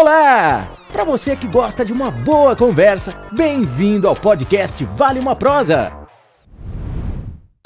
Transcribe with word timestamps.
Olá! 0.00 0.68
Para 0.92 1.04
você 1.04 1.34
que 1.34 1.46
gosta 1.46 1.82
de 1.82 1.90
uma 1.90 2.10
boa 2.10 2.54
conversa, 2.54 3.14
bem-vindo 3.32 4.06
ao 4.06 4.14
podcast 4.14 4.84
Vale 4.94 5.18
uma 5.18 5.34
Prosa. 5.34 5.90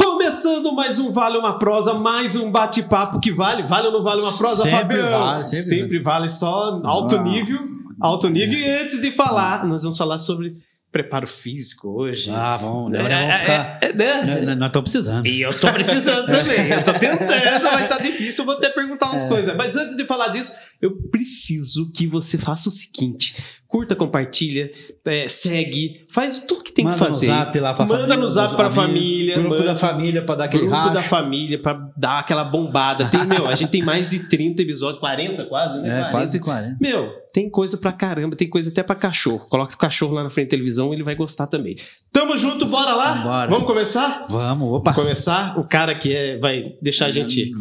Começando 0.01 0.73
mais 0.73 1.01
um 1.01 1.11
Vale 1.11 1.39
uma 1.39 1.59
Prosa, 1.59 1.95
mais 1.95 2.37
um 2.37 2.49
bate-papo 2.53 3.19
que 3.19 3.33
vale. 3.33 3.65
Vale 3.65 3.89
ou 3.89 3.93
não 3.95 4.03
vale 4.05 4.23
uma 4.23 4.31
prosa, 4.39 4.63
Sempre 4.63 4.79
Fabiano? 4.79 5.11
vale, 5.11 5.45
sempre 5.45 5.99
vale 6.01 6.29
só 6.29 6.81
alto 6.85 7.17
Ah. 7.17 7.23
nível. 7.25 7.59
Alto 8.01 8.29
nível. 8.29 8.57
E 8.57 8.65
antes 8.81 9.01
de 9.01 9.11
falar, 9.11 9.67
nós 9.67 9.83
vamos 9.83 9.99
falar 9.99 10.19
sobre 10.19 10.57
preparo 10.93 11.27
físico 11.27 11.89
hoje. 11.89 12.31
Ah, 12.31 12.57
vamos, 12.57 12.91
né? 12.93 12.99
É, 12.99 13.21
Vamos 13.23 13.41
ficar. 13.41 13.79
é, 13.81 13.87
é, 13.91 13.93
né? 13.93 14.15
Nós- 14.45 14.57
Nós 14.59 14.67
estamos 14.69 14.91
precisando. 14.91 15.27
E 15.27 15.41
eu 15.43 15.59
tô 15.61 15.73
precisando 15.73 16.27
também. 16.33 16.69
Eu 16.71 16.83
tô 16.85 16.93
tentando, 16.95 17.63
vai 17.63 17.83
estar 17.85 17.99
difícil. 17.99 18.43
Eu 18.43 18.47
vou 18.47 18.57
até 18.57 18.69
perguntar 18.71 19.07
É. 19.07 19.09
umas 19.11 19.25
coisas. 19.25 19.57
Mas 19.57 19.77
antes 19.77 19.97
de 19.97 20.05
falar 20.05 20.29
disso, 20.29 20.53
eu 20.83 20.91
preciso 21.11 21.93
que 21.93 22.07
você 22.07 22.37
faça 22.39 22.69
o 22.69 22.73
seguinte: 22.73 23.35
curta, 23.71 23.95
compartilha, 23.95 24.69
é, 25.07 25.29
segue, 25.29 26.05
faz 26.11 26.41
tudo 26.41 26.65
que 26.65 26.73
tem 26.73 26.85
Manda 26.85 26.97
que 26.99 27.05
fazer. 27.05 27.29
no 27.29 27.33
zap 27.35 27.61
lá 27.61 27.73
pra 27.73 27.87
Manda 27.87 27.99
família. 28.01 28.21
no 28.21 28.29
zap 28.29 28.57
pra 28.57 28.71
família. 28.71 29.35
Grupo 29.37 29.51
manda- 29.51 29.63
da 29.65 29.77
família 29.77 30.23
pra 30.23 30.35
dar 30.35 30.45
aquele 30.47 30.65
Grupo 30.67 30.77
da 30.89 30.93
racho. 30.95 31.09
família 31.09 31.59
pra 31.59 31.89
dar 31.97 32.19
aquela 32.19 32.43
bombada. 32.43 33.05
Tem, 33.07 33.25
meu, 33.25 33.47
a 33.47 33.55
gente 33.55 33.71
tem 33.71 33.83
mais 33.83 34.11
de 34.11 34.19
30 34.19 34.63
episódios, 34.63 34.99
40 34.99 35.45
quase, 35.45 35.81
né? 35.83 36.07
É, 36.09 36.11
quase 36.11 36.41
40. 36.41 36.77
Meu, 36.81 37.11
tem 37.33 37.49
coisa 37.49 37.79
pra 37.79 37.93
caramba, 37.93 38.35
tem 38.35 38.49
coisa 38.51 38.71
até 38.71 38.83
pra 38.83 38.97
cachorro. 38.97 39.47
Coloca 39.49 39.73
o 39.73 39.79
cachorro 39.79 40.15
lá 40.15 40.25
na 40.25 40.31
frente 40.31 40.47
da 40.49 40.51
televisão, 40.51 40.93
ele 40.93 41.05
vai 41.05 41.15
gostar 41.15 41.47
também. 41.47 41.77
Tamo 42.13 42.37
junto, 42.37 42.67
bora 42.67 42.93
lá? 42.95 43.15
Vambora. 43.15 43.51
Vamos 43.51 43.67
começar? 43.69 44.27
Vamos, 44.29 44.69
opa. 44.73 44.93
Começar? 44.93 45.57
O 45.57 45.63
cara 45.65 45.95
que 45.95 46.13
é, 46.13 46.39
vai 46.39 46.73
deixar 46.83 47.07
a 47.07 47.11
gente 47.13 47.53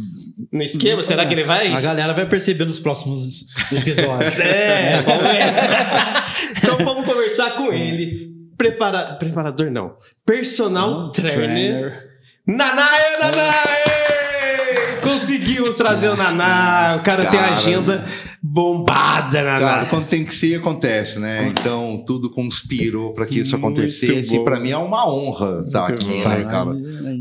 no 0.51 0.63
esquema, 0.63 1.03
será 1.03 1.25
que 1.25 1.33
ele 1.33 1.43
vai? 1.43 1.73
A 1.73 1.81
galera 1.81 2.13
vai 2.13 2.25
perceber 2.25 2.65
nos 2.65 2.79
próximos 2.79 3.45
episódios. 3.71 4.35
É, 4.39 5.01
vamos 5.01 5.23
ver. 5.23 5.43
então 6.57 6.77
vamos 6.77 7.05
conversar 7.05 7.51
com 7.57 7.73
ele. 7.73 8.29
Prepara... 8.57 9.15
Preparador 9.15 9.69
não. 9.71 9.95
Personal 10.25 11.11
trainer. 11.11 12.07
Nanaia, 12.45 13.19
Nanaia! 13.19 14.99
Conseguimos 15.01 15.77
trazer 15.77 16.09
o 16.09 16.15
Naná. 16.15 16.97
O 16.99 17.03
cara, 17.03 17.25
tem 17.25 17.39
a 17.39 17.43
Cara. 17.43 17.55
agenda 17.55 18.05
bombada, 18.41 19.43
Naná. 19.43 19.59
Cara, 19.59 19.85
quando 19.85 20.07
tem 20.07 20.23
que 20.23 20.33
ser, 20.33 20.55
acontece, 20.55 21.19
né? 21.19 21.47
Então, 21.49 22.03
tudo 22.05 22.29
conspirou 22.29 23.13
para 23.13 23.25
que 23.25 23.39
isso 23.39 23.55
acontecesse. 23.55 24.35
E 24.35 24.43
para 24.43 24.59
mim 24.59 24.71
é 24.71 24.77
uma 24.77 25.09
honra 25.09 25.61
estar 25.65 25.87
Muito 25.89 26.05
aqui, 26.05 26.21
bom. 26.23 26.29
né, 26.29 26.43
cara? 26.45 26.69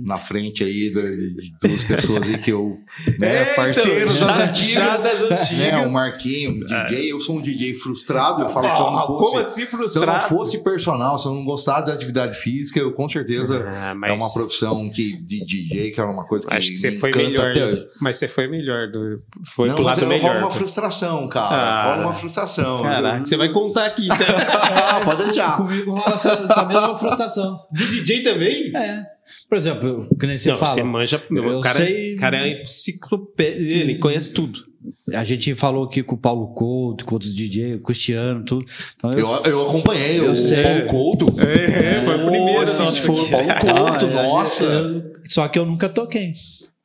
Na 0.04 0.18
frente 0.18 0.62
aí 0.64 0.90
de, 0.90 1.52
duas 1.60 1.84
pessoas 1.84 2.22
aí 2.22 2.38
que 2.38 2.50
eu, 2.50 2.76
né, 3.18 3.28
É, 3.36 3.42
então, 3.42 3.54
parceiros 3.56 4.14
já- 4.14 4.26
das 4.26 4.48
antigas. 4.48 5.02
das 5.02 5.30
antigas. 5.32 5.58
Né, 5.72 5.86
o 5.86 5.92
Marquinho, 5.92 6.64
DJ. 6.66 7.12
Eu 7.12 7.20
sou 7.20 7.36
um 7.36 7.42
DJ 7.42 7.74
frustrado. 7.74 8.42
Eu 8.42 8.50
falo 8.50 8.68
que 8.68 8.74
se 8.76 8.80
eu 8.82 8.86
Ah, 8.88 8.92
não 8.92 9.06
como 9.06 9.18
fosse. 9.18 9.36
assim 9.38 9.54
Se 9.54 9.60
eu 9.60 9.78
não 9.78 9.78
frustrado? 9.88 10.24
fosse 10.28 10.58
personal, 10.64 11.18
se 11.18 11.26
eu 11.26 11.34
não 11.34 11.44
gostasse 11.44 11.86
da 11.86 11.92
atividade 11.92 12.36
física, 12.36 12.78
eu 12.78 12.92
com 12.92 13.08
certeza 13.08 13.64
Ah, 13.68 13.90
é 13.90 13.94
mas 13.94 14.20
uma 14.20 14.32
profissão 14.32 14.88
que, 14.90 15.16
de 15.22 15.44
DJ, 15.44 15.90
que 15.90 16.00
era 16.00 16.10
uma 16.10 16.26
coisa 16.26 16.46
que, 16.46 16.54
acho 16.54 16.68
que 16.68 16.76
você 16.76 16.92
foi 16.92 17.10
melhor. 17.10 17.52
Mas 18.00 18.16
você 18.16 18.28
foi 18.28 18.46
melhor. 18.48 18.88
Do... 18.90 19.20
Foi 19.54 19.68
não, 19.68 19.74
pro 19.76 19.84
mas 19.84 19.98
lado 19.98 20.02
eu- 20.04 20.08
melhor. 20.08 20.38
uma 20.38 20.50
frustração, 20.50 21.07
cara. 21.28 21.48
Ah. 21.56 21.84
rola 21.94 22.02
uma 22.08 22.12
frustração. 22.14 22.82
Caraca, 22.82 23.26
você 23.26 23.36
vai 23.36 23.48
contar 23.52 23.86
aqui. 23.86 24.04
Então. 24.06 24.16
Pode 25.04 25.24
deixar. 25.24 25.56
Comigo 25.56 25.92
rola 25.92 26.14
essa, 26.14 26.30
essa 26.30 26.64
mesma 26.66 26.98
frustração. 26.98 27.58
De 27.72 27.86
DJ 28.02 28.22
também? 28.22 28.76
É. 28.76 29.02
Por 29.48 29.56
exemplo, 29.58 30.08
que 30.18 30.26
nem 30.26 30.38
você 30.38 30.50
não, 30.50 30.56
fala. 30.56 30.72
você 30.72 30.82
manja. 30.82 31.22
Eu 31.30 31.58
o 31.58 31.60
cara, 31.60 31.78
sei- 31.78 32.14
cara 32.16 32.36
é 32.48 32.62
enciclopédia. 32.62 33.76
Ele 33.76 33.96
conhece 33.96 34.32
tudo. 34.32 34.58
A 35.14 35.24
gente 35.24 35.54
falou 35.54 35.84
aqui 35.84 36.02
com 36.02 36.14
o 36.14 36.18
Paulo 36.18 36.54
Couto, 36.54 37.04
com 37.04 37.14
outros 37.14 37.34
DJ, 37.34 37.74
o 37.74 37.82
Cristiano, 37.82 38.42
tudo. 38.44 38.64
Então, 38.96 39.10
Eu, 39.10 39.26
eu 39.52 39.68
acompanhei 39.68 40.18
Eu 40.20 40.32
o 40.32 40.36
sei. 40.36 40.62
Paulo 40.62 40.86
Couto. 40.86 41.26
É, 41.40 42.02
foi 42.02 42.14
o 42.14 42.18
primeiro, 42.30 42.60
Nossa, 42.60 42.82
nossa, 42.84 43.00
foi 43.02 43.14
o 43.14 43.28
Paulo 43.28 43.48
Couto, 43.60 44.04
a 44.06 44.08
gente- 44.08 44.12
nossa. 44.14 44.64
eu- 44.64 45.02
só 45.26 45.46
que 45.48 45.58
eu 45.58 45.66
nunca 45.66 45.88
toquei. 45.90 46.32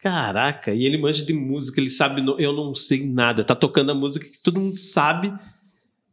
Caraca, 0.03 0.73
e 0.73 0.85
ele 0.85 0.97
manja 0.97 1.23
de 1.25 1.31
música, 1.33 1.79
ele 1.79 1.89
sabe. 1.89 2.21
no- 2.21 2.37
Eu 2.37 2.51
não 2.51 2.75
sei 2.75 3.07
nada. 3.07 3.41
Tá 3.43 3.55
tocando 3.55 3.91
a 3.91 3.95
música 3.95 4.25
que 4.25 4.37
todo 4.39 4.59
mundo 4.59 4.75
sabe. 4.75 5.33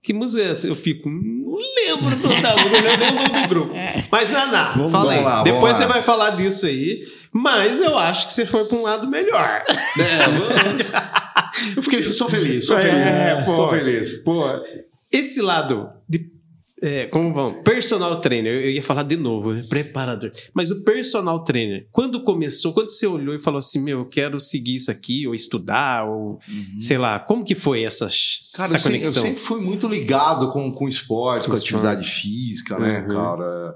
Que 0.00 0.12
música 0.12 0.42
é 0.44 0.50
essa? 0.52 0.68
Eu 0.68 0.76
fico, 0.76 1.08
"Hum, 1.08 1.42
não 1.44 1.58
lembro 1.58 2.16
do, 2.16 2.28
não 2.28 2.36
lembro 2.38 2.98
nem 2.98 3.10
o 3.10 3.14
nome 3.14 3.42
do 3.42 3.48
grupo. 3.48 3.74
Mas, 4.10 4.30
Naná, 4.30 4.72
Vamos 4.76 4.92
fala 4.92 5.12
aí. 5.12 5.22
lá, 5.24 5.42
Depois 5.42 5.72
lá. 5.72 5.78
você 5.78 5.86
vai 5.86 6.02
falar 6.04 6.30
disso 6.30 6.66
aí. 6.66 7.02
Mas 7.32 7.80
eu 7.80 7.98
acho 7.98 8.26
que 8.28 8.32
você 8.32 8.46
foi 8.46 8.64
pra 8.64 8.76
um 8.78 8.82
lado 8.82 9.06
melhor. 9.08 9.62
É, 9.68 11.76
eu 11.76 11.82
fiquei, 11.82 12.02
sou 12.02 12.28
feliz, 12.30 12.66
sou 12.66 12.78
É, 12.78 12.82
feliz. 12.82 13.44
pô. 13.44 13.54
Sou 13.54 13.68
feliz. 13.70 14.16
Pô, 14.18 14.42
esse 15.12 15.42
lado 15.42 15.90
de. 16.08 16.30
É, 16.82 17.06
como 17.06 17.32
vão? 17.34 17.62
Personal 17.62 18.20
trainer, 18.20 18.52
eu 18.52 18.70
ia 18.70 18.82
falar 18.82 19.02
de 19.02 19.16
novo, 19.16 19.52
né? 19.52 19.64
preparador. 19.68 20.30
Mas 20.54 20.70
o 20.70 20.82
personal 20.82 21.42
trainer, 21.44 21.86
quando 21.92 22.22
começou, 22.22 22.72
quando 22.72 22.90
você 22.90 23.06
olhou 23.06 23.34
e 23.34 23.38
falou 23.38 23.58
assim: 23.58 23.80
Meu, 23.82 24.00
eu 24.00 24.06
quero 24.06 24.40
seguir 24.40 24.76
isso 24.76 24.90
aqui, 24.90 25.26
ou 25.26 25.34
estudar, 25.34 26.04
ou 26.08 26.38
sei 26.78 26.96
lá, 26.98 27.18
como 27.18 27.44
que 27.44 27.54
foi 27.54 27.82
essa, 27.84 28.06
Uhum. 28.06 28.10
Cara, 28.54 28.66
essa 28.68 28.76
eu 28.76 28.80
sempre, 28.80 28.96
eu 28.98 29.02
conexão? 29.02 29.22
sempre 29.24 29.40
fui 29.40 29.60
muito 29.60 29.86
ligado 29.88 30.48
com, 30.52 30.72
com 30.72 30.88
esporte, 30.88 31.44
com, 31.46 31.52
Com 31.52 31.58
atividade 31.58 32.06
física, 32.08 32.78
né, 32.78 33.00
Uhum. 33.00 33.08
cara? 33.14 33.74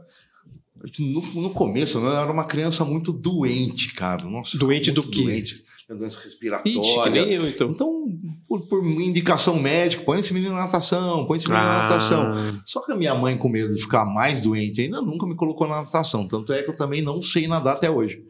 No, 0.98 1.42
no 1.42 1.50
começo, 1.50 1.96
eu 1.98 2.12
era 2.12 2.30
uma 2.30 2.44
criança 2.44 2.84
muito 2.84 3.10
doente, 3.12 3.94
cara. 3.94 4.22
Nossa, 4.24 4.58
Doente 4.58 4.90
do 4.92 5.02
quê? 5.02 5.22
Doente. 5.22 5.64
Doença 5.88 6.18
respiratória. 6.24 6.80
Ixi, 6.80 7.02
que 7.02 7.10
nem 7.10 7.32
eu, 7.34 7.46
então. 7.48 7.68
Então, 7.68 8.06
por, 8.48 8.60
por 8.68 8.82
indicação 8.84 9.58
médica, 9.60 10.02
põe 10.02 10.18
esse 10.20 10.32
menino 10.32 10.54
na 10.54 10.60
natação, 10.60 11.26
põe 11.26 11.36
esse 11.36 11.46
menino 11.48 11.66
na 11.66 11.82
natação. 11.82 12.32
Ah, 12.34 12.52
Só 12.64 12.80
que 12.80 12.92
a 12.92 12.96
minha 12.96 13.14
mãe, 13.14 13.36
com 13.36 13.48
medo 13.50 13.74
de 13.74 13.80
ficar 13.82 14.04
mais 14.06 14.40
doente, 14.40 14.80
ainda 14.80 15.02
nunca 15.02 15.26
me 15.26 15.36
colocou 15.36 15.68
na 15.68 15.82
natação. 15.82 16.26
Tanto 16.26 16.52
é 16.54 16.62
que 16.62 16.70
eu 16.70 16.76
também 16.76 17.02
não 17.02 17.20
sei 17.22 17.46
nadar 17.46 17.76
até 17.76 17.90
hoje. 17.90 18.22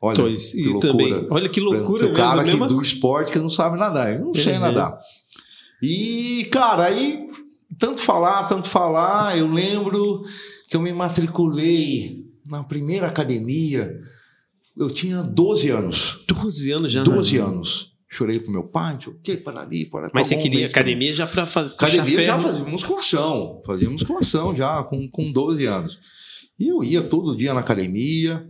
Olha, 0.00 0.16
dois. 0.16 0.52
que 0.52 0.62
loucura. 0.64 0.92
também, 0.92 1.26
olha 1.30 1.48
que 1.48 1.60
loucura 1.60 2.06
o 2.06 2.14
cara 2.14 2.42
mesmo. 2.42 2.44
que 2.44 2.50
mesma 2.52 2.66
do 2.68 2.80
esporte 2.82 3.32
que 3.32 3.38
não 3.38 3.50
sabe 3.50 3.76
nadar. 3.78 4.14
Eu 4.14 4.26
não 4.26 4.34
sei 4.34 4.54
Uhum. 4.54 4.60
nadar. 4.60 4.98
E, 5.82 6.48
cara, 6.50 6.84
aí, 6.84 7.26
tanto 7.78 8.00
falar, 8.00 8.44
tanto 8.48 8.68
falar, 8.68 9.36
eu 9.36 9.46
lembro 9.50 10.22
que 10.68 10.76
eu 10.76 10.80
me 10.80 10.92
matriculei 10.92 12.24
na 12.46 12.62
primeira 12.62 13.08
academia. 13.08 13.98
Eu 14.76 14.90
tinha 14.90 15.22
12 15.22 15.70
anos. 15.70 16.20
12 16.26 16.72
anos 16.72 16.92
já. 16.92 17.02
12 17.02 17.38
né? 17.38 17.44
anos. 17.44 17.90
Chorei 18.12 18.40
pro 18.40 18.50
meu 18.50 18.64
pai, 18.64 18.98
choquei 19.00 19.36
para 19.36 19.62
ali, 19.62 19.84
para 19.84 20.06
cá. 20.06 20.10
Mas 20.14 20.26
você 20.26 20.36
queria 20.36 20.68
pra- 20.68 20.80
academia 20.80 21.14
já 21.14 21.26
pra 21.26 21.46
fazer. 21.46 21.70
Academia 21.74 22.24
já 22.24 22.38
fazia 22.38 22.64
musculação. 22.64 23.62
Fazia 23.64 23.88
musculação 23.88 24.56
já 24.56 24.82
com, 24.82 25.08
com 25.08 25.30
12 25.30 25.64
anos. 25.66 25.98
E 26.58 26.66
eu 26.68 26.82
ia 26.82 27.02
todo 27.02 27.36
dia 27.36 27.54
na 27.54 27.60
academia, 27.60 28.44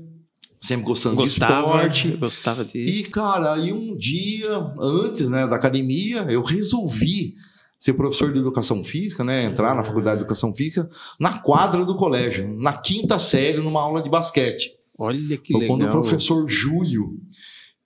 sempre 0.60 0.86
gostando 0.86 1.16
Gostava, 1.16 1.88
de 1.88 1.98
esporte. 1.98 2.16
gostava 2.16 2.64
de. 2.64 2.78
E, 2.78 3.02
cara, 3.04 3.52
aí 3.52 3.70
um 3.72 3.96
dia, 3.98 4.48
antes 4.80 5.28
né, 5.28 5.46
da 5.46 5.56
academia, 5.56 6.22
eu 6.30 6.42
resolvi 6.42 7.34
ser 7.78 7.92
professor 7.94 8.32
de 8.32 8.38
educação 8.38 8.82
física, 8.82 9.22
né? 9.24 9.44
Entrar 9.44 9.74
na 9.74 9.84
faculdade 9.84 10.16
de 10.18 10.22
educação 10.22 10.54
física 10.54 10.88
na 11.18 11.38
quadra 11.38 11.84
do 11.84 11.94
colégio, 11.96 12.56
na 12.58 12.72
quinta 12.72 13.18
série, 13.18 13.58
numa 13.58 13.80
aula 13.82 14.02
de 14.02 14.08
basquete. 14.08 14.70
Olha 15.00 15.36
que 15.38 15.52
Foi 15.52 15.62
legal. 15.62 15.78
quando 15.78 15.88
o 15.88 15.90
professor 15.90 16.46
Júlio, 16.48 17.08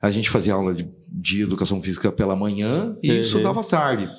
a 0.02 0.10
gente 0.10 0.28
fazia 0.28 0.54
aula 0.54 0.75
de, 0.75 0.88
de 1.08 1.42
educação 1.42 1.80
física 1.80 2.10
pela 2.10 2.34
manhã 2.34 2.97
e 3.02 3.10
Uhum. 3.10 3.20
estudava 3.20 3.60
à 3.60 3.64
tarde. 3.64 4.10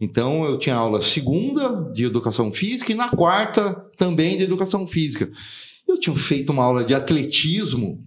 Então 0.00 0.44
eu 0.46 0.58
tinha 0.58 0.74
aula 0.74 1.02
segunda 1.02 1.90
de 1.92 2.04
educação 2.06 2.50
física 2.50 2.90
e 2.90 2.94
na 2.94 3.10
quarta 3.10 3.74
também 3.96 4.38
de 4.38 4.44
educação 4.44 4.86
física. 4.86 5.30
Eu 5.86 6.00
tinha 6.00 6.16
feito 6.16 6.50
uma 6.50 6.64
aula 6.64 6.82
de 6.82 6.94
atletismo 6.94 8.02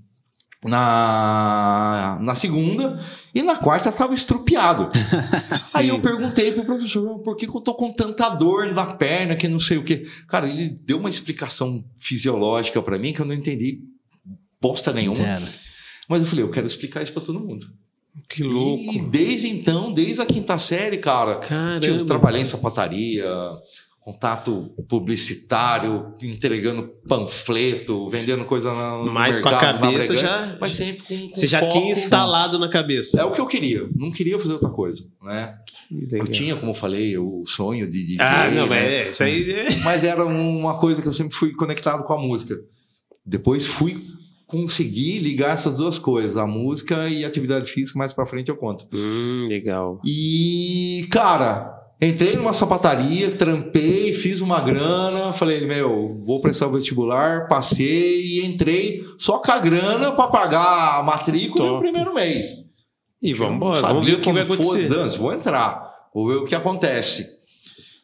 na, 0.66 2.18
na 2.22 2.36
segunda 2.36 2.98
e 3.36 3.44
na 3.44 3.58
quarta 3.58 3.90
estava 3.90 4.14
estrupiado. 4.16 4.90
Aí 5.76 5.90
eu 5.90 6.02
perguntei 6.02 6.52
pro 6.52 6.66
professor, 6.66 7.20
por 7.20 7.36
que, 7.36 7.46
que 7.48 7.56
eu 7.56 7.62
tô 7.62 7.74
com 7.76 7.92
tanta 7.94 8.30
dor 8.30 8.74
na 8.74 8.86
perna, 8.96 9.36
que 9.36 9.48
não 9.48 9.60
sei 9.60 9.78
o 9.78 9.84
quê. 9.84 10.04
Cara, 10.28 10.50
ele 10.50 10.70
deu 10.86 10.98
uma 10.98 11.10
explicação 11.10 11.84
fisiológica 11.98 12.82
para 12.82 12.98
mim 12.98 13.14
que 13.14 13.20
eu 13.22 13.26
não 13.26 13.34
entendi 13.36 13.82
bosta 14.64 14.94
nenhuma. 14.94 15.20
Mas 16.08 16.22
eu 16.22 16.28
falei, 16.28 16.44
eu 16.46 16.50
quero 16.52 16.66
explicar 16.68 17.04
isso 17.04 17.12
para 17.14 17.22
todo 17.24 17.40
mundo. 17.40 17.66
Que 18.30 18.44
louco. 18.44 18.94
E 18.94 19.02
desde 19.02 19.48
então, 19.50 19.92
desde 19.92 20.22
a 20.22 20.26
quinta 20.26 20.58
série, 20.58 20.98
cara, 20.98 21.36
Caramba. 21.38 21.86
eu 21.86 22.06
trabalhei 22.06 22.42
em 22.42 22.46
sapataria, 22.46 23.26
contato 24.00 24.70
publicitário, 24.88 26.14
entregando 26.22 26.84
panfleto, 27.08 28.10
vendendo 28.10 28.46
coisa 28.46 28.72
na, 28.74 28.98
no 29.04 29.12
Mas 29.14 29.40
com 29.40 29.48
a 29.50 29.52
mercado, 29.52 29.80
cabeça 29.80 30.14
já- 30.16 30.58
Mas 30.60 30.74
sempre 30.74 31.04
com, 31.04 31.18
com 31.30 31.36
Você 31.36 31.48
já 31.48 31.60
foco. 31.62 31.72
tinha 31.72 31.92
instalado 31.92 32.60
na 32.60 32.70
cabeça. 32.70 33.20
É 33.20 33.24
o 33.24 33.32
que 33.32 33.40
eu 33.42 33.48
queria. 33.48 33.90
Não 33.96 34.12
queria 34.12 34.38
fazer 34.38 34.54
outra 34.54 34.70
coisa, 34.70 35.04
né? 35.24 35.56
Eu 36.12 36.28
tinha, 36.28 36.56
como 36.56 36.72
eu 36.72 36.76
falei, 36.76 37.18
o 37.18 37.44
sonho 37.46 37.90
de 37.90 38.00
DJ. 38.06 38.18
Ah, 38.20 38.50
não, 38.52 38.68
mas 38.68 38.70
né? 38.70 38.94
é, 38.96 39.10
isso 39.10 39.24
aí 39.24 39.52
é. 39.52 39.66
Mas 39.84 40.04
era 40.04 40.24
uma 40.26 40.78
coisa 40.78 41.02
que 41.02 41.08
eu 41.08 41.14
sempre 41.14 41.36
fui 41.36 41.52
conectado 41.54 42.04
com 42.06 42.14
a 42.14 42.22
música. 42.22 42.56
Depois 43.26 43.66
fui 43.66 44.02
conseguir 44.54 45.20
ligar 45.20 45.54
essas 45.54 45.78
duas 45.78 45.98
coisas, 45.98 46.38
a 46.38 46.46
música 46.46 47.10
e 47.10 47.26
a 47.26 47.28
atividade 47.28 47.70
física, 47.70 47.98
mais 47.98 48.14
pra 48.14 48.28
frente 48.28 48.50
eu 48.50 48.56
conto. 48.56 48.88
Hum, 48.94 49.48
legal. 49.50 50.00
E, 50.06 51.08
cara, 51.10 51.74
Entrei 52.02 52.36
numa 52.36 52.52
sapataria, 52.54 53.32
trampei, 53.32 54.14
fiz 54.14 54.42
uma 54.42 54.60
grana, 54.60 55.32
falei, 55.32 55.66
meu, 55.66 56.22
vou 56.26 56.42
prestar 56.42 56.68
o 56.68 56.72
vestibular, 56.74 57.48
passei 57.48 58.20
e 58.20 58.46
entrei 58.46 59.06
só 59.18 59.38
com 59.38 59.52
a 59.52 59.60
grana 59.60 60.12
para 60.12 60.28
pagar 60.28 61.00
a 61.00 61.04
matrícula 61.04 61.64
Top. 61.64 61.76
no 61.76 61.80
primeiro 61.80 62.14
mês. 62.14 62.58
E 63.22 63.34
vamos 63.34 63.56
embora, 63.56 63.82
vamos 63.82 64.06
ver 64.06 64.16
o 64.16 64.20
que 64.20 64.34
vai 64.34 64.42
acontecer. 64.42 64.90
Dance, 64.90 65.18
vou 65.18 65.34
entrar, 65.34 65.94
vou 66.14 66.28
ver 66.28 66.36
o 66.36 66.46
que 66.46 66.54
acontece. 66.54 67.42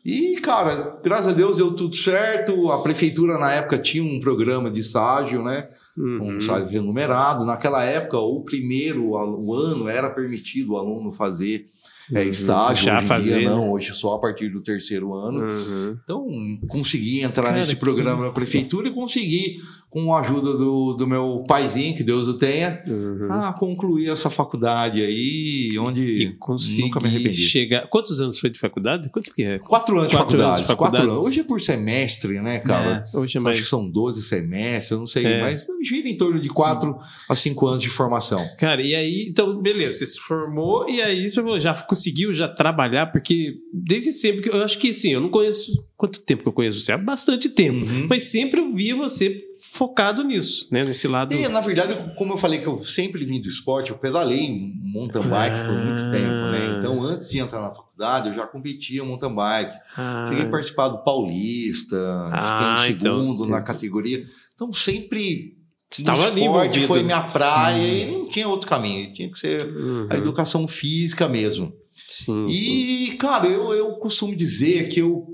E, 0.06 0.40
cara, 0.40 0.98
graças 1.04 1.34
a 1.34 1.36
Deus 1.36 1.58
deu 1.58 1.76
tudo 1.76 1.96
certo. 1.96 2.72
A 2.72 2.82
prefeitura, 2.82 3.38
na 3.38 3.52
época, 3.52 3.78
tinha 3.78 4.04
um 4.04 4.20
programa 4.20 4.72
de 4.72 4.80
estágio, 4.80 5.44
né? 5.44 5.68
Um 6.00 6.20
Uhum. 6.22 6.38
estágio 6.38 6.70
remunerado. 6.70 7.44
Naquela 7.46 7.84
época, 7.84 8.18
o 8.18 8.42
primeiro 8.42 9.10
o 9.12 9.54
ano 9.54 9.90
era 9.90 10.10
permitido 10.10 10.74
o 10.74 10.78
aluno 10.78 11.12
fazer 11.12 11.68
é, 12.14 12.24
estágio. 12.24 12.86
Deixar 12.86 12.98
Hoje 13.00 13.08
fazer, 13.08 13.38
dia, 13.40 13.50
né? 13.50 13.54
não. 13.56 13.70
Hoje 13.72 13.94
só 13.94 14.14
a 14.16 14.20
partir 14.20 14.50
do 14.50 14.64
terceiro 14.64 15.14
ano. 15.14 15.44
Uhum. 15.44 15.98
Então, 16.04 16.26
consegui 16.68 17.22
entrar 17.22 17.44
Cara, 17.44 17.58
nesse 17.58 17.76
que- 17.76 17.80
programa 17.82 18.24
da 18.26 18.32
prefeitura 18.32 18.88
e 18.88 18.92
consegui, 18.92 19.58
com 19.90 20.14
a 20.14 20.20
ajuda 20.20 20.56
do, 20.56 20.94
do 20.94 21.08
meu 21.08 21.44
paizinho, 21.48 21.96
que 21.96 22.04
Deus 22.04 22.28
o 22.28 22.36
tenha, 22.38 22.84
Uhum. 22.88 23.28
ah, 23.32 23.54
concluir 23.54 24.10
essa 24.10 24.30
faculdade 24.30 25.02
aí, 25.02 25.76
onde 25.80 26.38
nunca 26.80 27.00
me 27.00 27.08
arrependi. 27.08 27.42
chegar. 27.42 27.88
Quantos 27.90 28.20
anos 28.20 28.38
foi 28.40 28.52
de 28.52 28.60
faculdade? 28.60 29.10
Quantos 29.10 29.32
que 29.32 29.44
é? 29.44 29.58
Quatro 29.58 29.96
anos 29.98 30.10
de 30.10 30.16
Quatro 30.16 30.38
faculdade. 30.38 30.50
anos 30.58 30.62
de 30.62 30.68
faculdade. 30.68 30.98
Quatro 31.04 31.12
anos. 31.12 31.26
Hoje 31.28 31.40
é 31.40 31.44
por 31.44 31.60
semestre, 31.60 32.40
né, 32.40 32.60
cara? 32.60 33.04
Hoje 33.16 33.38
é 33.38 33.40
Acho 33.40 33.44
mais. 33.44 33.60
que 33.60 33.66
são 33.66 33.90
12 33.90 34.22
semestres, 34.22 34.92
eu 34.92 35.00
não 35.00 35.08
sei, 35.08 35.26
É. 35.26 35.42
mas 35.42 35.66
gira 35.84 36.08
em 36.08 36.16
torno 36.18 36.40
de 36.40 36.50
4 36.50 36.96
a 37.28 37.36
5 37.36 37.66
anos 37.68 37.82
de 37.82 37.90
formação. 37.90 38.40
Cara, 38.60 38.84
e 38.84 38.94
aí, 38.94 39.28
então, 39.30 39.60
beleza, 39.60 39.98
você 39.98 40.06
se 40.06 40.20
formou 40.20 40.88
e 40.88 41.02
aí 41.02 41.32
você 41.32 41.42
falou, 41.42 41.60
já 41.60 41.74
conseguiu 41.82 42.32
já 42.32 42.48
trabalhar, 42.48 43.08
porque 43.08 43.56
desde 43.74 44.14
sempre, 44.14 44.50
eu 44.52 44.62
acho 44.64 44.78
que 44.78 44.90
assim, 44.92 45.14
eu 45.14 45.20
não 45.22 45.30
conheço. 45.30 45.72
Quanto 46.00 46.22
tempo 46.22 46.44
que 46.44 46.48
eu 46.48 46.54
conheço 46.54 46.80
você? 46.80 46.94
Há 46.94 46.98
bastante 46.98 47.50
tempo. 47.50 47.86
Uhum. 47.86 48.08
Mas 48.10 48.32
sempre 48.32 48.62
eu 48.62 48.74
via 48.74 48.96
você 48.96 49.38
focado 49.74 50.24
nisso, 50.24 50.70
né? 50.72 50.80
Nesse 50.86 51.10
lado. 51.10 51.34
E, 51.34 51.46
na 51.50 51.60
verdade, 51.60 51.94
como 52.16 52.32
eu 52.32 52.38
falei 52.38 52.58
que 52.60 52.68
eu 52.68 52.82
sempre 52.82 53.26
vim 53.26 53.42
do 53.42 53.50
esporte, 53.50 53.92
eu 53.92 53.98
pedalei 53.98 54.50
mountain 54.82 55.28
bike 55.28 55.58
por 55.68 55.76
muito 55.76 56.02
Ah. 56.06 56.10
tempo, 56.10 56.52
né? 56.52 56.76
Então, 56.80 57.04
antes 57.04 57.30
de 57.30 57.38
entrar 57.40 57.62
na 57.62 57.74
faculdade, 57.74 58.30
eu 58.30 58.34
já 58.36 58.48
competia 58.48 59.04
mountain 59.04 59.36
bike. 59.36 59.76
Ah, 59.98 60.30
Cheguei 60.30 60.46
a 60.46 60.50
participar 60.50 60.88
do 60.88 61.04
Paulista, 61.04 61.98
Ah, 62.32 62.76
fiquei 62.78 62.94
em 62.94 62.98
então, 62.98 63.18
segundo 63.20 63.42
na 63.50 63.58
entendi. 63.58 63.68
categoria. 63.68 64.26
Então, 64.56 64.72
sempre 64.72 65.58
estava 65.92 66.28
ali 66.28 66.42
esporte 66.42 66.68
envolvido. 66.80 66.88
foi 66.88 67.04
minha 67.04 67.22
praia 67.22 67.78
e 68.04 68.12
não 68.12 68.30
tinha 68.30 68.48
outro 68.48 68.70
caminho. 68.70 69.12
Tinha 69.12 69.30
que 69.30 69.38
ser 69.38 69.66
Uhum. 69.68 70.08
a 70.10 70.16
educação 70.16 70.66
física 70.66 71.28
mesmo. 71.28 71.74
Sim, 72.08 72.46
sim. 72.48 72.52
E, 72.54 73.12
cara, 73.18 73.48
eu, 73.48 73.74
eu 73.74 73.92
costumo 73.96 74.34
dizer 74.36 74.88
que 74.88 75.00
eu 75.02 75.28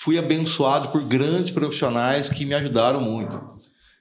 fui 0.00 0.16
abençoado 0.16 0.88
por 0.88 1.04
grandes 1.04 1.50
profissionais 1.50 2.30
que 2.30 2.46
me 2.46 2.54
ajudaram 2.54 3.02
muito. 3.02 3.38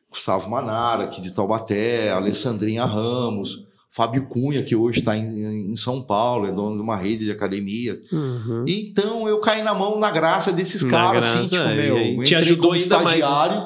Gustavo 0.09 0.49
Manara, 0.49 1.03
aqui 1.03 1.21
de 1.21 1.29
Taubaté, 1.35 2.09
Alessandrinha 2.09 2.85
Ramos, 2.85 3.65
Fábio 3.89 4.29
Cunha, 4.29 4.63
que 4.63 4.77
hoje 4.77 4.99
está 4.99 5.17
em, 5.17 5.71
em 5.73 5.75
São 5.75 6.01
Paulo, 6.01 6.47
é 6.47 6.53
dono 6.53 6.77
de 6.77 6.81
uma 6.81 6.95
rede 6.95 7.25
de 7.25 7.31
academia. 7.31 7.99
Uhum. 8.13 8.63
Então 8.65 9.27
eu 9.27 9.41
caí 9.41 9.61
na 9.61 9.73
mão 9.73 9.99
na 9.99 10.09
graça 10.09 10.53
desses 10.53 10.83
Na 10.83 10.89
caras, 10.89 11.25
assim, 11.25 11.37
graça, 11.39 11.55
tipo, 11.55 11.67
é, 11.67 11.75
meu, 11.75 11.97
aí 11.97 12.23
te 12.23 12.35
ajudou 12.35 12.69
como 12.69 12.71
mais, 12.71 12.87
né? 12.87 12.95
estagiário, 12.97 13.61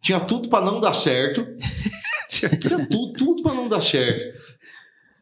tinha 0.00 0.20
tudo 0.20 0.48
para 0.48 0.64
não 0.64 0.80
dar 0.80 0.94
certo. 0.94 1.44
tinha 2.30 2.48
tudo, 2.48 3.12
tudo 3.12 3.42
para 3.42 3.54
não 3.54 3.68
dar 3.68 3.82
certo. 3.82 4.38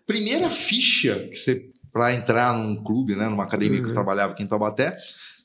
Primeira 0.07 0.51
ficha 0.51 1.27
que 1.31 1.37
você 1.37 1.71
para 1.91 2.13
entrar 2.13 2.55
num 2.55 2.83
clube, 2.85 3.17
né, 3.17 3.29
numa 3.29 3.45
academia 3.45 3.79
Uhum. 3.79 3.85
que 3.85 3.91
eu 3.91 3.95
trabalhava 3.95 4.33
aqui 4.33 4.43
em 4.43 4.47
Taubaté, 4.47 4.97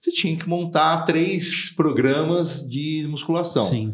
você 0.05 0.11
tinha 0.11 0.35
que 0.37 0.47
montar 0.47 1.03
três 1.03 1.69
programas 1.71 2.67
de 2.67 3.07
musculação. 3.09 3.63
Sim. 3.67 3.91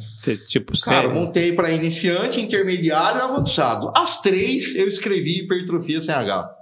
Tipo, 0.47 0.73
Cara, 0.81 1.07
sério? 1.07 1.13
montei 1.15 1.53
para 1.53 1.71
iniciante, 1.71 2.41
intermediário 2.41 3.19
e 3.19 3.23
avançado. 3.23 3.91
As 3.95 4.19
três 4.21 4.75
eu 4.75 4.87
escrevi 4.87 5.39
hipertrofia 5.39 6.01
sem 6.01 6.13
H. 6.13 6.57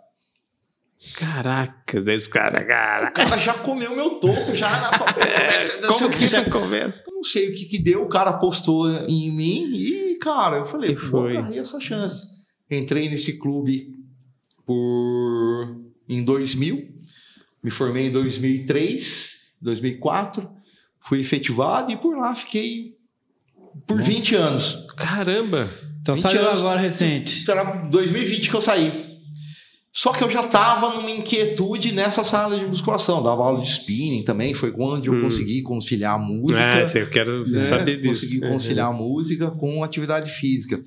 Caraca, 1.16 2.01
desse 2.01 2.30
cara, 2.30 2.63
cara. 2.63 3.10
O 3.10 3.13
cara 3.13 3.38
já 3.38 3.54
comeu 3.56 3.96
meu 3.96 4.19
toco, 4.19 4.54
já 4.54 4.69
na 4.69 4.92
sei 5.63 5.88
Como 5.88 6.07
o 6.07 6.10
que 6.10 6.28
já 6.28 6.44
começa? 6.50 7.04
Eu 7.07 7.13
não 7.16 7.24
sei 7.24 7.50
o 7.50 7.56
que 7.56 7.66
que 7.66 7.80
deu, 7.80 8.04
o 8.04 8.10
cara 8.10 8.34
postou 8.34 8.90
em 9.07 9.31
mim 9.31 9.72
e, 9.74 10.18
cara, 10.22 10.57
eu 10.57 10.66
falei, 10.66 10.92
E 10.92 10.96
vou 10.96 11.22
foi. 11.22 11.38
agarrei 11.38 11.57
essa 11.60 11.80
chance. 11.80 12.40
Entrei 12.69 13.10
nesse 13.10 13.40
clube 13.40 13.88
por 14.66 15.80
em 16.07 16.22
2000, 16.24 16.86
me 17.63 17.72
formei 17.72 18.07
em 18.07 18.12
2003, 18.12 19.38
2004, 19.61 20.50
fui 21.00 21.21
efetivado 21.21 21.91
e 21.91 21.97
por 21.97 22.17
lá 22.17 22.33
fiquei 22.35 22.97
por 23.85 24.01
20 24.01 24.35
anos. 24.35 24.85
Caramba! 24.95 25.69
Então 26.01 26.15
20 26.15 26.21
saiu 26.21 26.41
anos. 26.41 26.59
agora 26.59 26.79
recente. 26.79 27.50
Era 27.50 27.63
2020 27.63 28.50
que 28.50 28.56
eu 28.56 28.61
saí. 28.61 29.08
Só 30.01 30.13
que 30.13 30.24
eu 30.24 30.30
já 30.30 30.40
estava 30.40 30.92
numa 30.96 31.12
inquietude 31.12 31.94
nessa 31.94 32.24
sala 32.24 32.57
de 32.57 32.66
musculação. 32.66 33.22
Dava 33.22 33.44
aula 33.44 33.60
de 33.62 33.68
spinning 33.68 34.24
também, 34.24 34.54
foi 34.54 34.74
onde 34.80 35.10
eu 35.10 35.13
Hum. 35.13 35.22
consegui 35.24 35.62
conciliar 35.62 36.16
a 36.16 36.18
música. 36.18 36.62
É, 36.62 37.01
eu 37.01 37.10
quero 37.10 37.44
né? 37.46 37.60
saber 37.60 37.98
disso. 38.01 38.22
Consegui 38.22 38.46
Uhum. 38.46 38.51
conciliar 38.54 38.88
a 38.88 38.94
música 38.94 39.51
com 39.51 39.84
atividade 39.84 40.31
física. 40.31 40.81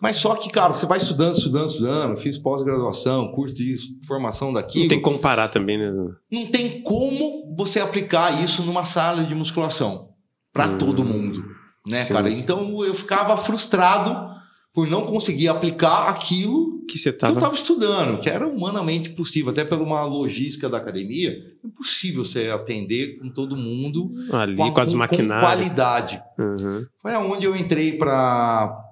Mas 0.00 0.16
só 0.16 0.34
que, 0.34 0.48
cara, 0.50 0.72
você 0.72 0.86
vai 0.86 0.96
estudando, 0.96 1.36
estudando, 1.36 1.68
estudando. 1.68 2.16
Fiz 2.16 2.38
pós-graduação, 2.38 3.30
curso 3.32 3.54
disso, 3.54 3.88
formação 4.06 4.50
daquilo. 4.50 4.84
Não 4.84 4.88
tem 4.88 4.98
que 4.98 5.04
comparar 5.04 5.48
também, 5.48 5.76
né? 5.76 5.90
Não 6.32 6.46
tem 6.46 6.80
como 6.80 7.54
você 7.54 7.80
aplicar 7.80 8.42
isso 8.42 8.62
numa 8.62 8.86
sala 8.86 9.24
de 9.24 9.34
musculação 9.34 10.08
para 10.54 10.68
Hum. 10.68 10.78
todo 10.78 11.04
mundo, 11.04 11.44
né, 11.86 12.02
Sim, 12.04 12.14
cara? 12.14 12.30
sim. 12.30 12.40
Então 12.40 12.82
eu 12.82 12.94
ficava 12.94 13.36
frustrado 13.36 14.37
por 14.72 14.86
não 14.86 15.06
conseguir 15.06 15.48
aplicar 15.48 16.08
aquilo 16.08 16.84
Que 16.86 16.96
você 16.98 17.10
que 17.10 17.16
eu 17.16 17.18
tava. 17.18 17.34
estava 17.34 17.54
estudando, 17.54 18.20
que 18.20 18.28
era 18.28 18.46
humanamente 18.46 19.08
impossível, 19.10 19.50
até 19.50 19.64
pela 19.64 19.82
uma 19.82 20.04
logística 20.04 20.68
da 20.68 20.78
academia, 20.78 21.30
é 21.30 21.66
impossível 21.66 22.24
você 22.24 22.48
atender 22.50 23.18
com 23.18 23.28
todo 23.30 23.56
mundo 23.56 24.10
ali 24.32 24.56
com, 24.56 24.64
a- 24.64 24.70
com 24.72 24.80
as 24.80 24.92
com- 24.92 24.98
com 25.06 25.06
qualidade. 25.40 26.22
Uhum. 26.38 26.86
Foi 27.02 27.14
aonde 27.14 27.44
eu 27.46 27.56
entrei 27.56 27.92
para 27.98 28.84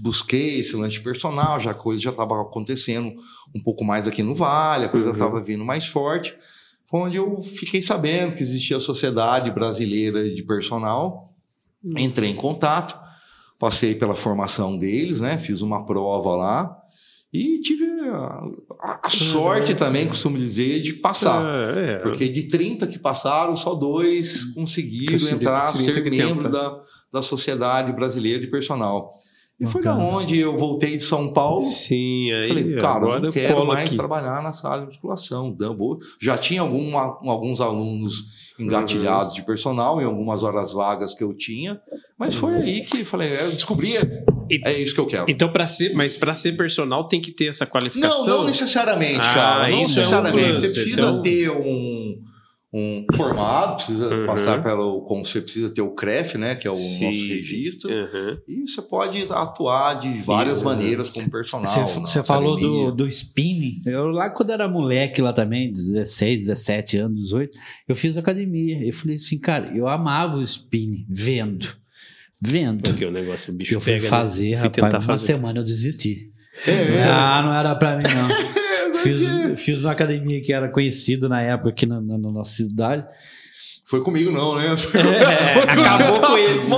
busquei 0.00 0.60
esse 0.60 0.74
lanche 0.76 1.00
personal, 1.00 1.60
já 1.60 1.70
a 1.70 1.74
coisa 1.74 2.00
já 2.00 2.10
estava 2.10 2.40
acontecendo 2.42 3.12
um 3.54 3.62
pouco 3.62 3.84
mais 3.84 4.06
aqui 4.08 4.22
no 4.22 4.34
Vale, 4.34 4.86
a 4.86 4.88
coisa 4.88 5.06
Uhum. 5.06 5.12
estava 5.12 5.40
vindo 5.42 5.64
mais 5.64 5.86
forte. 5.86 6.36
Foi 6.90 7.00
onde 7.00 7.16
eu 7.16 7.42
fiquei 7.42 7.80
sabendo 7.80 8.34
que 8.36 8.42
existia 8.42 8.76
a 8.76 8.80
Sociedade 8.80 9.50
Brasileira 9.50 10.28
de 10.28 10.42
Personal. 10.42 11.32
Uhum. 11.82 11.94
Entrei 11.98 12.30
em 12.30 12.34
contato, 12.34 12.98
passei 13.64 13.94
pela 13.94 14.14
formação 14.14 14.76
deles, 14.76 15.20
né? 15.22 15.38
Fiz 15.38 15.62
uma 15.62 15.86
prova 15.86 16.36
lá 16.36 16.76
e 17.32 17.60
tive 17.62 17.84
a, 18.10 18.42
a- 18.82 19.00
a 19.04 19.08
sorte 19.08 19.74
também, 19.74 20.06
costumo 20.06 20.36
dizer, 20.36 20.82
de 20.82 20.92
passar. 20.92 21.42
Ah, 21.46 21.72
é. 21.80 21.98
Porque 22.00 22.28
de 22.28 22.42
30 22.48 22.86
que 22.86 22.98
passaram, 22.98 23.56
só 23.56 23.74
dois 23.74 24.44
conseguiram 24.54 25.14
Conseguiram, 25.14 25.36
entrar, 25.36 25.72
30 25.72 25.94
ser 25.94 26.10
membro 26.10 26.50
da, 26.52 26.80
da 27.10 27.22
Sociedade 27.22 27.90
Brasileira 27.92 28.40
de 28.40 28.48
Personal. 28.50 29.14
E 29.60 29.66
foi 29.66 29.82
da 29.82 29.96
onde 29.96 30.36
eu 30.38 30.58
voltei 30.58 30.96
de 30.96 31.02
São 31.02 31.32
Paulo. 31.32 31.64
Sim, 31.64 32.32
aí. 32.32 32.48
Falei, 32.48 32.76
cara, 32.76 32.98
eu 33.00 33.04
agora 33.04 33.20
não 33.20 33.28
eu 33.28 33.32
quero 33.32 33.64
mais 33.66 33.88
aqui. 33.88 33.96
trabalhar 33.96 34.42
na 34.42 34.52
sala 34.52 34.80
de 34.82 34.86
musculação. 34.88 35.56
Vou- 35.78 35.98
Já 36.20 36.36
tinha 36.36 36.60
alguma- 36.60 37.18
alguns 37.24 37.60
alunos 37.60 38.24
engatilhados 38.58 39.28
Uhum. 39.32 39.34
de 39.40 39.46
personal 39.46 40.00
em 40.00 40.04
algumas 40.04 40.42
horas 40.42 40.72
vagas 40.72 41.14
que 41.14 41.22
eu 41.22 41.32
tinha, 41.36 41.80
mas 42.18 42.34
foi 42.34 42.54
aí 42.56 42.80
que 42.82 43.04
falei, 43.04 43.28
eu 43.42 43.52
descobri, 43.52 43.92
E- 44.50 44.60
é 44.64 44.78
isso 44.78 44.92
que 44.94 45.00
eu 45.00 45.06
quero. 45.06 45.24
Então, 45.28 45.50
para 45.52 45.66
ser, 45.66 45.94
mas 45.94 46.16
para 46.16 46.34
ser 46.34 46.52
personal 46.56 47.06
tem 47.08 47.20
que 47.20 47.30
ter 47.30 47.46
essa 47.46 47.64
qualificação. 47.64 48.26
Não, 48.26 48.38
não 48.38 48.44
necessariamente, 48.44 49.20
Ah, 49.28 49.34
cara. 49.34 49.68
Não 49.68 49.82
isso 49.82 49.98
é 50.00 50.02
um 50.02 50.04
necessariamente. 50.06 50.50
plus, 50.50 50.62
você 50.62 50.80
precisa 50.80 51.00
é 51.00 51.06
um- 51.06 51.22
ter 51.22 51.50
um, 51.50 52.22
um 52.76 53.06
formado, 53.14 53.76
precisa 53.76 54.12
Uhum. 54.12 54.26
passar 54.26 54.60
pelo. 54.60 55.02
Como 55.04 55.24
você 55.24 55.40
precisa 55.40 55.72
ter 55.72 55.80
o 55.80 55.94
CREF, 55.94 56.36
né? 56.36 56.56
Que 56.56 56.66
é 56.66 56.70
o 56.72 56.74
Sim. 56.76 57.04
nosso 57.06 57.26
registro. 57.28 57.88
Uhum. 57.90 58.36
E 58.48 58.68
você 58.68 58.82
pode 58.82 59.24
atuar 59.30 59.94
de 60.00 60.20
várias 60.22 60.58
Uhum. 60.58 60.64
maneiras 60.64 61.08
como 61.08 61.30
personal. 61.30 61.86
Você, 61.86 62.22
falou 62.24 62.56
do, 62.56 62.90
do 62.90 63.06
spinning. 63.06 63.80
Eu 63.86 64.06
lá 64.08 64.28
quando 64.28 64.50
era 64.50 64.66
moleque 64.68 65.22
lá 65.22 65.32
também, 65.32 65.72
16, 65.72 66.46
17 66.48 66.96
anos, 66.96 67.20
18, 67.22 67.56
eu 67.88 67.94
fiz 67.94 68.18
academia. 68.18 68.84
Eu 68.84 68.92
falei 68.92 69.14
assim, 69.16 69.38
cara, 69.38 69.70
eu 69.76 69.86
amava 69.86 70.38
o 70.38 70.42
spinning, 70.42 71.06
vendo. 71.08 71.68
Vendo. 72.42 72.82
Porque 72.82 73.04
o 73.04 73.10
negócio, 73.12 73.54
o 73.54 73.56
bicho 73.56 73.74
eu 73.76 73.80
fui 73.80 73.92
pega. 73.92 74.02
né? 74.04 74.10
fazer, 74.10 74.48
Fui 74.48 74.56
rapaz, 74.56 74.72
tentar 74.74 74.96
uma 74.98 75.00
fazer. 75.00 75.26
semana 75.34 75.60
eu 75.60 75.64
desisti. 75.64 76.30
É, 76.66 77.04
Ah, 77.10 77.42
não 77.44 77.54
era 77.54 77.74
pra 77.76 77.96
mim, 77.96 78.02
não. 78.02 78.53
É, 79.08 79.12
fiz, 79.56 79.60
fiz 79.64 79.80
uma 79.80 79.92
academia 79.92 80.40
que 80.42 80.52
era 80.52 80.68
conhecida 80.68 81.28
na 81.28 81.40
época 81.42 81.70
aqui 81.70 81.86
na, 81.86 82.00
na- 82.00 82.18
na 82.18 82.30
nossa 82.30 82.54
cidade. 82.54 83.04
Foi 83.86 84.00
comigo 84.02 84.30
não, 84.32 84.54
né? 84.56 84.64
É, 84.96 85.70
acabou 85.70 86.20
com 86.20 86.38
ele. 86.38 86.64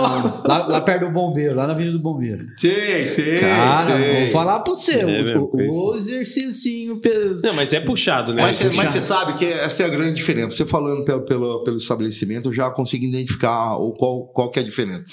Lá, 0.46 0.66
lá 0.66 0.80
perto 0.80 1.06
do 1.06 1.12
bombeiro, 1.12 1.54
lá 1.54 1.66
na 1.66 1.72
Avenida 1.72 1.96
do 1.96 2.02
Bombeiro. 2.02 2.44
Sei, 2.56 3.06
sei. 3.08 3.38
Cara, 3.40 3.96
sei. 3.96 4.22
vou 4.22 4.30
falar 4.32 4.60
pra 4.60 4.74
você. 4.74 5.00
É 5.00 5.36
o, 5.38 5.44
o, 5.52 5.90
o 5.92 5.96
exercício 5.96 6.96
pes- 7.00 7.40
Não, 7.42 7.54
mas 7.54 7.72
é 7.72 7.80
puxado, 7.80 8.32
né? 8.34 8.42
Mas, 8.42 8.56
você- 8.56 8.64
mas 8.64 8.76
puxado. 8.76 8.92
você 8.92 9.02
sabe 9.02 9.38
que 9.38 9.44
essa 9.44 9.82
é 9.82 9.86
a 9.86 9.88
grande 9.88 10.14
diferença. 10.14 10.50
Você 10.50 10.66
falando 10.66 11.04
pelo, 11.04 11.24
pelo, 11.24 11.62
pelo 11.64 11.76
estabelecimento, 11.76 12.48
eu 12.48 12.54
já 12.54 12.70
consigo 12.70 13.04
identificar 13.04 13.76
o, 13.76 13.92
qual, 13.92 14.26
qual 14.28 14.50
que 14.50 14.58
é 14.58 14.62
a 14.62 14.64
diferença. 14.64 15.04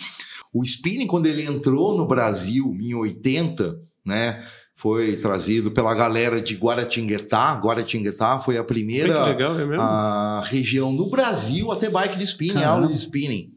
O 0.54 0.64
spinning, 0.64 1.08
quando 1.08 1.26
ele 1.28 1.44
entrou 1.46 1.96
no 1.98 2.08
Brasil 2.08 2.76
em 2.82 2.94
80, 2.94 3.76
né? 4.06 4.40
Foi 4.84 5.16
trazido 5.16 5.72
pela 5.72 5.96
galera 5.96 6.42
de 6.42 6.56
Guaratinguetá. 6.56 7.54
Guaratinguetá 7.54 8.42
foi 8.42 8.58
a 8.58 8.66
primeira 8.66 9.28
legal, 9.28 9.58
é 9.58 9.78
a 9.80 10.44
região 10.46 10.92
no 10.92 11.10
Brasil 11.10 11.72
a 11.72 11.78
ter 11.78 11.90
bike 11.90 12.18
de 12.18 12.26
spinning, 12.26 12.56
Caramba. 12.56 12.74
aula 12.74 12.88
de 12.88 12.98
spinning. 12.98 13.54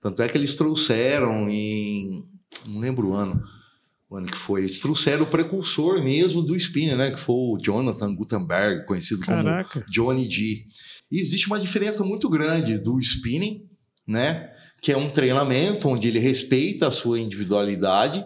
Tanto 0.00 0.22
é 0.22 0.28
que 0.30 0.38
eles 0.38 0.56
trouxeram 0.56 1.46
em. 1.46 2.24
Não 2.66 2.80
lembro 2.80 3.10
o 3.10 3.12
ano. 3.12 3.44
O 4.08 4.16
ano 4.16 4.26
que 4.26 4.38
foi. 4.38 4.62
Eles 4.62 4.80
trouxeram 4.80 5.24
o 5.24 5.26
precursor 5.26 6.02
mesmo 6.02 6.40
do 6.40 6.56
spinning, 6.56 6.96
né? 6.96 7.10
Que 7.10 7.20
foi 7.20 7.34
o 7.34 7.58
Jonathan 7.62 8.14
Gutenberg, 8.14 8.86
conhecido 8.86 9.20
Caraca. 9.20 9.68
como 9.68 9.84
Johnny 9.90 10.24
G. 10.30 10.64
E 11.10 11.20
existe 11.20 11.48
uma 11.48 11.60
diferença 11.60 12.02
muito 12.02 12.30
grande 12.30 12.78
do 12.78 12.98
spinning, 12.98 13.60
né? 14.08 14.48
Que 14.80 14.92
é 14.92 14.96
um 14.96 15.10
treinamento 15.10 15.86
onde 15.86 16.08
ele 16.08 16.18
respeita 16.18 16.88
a 16.88 16.90
sua 16.90 17.20
individualidade. 17.20 18.24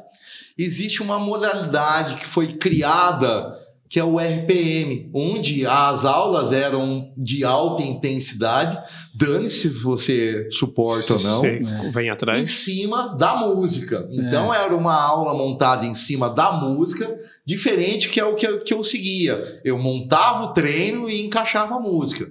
Existe 0.58 1.02
uma 1.02 1.18
modalidade 1.18 2.16
que 2.16 2.26
foi 2.26 2.48
criada, 2.54 3.54
que 3.88 4.00
é 4.00 4.04
o 4.04 4.18
RPM, 4.18 5.10
onde 5.14 5.66
as 5.66 6.04
aulas 6.04 6.52
eram 6.52 7.12
de 7.16 7.44
alta 7.44 7.82
intensidade. 7.82 8.78
Dane-se 9.14 9.60
se 9.60 9.68
você 9.68 10.48
suporta 10.50 11.12
ou 11.12 11.20
não 11.20 11.40
Sei, 11.40 11.60
Vem 11.92 12.06
em 12.06 12.10
atrás. 12.10 12.50
cima 12.50 13.16
da 13.16 13.36
música. 13.36 14.08
Então 14.12 14.52
era 14.52 14.74
uma 14.74 14.94
aula 14.94 15.34
montada 15.34 15.84
em 15.86 15.94
cima 15.94 16.30
da 16.30 16.52
música, 16.52 17.16
diferente 17.44 18.08
que 18.08 18.18
é 18.18 18.24
o 18.24 18.34
que 18.34 18.46
eu, 18.46 18.60
que 18.60 18.74
eu 18.74 18.82
seguia. 18.82 19.40
Eu 19.62 19.78
montava 19.78 20.44
o 20.44 20.52
treino 20.54 21.08
e 21.08 21.24
encaixava 21.24 21.76
a 21.76 21.80
música. 21.80 22.30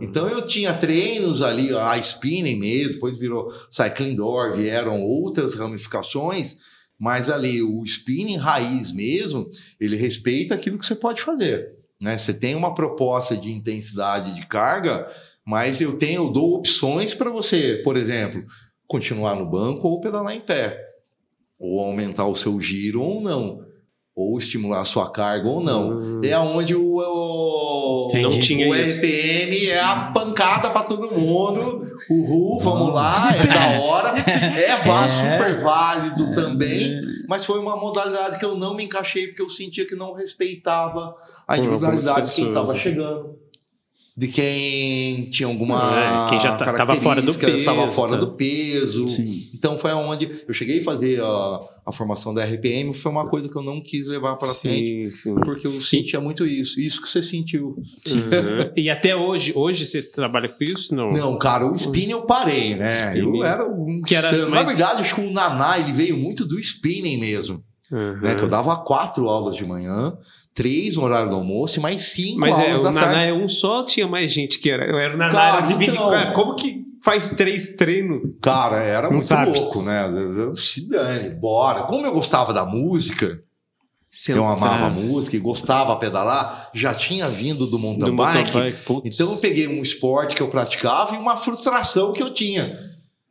Então 0.00 0.28
eu 0.28 0.46
tinha 0.46 0.72
treinos 0.72 1.42
ali, 1.42 1.74
a 1.76 1.98
spinning 1.98 2.56
mesmo, 2.56 2.94
depois 2.94 3.18
virou 3.18 3.52
cycling 3.70 4.14
door, 4.14 4.54
vieram 4.54 5.02
outras 5.02 5.54
ramificações, 5.54 6.56
mas 7.04 7.28
ali 7.28 7.62
o 7.62 7.84
spinning 7.84 8.38
raiz 8.38 8.90
mesmo, 8.90 9.46
ele 9.78 9.94
respeita 9.94 10.54
aquilo 10.54 10.78
que 10.78 10.86
você 10.86 10.94
pode 10.94 11.20
fazer. 11.20 11.74
Né? 12.00 12.16
Você 12.16 12.32
tem 12.32 12.54
uma 12.54 12.74
proposta 12.74 13.36
de 13.36 13.52
intensidade 13.52 14.34
de 14.34 14.46
carga, 14.46 15.06
mas 15.44 15.82
eu 15.82 15.98
tenho, 15.98 16.22
eu 16.22 16.30
dou 16.30 16.54
opções 16.54 17.14
para 17.14 17.30
você, 17.30 17.82
por 17.84 17.98
exemplo, 17.98 18.42
continuar 18.86 19.34
no 19.34 19.44
banco 19.44 19.86
ou 19.86 20.00
pedalar 20.00 20.34
em 20.34 20.40
pé, 20.40 20.80
ou 21.58 21.78
aumentar 21.78 22.26
o 22.26 22.34
seu 22.34 22.58
giro 22.58 23.02
ou 23.02 23.20
não, 23.20 23.62
ou 24.16 24.38
estimular 24.38 24.80
a 24.80 24.86
sua 24.86 25.10
carga 25.10 25.46
ou 25.46 25.60
não. 25.60 26.22
É 26.24 26.38
onde 26.38 26.74
o, 26.74 26.96
o, 26.96 27.02
Não 28.22 28.30
o 28.30 28.40
tinha 28.40 28.66
isso. 28.68 29.04
RPM 29.04 29.66
é 29.68 29.80
a 29.80 30.12
pancada 30.14 30.70
para 30.70 30.82
todo 30.82 31.10
mundo. 31.12 31.94
Uhul, 32.10 32.60
vamos 32.60 32.92
lá, 32.92 33.32
é 33.34 33.46
da 33.46 33.80
hora. 33.82 34.14
É, 34.18 34.76
vá, 34.84 35.08
super 35.08 35.60
válido 35.60 36.34
também. 36.34 37.00
Mas 37.28 37.46
foi 37.46 37.58
uma 37.58 37.76
modalidade 37.76 38.38
que 38.38 38.44
eu 38.44 38.56
não 38.56 38.74
me 38.74 38.84
encaixei 38.84 39.28
porque 39.28 39.42
eu 39.42 39.48
sentia 39.48 39.86
que 39.86 39.94
não 39.94 40.12
respeitava 40.12 41.14
a 41.46 41.56
individualidade 41.56 42.28
de 42.28 42.34
quem 42.34 42.48
estava 42.48 42.74
chegando. 42.74 43.43
De 44.16 44.28
quem 44.28 45.24
tinha 45.28 45.48
alguma 45.48 45.74
É, 45.76 46.30
quem 46.30 46.40
já 46.40 46.54
tá- 46.56 46.72
tava 46.72 46.94
fora 46.94 47.20
do 47.20 47.30
estava 47.32 47.82
peso, 47.82 47.92
fora 47.96 48.12
tá? 48.12 48.18
do 48.18 48.28
peso. 48.32 49.08
Sim. 49.08 49.48
Então 49.52 49.76
foi 49.76 49.90
onde 49.92 50.30
eu 50.46 50.54
cheguei 50.54 50.80
a 50.80 50.84
fazer 50.84 51.20
a, 51.20 51.60
a 51.86 51.90
formação 51.92 52.32
da 52.32 52.44
RPM, 52.44 52.94
foi 52.94 53.10
uma 53.10 53.26
coisa 53.28 53.48
que 53.48 53.56
eu 53.56 53.62
não 53.62 53.80
quis 53.80 54.06
levar 54.06 54.36
para 54.36 54.54
frente, 54.54 55.10
Sim, 55.10 55.34
porque 55.34 55.66
eu 55.66 55.80
sentia 55.82 56.20
muito 56.20 56.46
isso, 56.46 56.78
isso 56.78 57.02
que 57.02 57.08
você 57.08 57.20
sentiu. 57.24 57.70
Uhum. 58.08 58.70
E 58.76 58.88
até 58.88 59.16
hoje, 59.16 59.52
hoje 59.56 59.84
você 59.84 60.00
trabalha 60.00 60.48
com 60.48 60.62
isso? 60.62 60.94
Não. 60.94 61.10
Não, 61.10 61.36
cara, 61.36 61.66
o 61.66 61.74
spinning 61.74 62.12
eu 62.12 62.22
parei, 62.22 62.76
né? 62.76 63.08
Spinning. 63.08 63.38
Eu 63.38 63.44
era 63.44 63.64
um 63.68 64.00
Que 64.00 64.14
era 64.14 64.28
insano. 64.28 64.44
Na 64.50 64.56
mais- 64.56 64.68
verdade, 64.68 65.02
acho 65.02 65.14
que 65.16 65.20
o 65.22 65.32
Naná 65.32 65.76
ele 65.80 65.90
veio 65.92 66.16
muito 66.16 66.46
do 66.46 66.56
spinning 66.60 67.18
mesmo, 67.18 67.60
Uhum. 67.90 68.20
né? 68.20 68.36
Que 68.36 68.42
eu 68.44 68.48
dava 68.48 68.76
quatro 68.84 69.28
aulas 69.28 69.56
de 69.56 69.64
manhã, 69.64 70.16
três 70.54 70.96
no 70.96 71.02
horário 71.02 71.28
do 71.28 71.34
almoço 71.36 71.78
e 71.78 71.82
mais 71.82 72.00
cinco 72.12 72.38
Mas 72.38 72.56
é, 72.58 72.70
aulas 72.70 72.80
o 72.80 72.82
da 72.84 72.92
Naná 72.92 73.06
tarde. 73.12 73.28
é 73.30 73.34
um 73.34 73.48
só, 73.48 73.82
tinha 73.84 74.06
mais 74.06 74.32
gente 74.32 74.58
que 74.58 74.70
era. 74.70 74.84
Eu 74.84 74.98
era 74.98 75.14
o 75.14 75.18
Naná, 75.18 75.32
Cara, 75.32 75.56
era 75.58 75.66
dividido. 75.66 75.96
então. 75.96 76.10
Cara, 76.10 76.30
Como 76.32 76.54
que 76.54 76.84
faz 77.02 77.30
três 77.30 77.70
treinos? 77.76 78.22
Cara, 78.40 78.76
era 78.82 79.02
Não 79.08 79.12
muito 79.14 79.24
sabe. 79.26 79.58
louco, 79.58 79.82
né? 79.82 80.02
Se 80.54 80.88
dane, 80.88 81.30
bora. 81.30 81.82
Como 81.82 82.06
eu 82.06 82.12
gostava 82.14 82.52
da 82.52 82.64
música, 82.64 83.40
eu 84.28 84.46
amava 84.46 84.86
a 84.86 84.90
música 84.90 85.34
e 85.36 85.40
gostava 85.40 85.92
de 85.94 86.00
pedalar, 86.00 86.70
já 86.72 86.94
tinha 86.94 87.26
vindo 87.26 87.66
do 87.66 87.78
mountain 87.80 88.10
Do 88.10 88.16
bike. 88.16 88.38
mountain 88.52 88.60
bike. 88.62 89.02
Então 89.12 89.32
eu 89.32 89.38
peguei 89.38 89.66
um 89.66 89.82
esporte 89.82 90.36
que 90.36 90.40
eu 90.42 90.48
praticava 90.48 91.14
e 91.16 91.18
uma 91.18 91.36
frustração 91.36 92.12
que 92.12 92.22
eu 92.22 92.32
tinha, 92.32 92.66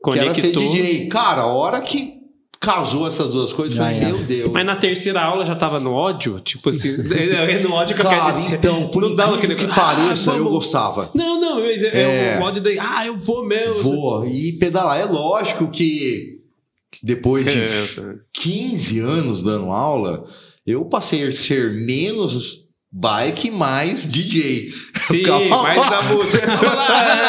que 0.04 0.20
era 0.20 0.36
ser 0.36 0.52
Conectou. 0.54 0.72
DJ. 0.74 1.08
Cara, 1.08 1.44
a 1.44 1.48
hora 1.48 1.80
que 1.80 2.22
casou 2.64 3.06
essas 3.06 3.34
duas 3.34 3.52
coisas, 3.52 3.76
Já 3.76 3.84
falei, 3.86 4.00
era. 4.00 4.08
meu 4.08 4.24
Deus. 4.24 4.50
Mas 4.52 4.66
na 4.66 4.76
terceira 4.78 5.22
aula 5.22 5.46
já 5.46 5.54
tava 5.56 5.80
no 5.82 5.92
ódio? 5.92 6.40
Tipo 6.40 6.70
assim, 6.70 6.96
é 7.14 7.60
no 7.60 7.74
ódio 7.74 7.94
que 7.96 8.02
eu 8.02 8.10
quero 8.10 8.26
dizer. 8.32 8.56
então, 8.56 8.88
por 8.88 9.02
não 9.02 9.14
dava 9.16 9.36
aquele 9.36 9.54
que 9.56 9.68
pareça, 9.68 10.32
ah, 10.32 10.38
eu 10.38 10.50
gostava. 10.50 11.12
Não, 11.14 11.40
não, 11.42 11.62
mas 11.62 11.84
é, 11.84 11.88
é 11.88 12.36
É. 12.36 12.40
o 12.40 12.44
ódio 12.44 12.62
daí. 12.62 12.78
Ah, 12.80 13.06
eu 13.06 13.18
vou 13.18 13.46
mesmo. 13.46 13.84
Vou. 13.84 14.26
E 14.26 14.54
pedalar, 14.54 15.00
é 15.00 15.06
lógico 15.06 15.68
que 15.68 16.40
depois 17.02 17.44
de 17.44 17.52
Criança. 17.52 18.16
15 18.34 19.00
anos 19.00 19.44
dando 19.44 19.66
aula, 19.72 20.24
eu 20.66 20.86
passei 20.86 21.28
a 21.28 21.32
ser 21.34 21.74
menos 21.74 22.63
bike, 22.94 23.50
mais 23.52 24.06
DJ. 24.06 24.70
Sim, 25.08 25.24
mais 25.50 25.92
a 25.92 26.02
música. 26.04 26.48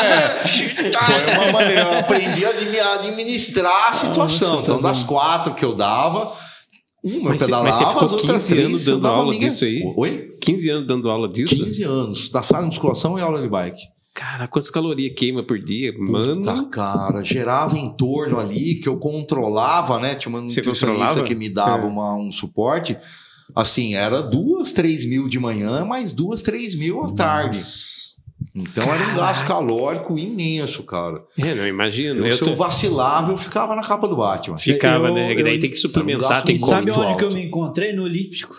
É, 0.04 0.44
foi 0.92 1.34
uma 1.44 1.52
maneira, 1.52 1.80
eu 1.82 1.98
aprendi 1.98 2.44
a 2.44 2.50
admi- 2.50 2.78
a 2.78 2.94
administrar 2.94 3.88
a 3.90 3.94
situação. 3.94 4.60
Então, 4.60 4.80
das 4.80 5.02
quatro 5.02 5.54
que 5.54 5.64
eu 5.64 5.74
dava, 5.74 6.32
uma 7.02 7.30
Mas 7.30 7.42
eu 7.42 7.46
você- 7.48 7.52
mas 7.52 7.62
pedalava, 7.62 7.72
você 7.72 7.86
ficou 7.90 8.06
as 8.06 8.12
outras 8.12 8.32
15 8.44 8.48
três 8.48 8.66
anos 8.66 8.86
eu 8.88 8.94
dando 8.94 9.02
dava 9.02 9.16
aula 9.16 9.30
minha- 9.30 9.48
disso 9.48 9.64
aí? 9.64 9.82
Oi? 9.96 10.30
15 10.40 10.70
anos 10.70 10.86
dando 10.86 11.10
aula 11.10 11.28
disso? 11.28 11.56
15 11.56 11.82
anos, 11.82 12.30
da 12.30 12.42
sala 12.42 12.62
de 12.64 12.68
musculação 12.70 13.18
e 13.18 13.22
aula 13.22 13.40
de 13.40 13.48
bike. 13.48 13.80
Cara, 14.14 14.46
quantas 14.46 14.70
calorias 14.70 15.12
queima 15.16 15.42
por 15.42 15.58
dia? 15.58 15.92
Puta, 15.92 16.12
Mano. 16.12 16.68
cara, 16.70 17.24
gerava 17.24 17.76
em 17.76 17.90
torno 17.96 18.38
ali 18.38 18.76
que 18.76 18.88
eu 18.88 18.98
controlava, 18.98 19.98
né? 19.98 20.14
Tinha 20.14 20.30
uma 20.30 20.40
nutricionista 20.40 21.22
que 21.24 21.34
me 21.34 21.48
dava 21.48 21.84
É. 21.84 21.88
uma- 21.88 22.14
um 22.16 22.30
suporte. 22.30 22.96
Assim, 23.54 23.94
era 23.94 24.22
duas, 24.22 24.72
três 24.72 25.04
mil 25.06 25.28
de 25.28 25.38
manhã, 25.38 25.84
mais 25.84 26.12
duas, 26.12 26.42
três 26.42 26.74
mil 26.76 27.02
à 27.04 27.12
tarde. 27.14 27.60
Então 28.54 28.84
era 28.92 29.08
um 29.10 29.16
gasto 29.16 29.44
calórico 29.46 30.16
imenso, 30.16 30.84
cara. 30.84 31.20
É, 31.36 31.54
não, 31.54 31.66
imagino. 31.66 32.20
Eu, 32.20 32.26
Eu 32.26 32.36
se 32.36 32.42
eu 32.42 32.48
tô... 32.48 32.54
vacilava, 32.54 33.32
eu 33.32 33.36
ficava 33.36 33.74
na 33.74 33.82
capa 33.82 34.06
do 34.06 34.16
Batman. 34.16 34.56
Ficava, 34.56 35.08
Eu- 35.08 35.14
né? 35.14 35.34
Que 35.34 35.42
daí 35.42 35.54
eu- 35.54 35.60
tem 35.60 35.70
que 35.70 35.76
suplementar, 35.76 36.44
tem 36.44 36.56
que 36.56 36.62
muito 36.62 36.72
Sabe 36.74 36.90
alto. 36.90 37.00
onde 37.00 37.18
que 37.18 37.24
eu 37.24 37.32
me 37.32 37.44
encontrei? 37.46 37.92
No 37.92 38.06
elíptico. 38.06 38.54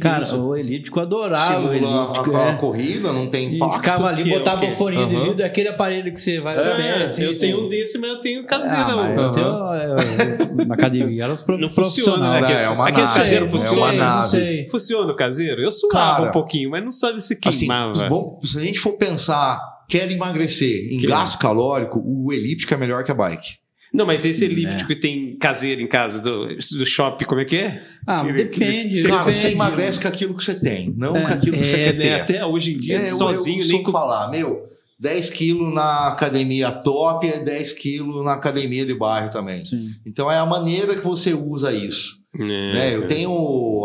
Que 0.00 0.06
é 0.08 0.10
Cara, 0.10 0.36
o 0.36 0.56
elíptico 0.56 0.98
adorava. 1.00 1.60
o 1.68 1.72
Simula 1.72 2.04
elíptico, 2.04 2.36
a, 2.36 2.44
a 2.46 2.50
é. 2.50 2.54
corrida, 2.56 3.12
não 3.12 3.28
tem 3.28 3.52
E 3.52 3.56
impacto. 3.56 3.76
ficava 3.76 4.08
ali, 4.08 4.22
Que 4.24 4.30
é 4.30 4.34
o 4.34 4.38
botava 4.38 4.64
o 4.64 4.90
de 4.90 5.04
vidro, 5.06 5.42
é 5.42 5.44
aquele 5.46 5.68
aparelho 5.68 6.12
que 6.12 6.18
você 6.20 6.38
vai 6.38 6.56
É, 6.56 7.04
assim, 7.06 7.22
eu 7.22 7.30
assim. 7.30 7.38
tenho 7.38 7.64
um 7.64 7.68
desse, 7.68 7.98
mas 7.98 8.10
eu 8.10 8.20
tenho 8.20 8.40
Ah, 8.42 8.46
caseiro. 8.46 8.96
mas 8.96 9.20
eu 9.22 9.32
tenho, 9.32 9.74
é, 9.74 10.64
na 10.66 10.74
academia 10.74 11.24
era 11.24 11.32
os 11.32 11.44
Não 11.46 11.70
funciona, 11.70 12.32
né? 12.32 12.40
Não, 12.40 12.46
Aqueles- 12.46 12.62
é 12.62 12.68
uma 12.70 12.88
aqueles 12.88 13.10
nave, 13.10 13.20
caseiros 13.20 13.48
é 13.48 13.50
funcionam. 13.52 13.78
uma 13.82 13.88
Sei, 13.90 13.98
nave. 13.98 14.28
Sei. 14.30 14.68
Funciona 14.68 15.12
o 15.12 15.16
caseiro? 15.16 15.62
Eu 15.62 15.70
suava 15.70 15.94
Cara, 16.16 16.28
um 16.28 16.32
pouquinho, 16.32 16.70
mas 16.70 16.84
não 16.84 16.92
sabe 16.92 17.20
se 17.20 17.38
Assim, 17.44 17.58
queimava. 17.60 18.08
vamos- 18.08 18.50
se 18.50 18.58
a 18.58 18.62
gente 18.62 18.78
for 18.80 18.92
pensar, 18.94 19.60
quer 19.88 20.10
emagrecer 20.10 20.92
em 20.92 20.98
Que- 20.98 21.06
gasto 21.06 21.38
calórico, 21.38 22.02
o 22.04 22.32
elíptico 22.32 22.74
é 22.74 22.76
melhor 22.76 23.04
que 23.04 23.10
a 23.12 23.14
bike. 23.14 23.62
Não, 23.94 24.04
mas 24.04 24.24
esse 24.24 24.44
elíptico 24.44 24.88
que 24.88 24.96
tem 24.96 25.36
caseiro 25.38 25.80
em 25.80 25.86
casa 25.86 26.20
do, 26.20 26.48
do 26.48 26.84
shopping, 26.84 27.24
como 27.26 27.40
é 27.40 27.44
que 27.44 27.56
é? 27.58 27.80
Ah, 28.06 28.24
Que- 28.24 28.32
depende. 28.32 28.88
que- 28.88 29.02
Cara, 29.04 29.18
depende. 29.20 29.36
você 29.38 29.46
emagrece 29.52 30.00
com 30.00 30.08
aquilo 30.08 30.34
que 30.36 30.42
você 30.42 30.54
tem, 30.58 30.92
não 30.96 31.16
É. 31.16 31.22
com 31.22 31.32
aquilo 31.32 31.56
que 31.56 31.64
você 31.64 31.76
É, 31.76 31.84
quer 31.84 31.94
né? 31.94 32.02
ter. 32.04 32.20
Até 32.20 32.44
hoje 32.46 32.74
em 32.74 32.76
dia, 32.78 32.98
É, 33.00 33.06
eu- 33.06 33.10
sozinho, 33.16 33.62
eu 33.62 33.68
nem 33.68 33.82
com. 33.84 33.92
falar, 33.92 34.28
meu, 34.32 34.68
10 34.98 35.30
quilos 35.30 35.72
na 35.72 36.08
academia 36.08 36.72
top 36.72 37.26
é 37.28 37.38
10 37.44 37.72
quilos 37.72 38.24
na 38.24 38.32
academia 38.34 38.84
de 38.84 38.94
bairro 38.94 39.30
também. 39.30 39.64
Sim. 39.64 39.86
Então 40.06 40.30
é 40.30 40.38
a 40.38 40.46
maneira 40.46 40.94
que 40.96 41.02
você 41.04 41.32
usa 41.32 41.72
isso. 41.72 42.14
É, 42.36 42.42
né? 42.42 42.94
Eu 42.96 43.06
tenho 43.06 43.30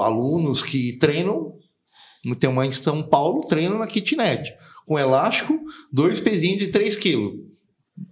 alunos 0.01 0.63
que 0.63 0.97
treinam, 0.97 1.53
tem 2.39 2.49
uma 2.49 2.65
em 2.65 2.71
São 2.71 3.03
Paulo, 3.03 3.41
treinam 3.47 3.77
na 3.77 3.85
kitnet, 3.85 4.51
com 4.87 4.97
elástico, 4.97 5.53
dois 5.93 6.19
pezinhos 6.19 6.57
de 6.59 6.67
3 6.69 6.95
quilos. 6.95 7.33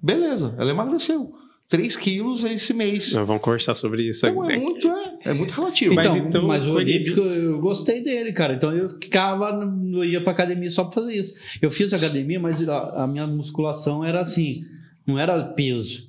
Beleza, 0.03 0.55
ela 0.59 0.69
emagreceu. 0.69 1.31
3 1.69 1.97
quilos 1.97 2.43
esse 2.43 2.73
mês. 2.73 3.13
Nós 3.13 3.27
vamos 3.27 3.41
conversar 3.41 3.75
sobre 3.75 4.09
isso. 4.09 4.25
Então 4.25 4.49
é 4.49 4.57
muito, 4.57 4.87
é, 4.87 5.17
é 5.25 5.33
muito 5.33 5.53
relativo. 5.53 5.93
Mas 5.93 6.07
Então, 6.07 6.27
então, 6.27 6.47
mas 6.47 6.65
o 6.65 6.79
elíptico 6.79 7.19
eu 7.19 7.59
gostei 7.59 8.01
dele, 8.01 8.31
cara. 8.31 8.53
Então 8.53 8.75
eu 8.75 8.89
ficava, 8.89 9.51
não 9.51 10.03
ia 10.03 10.21
pra 10.21 10.31
academia 10.31 10.71
só 10.71 10.85
pra 10.85 11.01
fazer 11.01 11.13
isso. 11.13 11.33
Eu 11.61 11.69
fiz 11.69 11.93
academia, 11.93 12.39
mas 12.39 12.67
a, 12.67 13.03
a 13.03 13.07
minha 13.07 13.27
musculação 13.27 14.03
era 14.03 14.21
assim. 14.21 14.61
Não 15.05 15.19
era 15.19 15.43
peso. 15.43 16.07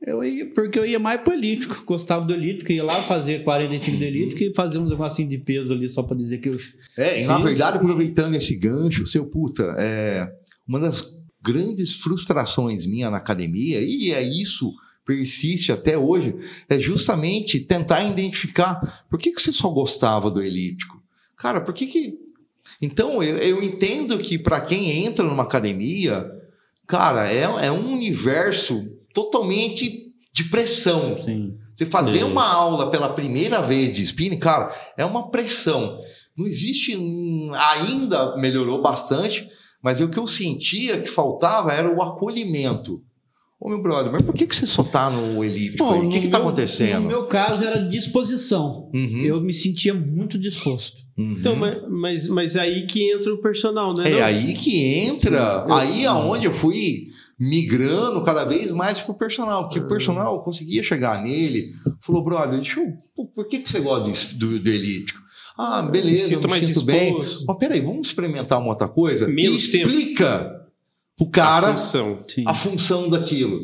Eu 0.00 0.22
ia, 0.22 0.46
porque 0.52 0.78
eu 0.78 0.86
ia 0.86 1.00
mais 1.00 1.20
pro 1.20 1.32
elíptico, 1.32 1.82
gostava 1.84 2.24
do 2.24 2.32
elíptico, 2.32 2.70
ia 2.70 2.84
lá 2.84 2.94
fazer 3.02 3.42
45 3.42 3.96
de 3.96 4.04
elíptico 4.04 4.42
e 4.42 4.54
fazer 4.54 4.78
um 4.78 4.88
negocinho 4.88 5.28
de 5.28 5.38
peso 5.38 5.72
ali 5.74 5.88
só 5.88 6.02
para 6.02 6.16
dizer 6.16 6.38
que 6.38 6.48
eu. 6.48 6.56
É, 6.96 7.22
e 7.22 7.26
na 7.26 7.38
verdade, 7.38 7.78
aproveitando 7.78 8.36
esse 8.36 8.56
gancho, 8.56 9.06
seu 9.06 9.26
puta, 9.26 9.74
é, 9.78 10.30
uma 10.68 10.78
das 10.78 11.15
grandes 11.46 11.94
frustrações 11.94 12.86
minha 12.86 13.08
na 13.08 13.18
academia, 13.18 13.80
e 13.80 14.10
é 14.10 14.20
isso, 14.20 14.74
persiste 15.04 15.70
até 15.70 15.96
hoje, 15.96 16.34
é 16.68 16.80
justamente 16.80 17.60
tentar 17.60 18.02
identificar 18.02 19.06
por 19.08 19.16
que, 19.16 19.30
que 19.30 19.40
você 19.40 19.52
só 19.52 19.68
gostava 19.68 20.28
do 20.28 20.42
elíptico. 20.42 21.00
Cara, 21.36 21.60
por 21.60 21.72
que 21.72 21.86
que. 21.86 22.18
Então, 22.82 23.22
eu, 23.22 23.38
eu 23.38 23.62
entendo 23.62 24.18
que 24.18 24.36
para 24.36 24.60
quem 24.60 25.06
entra 25.06 25.24
numa 25.24 25.44
academia, 25.44 26.28
cara, 26.86 27.32
é, 27.32 27.42
é 27.42 27.70
um 27.70 27.92
universo 27.92 28.90
totalmente 29.14 30.12
de 30.32 30.44
pressão. 30.44 31.16
Sim. 31.22 31.56
Você 31.72 31.86
fazer 31.86 32.24
uma 32.24 32.46
aula 32.46 32.90
pela 32.90 33.10
primeira 33.10 33.60
vez 33.62 33.94
de 33.94 34.02
spinning, 34.02 34.38
cara, 34.38 34.74
é 34.96 35.04
uma 35.04 35.30
pressão. 35.30 36.00
Não 36.36 36.46
existe, 36.46 36.98
ainda 37.54 38.36
melhorou 38.36 38.82
bastante, 38.82 39.48
mas 39.86 40.00
o 40.00 40.08
que 40.08 40.18
eu 40.18 40.26
sentia 40.26 40.98
que 41.00 41.06
faltava 41.08 41.72
era 41.72 41.88
o 41.96 42.02
acolhimento. 42.02 43.00
Ô 43.60 43.68
meu 43.70 43.80
brother, 43.80 44.10
mas 44.12 44.22
por 44.22 44.34
que, 44.34 44.46
que 44.48 44.54
você 44.56 44.66
só 44.66 44.82
tá 44.82 45.08
no 45.08 45.44
elíptico 45.44 45.88
aí? 45.88 46.06
O 46.06 46.10
que 46.10 46.26
tá 46.28 46.38
meu- 46.40 46.48
acontecendo? 46.48 47.02
No 47.02 47.08
meu 47.08 47.24
caso 47.26 47.62
era 47.64 47.78
disposição. 47.88 48.90
Uhum, 48.92 49.20
Eu 49.20 49.40
me 49.40 49.54
sentia 49.54 49.94
muito 49.94 50.36
disposto. 50.38 50.98
uhum. 51.16 51.36
Então, 51.38 51.54
mas, 51.54 51.78
mas, 51.88 52.28
mas 52.28 52.56
aí 52.56 52.84
que 52.84 53.08
entra 53.12 53.32
o 53.32 53.40
personal, 53.40 53.94
né? 53.94 54.10
É 54.10 54.18
Não? 54.18 54.24
aí 54.26 54.54
que 54.54 54.76
entra, 54.84 55.64
aí 55.74 56.04
aonde 56.04 56.46
eu 56.46 56.52
fui 56.52 57.06
migrando 57.38 58.22
cada 58.24 58.44
vez 58.44 58.70
mais 58.72 59.00
pro 59.00 59.14
personal, 59.14 59.62
porque 59.64 59.78
o 59.78 59.86
personal 59.88 60.34
eu 60.34 60.40
conseguia 60.40 60.82
chegar 60.82 61.22
nele, 61.22 61.70
falou, 62.00 62.24
brother, 62.24 62.58
deixa 62.60 62.80
eu, 62.80 62.92
por 63.34 63.46
que, 63.46 63.60
que 63.60 63.70
você 63.70 63.78
gosta 63.80 64.10
disso- 64.10 64.34
do, 64.36 64.58
do 64.58 64.68
elíptico? 64.68 65.20
Ah, 65.58 65.82
beleza, 65.82 66.28
sinto 66.28 66.44
eu 66.46 66.50
me 66.52 66.60
mais 66.60 66.68
sinto 66.68 66.84
bem. 66.84 67.16
Mas 67.46 67.58
peraí, 67.58 67.80
vamos 67.80 68.08
experimentar 68.08 68.58
uma 68.58 68.68
outra 68.68 68.88
coisa? 68.88 69.26
Menos 69.26 69.72
e 69.72 69.78
explica 69.78 70.66
o 71.18 71.24
A 71.24 71.30
cara 71.30 71.70
função. 71.72 72.18
Sim. 72.28 72.44
a 72.46 72.52
função 72.54 73.08
daquilo. 73.08 73.60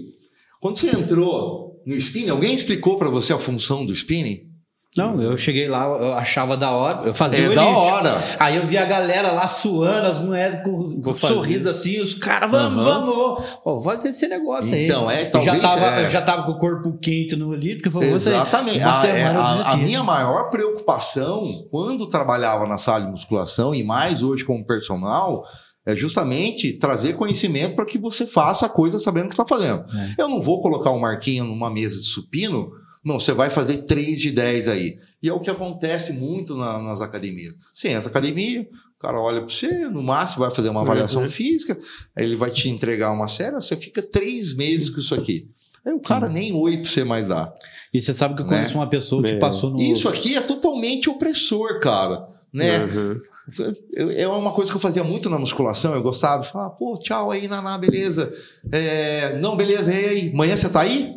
Quando 0.61 0.79
você 0.79 0.89
entrou 0.91 1.83
no 1.85 1.95
spinning, 1.97 2.31
alguém 2.31 2.55
explicou 2.55 2.97
pra 2.97 3.11
você 3.11 3.33
a 3.33 3.39
função 3.39 3.85
do 3.85 3.93
spinning? 3.93 4.52
Não, 4.95 5.23
eu 5.23 5.37
cheguei 5.39 5.69
lá, 5.69 5.85
eu 5.87 6.13
achava 6.15 6.55
da 6.55 6.71
hora, 6.71 7.03
eu 7.09 7.15
fazia 7.15 7.47
É 7.47 7.49
o 7.49 7.55
da 7.55 7.65
hora. 7.67 8.25
Aí 8.39 8.57
eu 8.57 8.67
vi 8.67 8.77
a 8.77 8.85
galera 8.85 9.33
lá 9.33 9.49
suando, 9.49 10.07
as 10.07 10.19
mulheres 10.19 10.61
com 10.63 11.01
Vou 11.01 11.15
fazer. 11.15 11.35
sorriso 11.35 11.71
assim, 11.71 11.99
os 12.01 12.13
caras, 12.13 12.51
vamos, 12.51 12.87
Aham. 12.87 13.01
vamos, 13.01 13.15
vamos. 13.17 13.51
Pô, 13.65 13.81
fazer 13.81 14.11
esse 14.11 14.29
negócio 14.29 14.75
aí. 14.75 14.85
Então, 14.85 15.11
é, 15.11 15.23
Eu 15.23 15.27
já 15.27 15.31
talvez, 15.33 15.63
tava, 15.63 15.87
é. 16.01 16.05
eu 16.07 16.11
já 16.11 16.21
tava 16.23 16.43
com 16.43 16.53
o 16.53 16.59
corpo 16.59 16.93
quente 17.01 17.35
no 17.37 17.53
falei, 17.91 18.11
vou 18.11 18.21
sair. 18.21 18.35
Exatamente. 18.35 18.79
Uma 18.81 18.91
A, 18.91 18.95
semana 19.01 19.19
é, 19.19 19.27
a- 19.33 19.51
a 19.51 19.55
desisti. 19.57 19.77
minha 19.79 20.03
maior 20.03 20.51
preocupação 20.51 21.67
quando 21.71 22.07
trabalhava 22.09 22.67
na 22.67 22.77
sala 22.77 23.05
de 23.07 23.11
musculação 23.11 23.75
e 23.75 23.83
mais 23.83 24.23
hoje 24.23 24.45
como 24.45 24.65
personal 24.67 25.43
é 25.87 25.97
justamente 25.97 26.75
trazer 26.79 27.15
conhecimento 27.15 27.75
para 27.75 27.85
que 27.87 27.99
você 27.99 28.27
faça 28.27 28.67
a 28.67 28.69
coisa 28.69 28.99
sabendo 28.99 29.25
o 29.25 29.29
que 29.29 29.35
está 29.35 29.47
fazendo. 29.47 29.85
É. 30.19 30.23
Eu 30.23 30.29
não 30.29 30.41
vou 30.41 30.61
colocar 30.63 30.91
o 30.91 31.01
Marquinho 31.01 31.45
numa 31.45 31.71
mesa 31.71 32.01
de 32.01 32.07
supino, 32.07 32.71
não, 33.05 33.19
você 33.21 33.33
vai 33.33 33.51
fazer 33.51 33.79
3 33.79 34.21
de 34.21 34.31
10 34.31 34.69
aí. 34.69 34.97
E 35.23 35.29
é 35.29 35.33
o 35.33 35.41
que 35.41 35.51
acontece 35.51 36.13
muito 36.13 36.57
na- 36.57 36.81
nas 36.81 37.01
academias. 37.01 37.55
Você 37.75 37.89
entra 37.89 38.03
na 38.05 38.09
academia, 38.11 38.63
o 38.97 38.99
cara 39.01 39.19
olha 39.21 39.41
para 39.41 39.53
você, 39.53 39.89
no 39.89 40.03
máximo 40.03 40.41
vai 40.45 40.51
fazer 40.55 40.69
uma 40.69 40.83
avaliação 40.83 41.23
Uhum. 41.23 41.29
física, 41.29 41.79
aí 42.15 42.25
ele 42.25 42.37
vai 42.37 42.51
te 42.51 42.69
entregar 42.69 43.11
uma 43.13 43.29
série, 43.29 43.55
você 43.57 43.77
fica 43.77 44.01
três 44.03 44.55
meses 44.55 44.89
com 44.89 45.01
isso 45.01 45.15
aqui. 45.15 45.49
Aí 45.85 45.93
o 45.93 45.99
cara 46.01 46.29
nem 46.29 46.53
oi 46.53 46.77
para 46.77 46.89
você 46.89 47.03
mais 47.03 47.27
dar. 47.27 47.53
E 47.93 48.01
você 48.01 48.15
sabe 48.15 48.37
que 48.37 48.43
eu 48.43 48.47
Né? 48.47 48.57
conheço 48.59 48.77
uma 48.79 48.89
pessoa 48.89 49.21
que 49.23 49.31
É. 49.31 49.39
passou 49.39 49.71
no. 49.71 49.81
Isso 49.83 50.09
aqui 50.09 50.37
é 50.37 50.41
totalmente 50.41 51.11
opressor, 51.11 51.81
cara. 51.81 52.29
Né? 52.53 52.85
Uhum. 52.85 53.21
Eu- 53.93 54.11
É 54.13 54.29
uma 54.29 54.53
coisa 54.53 54.71
que 54.71 54.77
eu 54.77 54.81
fazia 54.81 55.03
muito 55.03 55.29
na 55.29 55.37
musculação. 55.39 55.93
Eu 55.93 56.03
gostava 56.03 56.43
de 56.45 56.53
falar, 56.53 56.71
pô, 56.71 56.97
tchau 56.97 57.33
aí, 57.33 57.49
Naná, 57.49 57.77
beleza. 57.77 58.33
É, 58.71 59.37
não, 59.41 59.57
beleza, 59.57 59.93
e 59.93 60.05
aí? 60.07 60.31
Amanhã 60.33 60.57
você 60.57 60.69
tá 60.69 60.81
aí? 60.83 61.13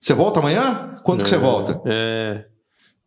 Você 0.00 0.14
volta 0.14 0.40
amanhã? 0.40 0.96
Quando 1.04 1.22
que 1.22 1.28
você 1.28 1.38
volta? 1.38 1.80
É. 1.84 2.46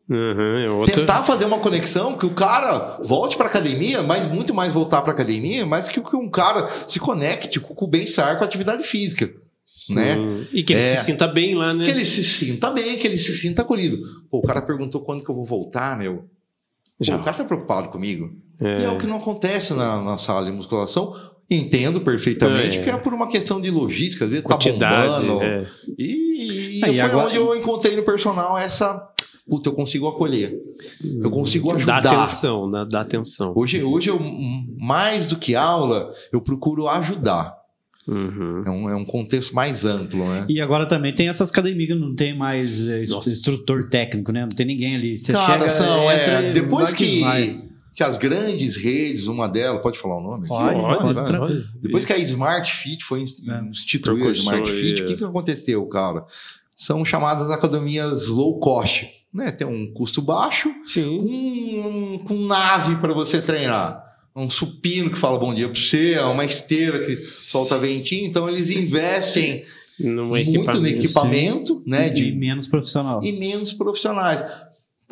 Uhum, 0.10 0.65
é 0.67 0.71
outra... 0.71 0.95
Tentar 0.95 1.23
fazer 1.23 1.45
uma 1.45 1.60
conexão 1.60 2.17
que 2.17 2.25
o 2.25 2.34
cara 2.34 2.99
volte 3.03 3.38
pra 3.38 3.47
academia, 3.47 4.03
mas 4.03 4.27
muito 4.27 4.53
mais 4.53 4.71
voltar 4.71 5.01
pra 5.01 5.13
academia, 5.13 5.65
mas 5.65 5.88
que, 5.88 5.99
que 6.01 6.15
um 6.15 6.29
cara 6.29 6.67
se 6.88 6.99
conecte 6.99 7.60
com 7.60 7.86
o 7.86 7.88
bem-estar 7.88 8.38
com 8.38 8.43
a 8.43 8.47
atividade 8.47 8.84
física. 8.84 9.29
Sim. 9.65 9.95
né? 9.95 10.15
E 10.51 10.62
que 10.62 10.73
ele 10.73 10.82
É. 10.84 10.97
se 10.97 11.06
sinta 11.06 11.25
bem 11.25 11.56
lá, 11.56 11.73
né? 11.73 11.84
Que 11.86 11.89
ele 11.89 12.06
se 12.06 12.23
sinta 12.23 12.69
bem, 12.69 12.97
que 12.97 13.08
ele 13.08 13.17
se 13.17 13.34
sinta 13.36 13.62
acolhido. 13.62 13.97
Pô, 14.29 14.39
o 14.39 14.41
cara 14.41 14.62
perguntou 14.62 15.01
quando 15.01 15.23
que 15.23 15.32
eu 15.32 15.36
vou 15.36 15.45
voltar, 15.45 15.97
meu. 15.97 16.25
Pô, 17.03 17.15
o 17.15 17.23
cara 17.23 17.38
tá 17.38 17.43
preocupado 17.45 17.89
comigo. 17.89 18.29
É. 18.62 18.82
E 18.82 18.84
é 18.86 18.89
o 18.91 18.97
que 18.97 19.08
não 19.08 19.17
acontece 19.17 19.73
na, 19.73 20.01
na 20.01 20.17
sala 20.17 20.45
de 20.45 20.51
musculação. 20.51 21.15
Entendo 21.51 22.01
perfeitamente 22.01 22.79
É. 22.79 22.84
que 22.84 22.89
é 22.89 22.97
por 22.97 23.13
uma 23.13 23.27
questão 23.27 23.60
de 23.62 23.69
logística, 23.69 24.25
às 24.25 24.29
vezes 24.32 24.43
tá 24.45 24.49
Quantidade. 24.53 25.25
bombando. 25.25 25.43
é. 25.43 25.65
E, 25.99 26.79
e 26.79 26.82
Ah, 26.84 26.89
e 26.89 26.91
foi 26.91 26.99
agora- 27.01 27.27
onde 27.27 27.36
eu 27.36 27.56
encontrei 27.56 27.95
no 27.95 28.03
personal 28.03 28.58
essa. 28.58 29.10
Puta, 29.49 29.67
eu 29.69 29.73
consigo 29.73 30.08
acolher. 30.08 30.56
Eu 31.21 31.29
consigo 31.29 31.67
Dá 31.69 31.75
ajudar. 31.97 31.97
atenção, 32.23 32.71
dá, 32.71 32.86
dá 32.86 33.01
atenção. 33.01 33.51
Hoje, 33.56 33.84
hoje 33.84 34.10
eu, 34.10 34.17
mais 34.79 35.27
do 35.27 35.36
que 35.36 35.53
aula, 35.53 36.10
eu 36.32 36.41
procuro 36.41 36.88
ajudar. 36.88 37.53
Uhum. 38.08 38.63
É 38.65 38.69
um, 38.69 38.89
é 38.89 38.95
um 38.95 39.06
contexto 39.06 39.53
mais 39.53 39.84
amplo, 39.86 40.25
né? 40.27 40.45
E 40.49 40.60
agora 40.62 40.86
também 40.86 41.13
tem 41.13 41.27
essas 41.29 41.49
academias 41.49 41.97
não 41.99 42.13
tem 42.15 42.36
mais 42.38 42.88
é, 42.88 43.03
instrutor 43.03 43.89
técnico, 43.89 44.32
né? 44.32 44.41
Não 44.41 44.49
tem 44.49 44.65
ninguém 44.65 44.95
ali. 44.95 45.17
Você 45.17 45.34
Cara, 45.34 45.53
chega, 45.53 45.69
são, 45.69 46.12
é, 46.12 46.51
depois 46.53 46.93
que, 46.93 47.19
vai. 47.21 47.62
Que 47.93 48.03
as 48.03 48.17
grandes 48.17 48.75
redes, 48.75 49.27
uma 49.27 49.47
delas, 49.47 49.82
pode 49.82 49.97
falar 49.99 50.17
o 50.17 50.21
nome? 50.21 50.39
aqui? 50.45 50.47
Pode, 50.49 51.13
pode, 51.13 51.27
tranquilo. 51.27 51.63
Depois 51.82 52.06
que 52.06 52.13
a 52.13 52.17
Smart 52.17 52.71
Fit 52.71 53.03
foi 53.03 53.21
É. 53.21 53.69
instituída, 53.69 54.29
a 54.29 54.32
Smart 54.34 54.71
Fit, 54.71 55.01
o 55.01 55.06
é. 55.06 55.08
que, 55.08 55.17
que 55.17 55.23
aconteceu, 55.23 55.86
cara? 55.88 56.25
São 56.75 57.06
chamadas 57.06 57.51
academias 57.51 58.27
low 58.27 58.58
cost. 58.60 59.08
Né? 59.34 59.51
Tem 59.51 59.65
um 59.65 59.91
custo 59.93 60.21
baixo, 60.21 60.71
Sim. 60.86 61.17
com, 61.17 62.23
com 62.27 62.45
nave 62.45 62.95
para 62.97 63.13
você 63.13 63.41
treinar. 63.41 64.01
Um 64.36 64.49
supino 64.49 65.10
que 65.12 65.17
fala 65.17 65.38
bom 65.39 65.53
dia 65.53 65.69
para 65.69 65.79
você, 65.79 66.17
uma 66.19 66.43
esteira 66.45 66.97
que 67.06 67.15
solta 67.17 67.77
ventinho. 67.77 68.25
Então, 68.25 68.47
eles 68.49 68.69
investem 68.71 69.63
No 69.99 70.25
muito 70.25 70.79
no 70.82 70.88
equipamento 70.88 71.84
né, 71.86 72.08
E 72.08 72.12
de, 72.12 72.32
menos 72.32 72.67
profissional. 72.67 73.21
e 73.23 73.32
menos 73.34 73.73
profissionais. 73.73 74.43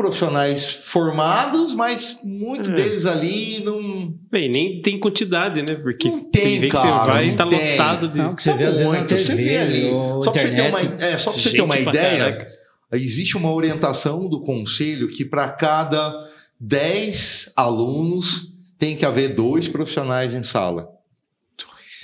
Profissionais 0.02 0.70
formados, 0.70 1.74
mas 1.76 2.18
muitos 2.24 2.70
É. 2.70 2.74
deles 2.74 3.06
ali 3.06 3.64
não. 3.64 4.14
Bem, 4.32 4.50
nem 4.50 4.82
tem 4.82 5.00
quantidade, 5.00 5.62
né? 5.62 5.76
Porque 5.76 6.10
Não 6.10 6.24
tem, 6.24 6.60
que 6.62 6.70
cara, 6.70 7.06
você 7.06 7.12
vai 7.12 7.30
e 7.30 7.36
tá 7.36 7.46
tem. 7.48 7.72
lotado 7.72 8.08
de. 8.08 8.18
Não, 8.18 8.34
que 8.36 8.42
você 8.42 8.54
vê 8.54 8.64
às 8.66 8.78
vezes 8.78 8.92
na 8.92 8.98
muito. 8.98 9.18
Você 9.18 9.36
vê 9.36 9.58
ali. 9.58 9.90
Só 9.90 10.32
para 10.32 10.42
você 10.42 10.50
ter 10.52 10.62
uma, 10.64 10.80
é, 10.80 11.18
só 11.18 11.32
pra 11.32 11.40
você 11.42 11.50
ter 11.52 11.62
uma 11.62 11.78
ideia, 11.80 12.18
caraca. 12.34 12.48
existe 12.94 13.38
uma 13.38 13.54
orientação 13.54 14.28
do 14.28 14.42
conselho 14.42 15.08
que 15.08 15.24
para 15.24 15.50
cada 15.50 16.28
10 16.60 17.52
alunos 17.56 18.48
tem 18.80 18.96
que 18.96 19.06
haver 19.06 19.30
dois 19.36 19.68
profissionais 19.68 20.34
em 20.34 20.42
sala. 20.44 20.88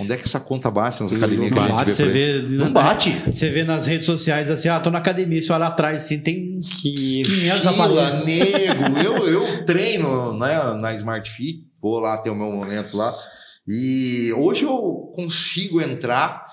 Onde 0.02 0.12
é 0.14 0.18
que 0.18 0.24
essa 0.26 0.40
conta 0.40 0.70
bate 0.70 1.02
nas 1.02 1.12
academias 1.14 1.52
que 1.54 1.60
a 1.60 1.62
gente 1.64 1.72
Bate, 1.72 1.86
vê 1.86 1.92
você 1.94 2.06
vê, 2.06 2.42
Não 2.50 2.74
bate. 2.74 3.10
Você 3.32 3.50
vê 3.50 3.64
nas 3.64 3.88
redes 3.88 4.06
sociais 4.06 4.50
assim, 4.52 4.68
ah, 4.70 4.80
tô 4.80 4.90
na 4.92 4.98
academia, 5.00 5.42
você 5.42 5.52
olha 5.54 5.68
atrás 5.68 6.04
assim, 6.04 6.20
tem 6.20 6.58
uns 6.58 6.74
Que 6.82 6.94
500 6.94 7.60
Fila, 7.60 7.72
aparelhos. 7.72 8.26
nego. 8.26 8.98
Eu, 9.00 9.28
eu 9.28 9.66
treino 9.66 10.34
né, 10.38 10.74
na 10.82 10.94
Smart 10.94 11.30
Fit, 11.30 11.66
vou 11.82 12.00
lá 12.00 12.18
ter 12.18 12.30
o 12.30 12.36
meu 12.36 12.52
momento 12.52 12.98
lá. 12.98 13.14
E 13.68 14.32
hoje 14.38 14.64
eu 14.64 15.12
consigo 15.16 15.82
entrar 15.82 16.46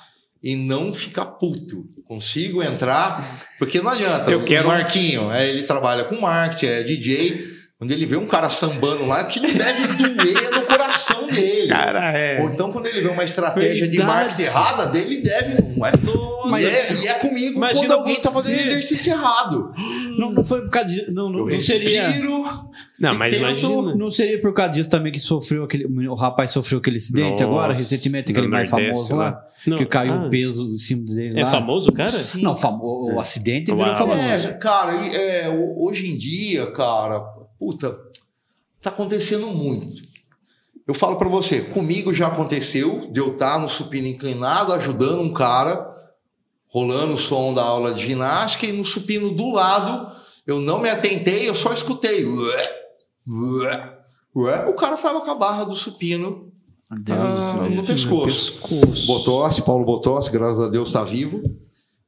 e 0.42 0.56
não 0.56 0.92
ficar 0.92 1.24
puto. 1.26 1.84
Consigo 2.06 2.62
entrar, 2.62 3.42
porque 3.58 3.80
não 3.80 3.90
adianta. 3.90 4.30
Eu 4.30 4.44
quero- 4.44 4.66
O 4.68 4.70
Marquinho, 4.70 5.32
é, 5.32 5.48
ele 5.48 5.62
trabalha 5.62 6.04
com 6.04 6.20
marketing, 6.20 6.66
é 6.66 6.82
DJ. 6.82 7.53
Quando 7.84 7.92
ele 7.92 8.06
vê 8.06 8.16
um 8.16 8.26
cara 8.26 8.48
sambando 8.48 9.04
lá, 9.04 9.20
aquilo 9.20 9.46
deve 9.46 9.86
doer 9.94 10.50
no 10.54 10.62
coração 10.62 11.26
dele. 11.26 11.68
Cara, 11.68 12.16
é. 12.18 12.40
Ou 12.40 12.48
então, 12.48 12.72
quando 12.72 12.86
ele 12.86 13.02
vê 13.02 13.08
uma 13.08 13.22
estratégia 13.24 13.86
de 13.86 13.98
Verdade. 13.98 14.18
marketing 14.24 14.42
errada, 14.42 14.86
dele 14.86 15.18
deve, 15.18 15.62
não 15.76 15.86
é? 15.86 15.92
Nossa. 16.02 16.60
E 16.60 16.64
é, 16.66 16.92
e 17.02 17.08
é 17.08 17.14
comigo 17.14 17.56
Imagina 17.58 17.86
quando 17.88 17.92
alguém 18.00 18.16
tá 18.16 18.30
fazendo 18.30 18.58
exercício 18.70 19.12
errado. 19.12 19.72
Não, 20.18 20.30
não 20.32 20.44
foi 20.44 20.62
por 20.62 20.70
causa 20.70 20.88
disso. 20.88 21.06
Não, 21.12 21.28
não, 21.30 21.40
Eu 21.48 21.54
não 21.54 21.60
seria. 21.60 22.02
Não, 22.98 23.14
mas 23.18 23.34
imagina. 23.34 23.94
Não 23.96 24.10
seria 24.10 24.40
por 24.40 24.54
causa 24.54 24.72
disso 24.72 24.88
também 24.88 25.12
que 25.12 25.20
sofreu 25.20 25.64
aquele. 25.64 25.84
O 26.08 26.14
rapaz 26.14 26.52
sofreu 26.52 26.78
aquele 26.78 26.96
acidente 26.96 27.32
Nossa, 27.32 27.44
agora, 27.44 27.74
recentemente, 27.74 28.30
aquele 28.32 28.48
mais 28.48 28.70
famoso 28.70 29.14
lá. 29.16 29.24
lá. 29.24 29.44
Não, 29.66 29.78
que 29.78 29.86
caiu 29.86 30.12
ah, 30.12 30.26
o 30.26 30.30
peso 30.30 30.74
em 30.74 30.76
cima 30.76 31.06
dele 31.06 31.40
É 31.40 31.44
lá. 31.44 31.50
famoso, 31.50 31.90
cara? 31.90 32.08
Sim. 32.10 32.42
Não, 32.42 32.54
famo- 32.54 33.14
o 33.14 33.18
acidente 33.18 33.70
Uau. 33.70 33.78
virou 33.78 33.94
famoso. 33.96 34.20
É, 34.28 34.52
cara, 34.58 34.92
é, 34.94 35.48
ho- 35.48 35.86
hoje 35.88 36.12
em 36.12 36.18
dia, 36.18 36.66
cara, 36.66 37.18
puta, 37.64 37.98
tá 38.83 38.90
acontecendo 38.90 39.48
muito. 39.48 40.03
Eu 40.87 40.92
falo 40.92 41.16
pra 41.16 41.31
você, 41.31 41.62
comigo 41.62 42.12
já 42.12 42.27
aconteceu 42.27 43.09
de 43.11 43.18
eu 43.18 43.33
estar 43.33 43.59
no 43.59 43.70
supino 43.70 44.07
inclinado 44.07 44.74
ajudando 44.74 45.22
um 45.22 45.33
cara 45.33 45.92
rolando 46.68 47.14
o 47.14 47.18
som 47.18 47.55
da 47.55 47.62
aula 47.62 47.94
de 47.94 48.05
ginástica 48.05 48.66
e 48.66 48.72
no 48.72 48.85
supino 48.85 49.31
do 49.31 49.50
lado, 49.50 50.12
eu 50.46 50.61
não 50.61 50.81
me 50.81 50.90
atentei, 50.90 51.48
eu 51.48 51.55
só 51.55 51.72
escutei. 51.72 52.27
O 54.68 54.74
cara 54.74 54.96
tava 54.96 55.22
com 55.22 55.31
a 55.31 55.35
barra 55.35 55.64
do 55.64 55.74
supino 55.74 56.53
ah, 56.90 57.68
no 57.70 57.83
pescoço. 57.85 58.61
pescoço. 58.61 59.07
Botossi, 59.07 59.62
Paulo 59.62 59.87
Botossi, 59.87 60.31
graças 60.31 60.61
a 60.61 60.68
Deus 60.68 60.88
está 60.88 61.03
vivo. 61.03 61.42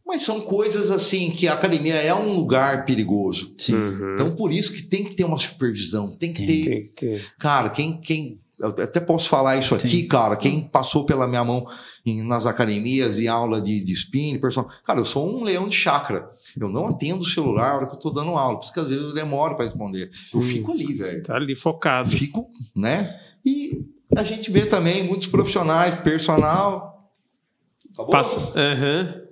Mas 0.07 0.23
são 0.23 0.41
coisas 0.41 0.91
assim 0.91 1.31
que 1.33 1.49
a 1.49 1.55
academia 1.55 1.95
é 1.97 2.15
um 2.15 2.35
lugar 2.37 2.85
perigoso. 2.85 3.53
Sim. 3.59 3.75
Uhum. 3.75 4.15
Então, 4.15 4.37
por 4.37 4.53
isso 4.53 4.73
que 4.73 4.83
tem 4.85 5.03
que 5.05 5.15
ter 5.17 5.25
uma 5.25 5.37
supervisão, 5.39 6.17
tem 6.17 6.33
que 6.33 6.47
Tem. 6.47 6.65
ter 6.65 6.71
Tem 6.71 6.83
que 6.85 6.89
ter. 6.91 7.27
Cara, 7.39 7.69
quem, 7.71 8.01
quem. 8.01 8.41
Eu 8.59 8.69
até 8.69 9.01
posso 9.01 9.29
falar 9.29 9.57
isso 9.59 9.75
aqui, 9.75 10.05
cara. 10.05 10.35
Quem 10.37 10.63
passou 10.69 11.05
pela 11.05 11.27
minha 11.29 11.45
mão 11.45 11.67
em- 12.07 12.23
nas 12.23 12.47
academias, 12.47 13.19
em 13.19 13.27
aula 13.27 13.61
de, 13.61 13.85
de 13.85 13.93
spin, 13.93 14.39
personal. 14.41 14.71
Cara, 14.83 15.01
eu 15.01 15.05
sou 15.05 15.29
um 15.29 15.43
leão 15.45 15.69
de 15.69 15.77
chácara. 15.77 16.31
Eu 16.59 16.71
não 16.71 16.87
atendo 16.87 17.21
o 17.21 17.25
celular 17.27 17.71
na 17.73 17.77
hora 17.77 17.87
que 17.87 17.95
eu 17.97 17.99
tô 18.01 18.09
dando 18.11 18.31
aula, 18.31 18.57
por 18.59 18.65
isso 18.65 18.73
que 18.73 18.81
às 18.81 18.87
vezes 18.87 19.03
eu 19.03 19.13
demoro 19.15 19.57
para 19.57 19.67
responder. 19.67 20.09
Eu 20.33 20.41
Sim. 20.41 20.49
fico 20.49 20.73
ali, 20.73 20.95
velho. 20.95 21.23
Tá 21.25 21.35
ali 21.37 21.55
focado. 21.55 22.09
Fico, 22.09 22.49
né? 22.75 23.21
E 23.45 23.85
a 24.17 24.23
gente 24.25 24.51
vê 24.51 24.65
também 24.65 25.03
muitos 25.03 25.27
profissionais, 25.27 25.95
personal. 25.97 27.11
Acabou? 27.93 28.13
Passa. 28.13 28.41
Aham. 28.55 29.26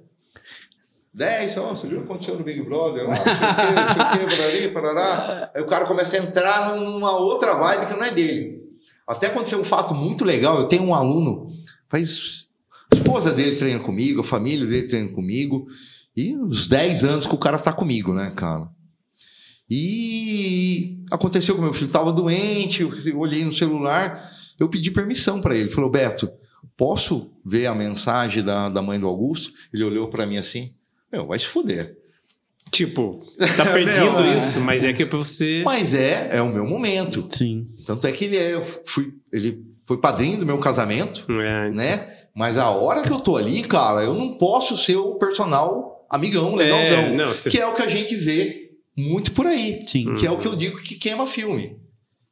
10, 1.15 1.57
ó, 1.59 1.75
você 1.75 1.87
viu 1.87 1.99
o 1.99 2.01
que 2.01 2.11
aconteceu 2.11 2.37
no 2.37 2.43
Big 2.43 2.61
Brother? 2.63 3.07
Não 3.07 3.15
sei 3.15 4.59
o 4.59 4.59
quê, 4.59 4.69
parará. 4.69 5.51
Aí 5.55 5.63
o 5.63 5.67
cara 5.67 5.87
começa 5.87 6.17
a 6.17 6.21
entrar 6.21 6.75
numa 6.75 7.17
outra 7.19 7.55
vibe 7.55 7.87
que 7.87 7.97
não 7.97 8.05
é 8.05 8.11
dele. 8.11 8.65
Até 9.07 9.29
aconteceu 9.29 9.61
um 9.61 9.65
fato 9.65 9.95
muito 9.95 10.25
legal. 10.25 10.59
Eu 10.59 10.67
tenho 10.67 10.83
um 10.83 10.95
aluno, 10.95 11.53
faz. 11.89 12.49
A 12.93 12.97
esposa 12.97 13.33
dele 13.33 13.55
treina 13.55 13.79
comigo, 13.79 14.21
a 14.23 14.25
família 14.25 14.67
dele 14.67 14.89
treina 14.89 15.09
comigo. 15.11 15.69
E 16.17 16.37
uns 16.37 16.67
10 16.67 17.05
anos 17.05 17.27
que 17.27 17.35
o 17.35 17.39
cara 17.39 17.57
está 17.57 17.73
comigo, 17.73 18.13
né, 18.13 18.33
cara? 18.35 18.69
E 19.71 20.99
aconteceu 21.13 21.55
que 21.55 21.61
meu 21.61 21.73
filho 21.73 21.87
estava 21.87 22.13
doente, 22.13 22.83
eu 22.83 23.19
olhei 23.19 23.45
no 23.45 23.53
celular, 23.53 24.21
eu 24.59 24.69
pedi 24.69 24.91
permissão 24.91 25.41
para. 25.41 25.57
Ele 25.57 25.71
falou, 25.71 25.91
Beto, 25.91 26.31
posso 26.77 27.31
ver 27.45 27.67
a 27.67 27.75
mensagem 27.75 28.43
da, 28.43 28.69
da 28.69 28.83
mãe 28.83 28.99
do 28.99 29.07
Augusto? 29.07 29.53
Ele 29.73 29.85
olhou 29.85 30.09
para 30.09 30.27
mim 30.27 30.37
assim, 30.37 30.75
meu, 31.15 31.27
vai 31.27 31.39
se 31.39 31.47
fuder. 31.47 31.97
Tipo, 32.71 33.25
tá 33.57 33.67
perdendo 33.67 34.13
Meu, 34.21 34.25
é. 34.25 34.39
isso, 34.39 34.61
mas 34.61 34.83
é 34.83 34.93
que 34.93 35.03
é 35.05 35.07
pra 35.07 35.19
você. 35.19 35.63
Mas 35.65 35.95
é, 35.95 36.29
é 36.33 36.43
o 36.43 36.49
meu 36.53 36.67
momento. 36.67 37.27
Sim. 37.31 37.69
Tanto 37.87 38.07
é 38.07 38.13
que 38.13 38.25
ele 38.25 38.37
é, 38.37 38.55
eu 38.55 38.65
fui, 38.85 39.13
ele 39.33 39.65
foi 39.87 39.99
padrinho 39.99 40.39
do 40.39 40.47
meu 40.47 40.59
casamento, 40.59 41.25
É, 41.31 41.71
né? 41.71 42.11
Mas 42.35 42.59
a 42.59 42.69
hora 42.71 43.03
que 43.03 43.13
eu 43.13 43.21
tô 43.21 43.37
ali, 43.37 43.63
cara, 43.63 44.03
eu 44.03 44.15
não 44.15 44.37
posso 44.37 44.77
ser 44.77 44.97
o 44.97 45.15
personal 45.17 46.05
amigão, 46.11 46.55
legalzão. 46.57 46.99
É, 46.99 47.13
não, 47.13 47.29
você- 47.29 47.49
Que 47.51 47.61
é 47.61 47.67
o 47.67 47.75
que 47.75 47.83
a 47.83 47.89
gente 47.89 48.17
vê 48.17 48.71
muito 48.99 49.31
por 49.33 49.47
aí. 49.47 49.79
Sim. 49.87 50.13
Que 50.15 50.27
é 50.27 50.31
o 50.31 50.39
que 50.39 50.49
eu 50.49 50.57
digo 50.57 50.79
que 50.79 50.97
queima 50.97 51.27
filme. 51.29 51.77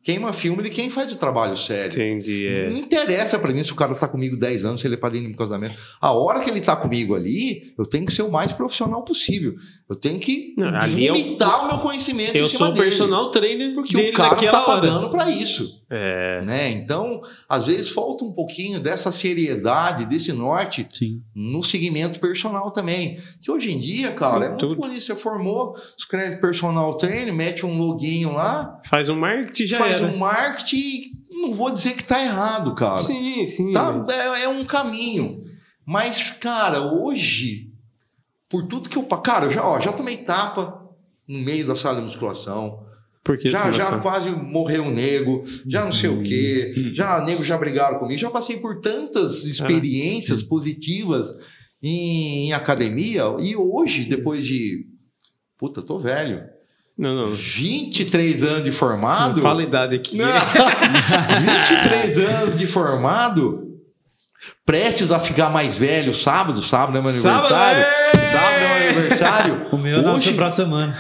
Queima 0.03 0.33
filme 0.33 0.63
de 0.65 0.71
quem 0.71 0.91
faz 0.91 1.13
o 1.13 1.17
trabalho 1.17 1.57
sério. 1.57 1.93
entendi. 1.93 2.47
É. 2.47 2.69
Não 2.71 2.77
interessa 2.77 3.39
pra 3.39 3.53
mim 3.53 3.63
se 3.63 3.71
o 3.73 3.77
cara 3.77 3.95
tá 3.95 4.09
comigo 4.09 4.37
10 4.37 4.65
anos, 4.65 4.81
se 4.81 4.87
ele 4.87 4.95
é 4.95 4.99
padrinho 4.99 5.25
do 5.25 5.29
meu 5.31 5.39
casamento. 5.39 5.75
A 6.01 6.11
hora 6.13 6.41
que 6.41 6.51
ele 6.51 6.61
tá 6.61 6.75
comigo 6.75 7.15
ali, 7.15 7.73
eu 7.79 7.87
tenho 7.87 8.05
que 8.05 8.13
ser 8.13 8.23
o 8.23 8.31
mais 8.31 8.53
profissional 8.53 9.05
possível. 9.05 9.55
Eu 9.89 9.95
tenho 9.95 10.19
que 10.19 10.55
Não, 10.59 10.69
é 10.77 10.81
o- 10.85 10.87
limitar 10.87 11.65
o 11.65 11.69
meu 11.69 11.79
conhecimento 11.79 12.35
Eu 12.37 12.45
em 12.47 12.49
cima 12.49 12.59
sou 12.59 12.69
o 12.69 12.71
dele. 12.73 12.85
personal 12.87 13.31
trainer 13.31 13.75
Porque 13.75 13.97
o 13.97 14.13
cara 14.13 14.35
tá 14.35 14.43
hora. 14.65 14.81
pagando 14.81 15.09
pra 15.11 15.31
isso. 15.31 15.82
É. 15.95 16.43
Né? 16.47 16.71
Então, 16.71 17.21
às 17.49 17.67
vezes 17.67 17.91
falta 17.91 18.25
um 18.25 18.33
pouquinho 18.33 18.81
dessa 18.81 19.13
seriedade, 19.13 20.07
desse 20.07 20.33
norte 20.33 20.87
Sim. 20.91 21.23
no 21.35 21.63
segmento 21.63 22.19
personal 22.19 22.71
também. 22.71 23.19
Que 23.43 23.51
hoje 23.51 23.71
em 23.71 23.79
dia, 23.79 24.13
cara, 24.13 24.47
é 24.47 24.49
muito 24.49 24.69
Tudo. 24.69 24.77
bonito. 24.81 25.03
Você 25.03 25.15
formou, 25.15 25.77
escreve 25.99 26.37
personal 26.37 26.95
trainer, 26.97 27.35
mete 27.35 27.67
um 27.67 27.77
loginho 27.77 28.33
lá, 28.33 28.81
Faz 28.87 29.09
um 29.11 29.17
marketing 29.19 29.67
já 29.67 29.79
faz 29.79 29.95
era. 29.95 30.07
um 30.07 30.17
marketing. 30.17 31.13
Não 31.31 31.55
vou 31.55 31.71
dizer 31.71 31.95
que 31.95 32.05
tá 32.05 32.23
errado, 32.23 32.75
cara. 32.75 33.03
Sim, 33.03 33.47
sim. 33.47 33.71
Tá? 33.71 33.93
mas- 33.93 34.09
É, 34.09 34.45
é 34.45 34.49
um 34.49 34.65
caminho. 34.65 35.43
Mas, 35.85 36.31
cara, 36.31 36.81
hoje, 36.81 37.69
por 38.49 38.67
tudo 38.67 38.89
que 38.89 38.97
eu. 38.97 39.03
Cara, 39.05 39.47
eu 39.47 39.53
já, 39.53 39.67
ó, 39.67 39.81
já 39.81 39.93
tomei 39.93 40.17
tapa 40.19 40.81
no 41.29 41.39
meio 41.41 41.67
da 41.67 41.75
sala 41.77 41.99
de 42.01 42.07
musculação. 42.07 42.81
Porque 43.25 43.49
Já, 43.49 43.67
não 43.67 43.73
já 43.75 43.87
tá- 43.87 43.99
quase 43.99 44.31
morreu 44.31 44.83
um 44.85 44.91
nego, 44.91 45.45
já 45.69 45.85
não 45.85 45.93
sei 45.93 46.11
o 46.11 46.21
quê, 46.23 46.93
já 46.95 47.23
nego 47.25 47.45
já 47.45 47.57
brigaram 47.57 47.99
comigo, 48.01 48.21
já 48.21 48.29
passei 48.31 48.57
por 48.57 48.81
tantas 48.81 49.45
experiências 49.45 50.43
positivas 50.43 51.29
em, 51.81 52.49
em 52.49 52.53
academia 52.53 53.23
e 53.41 53.55
hoje, 53.57 54.07
depois 54.07 54.45
de. 54.45 54.87
Puta, 55.57 55.81
tô 55.83 55.99
velho. 56.01 56.43
Não, 56.99 57.15
não. 57.15 57.27
23 57.31 58.43
anos 58.43 58.65
de 58.65 58.71
Não 58.71 58.77
formado. 58.77 59.41
fala 59.41 59.61
a 59.61 59.65
idade 59.65 59.95
aqui. 59.95 60.17
Não. 60.19 60.27
23 61.41 62.19
anos 62.19 62.59
de 62.59 62.67
formado, 62.67 63.61
prestes 64.67 65.11
a 65.13 65.19
ficar 65.21 65.49
mais 65.49 65.79
velho, 65.79 66.15
sábado, 66.15 66.61
sábado 66.63 66.99
é 66.99 67.01
meu 67.01 67.11
Sábado, 67.11 67.55
aniversário. 67.55 67.83
é! 68.19 68.22
É 68.95 68.99
aniversário. 69.01 69.67
O 69.73 69.77
meu 69.77 69.99
é 69.99 70.03
na 70.03 70.13
Hoje, 70.15 70.33
próxima 70.35 70.65
semana. 70.67 70.97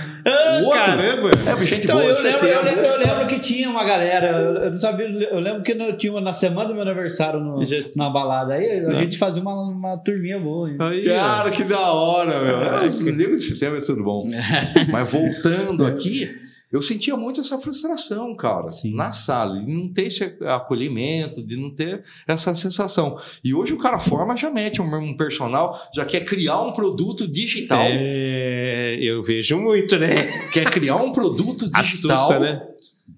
o 0.60 0.64
outro, 0.64 0.80
Caramba! 0.80 1.30
É, 1.46 1.66
gente 1.66 1.84
Então, 1.84 1.96
boa, 1.96 2.08
eu, 2.10 2.22
lembro, 2.22 2.46
eu, 2.46 2.64
lembro, 2.64 2.84
eu 2.84 2.98
lembro 2.98 3.26
que 3.26 3.38
tinha 3.40 3.68
uma 3.70 3.84
galera, 3.84 4.26
eu, 4.38 4.54
eu 4.56 4.70
não 4.72 4.78
sabia, 4.80 5.06
eu 5.06 5.38
lembro 5.40 5.62
que 5.62 5.74
no- 5.74 5.92
tinha 5.94 6.12
uma, 6.12 6.20
na 6.20 6.32
semana 6.32 6.68
do 6.68 6.74
meu 6.74 6.82
aniversário 6.82 7.40
no, 7.40 7.64
Já- 7.64 7.76
na 7.96 8.08
balada, 8.10 8.54
aí 8.54 8.84
a 8.86 8.94
gente 8.94 9.18
fazia 9.18 9.42
uma, 9.42 9.54
uma 9.54 9.96
turminha 9.98 10.38
boa. 10.38 10.68
hein? 10.70 10.76
Aí, 10.80 11.10
ó. 11.10 11.14
Cara, 11.14 11.50
que 11.50 11.64
da 11.64 11.92
hora, 11.92 12.32
meu. 12.40 12.62
É, 12.62 13.12
nego 13.12 13.36
de 13.36 13.42
setembro 13.42 13.78
é 13.78 13.80
tudo 13.82 14.04
bom. 14.04 14.28
Mas 14.90 15.10
voltando 15.10 15.86
aqui, 15.86 16.30
eu 16.72 16.80
sentia 16.80 17.16
muito 17.16 17.40
essa 17.40 17.58
frustração, 17.58 18.34
cara, 18.34 18.70
Sim. 18.70 18.94
na 18.94 19.12
sala, 19.12 19.58
de 19.58 19.66
não 19.70 19.92
ter 19.92 20.06
esse 20.06 20.24
acolhimento, 20.46 21.46
de 21.46 21.56
não 21.56 21.70
ter 21.74 22.02
essa 22.26 22.54
sensação. 22.54 23.18
E 23.44 23.52
hoje 23.52 23.72
o 23.74 23.78
cara 23.78 23.98
forma, 23.98 24.36
já 24.36 24.50
mete 24.50 24.80
um, 24.80 24.94
um 24.96 25.16
personal, 25.16 25.78
já 25.94 26.04
quer 26.04 26.24
criar 26.24 26.60
um 26.62 26.72
produto 26.72 27.28
digital, 27.28 27.82
É, 27.84 28.96
eu 29.00 29.22
vejo 29.22 29.58
muito, 29.58 29.98
né? 29.98 30.14
quer 30.52 30.70
criar 30.70 30.96
um 30.96 31.12
produto 31.12 31.68
digital 31.70 32.16
Assusta, 32.16 32.38
né? 32.38 32.60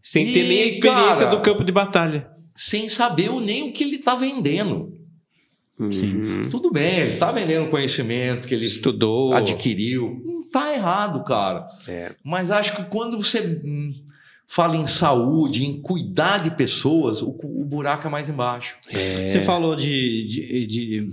Sem 0.03 0.33
ter 0.33 0.43
nem 0.49 0.63
a 0.63 0.67
E, 0.67 0.71
experiência 0.71 1.25
cara, 1.27 1.37
do 1.37 1.41
campo 1.41 1.63
de 1.65 1.73
batalha. 1.73 2.29
sem 2.57 2.89
saber 2.89 3.31
nem 3.41 3.69
o 3.69 3.73
que 3.73 3.85
ele 3.85 3.97
está 3.97 4.15
vendendo. 4.15 4.93
Sim. 5.91 6.43
Tudo 6.51 6.71
bem, 6.71 7.01
ele 7.01 7.09
está 7.11 7.33
vendendo 7.33 7.69
conhecimento 7.69 8.47
que 8.47 8.55
ele 8.55 8.65
Estudou. 8.65 9.33
adquiriu. 9.35 10.23
Tá 10.55 10.73
errado, 10.73 11.25
cara. 11.25 11.67
É. 11.89 12.13
Mas 12.23 12.53
acho 12.53 12.77
que 12.77 12.85
quando 12.85 13.21
você 13.21 13.61
hum, 13.65 13.93
fala 14.47 14.77
em 14.77 14.87
saúde, 14.87 15.67
em 15.67 15.83
cuidar 15.83 16.39
de 16.39 16.53
pessoas, 16.53 17.21
o, 17.21 17.37
o 17.43 17.65
buraco 17.65 18.07
é 18.07 18.11
mais 18.11 18.29
embaixo. 18.29 18.77
É. 18.89 19.27
Você 19.27 19.43
falou 19.43 19.75
de, 19.75 20.29
de, 20.29 20.67
de 20.69 21.11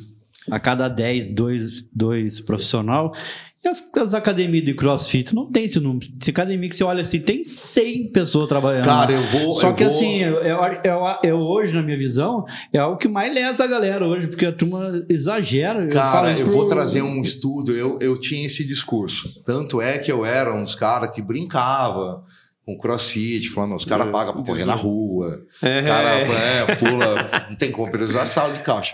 a 0.51 0.59
cada 0.59 0.87
10, 0.87 1.29
dois, 1.29 1.81
dois 1.91 2.39
profissional. 2.39 3.15
As, 3.63 3.83
as 3.95 4.13
academias 4.15 4.65
de 4.65 4.73
crossfit 4.73 5.35
não 5.35 5.51
tem 5.51 5.65
esse 5.65 5.79
número. 5.79 6.03
Se 6.19 6.31
academia 6.31 6.67
que 6.67 6.75
você 6.75 6.83
olha 6.83 7.03
assim, 7.03 7.19
tem 7.21 7.43
100 7.43 8.11
pessoas 8.11 8.47
trabalhando. 8.49 8.85
Cara, 8.85 9.11
eu 9.11 9.21
vou. 9.21 9.59
Só 9.61 9.67
eu 9.69 9.75
que 9.75 9.83
vou- 9.83 9.93
assim, 9.93 10.17
eu, 10.23 10.37
eu, 10.41 10.57
eu- 10.83 11.17
eu 11.23 11.37
hoje, 11.37 11.75
na 11.75 11.83
minha 11.83 11.95
visão, 11.97 12.43
é 12.73 12.79
algo 12.79 12.97
que 12.97 13.07
mais 13.07 13.31
lesa 13.31 13.63
a 13.63 13.67
galera 13.67 14.03
hoje, 14.07 14.27
porque 14.27 14.47
a 14.47 14.51
turma 14.51 15.05
exagera. 15.07 15.87
Cara, 15.89 16.31
isso 16.31 16.39
eu 16.41 16.45
vou 16.47 16.63
por- 16.63 16.69
trazer 16.69 17.03
um 17.03 17.21
estudo. 17.21 17.71
Eu, 17.75 17.99
eu 18.01 18.19
tinha 18.19 18.47
esse 18.47 18.65
discurso. 18.65 19.29
Tanto 19.45 19.79
é 19.79 19.99
que 19.99 20.11
eu 20.11 20.25
era 20.25 20.51
um 20.55 20.63
dos 20.63 20.73
caras 20.73 21.11
que 21.13 21.21
brincava 21.21 22.23
com 22.65 22.75
crossfit, 22.77 23.49
falando, 23.49 23.75
os 23.75 23.85
caras 23.85 24.09
pagam 24.11 24.33
pra 24.33 24.43
correr 24.43 24.65
na 24.65 24.73
rua. 24.75 25.39
É. 25.61 25.81
O 25.81 25.83
cara 25.83 26.09
é, 26.09 26.75
pula, 26.77 27.47
não 27.49 27.55
tem 27.55 27.71
como 27.71 27.95
ele 27.95 28.05
usar 28.05 28.23
a 28.23 28.27
sala 28.27 28.53
de 28.53 28.63
caixa. 28.63 28.93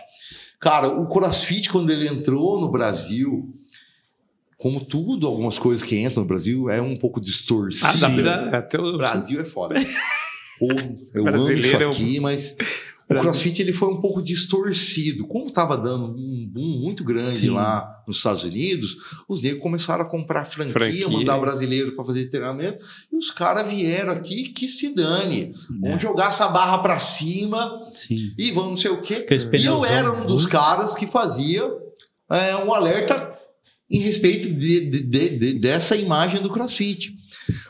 Cara, 0.59 0.87
o 0.89 1.07
crossfit, 1.07 1.69
quando 1.69 1.89
ele 1.89 2.07
entrou 2.07 2.59
no 2.59 2.69
Brasil, 2.69 3.53
como 4.57 4.83
tudo, 4.83 5.27
algumas 5.27 5.59
coisas 5.59 5.83
que 5.87 5.97
entram 5.99 6.23
no 6.23 6.27
Brasil, 6.27 6.69
é 6.69 6.81
um 6.81 6.97
pouco 6.97 7.21
distorcido. 7.21 8.05
Adapta- 8.05 8.57
até 8.57 8.79
o 8.79 8.97
Brasil 8.97 9.39
é 9.39 9.45
foda. 9.45 9.75
Ou 10.59 10.71
eu 11.13 11.21
amo 11.21 11.31
Brasileiro 11.31 11.67
isso 11.67 11.75
é 11.75 11.85
um- 11.85 11.89
aqui, 11.89 12.19
mas 12.19 12.55
o 13.07 13.13
crossfit 13.13 13.61
ele 13.61 13.71
foi 13.71 13.89
um 13.89 14.01
pouco 14.01 14.19
distorcido. 14.23 15.27
Como 15.27 15.47
estava 15.49 15.77
dando 15.77 16.05
um 16.17 16.49
boom 16.51 16.79
muito 16.81 17.03
grande 17.03 17.41
Sim. 17.41 17.49
lá 17.51 17.87
nos 18.07 18.17
Estados 18.17 18.43
Unidos, 18.43 18.97
os 19.29 19.43
negros 19.43 19.61
começaram 19.61 20.03
a 20.03 20.09
comprar 20.09 20.45
franquia, 20.45 20.73
Franquia. 20.73 21.07
mandar 21.09 21.37
brasileiro 21.37 21.91
para 21.95 22.03
fazer 22.05 22.25
treinamento, 22.31 22.83
e 23.13 23.15
os 23.15 23.29
caras 23.29 23.67
vieram 23.67 24.11
aqui 24.13 24.45
que 24.49 24.67
se 24.67 24.95
dane. 24.95 25.53
Vamos 25.79 26.01
jogar 26.01 26.29
essa 26.29 26.47
barra 26.47 26.79
para 26.79 26.97
cima 26.97 27.79
Sim. 27.95 28.33
e 28.35 28.51
vamos 28.51 28.69
não 28.71 28.77
sei 28.77 28.89
o 28.91 28.99
quê. 29.01 29.27
E 29.53 29.65
eu 29.65 29.85
era 29.85 30.11
um 30.11 30.25
dos 30.25 30.47
caras 30.47 30.95
que 30.95 31.05
fazia 31.05 31.63
é, 32.31 32.55
um 32.57 32.73
alerta 32.73 33.36
em 33.89 33.99
respeito 33.99 34.49
de, 34.53 34.89
de- 34.89 35.03
de- 35.03 35.37
de- 35.37 35.53
dessa 35.53 35.95
imagem 35.95 36.41
do 36.41 36.49
CrossFit. 36.49 37.15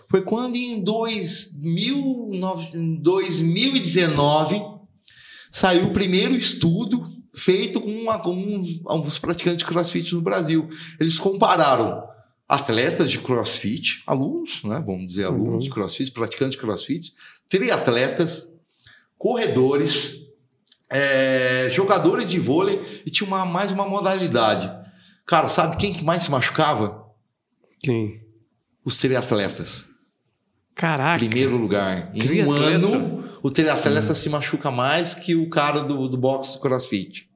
Foi 0.10 0.21
quando 0.21 0.56
em 0.56 0.82
2009 0.84 2.69
em 2.77 2.95
2019 3.01 4.62
saiu 5.51 5.88
o 5.88 5.93
primeiro 5.93 6.36
estudo 6.36 7.03
feito 7.36 7.80
com, 7.82 7.91
uma, 7.91 8.17
com 8.19 8.63
alguns 8.86 9.19
praticantes 9.19 9.60
de 9.60 9.65
crossfit 9.65 10.13
no 10.13 10.21
Brasil. 10.21 10.67
Eles 10.99 11.19
compararam 11.19 12.03
atletas 12.49 13.12
de 13.12 13.19
crossfit, 13.19 14.01
alunos, 14.08 14.63
né? 14.63 14.82
Vamos 14.86 15.08
dizer, 15.08 15.25
alunos 15.25 15.65
de 15.65 15.69
crossfit, 15.69 16.12
praticantes 16.12 16.53
de 16.56 16.58
crossfit, 16.62 17.13
triatletas, 17.49 18.47
corredores, 19.17 20.15
é, 20.89 21.69
jogadores 21.73 22.27
de 22.30 22.39
vôlei 22.39 22.80
e 23.06 23.12
tinha 23.12 23.27
uma, 23.27 23.45
mais 23.45 23.71
uma 23.71 23.88
modalidade. 23.88 24.87
Cara, 25.28 25.50
sabe 25.50 25.76
quem 25.78 25.94
que 25.94 26.04
mais 26.04 26.24
se 26.24 26.32
machucava? 26.32 27.06
Quem? 27.84 28.22
Os 28.84 28.98
triatletas. 28.98 29.86
Caraca. 30.74 31.20
Primeiro 31.20 31.58
lugar. 31.58 32.12
Em 32.16 32.20
um 32.20 32.22
Triatleta. 32.22 32.76
ano, 32.76 33.30
o 33.44 33.52
triatleta 33.52 34.16
se 34.16 34.30
machuca 34.30 34.72
mais 34.72 35.13
que 35.13 35.36
o 35.36 35.50
cara 35.50 35.82
do, 35.82 36.08
do 36.08 36.18
boxe 36.18 36.54
do 36.54 36.60
crossfit. 36.60 37.28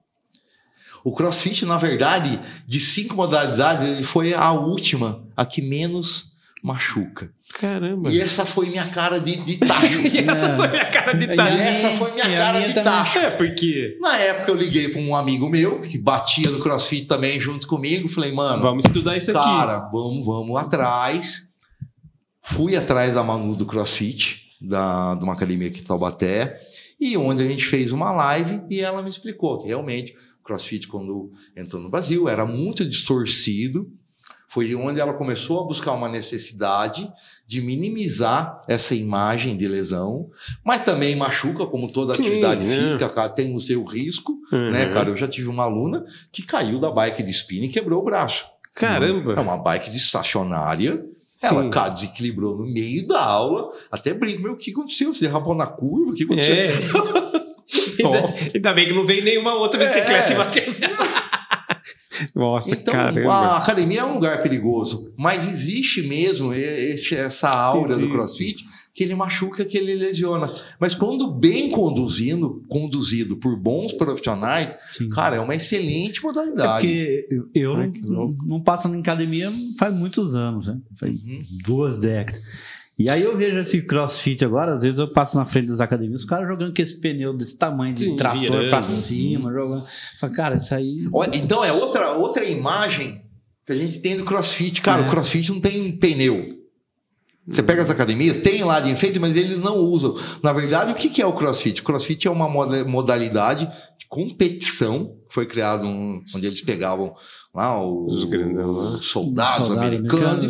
O 1.03 1.13
crossfit, 1.13 1.65
na 1.65 1.77
verdade, 1.77 2.39
de 2.65 2.79
cinco 2.79 3.15
modalidades, 3.15 3.89
ele 3.89 4.03
foi 4.03 4.33
a 4.33 4.51
última, 4.51 5.27
a 5.35 5.43
que 5.45 5.61
menos 5.61 6.30
machuca. 6.63 7.31
Caramba. 7.59 8.09
E 8.09 8.19
essa 8.19 8.45
foi 8.45 8.69
minha 8.69 8.85
cara 8.87 9.19
de, 9.19 9.35
de 9.37 9.57
tacho. 9.57 9.99
E 10.07 10.17
essa 10.19 10.55
foi 10.55 10.65
a 10.79 10.85
cara 10.91 11.13
de 11.13 11.25
E 11.25 11.35
tacho. 11.35 11.53
minha- 11.53 11.67
essa 11.69 11.89
foi 11.91 12.11
minha 12.11 12.25
e 12.29 12.37
cara 12.37 12.57
minha 12.59 12.67
de 12.69 12.75
tacho. 12.75 13.19
É, 13.19 13.29
porque. 13.31 13.97
Na 13.99 14.17
época 14.17 14.51
eu 14.51 14.55
liguei 14.55 14.89
para 14.89 15.01
um 15.01 15.15
amigo 15.15 15.49
meu, 15.49 15.81
que 15.81 15.97
batia 15.97 16.49
no 16.49 16.59
crossfit 16.59 17.05
também 17.05 17.39
junto 17.39 17.67
comigo. 17.67 18.07
Falei, 18.07 18.31
mano, 18.31 18.61
Vamos 18.61 18.85
estudar 18.85 19.17
isso 19.17 19.31
aqui. 19.31 19.39
Cara, 19.39 19.89
vamos, 19.91 20.25
vamos 20.25 20.55
atrás. 20.57 21.47
Fui 22.43 22.75
atrás 22.75 23.13
da 23.13 23.23
Manu 23.23 23.55
do 23.55 23.65
CrossFit, 23.65 24.41
da, 24.59 25.15
de 25.15 25.23
uma 25.23 25.33
academia 25.33 25.67
aqui 25.67 25.79
em 25.79 25.83
Taubaté, 25.83 26.59
e 26.99 27.15
onde 27.15 27.43
a 27.43 27.47
gente 27.47 27.65
fez 27.65 27.91
uma 27.91 28.11
live 28.11 28.61
e 28.69 28.81
ela 28.81 29.01
me 29.03 29.09
explicou 29.09 29.57
que 29.59 29.67
realmente 29.67 30.13
o 30.39 30.43
CrossFit, 30.43 30.87
quando 30.87 31.31
entrou 31.55 31.81
no 31.81 31.89
Brasil, 31.89 32.27
era 32.27 32.45
muito 32.45 32.83
distorcido. 32.83 33.87
Foi 34.53 34.75
onde 34.75 34.99
ela 34.99 35.13
começou 35.13 35.61
a 35.61 35.63
buscar 35.63 35.93
uma 35.93 36.09
necessidade 36.09 37.09
de 37.47 37.61
minimizar 37.61 38.59
essa 38.67 38.93
imagem 38.93 39.55
de 39.55 39.65
lesão, 39.67 40.29
mas 40.65 40.83
também 40.83 41.15
machuca, 41.15 41.65
como 41.65 41.91
toda 41.91 42.13
Sim, 42.15 42.23
atividade 42.27 42.65
né? 42.65 42.75
física, 42.75 43.07
cara, 43.09 43.29
tem 43.29 43.55
o 43.55 43.61
seu 43.61 43.81
risco, 43.85 44.33
Uhum. 44.51 44.71
né, 44.71 44.87
cara? 44.93 45.09
Eu 45.09 45.15
já 45.15 45.27
tive 45.27 45.47
uma 45.47 45.63
aluna 45.63 46.03
que 46.33 46.41
caiu 46.43 46.79
da 46.79 46.91
bike 46.91 47.23
de 47.23 47.31
spinning 47.31 47.67
e 47.67 47.69
quebrou 47.69 48.01
o 48.01 48.03
braço. 48.03 48.45
Caramba. 48.75 49.33
É 49.35 49.39
uma 49.39 49.57
bike 49.57 49.89
de 49.89 49.95
estacionária. 49.97 51.01
Sim. 51.37 51.47
Ela 51.47 51.69
cara, 51.69 51.89
desequilibrou 51.89 52.57
no 52.57 52.65
meio 52.65 53.07
da 53.07 53.23
aula. 53.23 53.71
Até 53.89 54.13
brinco, 54.13 54.41
meu, 54.43 54.51
o 54.53 54.57
que 54.57 54.71
aconteceu? 54.71 55.13
Você 55.13 55.21
derrapou 55.25 55.55
na 55.55 55.65
curva? 55.65 56.11
O 56.11 56.13
que 56.13 56.23
aconteceu? 56.23 56.55
É. 56.55 56.67
ainda, 58.05 58.33
ainda 58.53 58.73
bem 58.73 58.87
que 58.87 58.93
não 58.93 59.05
veio 59.05 59.23
nenhuma 59.23 59.53
outra 59.55 59.79
bicicleta 59.79 60.31
É. 60.31 60.33
e 60.33 60.37
bateu. 60.37 60.63
Nossa, 62.35 62.71
Então, 62.71 62.93
caramba. 62.93 63.31
a 63.33 63.57
academia 63.57 64.01
é 64.01 64.05
um 64.05 64.13
lugar 64.15 64.41
perigoso, 64.43 65.11
mas 65.17 65.47
existe 65.49 66.01
mesmo 66.03 66.53
esse- 66.53 67.15
essa 67.15 67.49
aura 67.49 67.89
do 67.95 68.01
Existe. 68.01 68.11
crossfit 68.11 68.65
que 68.93 69.03
ele 69.03 69.15
machuca, 69.15 69.63
que 69.63 69.77
ele 69.77 69.95
lesiona. 69.95 70.51
Mas 70.77 70.93
quando 70.93 71.31
bem 71.31 71.69
conduzindo, 71.69 72.61
conduzido 72.67 73.37
por 73.37 73.57
bons 73.57 73.93
profissionais, 73.93 74.75
Sim. 74.97 75.07
cara, 75.07 75.37
é 75.37 75.39
uma 75.39 75.55
excelente 75.55 76.19
É 76.19 76.23
modalidade. 76.23 76.87
porque 76.87 77.27
eu, 77.55 77.75
Ai, 77.77 77.91
não, 78.03 78.27
não 78.45 78.61
passo 78.61 78.89
em 78.93 78.99
academia 78.99 79.51
faz 79.79 79.93
muitos 79.93 80.35
anos, 80.35 80.67
né? 80.67 80.77
Faz 80.99 81.11
Uhum. 81.23 81.43
duas 81.63 81.97
décadas. 81.97 82.41
E 83.03 83.09
aí 83.09 83.23
eu 83.23 83.35
vejo 83.35 83.59
esse 83.59 83.81
crossfit 83.81 84.43
agora, 84.45 84.73
às 84.73 84.83
vezes 84.83 84.99
eu 84.99 85.07
passo 85.07 85.35
na 85.37 85.45
frente 85.45 85.67
das 85.67 85.79
academias, 85.79 86.21
os 86.21 86.27
caras 86.27 86.47
jogando 86.47 86.73
com 86.75 86.81
esse 86.81 86.99
pneu 86.99 87.35
desse 87.35 87.57
tamanho 87.57 87.93
de 87.93 88.05
Sim, 88.05 88.15
trator 88.15 88.39
virando. 88.41 88.69
pra 88.69 88.83
cima, 88.83 89.51
jogando. 89.51 89.85
Fala, 90.19 90.33
cara, 90.33 90.55
isso 90.55 90.73
aí. 90.75 91.07
Olha, 91.13 91.35
Então 91.35 91.63
é 91.65 91.71
outra, 91.71 92.11
outra 92.13 92.43
imagem 92.45 93.21
que 93.65 93.71
a 93.71 93.75
gente 93.77 93.99
tem 93.99 94.17
do 94.17 94.23
crossfit. 94.23 94.81
Cara, 94.81 95.03
É. 95.03 95.05
o 95.07 95.09
crossfit 95.09 95.49
não 95.51 95.59
tem 95.59 95.91
pneu. 95.97 96.57
Você 97.47 97.63
pega 97.63 97.81
as 97.81 97.89
academias, 97.89 98.37
tem 98.37 98.63
lá 98.63 98.79
de 98.79 98.91
enfeite, 98.91 99.19
mas 99.19 99.35
eles 99.35 99.59
não 99.59 99.75
usam. 99.77 100.15
Na 100.43 100.53
verdade, 100.53 100.91
o 100.91 100.95
que 100.95 101.09
que 101.09 101.21
é 101.21 101.25
o 101.25 101.33
crossfit? 101.33 101.81
O 101.81 101.83
crossfit 101.83 102.27
é 102.27 102.31
uma 102.31 102.47
moda- 102.47 102.85
modalidade 102.85 103.65
de 103.65 103.71
competição 104.11 105.15
que 105.27 105.33
foi 105.33 105.45
criado 105.45 105.87
um- 105.87 106.21
onde 106.35 106.45
eles 106.45 106.59
pegavam 106.61 107.13
lá 107.55 107.81
os, 107.81 108.25
soldados 109.01 109.67
Soldado 109.67 109.87
americanos 109.87 110.43
e 110.43 110.47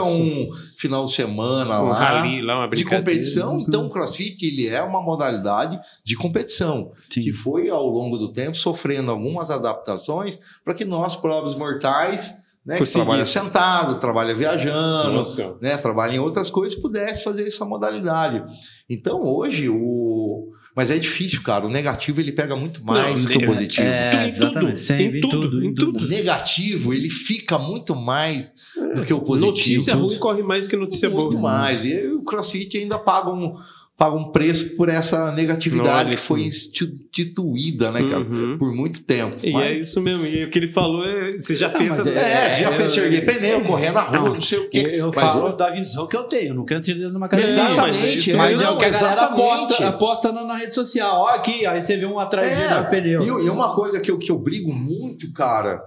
isso. 0.00 0.02
um 0.02 0.50
final 0.76 1.06
de 1.06 1.12
semana 1.12 1.80
Um 1.80 1.88
lá 1.88 1.94
rally 1.98 2.42
lá, 2.42 2.58
uma 2.58 2.68
de 2.68 2.84
competição. 2.84 3.56
Então, 3.60 3.86
o 3.86 3.90
crossfit 3.90 4.44
ele 4.44 4.66
é 4.66 4.82
uma 4.82 5.00
modalidade 5.00 5.78
de 6.04 6.16
competição 6.16 6.90
Sim. 7.08 7.20
que 7.22 7.32
foi 7.32 7.68
ao 7.68 7.86
longo 7.86 8.18
do 8.18 8.32
tempo 8.32 8.56
sofrendo 8.56 9.12
algumas 9.12 9.48
adaptações 9.50 10.36
para 10.64 10.74
que 10.74 10.84
nós, 10.84 11.14
pobres 11.14 11.54
mortais, 11.54 12.32
né, 12.66 12.78
que 12.78 12.84
trabalha 12.92 13.24
sentado, 13.24 14.00
trabalha 14.00 14.34
viajando, 14.34 15.12
Nossa. 15.12 15.54
né, 15.62 15.76
trabalha 15.76 16.16
em 16.16 16.18
outras 16.18 16.50
coisas, 16.50 16.74
pudesse 16.76 17.22
fazer 17.22 17.46
essa 17.46 17.64
modalidade. 17.64 18.42
Então, 18.90 19.24
hoje, 19.24 19.68
o. 19.68 20.48
Mas 20.78 20.92
é 20.92 20.96
difícil, 20.96 21.42
cara. 21.42 21.66
O 21.66 21.68
negativo 21.68 22.20
ele 22.20 22.30
pega 22.30 22.54
muito 22.54 22.84
mais 22.84 23.12
Não, 23.12 23.22
do 23.22 23.26
que 23.26 23.36
o 23.38 23.42
é- 23.42 23.46
positivo. 23.46 23.84
É, 23.88 24.28
Em 24.28 24.30
tudo, 24.30 24.44
exatamente. 24.44 24.80
Sempre, 24.80 25.18
em 25.18 25.20
tudo, 25.20 25.64
em 25.64 25.74
tudo. 25.74 26.04
O 26.04 26.06
negativo, 26.08 26.94
ele 26.94 27.10
fica 27.10 27.58
muito 27.58 27.96
mais 27.96 28.52
do 28.94 29.02
que 29.02 29.12
o 29.12 29.20
positivo. 29.22 29.50
Notícia 29.56 29.94
ruim 29.96 30.16
corre 30.20 30.40
mais 30.44 30.68
que 30.68 30.76
notícia 30.76 31.10
boa. 31.10 31.22
Muito 31.24 31.38
mais. 31.40 31.84
E 31.84 32.12
o 32.12 32.22
CrossFit 32.22 32.78
ainda 32.78 32.96
paga 32.96 33.28
um, 33.28 33.56
paga 33.98 34.14
um 34.14 34.30
preço 34.30 34.76
por 34.76 34.88
essa 34.88 35.32
negatividade 35.32 36.08
Olha 36.10 36.16
que 36.16 36.22
foi 36.22 36.42
instituída, 36.42 37.90
né, 37.90 38.00
cara? 38.04 38.20
Uhum. 38.20 38.56
Por 38.56 38.72
muito 38.72 39.02
tempo. 39.04 39.36
E 39.42 39.52
Mas- 39.52 39.64
é 39.66 39.74
isso 39.74 40.00
mesmo. 40.00 40.24
E 40.24 40.44
o 40.44 40.50
que 40.50 40.58
ele 40.58 40.68
falou, 40.68 41.04
é, 41.04 41.32
você 41.36 41.56
já 41.56 41.68
Não, 41.68 41.78
pensa. 41.78 42.04
mas 42.04 42.14
É, 42.16 42.50
você 42.50 42.62
já 42.62 42.70
eu- 42.70 42.78
pensa 42.78 43.00
em 43.00 43.02
erguer 43.02 43.26
pneu, 43.26 43.60
correr 43.64 43.90
na 43.90 44.00
rua, 44.02 44.30
não, 44.34 44.40
sei 44.40 44.58
o 44.58 44.70
quê. 44.70 44.78
Eu, 44.78 44.90
eu 44.90 45.06
Mas 45.08 45.16
falo 45.20 45.50
da 45.56 45.70
visão 45.70 46.06
que 46.06 46.16
eu 46.16 46.22
tenho, 46.24 46.54
não 46.54 46.64
quero 46.64 46.80
tirar 46.80 47.08
numa 47.10 47.26
academia. 47.26 47.50
Exatamente, 47.52 47.98
mas, 47.98 48.14
isso 48.14 48.36
mas 48.36 48.60
é- 48.60 48.64
é 48.64 48.70
o 48.70 48.78
que 48.78 48.84
a 48.84 48.90
não, 48.92 49.00
galera 49.00 49.22
aposta, 49.24 49.88
aposta 49.88 50.32
na, 50.32 50.44
na 50.44 50.56
rede 50.56 50.74
social. 50.76 51.22
Ó, 51.22 51.28
aqui, 51.30 51.66
aí 51.66 51.82
você 51.82 51.96
vê 51.96 52.06
um 52.06 52.20
atrás 52.20 52.56
de 52.56 52.62
É, 52.62 52.80
no 52.80 52.88
pneu. 52.88 53.18
E, 53.20 53.46
e 53.46 53.50
uma 53.50 53.74
coisa 53.74 54.00
que 54.00 54.10
eu, 54.12 54.18
que 54.18 54.30
eu 54.30 54.38
brigo 54.38 54.72
muito, 54.72 55.32
cara. 55.32 55.82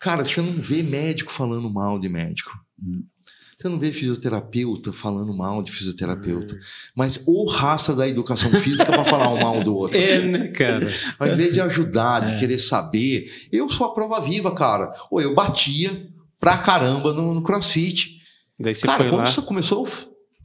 Cara, 0.00 0.24
você 0.24 0.40
não 0.40 0.52
vê 0.52 0.82
médico 0.82 1.30
falando 1.30 1.70
mal 1.70 2.00
de 2.00 2.08
médico. 2.08 2.50
Você 3.56 3.68
não 3.70 3.78
vê 3.78 3.90
fisioterapeuta 3.90 4.92
falando 4.92 5.32
mal 5.34 5.62
de 5.62 5.72
fisioterapeuta. 5.72 6.58
Mas 6.94 7.22
ou 7.26 7.48
raça 7.48 7.96
da 7.96 8.06
educação 8.06 8.50
física 8.50 8.84
para 8.86 9.04
falar 9.04 9.30
um 9.30 9.40
mal 9.40 9.62
do 9.64 9.74
outro. 9.76 9.98
É, 9.98 10.20
né, 10.26 10.48
cara? 10.48 10.86
Ao 11.18 11.26
invés 11.26 11.54
de 11.54 11.60
ajudar, 11.62 12.20
de 12.20 12.38
querer 12.38 12.58
saber, 12.58 13.30
eu 13.50 13.68
sou 13.70 13.86
a 13.86 13.94
prova 13.94 14.20
viva, 14.20 14.54
cara. 14.54 14.94
Ou 15.10 15.22
eu 15.22 15.34
batia 15.34 16.06
pra 16.38 16.58
caramba 16.58 17.14
no, 17.14 17.32
no 17.34 17.42
CrossFit. 17.42 18.20
Daí 18.60 18.74
você 18.74 18.86
cara, 18.86 18.98
foi 18.98 19.08
quando 19.08 19.20
lá. 19.20 19.24
isso 19.24 19.42
começou 19.42 19.86
a 19.86 19.90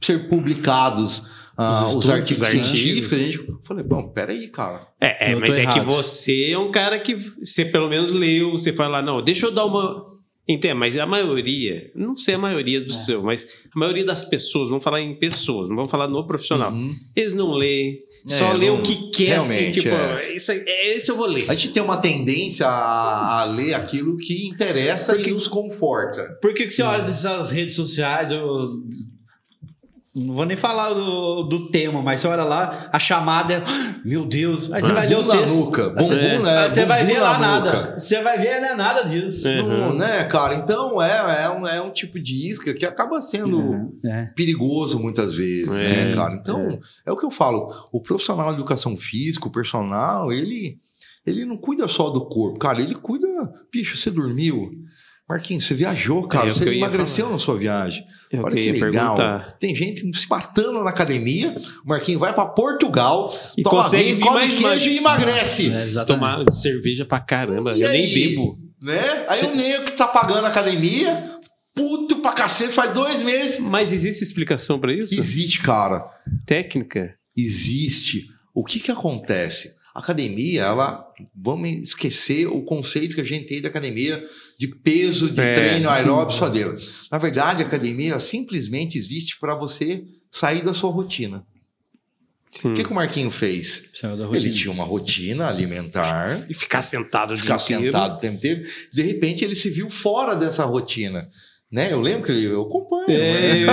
ser 0.04 0.28
publicados 0.28 1.22
ah, 1.56 1.86
Os 1.88 1.94
os, 1.96 2.10
artigos 2.10 2.40
os 2.40 2.42
artigos. 2.42 2.68
científicos, 2.68 3.18
a 3.18 3.22
gente 3.22 3.46
falei, 3.62 3.84
bom, 3.84 4.08
peraí, 4.08 4.48
cara. 4.48 4.86
É, 5.00 5.32
é, 5.32 5.34
mas 5.34 5.56
é 5.56 5.66
que 5.66 5.80
você 5.80 6.50
é 6.50 6.58
um 6.58 6.70
cara 6.70 6.98
que 6.98 7.14
você 7.14 7.64
pelo 7.64 7.88
menos 7.88 8.10
leu, 8.10 8.52
você 8.52 8.72
fala, 8.72 9.02
não, 9.02 9.22
deixa 9.22 9.46
eu 9.46 9.52
dar 9.52 9.66
uma. 9.66 10.11
Entende? 10.48 10.74
Mas 10.74 10.98
a 10.98 11.06
maioria, 11.06 11.90
não 11.94 12.16
sei 12.16 12.34
a 12.34 12.38
maioria 12.38 12.80
do 12.80 12.92
seu, 12.92 13.22
mas 13.22 13.46
a 13.74 13.78
maioria 13.78 14.04
das 14.04 14.24
pessoas, 14.24 14.68
vamos 14.68 14.82
falar 14.82 15.00
em 15.00 15.14
pessoas, 15.14 15.68
não 15.68 15.76
vamos 15.76 15.90
falar 15.90 16.08
no 16.08 16.26
profissional. 16.26 16.72
Uhum. 16.72 16.92
Eles 17.14 17.32
não 17.32 17.52
leem, 17.52 18.00
É, 18.28 18.32
só 18.32 18.52
lê 18.52 18.66
não- 18.66 18.78
o 18.78 18.82
que 18.82 19.08
quer, 19.12 19.36
assim, 19.36 19.70
tipo, 19.70 19.88
é. 19.88 20.34
isso, 20.34 20.50
aí- 20.50 20.64
é, 20.66 20.96
esse 20.96 21.08
eu 21.10 21.16
vou 21.16 21.26
ler. 21.26 21.48
A 21.48 21.54
gente 21.54 21.70
tem 21.72 21.80
uma 21.82 21.96
tendência 21.98 22.66
a, 22.66 23.42
a 23.42 23.44
ler 23.44 23.74
aquilo 23.74 24.18
que 24.18 24.48
interessa 24.48 25.16
e 25.16 25.30
nos 25.30 25.46
conforta. 25.46 26.36
Por 26.42 26.52
que, 26.52 26.64
que 26.66 26.72
você 26.72 26.82
olha 26.82 27.02
essas 27.08 27.52
redes 27.52 27.76
sociais? 27.76 28.32
eu- 28.32 28.64
Não 30.14 30.34
vou 30.34 30.44
nem 30.44 30.58
falar 30.58 30.92
do, 30.92 31.42
do 31.44 31.70
tema, 31.70 32.02
mas 32.02 32.20
você 32.20 32.28
olha 32.28 32.44
lá, 32.44 32.90
a 32.92 32.98
chamada 32.98 33.54
é. 33.54 33.62
Meu 34.04 34.26
Deus! 34.26 34.70
Aí 34.70 34.82
você 34.82 34.92
vai 34.92 35.06
ler 35.08 35.16
o 35.16 35.22
Bumbum 35.22 35.34
na 35.34 35.40
texto. 35.42 35.56
nuca, 35.56 35.92
né? 35.94 36.02
você 36.68 36.84
vai 36.84 37.04
ver 37.06 37.14
na 37.18 37.22
lá 37.22 37.38
nada. 37.38 37.64
nuca. 37.64 37.94
Você 37.98 38.22
vai 38.22 38.36
ver, 38.38 38.60
não 38.60 38.68
é 38.68 38.74
nada 38.74 39.02
disso. 39.08 39.48
É. 39.48 39.62
Não, 39.62 39.68
Uhum. 39.90 39.94
né, 39.94 40.24
cara? 40.24 40.54
Então 40.56 41.00
é, 41.00 41.44
é, 41.44 41.48
um, 41.50 41.66
é 41.66 41.80
um 41.80 41.90
tipo 41.90 42.20
de 42.20 42.50
isca 42.50 42.74
que 42.74 42.84
acaba 42.84 43.22
sendo 43.22 43.90
É. 44.04 44.26
perigoso 44.36 44.98
muitas 44.98 45.32
vezes, 45.34 45.72
É, 45.72 46.08
né, 46.08 46.14
cara? 46.14 46.34
Então, 46.34 46.78
é. 47.06 47.10
o 47.10 47.16
que 47.16 47.24
eu 47.24 47.30
falo. 47.30 47.72
O 47.90 47.98
profissional 48.02 48.48
de 48.48 48.54
educação 48.54 48.94
física, 48.98 49.48
o 49.48 49.52
personal, 49.52 50.30
ele, 50.30 50.78
ele 51.26 51.46
não 51.46 51.56
cuida 51.56 51.88
só 51.88 52.10
do 52.10 52.26
corpo, 52.26 52.58
cara. 52.58 52.82
Ele 52.82 52.94
cuida. 52.94 53.26
Bicho, 53.72 53.96
você 53.96 54.10
dormiu? 54.10 54.72
Marquinhos, 55.26 55.64
você 55.64 55.72
viajou, 55.72 56.28
cara. 56.28 56.48
É, 56.48 56.52
você 56.52 56.68
emagreceu 56.68 57.24
falar. 57.24 57.36
na 57.36 57.40
sua 57.42 57.56
viagem. 57.56 58.04
É 58.32 58.40
o 58.40 58.44
Olha 58.44 58.54
que 58.54 58.66
eu 58.68 58.72
legal. 58.86 59.14
perguntar. 59.14 59.52
Tem 59.58 59.76
gente 59.76 60.10
se 60.18 60.26
matando 60.28 60.82
na 60.82 60.88
academia. 60.90 61.54
O 61.84 61.88
Marquinhos 61.88 62.18
vai 62.20 62.32
pra 62.32 62.46
Portugal, 62.46 63.28
E 63.58 63.62
toma 63.62 63.86
vinho, 63.90 64.18
come 64.20 64.40
queijo 64.48 64.62
mais. 64.62 64.86
e 64.86 64.96
emagrece. 64.96 65.70
É. 65.72 66.04
Tomar 66.06 66.50
cerveja 66.50 67.04
pra 67.04 67.20
caramba, 67.20 67.76
E 67.76 67.82
eu 67.82 67.88
nem 67.90 68.00
aí? 68.02 68.14
bebo. 68.30 68.58
Né? 68.82 69.24
Aí 69.28 69.44
o 69.44 69.54
nego 69.54 69.84
que 69.84 69.92
tá 69.92 70.08
pagando 70.08 70.46
a 70.46 70.48
academia, 70.48 71.22
puto 71.74 72.16
pra 72.16 72.32
cacete, 72.32 72.72
faz 72.72 72.92
dois 72.94 73.22
meses. 73.22 73.60
Mas 73.60 73.92
existe 73.92 74.24
explicação 74.24 74.78
pra 74.80 74.92
isso? 74.94 75.14
Existe, 75.14 75.60
cara. 75.60 76.02
Técnica? 76.46 77.14
Existe. 77.36 78.26
O 78.54 78.64
que 78.64 78.80
que 78.80 78.90
acontece? 78.90 79.74
A 79.94 80.00
academia, 80.00 80.62
ela. 80.62 81.06
Vamos 81.36 81.68
esquecer 81.68 82.46
o 82.46 82.62
conceito 82.62 83.14
que 83.14 83.20
a 83.20 83.24
gente 83.24 83.44
tem 83.46 83.60
da 83.60 83.68
academia 83.68 84.22
de 84.58 84.68
peso, 84.68 85.30
de 85.30 85.40
É, 85.40 85.52
treino 85.52 85.88
aeróbico, 85.90 86.32
suadeira. 86.38 86.74
Na 87.10 87.18
verdade, 87.18 87.62
a 87.62 87.66
academia 87.66 88.18
simplesmente 88.18 88.96
existe 88.98 89.38
para 89.38 89.54
você 89.54 90.04
sair 90.30 90.62
da 90.62 90.72
sua 90.74 90.90
rotina. 90.90 91.44
Sim. 92.50 92.70
O 92.70 92.74
que, 92.74 92.84
que 92.84 92.90
o 92.92 92.94
Marquinho 92.94 93.30
fez? 93.30 93.84
Ele 94.34 94.52
tinha 94.52 94.70
uma 94.70 94.84
rotina 94.84 95.48
alimentar, 95.48 96.46
E 96.50 96.54
ficar 96.54 96.82
sentado 96.82 97.30
o 97.32 97.34
dia 97.34 97.42
ficar 97.58 97.76
inteiro. 97.76 97.82
sentado 97.92 98.14
o 98.14 98.18
tempo 98.18 98.34
inteiro. 98.36 98.62
De 98.92 99.02
repente, 99.02 99.42
ele 99.44 99.54
se 99.54 99.70
viu 99.70 99.88
fora 99.88 100.34
dessa 100.36 100.64
rotina. 100.66 101.26
Né? 101.70 101.90
Eu 101.90 102.02
lembro 102.02 102.24
que 102.26 102.32
ele, 102.32 102.44
eu 102.44 102.60
acompanho. 102.60 103.06
É, 103.10 103.64
né? 103.64 103.72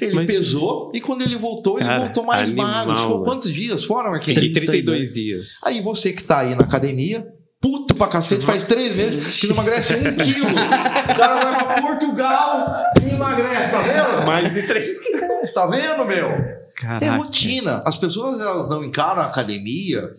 é, 0.00 0.04
ele 0.06 0.14
Mas- 0.14 0.26
pesou 0.26 0.90
e 0.94 1.00
quando 1.02 1.20
ele 1.20 1.36
voltou, 1.36 1.76
ele 1.78 1.86
Cara, 1.86 2.04
voltou 2.04 2.24
mais 2.24 2.42
animal, 2.48 2.86
magro. 2.86 2.96
Ficou 2.96 3.24
quantos 3.24 3.52
dias 3.52 3.84
fora, 3.84 4.10
Marquinhos? 4.10 4.40
Fiquei 4.40 4.62
32 4.62 5.12
dias. 5.12 5.62
Aí 5.66 5.82
você 5.82 6.14
que 6.14 6.22
tá 6.24 6.38
aí 6.38 6.54
na 6.54 6.62
academia, 6.62 7.26
puto 7.64 7.94
pra 7.94 8.08
cacete, 8.08 8.44
faz 8.44 8.62
três 8.64 8.94
meses 8.94 9.40
que 9.40 9.46
não 9.46 9.54
emagrece 9.54 9.94
um 9.94 10.16
quilo. 10.22 10.50
O 10.50 11.16
cara 11.16 11.34
vai 11.42 11.64
pra 11.64 11.80
Portugal 11.80 12.84
e 13.02 13.14
emagrece, 13.14 13.70
tá 13.70 13.80
vendo? 13.80 14.26
Mais 14.26 14.52
de 14.52 14.62
3 14.66 14.86
Tá 15.54 15.66
vendo, 15.68 16.04
meu? 16.04 16.28
É 16.28 16.64
Caraca. 16.76 17.16
rotina. 17.16 17.82
As 17.86 17.96
pessoas 17.96 18.38
elas 18.38 18.68
não 18.68 18.84
encaram 18.84 19.22
a 19.22 19.26
academia 19.26 20.12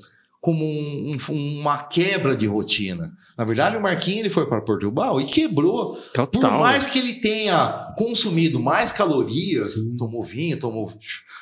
como 0.45 0.63
um- 0.63 1.17
um- 1.31 1.59
uma 1.61 1.77
quebra 1.87 2.35
de 2.35 2.45
rotina. 2.45 3.11
Na 3.35 3.43
verdade, 3.43 3.75
o 3.77 3.81
Marquinhos 3.81 4.19
ele 4.19 4.29
foi 4.29 4.45
para 4.47 4.61
Portugal 4.61 5.19
e 5.19 5.25
quebrou. 5.25 5.95
Total. 6.13 6.39
Por 6.39 6.51
mais 6.59 6.85
que 6.85 6.99
ele 6.99 7.13
tenha 7.15 7.93
consumido 7.97 8.59
mais 8.59 8.91
calorias, 8.91 9.73
tomou 9.97 10.23
vinho, 10.23 10.59
tomou 10.59 10.87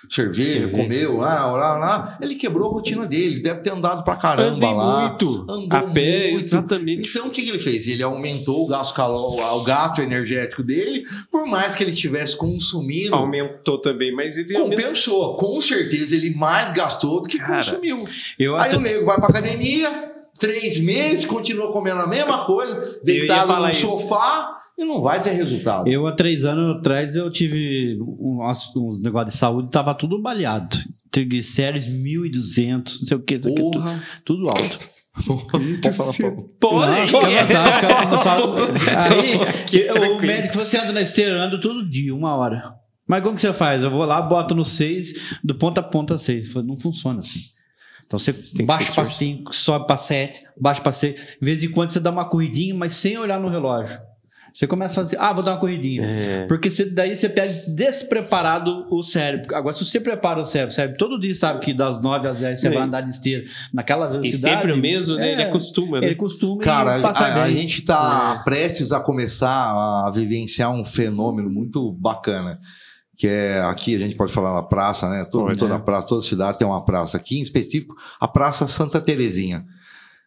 cerveja, 0.09 0.61
Cerveja. 0.61 0.69
comeu 0.69 1.17
lá, 1.17 1.45
lá, 1.47 1.77
lá, 1.77 2.17
ele 2.21 2.35
quebrou 2.35 2.69
a 2.69 2.73
rotina 2.73 3.05
dele. 3.05 3.41
Deve 3.41 3.59
ter 3.59 3.71
andado 3.71 4.03
pra 4.05 4.15
caramba 4.15 4.55
Andei 4.67 4.73
lá. 4.73 5.09
muito. 5.09 5.45
Andou 5.49 5.77
a 5.79 5.81
pé, 5.91 6.29
muito. 6.31 6.39
exatamente. 6.45 7.09
Então, 7.09 7.27
o 7.27 7.29
que, 7.29 7.41
que 7.41 7.49
ele 7.49 7.59
fez? 7.59 7.85
Ele 7.87 8.03
aumentou 8.03 8.63
o 8.63 8.67
gasto, 8.67 8.93
calo- 8.93 9.35
o 9.59 9.63
gasto 9.63 9.99
energético 10.01 10.63
dele, 10.63 11.03
por 11.29 11.45
mais 11.45 11.75
que 11.75 11.83
ele 11.83 11.91
tivesse 11.91 12.37
consumindo 12.37 13.15
Aumentou 13.15 13.77
também, 13.79 14.15
mas 14.15 14.37
ele 14.37 14.55
aumentou. 14.55 14.83
Compensou. 14.85 15.35
Com 15.35 15.61
certeza 15.61 16.15
ele 16.15 16.33
mais 16.35 16.71
gastou 16.71 17.21
do 17.21 17.27
que 17.27 17.37
Cara, 17.37 17.57
consumiu. 17.57 18.07
Eu 18.39 18.55
Aí 18.57 18.75
o 18.75 18.79
nego 18.93 19.05
vai 19.05 19.17
pra 19.17 19.27
academia, 19.29 19.89
três 20.39 20.79
meses, 20.79 21.25
continua 21.25 21.71
comendo 21.71 21.99
a 22.01 22.07
mesma 22.07 22.45
coisa, 22.45 22.99
deitado 23.03 23.53
no 23.61 23.69
isso. 23.69 23.87
sofá 23.89 24.57
e 24.77 24.85
não 24.85 25.01
vai 25.01 25.21
ter 25.21 25.31
resultado. 25.31 25.87
Eu, 25.87 26.07
há 26.07 26.15
três 26.15 26.43
anos 26.45 26.77
atrás, 26.77 27.15
eu 27.15 27.29
tive 27.29 27.99
uns, 28.01 28.71
uns 28.75 29.01
negócios 29.01 29.33
de 29.33 29.39
saúde, 29.39 29.69
tava 29.69 29.93
tudo 29.93 30.19
baleado. 30.21 30.77
Triglicéridos 31.11 31.87
1.200, 31.87 32.99
não 33.01 33.07
sei 33.07 33.17
o 33.17 33.19
que, 33.21 33.35
isso 33.35 33.47
aqui, 33.49 33.57
tudo, 33.57 33.71
Porra. 33.79 34.03
tudo 34.25 34.49
alto. 34.49 34.79
Pode 36.59 37.03
sal- 38.23 38.55
Aí, 38.97 39.39
Que 39.67 39.89
o 39.89 39.91
tranquilo. 39.91 40.21
médico 40.27 40.53
falou: 40.53 40.67
você 40.67 40.77
anda 40.77 40.91
na 40.91 41.01
esteira, 41.01 41.43
ando 41.43 41.59
todo 41.59 41.87
dia, 41.87 42.13
uma 42.15 42.35
hora. 42.35 42.73
Mas 43.07 43.21
como 43.21 43.35
que 43.35 43.41
você 43.41 43.53
faz? 43.53 43.83
Eu 43.83 43.91
vou 43.91 44.05
lá, 44.05 44.21
boto 44.21 44.55
no 44.55 44.63
6, 44.63 45.13
do 45.43 45.55
ponta 45.55 45.81
a 45.81 45.83
ponta 45.83 46.17
6. 46.17 46.51
Falei, 46.51 46.67
Não 46.67 46.79
funciona 46.79 47.19
assim. 47.19 47.39
Então 48.05 48.19
você, 48.19 48.31
tem 48.33 48.43
que 48.57 48.63
baixa 48.63 48.93
para 48.93 49.05
sorte. 49.05 49.17
5, 49.17 49.55
sobe 49.55 49.87
para 49.87 49.97
7, 49.97 50.43
baixa 50.59 50.81
para 50.81 50.91
6. 50.91 51.15
De 51.15 51.21
vez 51.41 51.63
em 51.63 51.69
quando 51.69 51.89
você 51.91 51.99
dá 51.99 52.11
uma 52.11 52.25
corridinha, 52.25 52.75
mas 52.75 52.93
sem 52.93 53.17
olhar 53.17 53.39
no 53.39 53.49
relógio. 53.49 53.97
Você 54.53 54.67
começa 54.67 55.01
a 55.01 55.03
fazer, 55.03 55.17
ah, 55.19 55.33
vou 55.33 55.41
dar 55.43 55.53
uma 55.53 55.59
corridinha. 55.59 56.03
É. 56.05 56.45
Porque 56.45 56.69
você- 56.69 56.85
daí 56.85 57.17
você 57.17 57.27
pega 57.27 57.51
despreparado 57.67 58.85
o 58.91 59.01
cérebro. 59.01 59.55
Agora, 59.55 59.73
se 59.73 59.83
você 59.83 59.99
prepara 59.99 60.39
o 60.39 60.45
cérebro, 60.45 60.71
o 60.71 60.75
cérebro 60.75 60.97
todo 60.97 61.19
dia 61.19 61.33
sabe 61.33 61.59
que 61.59 61.73
das 61.73 61.99
9 61.99 62.27
às 62.27 62.37
10 62.37 62.59
você 62.59 62.67
É. 62.67 62.69
vai 62.71 62.83
andar 62.83 63.01
de 63.01 63.09
esteira 63.09 63.43
naquela 63.73 64.05
E 64.07 64.11
velocidade. 64.11 64.55
sempre 64.55 64.71
o 64.73 64.77
mesmo, 64.77 65.15
né? 65.15 65.29
É, 65.29 65.31
Ele 65.33 65.43
acostuma, 65.43 65.99
né? 65.99 66.05
Ele 66.05 66.15
costuma 66.15 66.61
e 66.61 66.65
Cara, 66.65 66.99
passa 66.99 67.23
a, 67.25 67.43
a 67.45 67.49
gente 67.49 67.81
tá 67.83 68.41
prestes 68.45 68.91
a 68.91 68.99
começar 68.99 69.49
a 70.05 70.11
vivenciar 70.13 70.71
um 70.71 70.85
fenômeno 70.85 71.49
muito 71.49 71.91
bacana. 71.93 72.59
Que 73.15 73.27
é 73.27 73.61
aqui, 73.63 73.95
a 73.95 73.99
gente 73.99 74.15
pode 74.15 74.33
falar 74.33 74.53
na 74.53 74.63
praça, 74.63 75.07
né? 75.07 75.23
Todo, 75.31 75.55
toda 75.55 75.75
é. 75.75 75.79
praça, 75.79 76.07
toda 76.07 76.23
cidade 76.23 76.57
tem 76.57 76.67
uma 76.67 76.83
praça. 76.83 77.17
Aqui 77.17 77.39
em 77.39 77.43
específico, 77.43 77.95
a 78.19 78.27
Praça 78.27 78.67
Santa 78.67 78.99
Terezinha. 78.99 79.63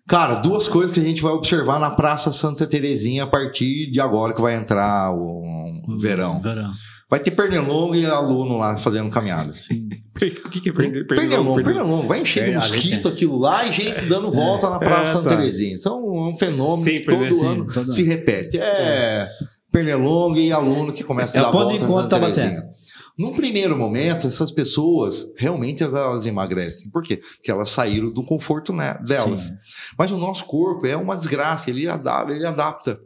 Cara, 0.06 0.36
duas 0.36 0.68
coisas 0.68 0.92
que 0.92 1.00
a 1.00 1.04
gente 1.04 1.20
vai 1.20 1.32
observar 1.32 1.80
na 1.80 1.90
Praça 1.90 2.30
Santa 2.30 2.64
Terezinha 2.64 3.24
a 3.24 3.26
partir 3.26 3.90
de 3.90 4.00
agora 4.00 4.32
que 4.32 4.40
vai 4.40 4.54
entrar 4.54 5.12
o, 5.12 5.42
o 5.88 5.98
verão. 5.98 6.40
Verão. 6.40 6.70
Vai 7.08 7.20
ter 7.20 7.30
pernilongo 7.32 7.94
e 7.94 8.04
aluno 8.04 8.58
lá 8.58 8.76
fazendo 8.76 9.10
caminhada. 9.10 9.52
O 10.16 10.48
que, 10.48 10.60
que 10.62 10.70
é 10.70 10.72
pernilongo? 10.72 11.08
Pernilongo, 11.08 11.62
pernilongo. 11.62 12.08
Vai 12.08 12.22
encher 12.22 12.44
de 12.44 12.52
É, 12.52 12.56
ali 12.56 12.70
mosquito 12.70 13.02
tem. 13.02 13.12
aquilo 13.12 13.38
lá 13.38 13.66
e 13.66 13.70
gente 13.72 14.06
dando 14.06 14.32
volta 14.32 14.70
na 14.70 14.78
Praça 14.78 15.02
É, 15.02 15.06
Santa 15.06 15.28
tá. 15.28 15.36
Terezinha. 15.36 15.76
Então 15.76 15.94
é 15.94 16.32
um 16.32 16.36
fenômeno 16.38 16.76
Sempre, 16.76 17.02
que 17.02 17.10
todo? 17.10 17.38
Sim, 17.38 17.46
ano 17.46 17.66
todo 17.66 17.92
se 17.92 18.00
ano. 18.00 18.10
repete. 18.10 18.58
É, 18.58 19.28
pernilongo 19.70 20.38
e 20.38 20.52
aluno 20.52 20.92
que 20.92 21.04
começa 21.04 21.38
a 21.38 21.40
É 21.40 21.44
dar 21.44 21.50
de 21.50 21.78
volta 21.78 22.18
na 22.18 22.28
tá 22.28 22.32
Terezinha. 22.32 22.76
Num 23.18 23.34
primeiro 23.34 23.78
momento, 23.78 24.26
essas 24.26 24.50
pessoas 24.50 25.26
realmente 25.36 25.82
elas 25.82 26.26
emagrecem. 26.26 26.90
Por 26.90 27.02
quê? 27.02 27.16
Porque 27.16 27.50
elas 27.50 27.70
saíram 27.70 28.10
do 28.10 28.22
conforto 28.22 28.74
né, 28.74 28.98
delas. 29.06 29.42
Sim. 29.42 29.56
Mas 29.98 30.12
o 30.12 30.18
nosso 30.18 30.44
corpo 30.44 30.86
é 30.86 30.96
uma 30.96 31.16
desgraça, 31.16 31.70
ele 31.70 31.88
adapta. 31.88 32.34
Ele 32.34 32.46
adapta. 32.46 33.00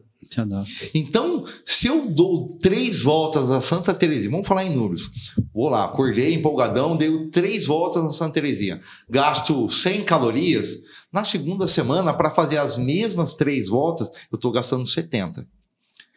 Então, 0.95 1.45
se 1.65 1.87
eu 1.87 2.09
dou 2.09 2.47
três 2.59 3.03
voltas 3.03 3.51
a 3.51 3.61
Santa 3.61 3.93
Terezinha, 3.95 4.31
vamos 4.31 4.47
falar 4.47 4.65
em 4.65 4.75
números. 4.75 5.11
Vou 5.53 5.69
lá, 5.69 5.85
acordei 5.85 6.35
empolgadão, 6.35 6.97
dei 6.97 7.27
três 7.31 7.67
voltas 7.67 8.05
a 8.05 8.13
Santa 8.13 8.35
Terezinha. 8.35 8.81
Gasto 9.09 9.69
100 9.69 10.05
calorias. 10.05 10.77
Na 11.13 11.25
segunda 11.25 11.67
semana, 11.67 12.13
para 12.13 12.31
fazer 12.31 12.59
as 12.59 12.77
mesmas 12.77 13.35
três 13.35 13.69
voltas, 13.69 14.09
eu 14.31 14.37
estou 14.37 14.53
gastando 14.53 14.87
70. 14.87 15.47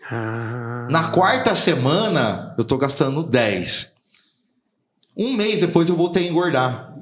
Ah, 0.09 0.87
Na 0.89 1.09
quarta 1.09 1.55
semana, 1.55 2.53
eu 2.57 2.63
estou 2.63 2.77
gastando 2.77 3.23
10. 3.23 3.91
Um 5.17 5.33
mês 5.33 5.61
depois, 5.61 5.87
eu 5.87 5.95
voltei 5.95 6.27
a 6.27 6.29
engordar. 6.29 6.93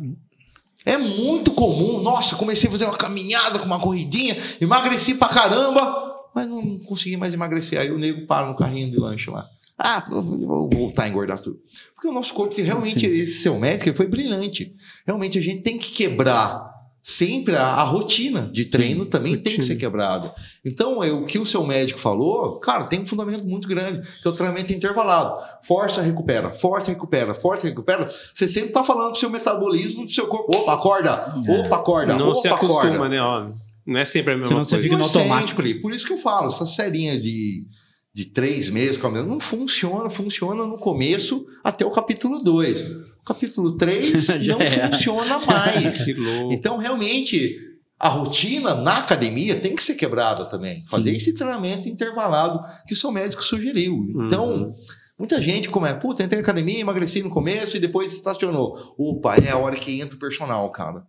É 0.86 0.98
muito 0.98 1.52
comum. 1.52 2.02
Nossa, 2.02 2.36
comecei 2.36 2.68
a 2.68 2.72
fazer 2.72 2.86
uma 2.86 2.98
caminhada 2.98 3.60
com 3.60 3.66
uma 3.66 3.80
corridinha, 3.80 4.36
emagreci 4.60 5.16
pra 5.16 5.30
caramba, 5.30 6.12
mas 6.34 6.48
não 6.48 6.80
consegui 6.80 7.18
mais 7.18 7.34
emagrecer. 7.34 7.80
Aí 7.80 7.92
o 7.92 7.98
nego 7.98 8.26
para 8.26 8.48
no 8.48 8.56
carrinho 8.56 8.90
de 8.90 8.98
lanche 8.98 9.30
lá. 9.30 9.48
Ah, 9.78 10.04
vou 10.10 10.70
voltar 10.72 11.04
a 11.04 11.10
engordar 11.10 11.40
tudo. 11.40 11.60
Porque 11.96 12.08
o 12.08 12.12
nosso 12.12 12.34
corpo, 12.34 12.56
realmente, 12.62 13.06
esse 13.06 13.42
seu 13.42 13.58
médico 13.58 13.96
foi 13.96 14.08
brilhante. 14.08 14.74
Realmente, 15.08 15.40
a 15.40 15.42
gente 15.42 15.64
tem 15.64 15.78
que 15.78 15.92
quebrar 15.92 16.71
sempre 17.04 17.56
a, 17.56 17.64
a 17.64 17.84
rotina 17.84 18.50
de 18.54 18.66
treino 18.66 19.06
também 19.06 19.36
tem 19.38 19.56
que 19.56 19.64
ser 19.64 19.76
quebrada. 19.76 20.34
Então, 20.64 21.04
é, 21.04 21.12
o 21.12 21.26
que 21.26 21.40
o 21.40 21.46
seu 21.46 21.66
médico 21.66 22.00
falou, 22.00 22.60
cara, 22.60 22.84
tem 22.86 23.02
um 23.02 23.06
fundamento 23.08 23.44
muito 23.46 23.68
grande, 23.68 24.02
que 24.22 24.28
é 24.28 24.30
o 24.30 24.34
treinamento 24.34 24.72
intervalado. 24.72 25.36
Força, 25.64 26.02
recupera, 26.02 26.52
força, 26.52 26.92
recupera, 26.92 27.34
força, 27.34 27.68
recupera. 27.68 28.08
Você 28.34 28.48
sempre 28.48 28.70
está 28.70 28.84
falando 28.84 29.12
pro 29.12 29.20
seu 29.20 29.30
metabolismo, 29.30 30.06
pro 30.06 30.14
seu 30.14 30.28
corpo, 30.28 30.56
opa, 30.56 30.74
acorda, 30.74 31.36
opa, 31.50 31.76
acorda, 31.78 32.16
não 32.16 32.28
opa, 32.30 32.36
se 32.36 32.48
acostuma, 32.48 32.94
acorda. 32.94 33.10
né? 33.10 33.22
Ó, 33.22 33.48
não 33.86 34.00
é 34.00 34.06
sempre 34.06 34.34
a 34.34 34.38
mesma 34.38 34.50
Senão 34.50 34.64
você 34.66 34.76
coisa. 34.76 34.84
fica 34.84 34.98
no 34.98 35.04
Não 35.04 35.10
é 35.10 35.24
automático. 35.24 35.62
sempre. 35.64 35.82
Por 35.82 35.92
isso 35.92 36.06
que 36.06 36.14
eu 36.14 36.18
falo, 36.20 36.50
essa 36.50 36.66
serinha 36.68 37.20
de, 37.20 37.66
de 38.14 38.26
três 38.26 38.70
meses, 38.70 38.98
mesma- 38.98 39.24
não 39.24 39.40
funciona, 39.40 40.10
funciona 40.10 40.66
no 40.66 40.78
começo 40.78 41.46
até 41.64 41.86
o 41.86 41.92
capítulo 41.92 42.40
2. 42.44 42.82
O 42.82 43.24
capítulo 43.26 43.78
3 43.78 44.26
Já 44.42 44.58
não 44.58 44.66
funciona 44.66 45.40
mais. 45.46 46.08
Então, 46.52 46.78
realmente, 46.78 47.58
a 48.00 48.10
rotina 48.10 48.76
na 48.76 48.98
academia 48.98 49.60
tem 49.60 49.76
que 49.76 49.84
ser 49.84 49.96
quebrada 49.96 50.44
também. 50.46 50.84
Fazer 50.88 51.16
esse 51.16 51.34
treinamento 51.34 51.88
intervalado 51.88 52.60
que 52.88 52.94
o 52.94 52.98
seu 52.98 53.12
médico 53.12 53.44
sugeriu. 53.44 53.96
Então, 54.26 54.74
muita 55.18 55.40
gente 55.42 55.70
começa, 55.70 55.96
puta, 55.96 56.24
entrei 56.24 56.42
na 56.42 56.44
academia, 56.44 56.80
emagreci 56.80 57.22
no 57.24 57.30
começo 57.30 57.78
e 57.78 57.80
depois 57.80 58.12
estacionou. 58.12 58.96
Opa, 58.98 59.36
é 59.38 59.52
a 59.52 59.58
hora 59.58 59.76
que 59.76 60.02
entra 60.02 60.16
o 60.16 60.20
personal, 60.20 60.70
cara. 60.72 61.04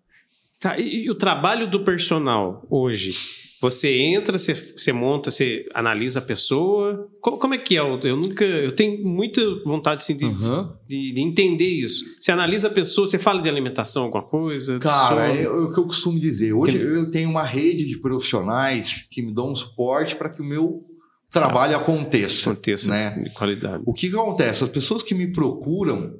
Tá, 0.60 0.78
e, 0.78 1.06
e 1.06 1.10
o 1.10 1.16
trabalho 1.16 1.68
do 1.68 1.82
personal 1.82 2.64
hoje? 2.70 3.16
Você 3.62 3.96
entra, 3.96 4.36
você, 4.36 4.54
você 4.54 4.92
monta, 4.92 5.30
você 5.30 5.64
analisa 5.72 6.18
a 6.18 6.22
pessoa. 6.22 7.08
Como, 7.20 7.38
como 7.38 7.54
é 7.54 7.58
que 7.58 7.76
é? 7.76 7.80
Eu 7.80 8.16
nunca. 8.16 8.44
Eu 8.44 8.74
tenho 8.74 9.02
muita 9.06 9.40
vontade 9.64 10.02
assim, 10.02 10.16
de, 10.16 10.24
Uhum. 10.24 10.68
de, 10.88 11.12
de 11.14 11.20
entender 11.20 11.68
isso. 11.68 12.04
Você 12.20 12.32
analisa 12.32 12.66
a 12.66 12.70
pessoa, 12.72 13.06
você 13.06 13.20
fala 13.20 13.40
de 13.40 13.48
alimentação, 13.48 14.02
alguma 14.02 14.24
coisa? 14.24 14.80
Cara, 14.80 15.26
é 15.28 15.48
o 15.48 15.72
que 15.72 15.78
eu 15.78 15.86
costumo 15.86 16.18
dizer. 16.18 16.52
Hoje 16.52 16.76
eu 16.76 17.08
tenho 17.08 17.30
uma 17.30 17.44
rede 17.44 17.86
de 17.86 17.98
profissionais 18.00 19.06
que 19.08 19.22
me 19.22 19.32
dão 19.32 19.52
um 19.52 19.54
suporte 19.54 20.16
para 20.16 20.28
que 20.28 20.42
o 20.42 20.44
meu 20.44 20.82
trabalho 21.30 21.76
aconteça. 21.76 22.50
Aconteça 22.50 22.88
né? 22.88 23.10
de 23.22 23.30
qualidade. 23.30 23.82
O 23.86 23.94
que, 23.94 24.10
que 24.10 24.16
acontece? 24.16 24.64
As 24.64 24.70
pessoas 24.70 25.04
que 25.04 25.14
me 25.14 25.32
procuram, 25.32 26.14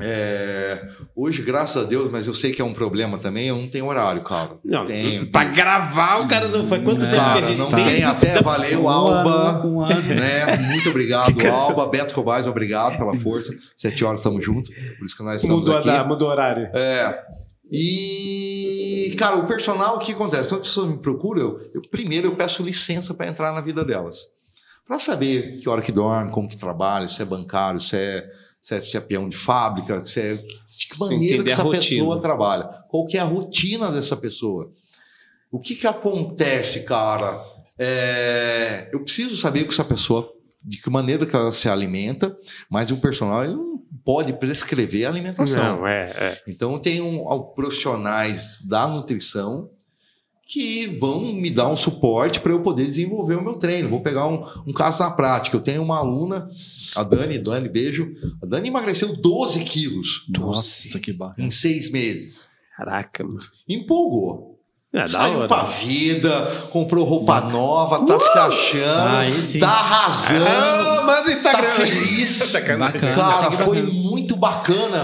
é, 0.00 0.88
hoje, 1.14 1.42
graças 1.42 1.84
a 1.84 1.86
Deus, 1.86 2.10
mas 2.10 2.26
eu 2.26 2.32
sei 2.34 2.50
que 2.52 2.62
é 2.62 2.64
um 2.64 2.72
problema 2.72 3.18
também, 3.18 3.48
eu 3.48 3.56
não 3.56 3.68
tenho 3.68 3.86
horário, 3.86 4.22
cara. 4.22 4.58
Não, 4.64 4.84
tenho. 4.86 5.30
pra 5.30 5.44
gravar, 5.44 6.20
o 6.22 6.28
cara 6.28 6.48
não. 6.48 6.66
Faz 6.66 6.82
quanto 6.82 7.00
tempo 7.00 7.12
que 7.12 7.18
a 7.18 7.22
Cara, 7.22 7.46
gente 7.46 7.58
não 7.58 7.68
tem? 7.70 7.84
tem 7.84 8.04
até, 8.04 8.40
valeu, 8.42 8.84
Um 8.84 8.88
Alba. 8.88 9.30
ano, 9.30 9.68
um 9.74 9.80
ano. 9.84 10.02
Né? 10.14 10.56
Muito 10.70 10.88
obrigado, 10.90 11.34
Alba. 11.46 11.86
Beto 11.88 12.14
Cobais, 12.14 12.46
obrigado 12.46 12.96
pela 12.96 13.16
força. 13.18 13.52
Sete 13.76 14.02
horas 14.04 14.20
estamos 14.20 14.44
juntos. 14.44 14.70
Por 14.98 15.04
isso 15.04 15.16
que 15.16 15.22
nós 15.22 15.42
estamos 15.42 15.60
Mudou, 15.60 15.76
a 15.76 15.78
aqui. 15.80 15.88
da- 15.88 16.04
mudou 16.04 16.28
o 16.28 16.30
horário. 16.30 16.70
É. 16.74 17.24
E 17.70 19.08
E, 19.12 19.14
cara, 19.16 19.36
o 19.36 19.46
personal, 19.46 19.96
o 19.96 19.98
que 19.98 20.12
acontece? 20.12 20.48
Quando 20.48 20.60
a 20.60 20.64
pessoa 20.64 20.86
me 20.86 20.98
procura, 20.98 21.40
eu, 21.40 21.60
eu- 21.74 21.82
primeiro 21.90 22.28
eu 22.28 22.34
peço 22.34 22.62
licença 22.62 23.12
para 23.12 23.28
entrar 23.28 23.52
na 23.52 23.60
vida 23.60 23.84
delas. 23.84 24.20
Para 24.86 24.98
saber 24.98 25.58
que 25.60 25.68
hora 25.68 25.82
que 25.82 25.92
dorme, 25.92 26.30
como 26.30 26.48
que 26.48 26.56
trabalha, 26.56 27.06
se 27.06 27.20
é 27.22 27.24
bancário, 27.24 27.78
se 27.78 27.94
é, 27.96 28.26
se 28.62 28.76
é, 28.76 28.80
se 28.80 28.96
é 28.96 29.00
peão 29.00 29.28
de 29.28 29.36
fábrica, 29.36 30.06
se 30.06 30.20
é, 30.20 30.36
de 30.36 30.88
que 30.88 30.98
maneira 31.00 31.42
que 31.42 31.50
essa 31.50 31.68
pessoa 31.68 32.20
trabalha. 32.20 32.64
Qual 32.88 33.04
que 33.04 33.18
é 33.18 33.20
a 33.20 33.24
rotina 33.24 33.90
dessa 33.90 34.16
pessoa. 34.16 34.72
O 35.50 35.58
que 35.58 35.74
que 35.74 35.86
acontece, 35.86 36.84
cara? 36.84 37.44
É, 37.76 38.88
eu 38.92 39.02
preciso 39.02 39.36
saber 39.36 39.64
que 39.64 39.70
essa 39.70 39.84
pessoa, 39.84 40.32
de 40.62 40.80
que 40.80 40.88
maneira 40.88 41.26
que 41.26 41.34
ela 41.34 41.50
se 41.50 41.68
alimenta, 41.68 42.34
mas 42.70 42.90
o 42.92 42.98
personal 42.98 43.44
ele 43.44 43.54
não 43.54 43.82
pode 44.04 44.32
prescrever 44.34 45.06
a 45.06 45.10
alimentação. 45.10 45.78
Não, 45.78 45.86
é, 45.86 46.04
é. 46.04 46.42
Então, 46.46 46.78
tem 46.78 47.00
um, 47.00 47.24
profissionais 47.54 48.60
da 48.64 48.86
nutrição 48.86 49.68
que 50.52 50.98
vão 51.00 51.20
me 51.32 51.48
dar 51.48 51.68
um 51.68 51.76
suporte 51.76 52.40
para 52.40 52.52
eu 52.52 52.60
poder 52.60 52.84
desenvolver 52.84 53.36
o 53.36 53.42
meu 53.42 53.54
treino. 53.54 53.88
Vou 53.88 54.00
pegar 54.00 54.26
um, 54.26 54.44
um 54.66 54.72
caso 54.72 55.00
na 55.02 55.10
prática. 55.10 55.56
Eu 55.56 55.60
tenho 55.62 55.82
uma 55.82 55.98
aluna, 55.98 56.50
a 56.94 57.02
Dani, 57.02 57.38
Dani, 57.38 57.68
beijo. 57.68 58.12
A 58.42 58.46
Dani 58.46 58.68
emagreceu 58.68 59.16
12 59.16 59.60
quilos 59.60 60.24
Nossa, 60.28 60.98
que 61.00 61.12
bacana. 61.12 61.46
em 61.46 61.50
seis 61.50 61.90
meses. 61.90 62.48
Caraca, 62.76 63.24
mano. 63.24 63.38
Empolgou. 63.68 64.50
É, 64.94 65.06
Saiu 65.06 65.38
hora. 65.38 65.48
pra 65.48 65.62
vida, 65.62 66.30
comprou 66.70 67.06
roupa 67.06 67.40
nova, 67.40 68.04
tá 68.04 68.20
se 68.20 68.38
achando, 68.38 69.46
sim. 69.46 69.58
tá 69.58 69.66
arrasando, 69.70 70.44
Ah, 70.46 71.02
manda 71.06 71.20
o 71.22 71.24
tá 71.24 71.32
Instagram. 71.32 71.68
feliz. 71.70 72.28
Sacanagem. 72.52 73.00
Bacana. 73.00 73.14
Cara, 73.16 73.50
foi 73.52 73.80
muito 73.80 74.36
bacana. 74.36 75.02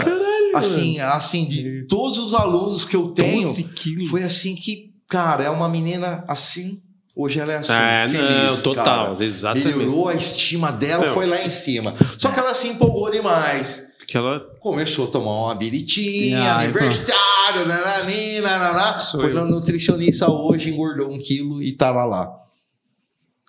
assim, 0.53 0.99
assim, 0.99 1.47
de 1.47 1.87
todos 1.87 2.19
os 2.19 2.35
alunos 2.35 2.85
que 2.85 2.95
eu 2.95 3.07
tenho, 3.07 3.41
12 3.47 3.63
quilos. 3.73 4.09
foi 4.11 4.21
assim 4.21 4.53
que, 4.53 4.88
cara, 5.09 5.43
é 5.43 5.49
uma 5.49 5.67
menina 5.67 6.23
assim. 6.27 6.81
Hoje 7.15 7.39
ela 7.39 7.51
é 7.51 7.57
assim, 7.57 7.73
Ah, 7.73 8.07
feliz. 8.09 8.55
não, 8.55 8.61
total, 8.61 9.13
cara. 9.13 9.25
exatamente. 9.25 9.67
Melhorou 9.75 10.07
a 10.07 10.15
estima 10.15 10.71
dela, 10.71 11.07
Não. 11.07 11.13
foi 11.13 11.25
lá 11.25 11.41
em 11.43 11.49
cima. 11.49 11.93
Só 12.17 12.31
que 12.31 12.39
ela 12.39 12.53
se 12.53 12.69
empolgou 12.69 13.11
demais. 13.11 13.83
Que 14.07 14.15
ela. 14.17 14.39
Começou 14.59 15.07
a 15.07 15.11
tomar 15.11 15.31
uma 15.47 15.55
biritinha, 15.55 16.53
Ai, 16.53 16.63
aniversário, 16.65 17.65
nanani, 17.67 18.41
nananá. 18.41 18.99
Sou 18.99 19.19
Foi 19.19 19.31
eu. 19.31 19.35
na 19.35 19.45
nutricionista 19.45 20.31
hoje, 20.31 20.69
engordou 20.69 21.11
um 21.11 21.19
quilo 21.19 21.61
e 21.61 21.73
tava 21.73 22.05
lá. 22.05 22.31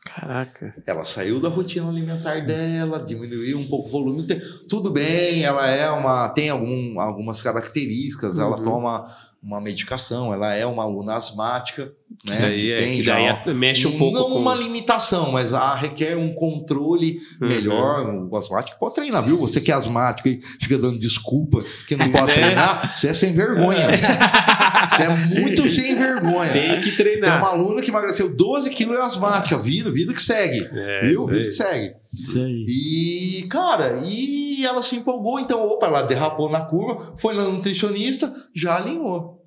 Caraca. 0.05 0.75
Ela 0.87 1.05
saiu 1.05 1.41
da 1.41 1.49
rotina 1.49 1.89
alimentar 1.89 2.41
dela, 2.41 2.99
diminuiu 3.05 3.59
um 3.59 3.69
pouco 3.69 3.89
o 3.89 3.93
volume. 3.93 4.27
Tudo 4.69 4.91
bem, 4.91 5.45
ela 5.45 5.67
é 5.69 5.89
uma 5.91 6.29
tem 6.31 6.49
algum, 6.51 6.99
algumas 6.99 7.41
características, 7.43 8.39
ela 8.39 8.57
Uhum. 8.57 8.65
toma 8.65 9.15
uma 9.43 9.61
medicação, 9.61 10.35
ela 10.35 10.55
é 10.55 10.67
uma 10.67 10.83
aluna 10.83 11.17
asmática, 11.17 11.91
né? 12.27 12.37
daí 12.41 12.61
que 12.61 12.73
é- 12.73 12.79
tem 12.79 12.97
que 12.99 13.03
já 13.03 13.19
é- 13.19 13.55
mexe 13.55 13.87
um 13.87 13.97
pouco 13.97 14.19
Não 14.19 14.31
com- 14.31 14.39
uma 14.41 14.55
limitação, 14.55 15.33
mas 15.33 15.55
a, 15.55 15.75
requer 15.77 16.15
um 16.17 16.35
controle 16.35 17.19
Uhum. 17.41 17.49
melhor. 17.49 18.15
O 18.31 18.37
asmático 18.37 18.79
pode 18.79 18.95
treinar, 18.97 19.23
viu? 19.23 19.39
Você 19.39 19.61
que 19.61 19.73
é 19.73 19.75
asmático 19.75 20.29
e 20.29 20.39
fica 20.61 20.77
dando 20.79 20.99
desculpa 20.99 21.59
que 21.89 21.97
não 21.97 22.11
pode 22.11 22.31
É. 22.33 22.35
treinar, 22.35 22.95
você 22.97 23.09
é 23.09 23.15
sem 23.15 23.33
vergonha. 23.33 23.79
você 24.91 25.03
é 25.05 25.17
muito 25.41 25.69
sem 25.69 25.95
vergonha. 25.97 26.53
Tem 26.53 26.81
que 26.81 26.91
Tem 26.93 26.97
treinar. 26.97 27.39
uma 27.39 27.49
aluna 27.51 27.81
que 27.83 27.91
emagreceu 27.91 28.35
12 28.37 28.69
quilos 28.71 28.97
e 28.97 28.99
é 28.99 29.03
asmática. 29.03 29.59
Vida, 29.59 29.91
vida 29.91 30.13
que 30.13 30.23
segue. 30.23 30.69
É, 30.73 31.01
viu? 31.07 31.27
Vida 31.27 31.45
que 31.45 31.53
segue. 31.53 31.95
Isso 32.13 32.39
aí. 32.39 32.65
E, 32.69 33.47
cara, 33.49 34.01
e 34.05 34.65
ela 34.65 34.83
se 34.83 34.97
empolgou, 34.97 35.39
então, 35.39 35.65
opa, 35.69 35.87
ela 35.87 36.03
derrapou 36.03 36.51
na 36.51 36.61
curva, 36.65 37.15
foi 37.17 37.35
na 37.35 37.45
nutricionista, 37.45 38.33
já 38.55 38.77
alinhou. 38.77 39.39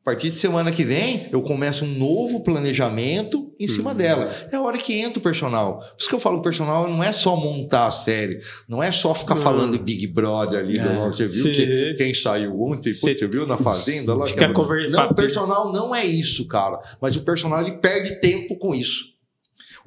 A 0.00 0.04
partir 0.10 0.30
de 0.30 0.36
semana 0.36 0.72
que 0.72 0.84
vem, 0.84 1.28
eu 1.30 1.42
começo 1.42 1.84
um 1.84 1.98
novo 1.98 2.40
planejamento 2.42 3.52
em 3.60 3.68
cima 3.68 3.94
dela. 3.94 4.30
É 4.50 4.56
a 4.56 4.62
hora 4.62 4.78
que 4.78 4.94
entra 4.94 5.18
o 5.18 5.22
personal. 5.22 5.78
Por 5.80 5.96
isso 5.98 6.08
que 6.08 6.14
eu 6.14 6.20
falo, 6.20 6.38
o 6.38 6.42
personal 6.42 6.88
não 6.88 7.04
é 7.04 7.12
só 7.12 7.36
montar 7.36 7.88
a 7.88 7.90
série, 7.90 8.40
não 8.66 8.82
é 8.82 8.90
só 8.90 9.12
ficar 9.14 9.34
Não. 9.34 9.42
falando 9.42 9.72
de 9.72 9.78
Big 9.78 10.06
Brother 10.06 10.60
ali. 10.60 10.78
É. 10.78 10.82
do- 10.82 11.00
você 11.12 11.26
viu 11.28 11.44
que, 11.52 11.94
quem 11.94 12.14
saiu 12.14 12.58
ontem, 12.62 12.94
você 12.94 13.14
viu 13.26 13.46
na 13.46 13.58
Fazenda 13.58 14.14
lá? 14.14 14.26
Fica 14.26 14.46
Não, 14.96 15.10
o 15.10 15.14
personal 15.14 15.72
não 15.72 15.94
é 15.94 16.06
isso, 16.06 16.46
cara. 16.46 16.78
Mas 17.02 17.14
o 17.16 17.20
personal 17.22 17.60
ele 17.60 17.76
perde 17.78 18.18
tempo 18.20 18.56
com 18.56 18.74
isso. 18.74 19.17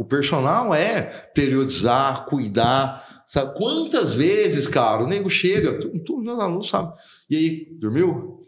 O 0.02 0.06
personal 0.06 0.74
é 0.74 1.04
periodizar, 1.32 2.26
cuidar. 2.26 3.24
Sabe? 3.28 3.56
Quantas 3.56 4.16
vezes, 4.16 4.68
cara, 4.68 5.04
o 5.04 5.08
nego 5.08 5.30
chega, 5.30 5.80
tu 6.04 6.18
meus 6.18 6.40
alunos 6.40 6.70
sabe. 6.70 6.92
E 7.30 7.36
aí, 7.36 7.68
dormiu? 7.80 8.48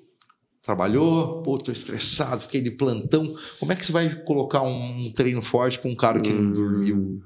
Trabalhou? 0.63 1.43
Pô, 1.43 1.59
tô 1.59 1.71
estressado, 1.71 2.41
fiquei 2.41 2.59
de 2.59 2.71
plantão. 2.71 3.35
Como 3.59 3.71
é 3.71 3.75
que 3.75 3.85
você 3.85 3.91
vai 3.91 4.09
colocar 4.23 4.63
um 4.63 5.11
treino 5.13 5.43
forte 5.43 5.77
para 5.77 5.91
um 5.91 5.95
cara 5.95 6.19
que 6.19 6.33
não 6.33 6.51
dormiu? 6.51 7.21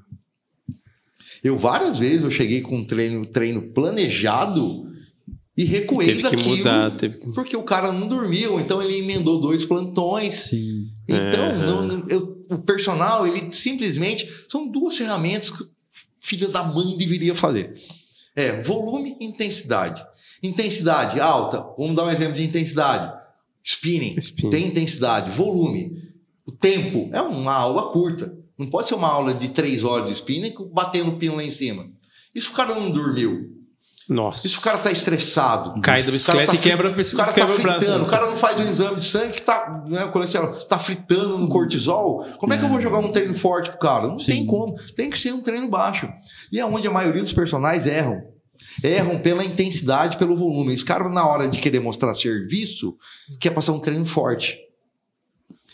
Eu 1.42 1.56
várias 1.56 1.98
vezes 1.98 2.22
eu 2.22 2.30
cheguei 2.30 2.60
com 2.60 2.76
um 2.76 2.86
treino, 2.86 3.24
treino 3.24 3.62
planejado 3.72 4.92
e 5.56 5.64
recuei 5.64 6.08
Teve 6.08 6.22
que 6.22 6.36
daquilo 6.36 6.56
mudar. 6.58 6.96
Teve 6.98 7.16
que... 7.16 7.32
porque 7.32 7.56
o 7.56 7.62
cara 7.62 7.92
não 7.92 8.06
dormiu, 8.06 8.60
então 8.60 8.82
ele 8.82 8.98
emendou 8.98 9.40
dois 9.40 9.64
plantões. 9.64 10.34
Sim. 10.34 10.77
Então, 11.08 11.44
É. 11.46 11.66
não- 11.66 12.06
eu- 12.08 12.44
o 12.50 12.58
personal, 12.58 13.26
ele 13.26 13.50
simplesmente 13.52 14.28
são 14.48 14.68
duas 14.68 14.96
ferramentas 14.96 15.50
que 15.50 15.62
o 15.62 15.68
filho 16.20 16.48
da 16.48 16.62
mãe 16.64 16.96
deveria 16.96 17.34
fazer. 17.34 17.74
É 18.36 18.60
volume 18.62 19.16
e 19.20 19.24
intensidade. 19.24 20.04
Intensidade 20.42 21.18
alta, 21.20 21.64
vamos 21.78 21.96
dar 21.96 22.04
um 22.04 22.10
exemplo 22.10 22.34
de 22.34 22.44
intensidade. 22.44 23.12
Spinning, 23.64 24.16
Spinning. 24.18 24.50
tem 24.50 24.66
intensidade. 24.66 25.30
Volume, 25.30 26.02
o 26.46 26.52
tempo 26.52 27.10
é 27.12 27.20
uma 27.20 27.54
aula 27.54 27.90
curta. 27.92 28.36
Não 28.58 28.68
pode 28.68 28.88
ser 28.88 28.94
uma 28.94 29.08
aula 29.08 29.34
de 29.34 29.48
três 29.50 29.82
horas 29.84 30.08
de 30.08 30.14
spinning 30.14 30.54
batendo 30.72 31.12
pino 31.12 31.36
lá 31.36 31.44
em 31.44 31.50
cima. 31.50 31.88
E 32.34 32.40
se 32.40 32.48
o 32.48 32.52
cara 32.52 32.74
não 32.74 32.90
dormiu? 32.90 33.57
Nossa. 34.08 34.46
E 34.46 34.50
se 34.50 34.56
o 34.56 34.62
cara 34.62 34.78
tá 34.78 34.90
estressado? 34.90 35.78
Cai 35.82 36.02
da 36.02 36.06
cara 36.06 36.12
bicicleta 36.12 36.46
tá 36.46 36.54
e 36.54 36.58
quebra, 36.58 36.88
O 36.90 37.16
cara 37.16 37.32
quebra 37.32 37.54
tá 37.54 37.58
o 37.58 37.62
braço. 37.62 37.80
fritando, 37.80 38.04
o 38.04 38.08
cara 38.08 38.26
não 38.26 38.36
faz 38.38 38.58
um 38.58 38.62
exame 38.62 38.96
de 38.96 39.04
sangue 39.04 39.32
que 39.34 39.42
tá, 39.42 39.84
né, 39.86 40.04
o 40.06 40.10
colesterol, 40.10 40.50
tá 40.64 40.78
fritando 40.78 41.36
no 41.38 41.48
cortisol. 41.48 42.24
Como 42.38 42.54
é 42.54 42.58
que 42.58 42.64
eu 42.64 42.70
vou 42.70 42.80
jogar 42.80 42.98
um 42.98 43.12
treino 43.12 43.34
forte 43.34 43.68
pro 43.70 43.78
cara? 43.78 44.06
Não 44.06 44.18
Sim. 44.18 44.32
tem 44.32 44.46
como. 44.46 44.74
Tem 44.96 45.10
que 45.10 45.18
ser 45.18 45.32
um 45.32 45.42
treino 45.42 45.68
baixo. 45.68 46.08
E 46.50 46.58
é 46.58 46.64
onde 46.64 46.88
a 46.88 46.90
maioria 46.90 47.22
dos 47.22 47.34
personagens 47.34 47.84
erram. 47.84 48.22
Erram 48.82 49.18
pela 49.18 49.44
intensidade, 49.44 50.16
pelo 50.16 50.36
volume. 50.36 50.72
Esse 50.72 50.84
cara, 50.84 51.08
na 51.10 51.26
hora 51.26 51.46
de 51.46 51.58
querer 51.58 51.80
mostrar 51.80 52.14
serviço, 52.14 52.96
quer 53.38 53.50
passar 53.50 53.72
um 53.72 53.80
treino 53.80 54.06
forte. 54.06 54.58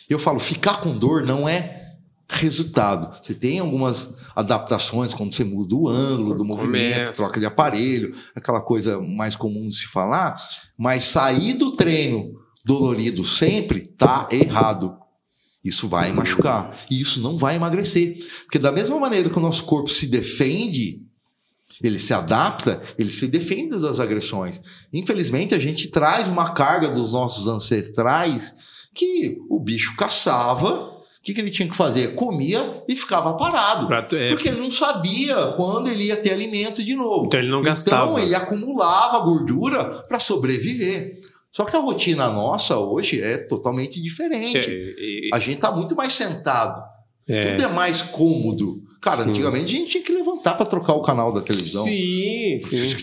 Eu 0.09 0.19
falo, 0.19 0.41
ficar 0.41 0.81
com 0.81 0.99
dor 0.99 1.23
não 1.23 1.49
é 1.49 1.84
resultado. 2.29 3.23
Você 3.23 3.35
tem 3.35 3.59
algumas 3.59 4.15
adaptações, 4.35 5.13
quando 5.15 5.35
você 5.35 5.45
muda 5.45 5.75
o 5.75 5.89
ângulo 5.89 6.37
do 6.37 6.45
movimento, 6.45 6.95
Começa. 6.95 7.13
troca 7.13 7.41
de 7.41 7.47
aparelho, 7.47 8.15
aquela 8.35 8.61
coisa 8.61 9.01
mais 9.01 9.37
comum 9.37 9.69
de 9.69 9.77
se 9.77 9.87
falar, 9.87 10.37
mas 10.79 11.05
sair 11.05 11.55
do 11.55 11.73
treino 11.73 12.33
dolorido 12.65 13.25
sempre 13.25 13.81
tá 13.81 14.27
errado. 14.31 14.97
Isso 15.63 15.89
vai 15.89 16.13
machucar. 16.13 16.75
E 16.91 17.01
isso 17.01 17.21
não 17.21 17.39
vai 17.39 17.57
emagrecer. 17.57 18.19
Porque 18.43 18.59
da 18.59 18.71
mesma 18.71 18.99
maneira 18.99 19.31
que 19.31 19.39
o 19.39 19.43
nosso 19.43 19.65
corpo 19.65 19.89
se 19.89 20.07
defende, 20.07 21.03
ele 21.83 21.99
se 21.99 22.13
adapta, 22.13 22.83
ele 22.99 23.11
se 23.11 23.27
defende 23.27 23.81
das 23.81 23.99
agressões. 23.99 24.61
Infelizmente, 24.93 25.55
a 25.55 25.59
gente 25.59 25.89
traz 25.89 26.29
uma 26.29 26.53
carga 26.53 26.89
dos 26.91 27.13
nossos 27.13 27.49
ancestrais 27.49 28.55
que 28.95 29.39
o 29.49 29.59
bicho 29.59 29.97
caçava. 29.97 30.93
O 31.25 31.27
que, 31.27 31.33
que 31.33 31.41
ele 31.41 31.51
tinha 31.51 31.67
que 31.67 31.75
fazer? 31.75 32.09
Comia 32.15 32.85
e 32.87 32.95
ficava 32.95 33.33
parado. 33.39 33.87
Prato- 33.87 34.15
é, 34.15 34.29
Porque 34.29 34.47
ele 34.49 34.61
não 34.61 34.71
sabia 34.71 35.35
quando 35.57 35.89
ele 35.89 36.05
ia 36.05 36.17
ter 36.19 36.35
alimento 36.35 36.85
de 36.85 36.95
novo. 36.95 37.25
Então 37.25 37.41
ele 37.41 37.49
não 37.49 37.63
gastava. 37.63 38.05
Então 38.11 38.19
ele 38.19 38.35
acumulava 38.35 39.21
gordura 39.25 39.85
para 40.07 40.21
sobreviver. 40.21 41.19
Só 41.51 41.65
que 41.65 41.75
a 41.75 41.81
rotina 41.81 42.29
nossa 42.31 42.77
hoje 42.79 43.23
é 43.23 43.39
totalmente 43.39 44.03
diferente. 44.03 44.59
é, 44.59 44.65
é, 44.69 45.31
A 45.33 45.39
gente 45.39 45.61
tá 45.63 45.71
muito 45.71 45.97
mais 45.97 46.13
sentado. 46.13 46.83
é. 47.27 47.53
Tudo 47.53 47.63
é 47.63 47.69
mais 47.69 48.03
cômodo. 48.03 48.83
Cara, 49.05 49.23
Sim. 49.25 49.31
antigamente 49.31 49.65
a 49.67 49.79
gente 49.79 49.91
tinha 49.91 50.03
que 50.03 50.13
levantar 50.13 50.55
para 50.57 50.65
trocar 50.65 50.95
o 50.95 51.03
canal 51.03 51.33
da 51.33 51.43
televisão. 51.43 51.85
Sim, 51.85 52.59
sim. 52.59 52.97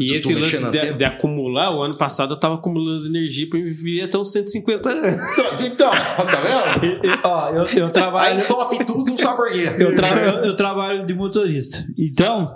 E 0.00 0.14
esse 0.16 0.34
lance 0.34 0.70
de, 0.72 0.92
de 0.94 1.04
acumular, 1.04 1.70
o 1.74 1.82
ano 1.82 1.96
passado 1.96 2.34
eu 2.34 2.38
tava 2.40 2.56
acumulando 2.56 3.06
energia 3.06 3.48
pra 3.48 3.58
me 3.58 3.70
viver 3.70 4.02
até 4.02 4.18
uns 4.18 4.32
150 4.32 4.88
anos. 4.90 5.20
Então, 5.72 5.90
tá 5.90 6.40
vendo? 6.40 6.84
Eu- 6.84 7.10
eu- 7.12 7.18
Ó, 7.24 7.48
eu, 7.50 7.64
eu 7.64 7.90
trabalho. 7.92 8.40
Aí 8.40 8.44
top 8.46 8.84
tudo, 8.84 9.10
não 9.10 9.16
sabe 9.18 9.36
por 9.36 9.50
quê. 9.52 9.70
Eu, 9.78 9.94
tra- 9.96 10.08
eu- 10.18 10.44
eu 10.46 10.56
trabalho 10.56 11.06
de 11.06 11.14
motorista. 11.14 11.84
Então, 11.96 12.54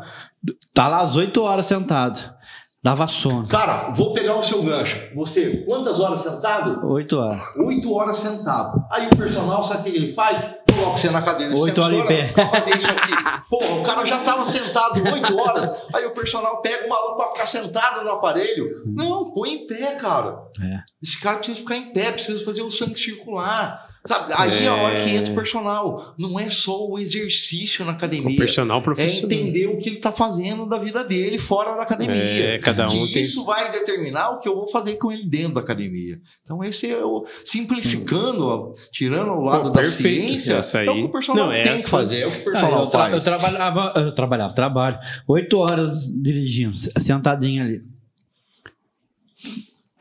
tá 0.74 0.88
lá 0.88 0.98
às 0.98 1.16
8 1.16 1.40
horas 1.42 1.66
sentado. 1.66 2.34
Dava 2.82 3.06
sono. 3.06 3.46
Cara, 3.48 3.90
vou 3.92 4.12
pegar 4.12 4.36
o 4.36 4.42
seu 4.42 4.62
gancho. 4.62 5.00
Você, 5.14 5.64
quantas 5.66 5.98
horas 6.00 6.20
sentado? 6.20 6.86
8 6.86 7.16
horas. 7.18 7.42
Oito 7.66 7.90
horas 7.94 8.18
sentado. 8.18 8.84
Aí 8.92 9.06
o 9.06 9.16
personal, 9.16 9.62
sabe 9.62 9.88
o 9.88 9.92
que 9.92 9.96
ele 9.98 10.12
faz? 10.12 10.44
Coloco 10.74 10.98
você 10.98 11.10
na 11.10 11.22
cadeira 11.22 11.54
de 11.54 11.60
Oito 11.60 11.80
horas 11.82 11.98
em 11.98 12.06
pé. 12.06 12.32
pra 12.32 12.46
fazer 12.46 12.78
isso 12.78 12.90
aqui. 12.90 13.12
Porra, 13.48 13.74
o 13.74 13.82
cara 13.82 14.04
já 14.06 14.18
tava 14.20 14.44
sentado 14.44 15.02
oito 15.12 15.38
horas, 15.38 15.86
aí 15.94 16.04
o 16.06 16.14
personal 16.14 16.60
pega 16.60 16.86
o 16.86 16.88
maluco 16.88 17.16
pra 17.16 17.28
ficar 17.32 17.46
sentado 17.46 18.04
no 18.04 18.10
aparelho. 18.10 18.82
Não, 18.86 19.32
põe 19.32 19.50
em 19.50 19.66
pé, 19.66 19.94
cara. 19.96 20.38
É. 20.60 20.78
Esse 21.02 21.20
cara 21.20 21.36
precisa 21.36 21.58
ficar 21.58 21.76
em 21.76 21.92
pé, 21.92 22.10
precisa 22.10 22.44
fazer 22.44 22.62
o 22.62 22.70
sangue 22.70 22.98
circular. 22.98 23.93
Sabe? 24.06 24.34
Aí 24.36 24.64
é 24.64 24.68
a 24.68 24.74
hora 24.74 25.00
que 25.00 25.10
entra 25.12 25.32
o 25.32 25.34
personal. 25.34 26.14
Não 26.18 26.38
é 26.38 26.50
só 26.50 26.86
o 26.88 26.98
exercício 26.98 27.86
na 27.86 27.92
academia. 27.92 28.34
O 28.34 28.36
personal 28.36 28.78
É 28.80 28.82
profissional. 28.82 29.24
entender 29.24 29.66
o 29.66 29.78
que 29.78 29.88
ele 29.88 29.96
tá 29.96 30.12
fazendo 30.12 30.66
da 30.68 30.76
vida 30.78 31.02
dele 31.02 31.38
fora 31.38 31.74
da 31.74 31.82
academia. 31.84 32.14
É, 32.54 32.58
cada 32.58 32.86
um 32.86 33.06
que 33.06 33.14
tem- 33.14 33.22
isso 33.22 33.46
vai 33.46 33.72
determinar 33.72 34.28
o 34.32 34.40
que 34.40 34.48
eu 34.48 34.56
vou 34.56 34.68
fazer 34.68 34.96
com 34.96 35.10
ele 35.10 35.24
dentro 35.26 35.54
da 35.54 35.62
academia. 35.62 36.20
Então, 36.42 36.62
esse 36.62 36.90
é 36.92 37.02
o. 37.02 37.24
Simplificando, 37.44 38.46
ó, 38.46 38.72
tirando 38.92 39.30
o 39.32 39.40
lado 39.40 39.64
Pô, 39.64 39.68
da 39.70 39.80
perfeito. 39.80 40.18
ciência, 40.20 40.54
Essa 40.56 40.82
é 40.82 40.86
o 40.86 40.90
aí- 40.90 40.98
que 40.98 41.04
o 41.04 41.10
personal 41.10 41.46
Não, 41.46 41.52
tem 41.52 41.60
essa- 41.62 41.84
que 41.84 41.90
fazer, 41.90 42.20
é 42.20 42.26
o 42.26 42.30
que 42.30 42.36
o 42.36 42.40
Ah, 42.40 42.52
personal 42.52 42.80
eu, 42.84 42.86
tra- 42.90 43.00
faz. 43.00 43.14
eu 43.14 43.20
trabalhava, 43.22 43.92
eu 43.96 44.14
trabalhava, 44.14 44.52
trabalho. 44.54 44.98
Oito 45.28 45.58
horas 45.58 46.08
dirigindo, 46.14 46.76
sentadinho 47.00 47.62
ali. 47.64 47.80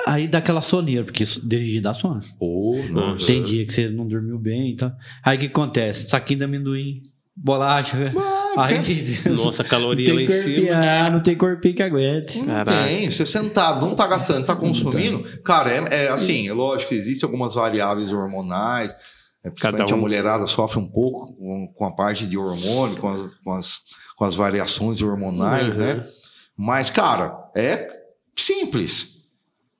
Aí 0.08 0.28
dá 0.28 0.40
aquela 0.40 0.62
soneira, 0.62 1.04
porque 1.04 1.24
dirigir 1.44 1.82
dá 1.82 1.94
sono. 1.94 2.22
Pô, 2.38 2.76
nossa. 2.90 3.26
Tem 3.26 3.42
dia 3.44 3.66
que 3.66 3.72
você 3.74 3.90
não 3.90 4.08
dormiu 4.08 4.38
bem 4.38 4.72
e 4.72 4.76
tal. 4.76 4.92
Aí 5.24 5.38
o 5.38 5.40
que 5.40 5.46
acontece? 5.48 6.08
Saquinho 6.08 6.40
de 6.40 6.46
amendoim, 6.46 7.04
bolacha. 7.36 7.98
aí 8.58 8.76
Nossa, 9.34 9.64
caloria 9.64 10.14
lá 10.14 10.22
em 10.22 10.30
cima. 10.30 10.76
ah, 10.76 11.10
não 11.10 11.22
tem 11.22 11.36
corpinho 11.38 11.74
que 11.76 11.82
aguente. 11.84 12.38
Não 12.40 12.46
Caraca. 12.48 12.84
tem, 12.86 13.10
você 13.10 13.26
sentado, 13.26 13.86
não 13.86 13.96
tá 13.96 14.06
gastando, 14.08 14.46
tá 14.46 14.56
consumindo. 14.56 15.24
Cara, 15.44 15.70
é, 15.72 16.06
é 16.06 16.08
assim, 16.10 16.48
é 16.48 16.54
lógico 16.54 16.90
que 16.90 16.96
existem 16.96 17.26
algumas 17.28 17.56
variáveis 17.56 18.12
hormonais. 18.12 18.94
É, 19.44 19.50
principalmente 19.50 19.82
Cada 19.90 19.96
um. 19.96 19.98
a 19.98 20.02
mulherada 20.02 20.48
sofre 20.48 20.80
um 20.80 20.88
pouco 20.88 21.34
com, 21.36 21.68
com 21.74 21.86
a 21.86 21.92
parte 21.96 22.26
de 22.26 22.38
hormônio, 22.38 22.96
com 22.98 23.08
as, 23.10 23.30
com 23.44 23.52
as, 23.54 23.80
com 24.16 24.26
as 24.26 24.36
variações 24.36 25.02
hormonais, 25.02 25.70
Uhum. 25.70 25.78
né? 25.78 26.06
Mas, 26.56 26.90
cara, 26.90 27.36
é 27.56 27.88
simples. 28.38 29.13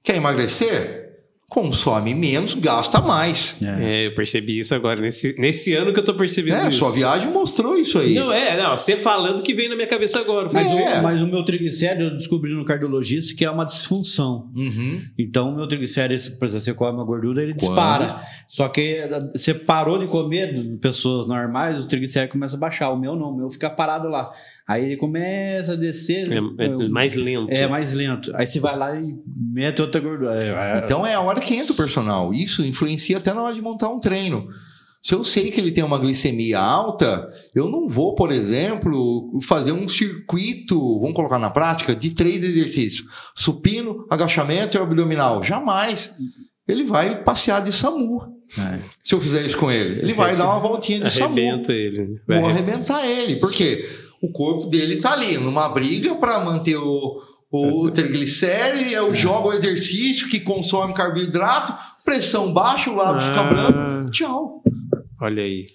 Quer 0.04 0.18
emagrecer? 0.18 1.02
Consome 1.50 2.16
menos, 2.16 2.56
gasta 2.56 3.00
mais. 3.00 3.58
É, 3.62 4.08
eu 4.08 4.16
percebi 4.16 4.58
isso 4.58 4.74
agora, 4.74 5.00
nesse, 5.00 5.40
nesse 5.40 5.72
ano 5.76 5.94
que 5.94 6.00
eu 6.00 6.04
tô 6.04 6.16
percebendo 6.16 6.56
É, 6.56 6.68
isso. 6.70 6.80
sua 6.80 6.92
viagem 6.92 7.30
mostrou 7.32 7.78
isso 7.78 8.00
aí. 8.00 8.16
Não, 8.16 8.32
é, 8.34 8.58
não, 8.58 8.76
você 8.76 8.98
falando 8.98 9.44
que 9.44 9.54
veio 9.54 9.70
na 9.70 9.76
minha 9.76 9.88
cabeça 9.88 10.20
agora. 10.20 10.50
Mas, 10.52 10.66
Mas 10.68 10.68
É. 10.80 11.00
o, 11.00 11.04
mas 11.04 11.22
o 11.22 11.28
meu 11.28 11.44
triglicérido 11.46 12.06
eu 12.06 12.18
descobri 12.18 12.52
no 12.56 12.66
cardiologista 12.66 13.36
que 13.36 13.46
é 13.46 13.52
uma 13.52 13.66
disfunção. 13.66 14.50
Uhum. 14.56 15.04
Então, 15.16 15.52
o 15.52 15.56
meu 15.56 15.68
triglicérido, 15.68 16.20
por 16.40 16.46
exemplo, 16.48 16.66
você 16.66 16.74
come 16.74 16.98
uma 16.98 17.06
gordura, 17.06 17.44
ele 17.44 17.52
Quando? 17.54 17.60
dispara. 17.60 18.22
Só 18.48 18.68
que 18.68 18.82
eh, 18.82 19.30
você 19.36 19.54
parou 19.54 20.00
de 20.00 20.08
comer 20.08 20.56
de 20.56 20.78
pessoas 20.78 21.28
normais, 21.28 21.84
o 21.84 21.88
triglicérido 21.88 22.32
começa 22.32 22.56
a 22.56 22.60
baixar. 22.60 22.90
O 22.90 22.98
meu 22.98 23.16
não, 23.16 23.30
o 23.30 23.38
meu 23.38 23.52
fica 23.52 23.70
parado 23.70 24.08
lá. 24.10 24.32
Aí 24.68 24.86
ele 24.86 24.98
começa 24.98 25.74
a 25.74 25.76
descer. 25.76 26.32
é, 26.32 26.38
é 26.38 26.68
eu- 26.68 26.90
mais 26.90 27.16
lento. 27.16 27.52
É 27.52 27.68
mais 27.68 27.92
lento. 27.94 28.32
Aí 28.36 28.46
você 28.48 28.60
vai 28.60 28.78
lá 28.78 28.96
e 29.00 29.14
mete 29.52 29.82
outra 29.82 30.00
gordura. 30.00 30.42
É, 30.42 30.78
é- 30.78 30.82
Então 30.86 31.06
é 31.06 31.14
a 31.16 31.20
hora 31.22 31.40
que 31.42 31.54
entra 31.56 31.74
o 31.74 31.78
personal. 31.78 32.34
Isso 32.34 32.64
influencia 32.66 33.18
até 33.18 33.34
na 33.34 33.44
hora 33.44 33.54
de 33.56 33.62
montar 33.62 33.90
um 33.90 34.00
treino. 34.00 34.48
Se 35.06 35.14
eu 35.14 35.22
sei 35.22 35.52
que 35.52 35.60
ele 35.60 35.70
tem 35.72 35.84
uma 35.84 35.98
glicemia 36.00 36.58
alta, 36.60 37.30
eu 37.54 37.68
não 37.68 37.90
vou, 37.90 38.16
por 38.16 38.32
exemplo, 38.32 39.38
fazer 39.42 39.74
um 39.74 39.86
circuito, 39.90 40.80
vamos 41.02 41.14
colocar 41.14 41.38
na 41.40 41.50
prática, 41.50 41.94
de 41.94 42.12
três 42.12 42.42
exercícios: 42.42 43.06
supino, 43.36 44.06
agachamento 44.10 44.78
e 44.78 44.80
abdominal. 44.80 45.44
Jamais. 45.44 46.12
Ele 46.66 46.86
vai 46.86 47.22
passear 47.22 47.62
de 47.62 47.74
SAMU. 47.74 48.22
é. 48.58 48.80
Se 49.04 49.14
eu 49.14 49.20
fizer 49.20 49.46
isso 49.46 49.58
com 49.58 49.70
ele, 49.70 50.00
ele 50.00 50.14
vai 50.14 50.38
dar 50.38 50.46
uma 50.46 50.62
voltinha 50.62 51.02
de 51.02 51.12
SAMU. 51.12 51.34
Arrebenta 51.38 51.74
ele. 51.74 52.16
Vai 52.26 52.40
Vou 52.40 52.50
arre- 52.50 52.60
arrebentar 52.60 53.06
ele. 53.06 53.36
Porque 53.38 53.84
o 54.24 54.32
corpo 54.32 54.68
dele 54.70 54.96
tá 54.98 55.14
ali 55.14 55.38
numa 55.38 55.68
briga 55.70 56.16
para 56.16 56.40
manter 56.40 56.78
o, 56.78 57.22
o 57.52 57.90
triglicéride, 57.92 58.94
eu 58.94 59.14
jogo 59.14 59.50
o 59.50 59.54
exercício 59.54 60.28
que 60.30 60.40
consome 60.40 60.94
carboidrato, 60.94 61.74
pressão 62.06 62.54
baixa, 62.54 62.90
o 62.90 62.96
lábio 62.96 63.22
fica 63.22 63.42
Ah. 63.42 63.44
branco. 63.44 64.12
Tchau. 64.12 64.64
Olha 65.22 65.44
aí. 65.44 65.66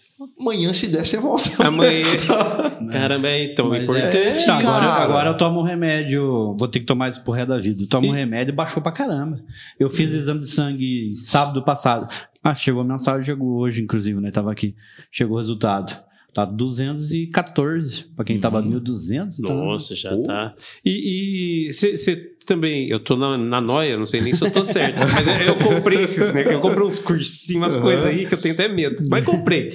Amanhã, 0.40 0.72
se 0.72 0.88
der, 0.88 1.06
você 1.06 1.16
volta. 1.18 1.66
Amanhã. 1.66 2.02
Caramba, 2.92 3.28
é, 3.28 3.44
então, 3.44 3.68
Mas 3.68 3.80
é 3.80 3.82
importante. 3.84 4.16
é, 4.16 4.44
Tá, 4.44 4.56
agora, 4.58 4.86
agora 5.04 5.30
eu 5.30 5.36
tomo 5.36 5.60
um 5.60 5.62
remédio, 5.62 6.56
vou 6.58 6.66
ter 6.68 6.80
que 6.80 6.84
tomar 6.86 7.08
isso 7.08 7.22
pro 7.22 7.32
resto 7.32 7.50
da 7.50 7.58
vida. 7.58 7.82
Eu 7.82 7.88
tomo 7.88 8.08
um 8.08 8.14
E- 8.14 8.16
remédio 8.18 8.52
e 8.52 8.54
baixou 8.56 8.82
pra 8.82 8.90
caramba. 8.92 9.40
Eu 9.78 9.88
fiz 9.88 10.10
exame 10.12 10.40
de 10.40 10.48
sangue 10.48 11.14
sábado 11.16 11.62
passado. 11.64 12.08
Ah, 12.42 12.54
chegou 12.54 12.82
a 12.82 12.84
mensagem, 12.84 13.24
chegou 13.24 13.58
hoje, 13.58 13.80
inclusive, 13.82 14.20
né? 14.20 14.30
Tava 14.30 14.50
aqui. 14.50 14.74
Chegou 15.10 15.36
o 15.36 15.40
resultado. 15.40 15.96
Tá 16.32 16.44
214. 16.44 18.04
Pra 18.14 18.24
quem 18.24 18.38
tava 18.38 18.62
1.200. 18.62 19.40
tá- 19.40 19.54
Nossa, 19.54 19.94
já 19.94 20.10
Pô. 20.10 20.22
tá. 20.24 20.54
E 20.84 21.68
você 21.72 22.32
também, 22.48 22.88
eu 22.88 22.98
tô 22.98 23.14
na, 23.14 23.36
na 23.36 23.60
noia, 23.60 23.98
não 23.98 24.06
sei 24.06 24.22
nem 24.22 24.34
se 24.34 24.42
eu 24.42 24.50
tô 24.50 24.64
certo, 24.64 24.96
mas 25.12 25.26
eu, 25.26 25.48
eu 25.48 25.56
comprei 25.56 26.02
esses, 26.02 26.32
né? 26.32 26.42
Eu 26.46 26.60
comprei 26.60 26.86
uns 26.86 26.98
cursinhos, 26.98 27.62
umas 27.62 27.76
coisas 27.76 28.06
aí 28.06 28.24
que 28.24 28.32
eu 28.32 28.40
tenho 28.40 28.54
até 28.54 28.66
medo. 28.66 29.04
Mas 29.06 29.22
comprei. 29.22 29.68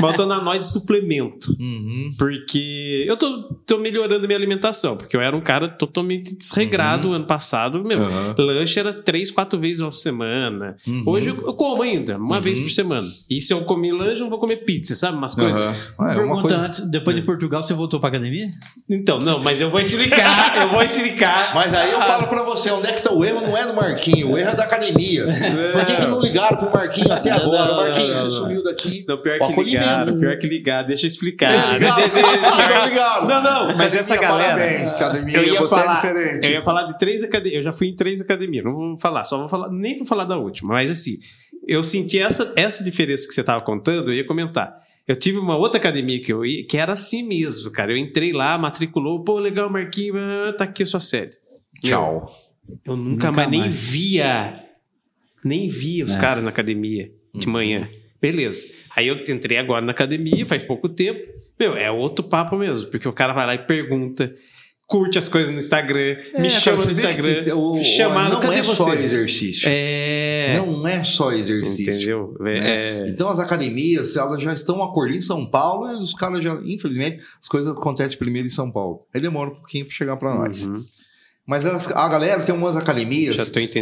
Mas 0.00 0.10
eu 0.12 0.16
tô 0.16 0.26
na 0.26 0.40
noia 0.40 0.60
de 0.60 0.68
suplemento. 0.68 1.56
Uhum. 1.58 2.12
Porque 2.16 3.04
eu 3.08 3.16
tô, 3.16 3.54
tô 3.66 3.78
melhorando 3.78 4.26
minha 4.28 4.38
alimentação, 4.38 4.96
porque 4.96 5.16
eu 5.16 5.20
era 5.20 5.36
um 5.36 5.40
cara 5.40 5.68
totalmente 5.68 6.36
desregrado 6.36 7.12
ano 7.12 7.26
passado. 7.26 7.82
Meu, 7.82 7.98
lanche 8.38 8.78
era 8.78 8.94
três, 8.94 9.30
quatro 9.32 9.58
vezes 9.58 9.80
por 9.82 9.92
semana. 9.92 10.76
Uhum. 10.86 11.02
Hoje 11.06 11.30
eu, 11.30 11.36
eu 11.36 11.54
como 11.54 11.82
ainda, 11.82 12.16
uma 12.16 12.40
vez 12.40 12.60
por 12.60 12.70
semana. 12.70 13.08
E 13.28 13.42
se 13.42 13.52
eu 13.52 13.62
comer 13.62 13.92
lanche, 13.92 14.20
eu 14.20 14.24
não 14.24 14.30
vou 14.30 14.38
comer 14.38 14.58
pizza, 14.58 14.94
sabe? 14.94 15.18
Umas 15.18 15.34
coisas. 15.34 15.60
Ah, 15.60 15.72
é 15.72 16.02
uma 16.02 16.14
Pergunta 16.14 16.42
coisa... 16.42 16.56
antes, 16.58 16.90
depois 16.90 17.16
de 17.16 17.22
Portugal, 17.22 17.60
você 17.60 17.74
voltou 17.74 17.98
pra 17.98 18.08
academia? 18.08 18.48
Então, 18.88 19.18
não, 19.18 19.42
mas 19.42 19.60
eu 19.60 19.68
vou 19.68 19.80
explicar, 19.80 20.62
eu 20.62 20.68
vou 20.68 20.82
explicar. 20.82 21.54
Mas 21.54 21.74
aí 21.74 21.90
eu 21.90 22.00
falo 22.00 22.19
pra 22.26 22.42
você, 22.42 22.70
onde 22.70 22.88
é 22.88 22.92
que 22.92 23.02
tá 23.02 23.12
o 23.12 23.24
erro? 23.24 23.40
Não 23.40 23.56
é 23.56 23.66
do 23.66 23.74
Marquinho, 23.74 24.32
o 24.32 24.38
erro 24.38 24.50
é 24.50 24.54
da 24.54 24.64
academia. 24.64 25.24
Por 25.72 25.84
que, 25.84 25.96
que 25.96 26.06
não 26.06 26.20
ligaram 26.20 26.56
pro 26.58 26.70
Marquinho 26.72 27.12
até 27.12 27.30
agora? 27.30 27.66
não, 27.66 27.76
Marquinho, 27.76 28.18
você 28.18 28.30
sumiu 28.30 28.62
daqui. 28.62 29.04
Não, 29.06 29.18
pior 29.18 29.38
que 29.38 29.62
ligaram, 29.62 30.18
pior 30.18 30.38
que 30.38 30.46
ligar, 30.46 30.82
deixa 30.82 31.06
eu 31.06 31.08
explicar. 31.08 31.52
É, 31.52 31.78
ligaram. 31.78 32.02
Não 32.08 32.88
ligaram. 32.88 33.26
Não, 33.26 33.42
não, 33.42 33.76
mas 33.76 33.94
essa 33.94 34.16
galera. 34.16 34.54
parabéns, 34.54 34.92
academia, 34.92 35.36
eu 35.36 35.42
ia 35.44 35.52
você 35.52 35.64
é 35.64 35.68
falar, 35.68 35.94
diferente. 35.94 36.46
Eu 36.46 36.52
ia 36.52 36.62
falar 36.62 36.82
de 36.84 36.98
três 36.98 37.22
academias. 37.22 37.56
Eu 37.58 37.62
já 37.62 37.72
fui 37.72 37.88
em 37.88 37.94
três 37.94 38.20
academias. 38.20 38.64
Não 38.64 38.72
vou 38.72 38.96
falar, 38.96 39.24
só 39.24 39.38
vou 39.38 39.48
falar, 39.48 39.70
nem 39.70 39.96
vou 39.96 40.06
falar 40.06 40.24
da 40.24 40.36
última, 40.36 40.74
mas 40.74 40.90
assim, 40.90 41.16
eu 41.66 41.84
senti 41.84 42.18
essa, 42.18 42.52
essa 42.56 42.82
diferença 42.82 43.26
que 43.26 43.34
você 43.34 43.40
estava 43.40 43.60
contando, 43.62 44.10
eu 44.10 44.14
ia 44.14 44.26
comentar. 44.26 44.80
Eu 45.06 45.16
tive 45.16 45.38
uma 45.38 45.56
outra 45.56 45.78
academia 45.78 46.22
que 46.22 46.32
eu 46.32 46.44
ia, 46.44 46.64
que 46.64 46.76
era 46.76 46.92
assim 46.92 47.22
mesmo, 47.26 47.70
cara. 47.70 47.92
Eu 47.92 47.96
entrei 47.96 48.32
lá, 48.32 48.56
matriculou, 48.56 49.24
pô, 49.24 49.38
legal, 49.38 49.68
Marquinhos, 49.68 50.16
ah, 50.16 50.52
tá 50.56 50.64
aqui 50.64 50.84
a 50.84 50.86
sua 50.86 51.00
série. 51.00 51.32
Tchau. 51.82 52.30
Eu 52.84 52.96
nunca, 52.96 53.30
Nunca 53.30 53.32
mais, 53.32 53.50
nem 53.50 53.68
via. 53.68 54.64
Nem 55.44 55.68
via 55.68 56.04
os 56.04 56.14
É. 56.16 56.20
caras 56.20 56.42
na 56.44 56.50
academia 56.50 57.10
de 57.34 57.48
manhã. 57.48 57.88
Beleza. 58.20 58.68
Aí 58.94 59.08
eu 59.08 59.16
entrei 59.28 59.56
agora 59.56 59.84
na 59.84 59.92
academia, 59.92 60.44
faz 60.46 60.62
pouco 60.62 60.88
tempo. 60.88 61.20
Meu, 61.58 61.74
é 61.76 61.90
outro 61.90 62.24
papo 62.24 62.56
mesmo, 62.56 62.88
porque 62.90 63.08
o 63.08 63.12
cara 63.12 63.32
vai 63.32 63.46
lá 63.46 63.54
e 63.54 63.58
pergunta, 63.66 64.34
curte 64.86 65.16
as 65.18 65.28
coisas 65.28 65.50
no 65.52 65.58
Instagram, 65.58 66.16
me 66.38 66.46
É, 66.48 66.50
chama 66.50 66.76
cara, 66.78 66.86
no 66.86 66.92
Instagram, 66.92 67.44
que 67.44 67.52
o- 67.52 67.74
me 67.74 68.28
Não 68.30 68.40
cadê 68.40 68.54
é 68.56 68.62
você? 68.62 68.76
só 68.76 68.92
exercício. 68.94 69.68
É. 69.70 70.52
Não 70.56 70.86
é 70.86 71.02
só 71.02 71.32
exercício. 71.32 71.92
Entendeu? 71.94 72.36
É, 72.40 72.44
né? 72.44 72.58
é. 73.06 73.08
Então 73.08 73.28
as 73.28 73.38
academias, 73.38 74.16
elas 74.16 74.42
já 74.42 74.52
estão 74.52 74.82
acordando 74.82 75.18
em 75.18 75.22
São 75.22 75.46
Paulo 75.48 75.90
e 75.90 75.94
os 76.02 76.12
caras 76.12 76.42
já, 76.42 76.60
infelizmente, 76.64 77.20
as 77.40 77.48
coisas 77.48 77.70
acontecem 77.74 78.18
primeiro 78.18 78.48
em 78.48 78.50
São 78.50 78.70
Paulo. 78.70 79.06
Aí 79.14 79.20
demora 79.20 79.50
um 79.50 79.54
pouquinho 79.54 79.86
para 79.86 79.94
chegar 79.94 80.16
para 80.18 80.34
nós. 80.34 80.66
Uhum. 80.66 80.84
Mas 81.50 81.64
elas- 81.64 81.90
a 81.90 82.08
galera 82.08 82.40
tem 82.40 82.54
umas 82.54 82.76
academias 82.76 83.34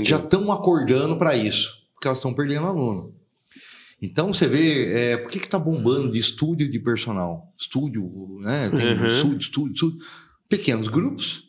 Já 0.09 0.17
estão 0.17 0.51
acordando 0.51 1.19
para 1.19 1.37
isso, 1.37 1.83
porque 1.93 2.09
elas 2.09 2.17
estão 2.17 2.33
perdendo 2.33 2.67
aluno. 2.67 3.13
Então 4.01 4.33
você 4.33 4.47
vê, 4.49 4.93
é, 4.95 5.17
por 5.19 5.31
que 5.31 5.39
que 5.39 5.49
tá 5.49 5.59
bombando 5.59 6.11
de 6.11 6.19
estúdio 6.19 6.71
de 6.71 6.79
personal? 6.79 7.53
Estúdio, 7.59 8.39
né? 8.41 8.71
Tem 8.75 8.97
Uhum. 8.97 9.07
estúdio, 9.07 9.39
estúdio, 9.39 9.75
estúdio. 9.75 9.99
Pequenos 10.49 10.89
grupos, 10.89 11.43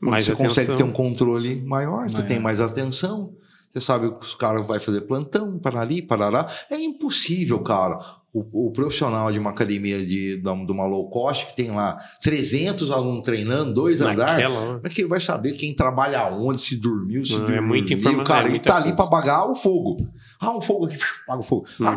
onde 0.00 0.12
Mais 0.12 0.26
você 0.26 0.32
atenção. 0.32 0.48
consegue 0.48 0.76
ter 0.76 0.84
um 0.84 0.92
controle 0.92 1.60
maior, 1.62 2.08
você 2.08 2.18
Maior. 2.18 2.28
tem 2.28 2.38
mais 2.38 2.60
atenção, 2.60 3.34
você 3.72 3.80
sabe 3.80 4.12
que 4.12 4.24
os 4.26 4.36
caras 4.36 4.64
vai 4.64 4.78
fazer 4.78 5.00
plantão, 5.00 5.58
para 5.58 5.80
ali, 5.80 6.00
para 6.02 6.28
lá. 6.28 6.46
É 6.70 6.78
impossível, 6.78 7.58
cara. 7.64 7.98
O, 8.30 8.66
o 8.68 8.70
profissional 8.72 9.32
de 9.32 9.38
uma 9.38 9.50
academia 9.50 10.04
de, 10.04 10.36
de 10.36 10.48
uma 10.72 10.84
low 10.86 11.08
cost 11.08 11.46
que 11.46 11.56
tem 11.56 11.70
lá 11.70 11.96
300 12.22 12.90
alunos 12.90 13.22
treinando, 13.22 13.72
dois 13.72 14.02
andares, 14.02 14.54
como 14.54 14.80
é 14.84 14.88
que 14.90 15.00
ele 15.00 15.08
vai 15.08 15.18
saber 15.18 15.52
quem 15.52 15.74
trabalha 15.74 16.26
onde, 16.30 16.60
se 16.60 16.76
dormiu, 16.78 17.24
se 17.24 17.32
Não, 17.32 17.38
é 17.38 17.46
dormiu? 17.46 17.62
muita 17.62 17.94
informação, 17.94 18.24
Cara, 18.24 18.46
é 18.46 18.50
ele 18.50 18.58
tá 18.58 18.76
ali 18.76 18.92
para 18.94 19.06
apagar 19.06 19.50
o 19.50 19.54
fogo. 19.54 20.06
Ah, 20.40 20.54
um 20.54 20.60
fogo 20.60 20.84
aqui, 20.84 20.96
apaga 21.24 21.40
o 21.40 21.42
fogo. 21.42 21.66
Ah, 21.80 21.92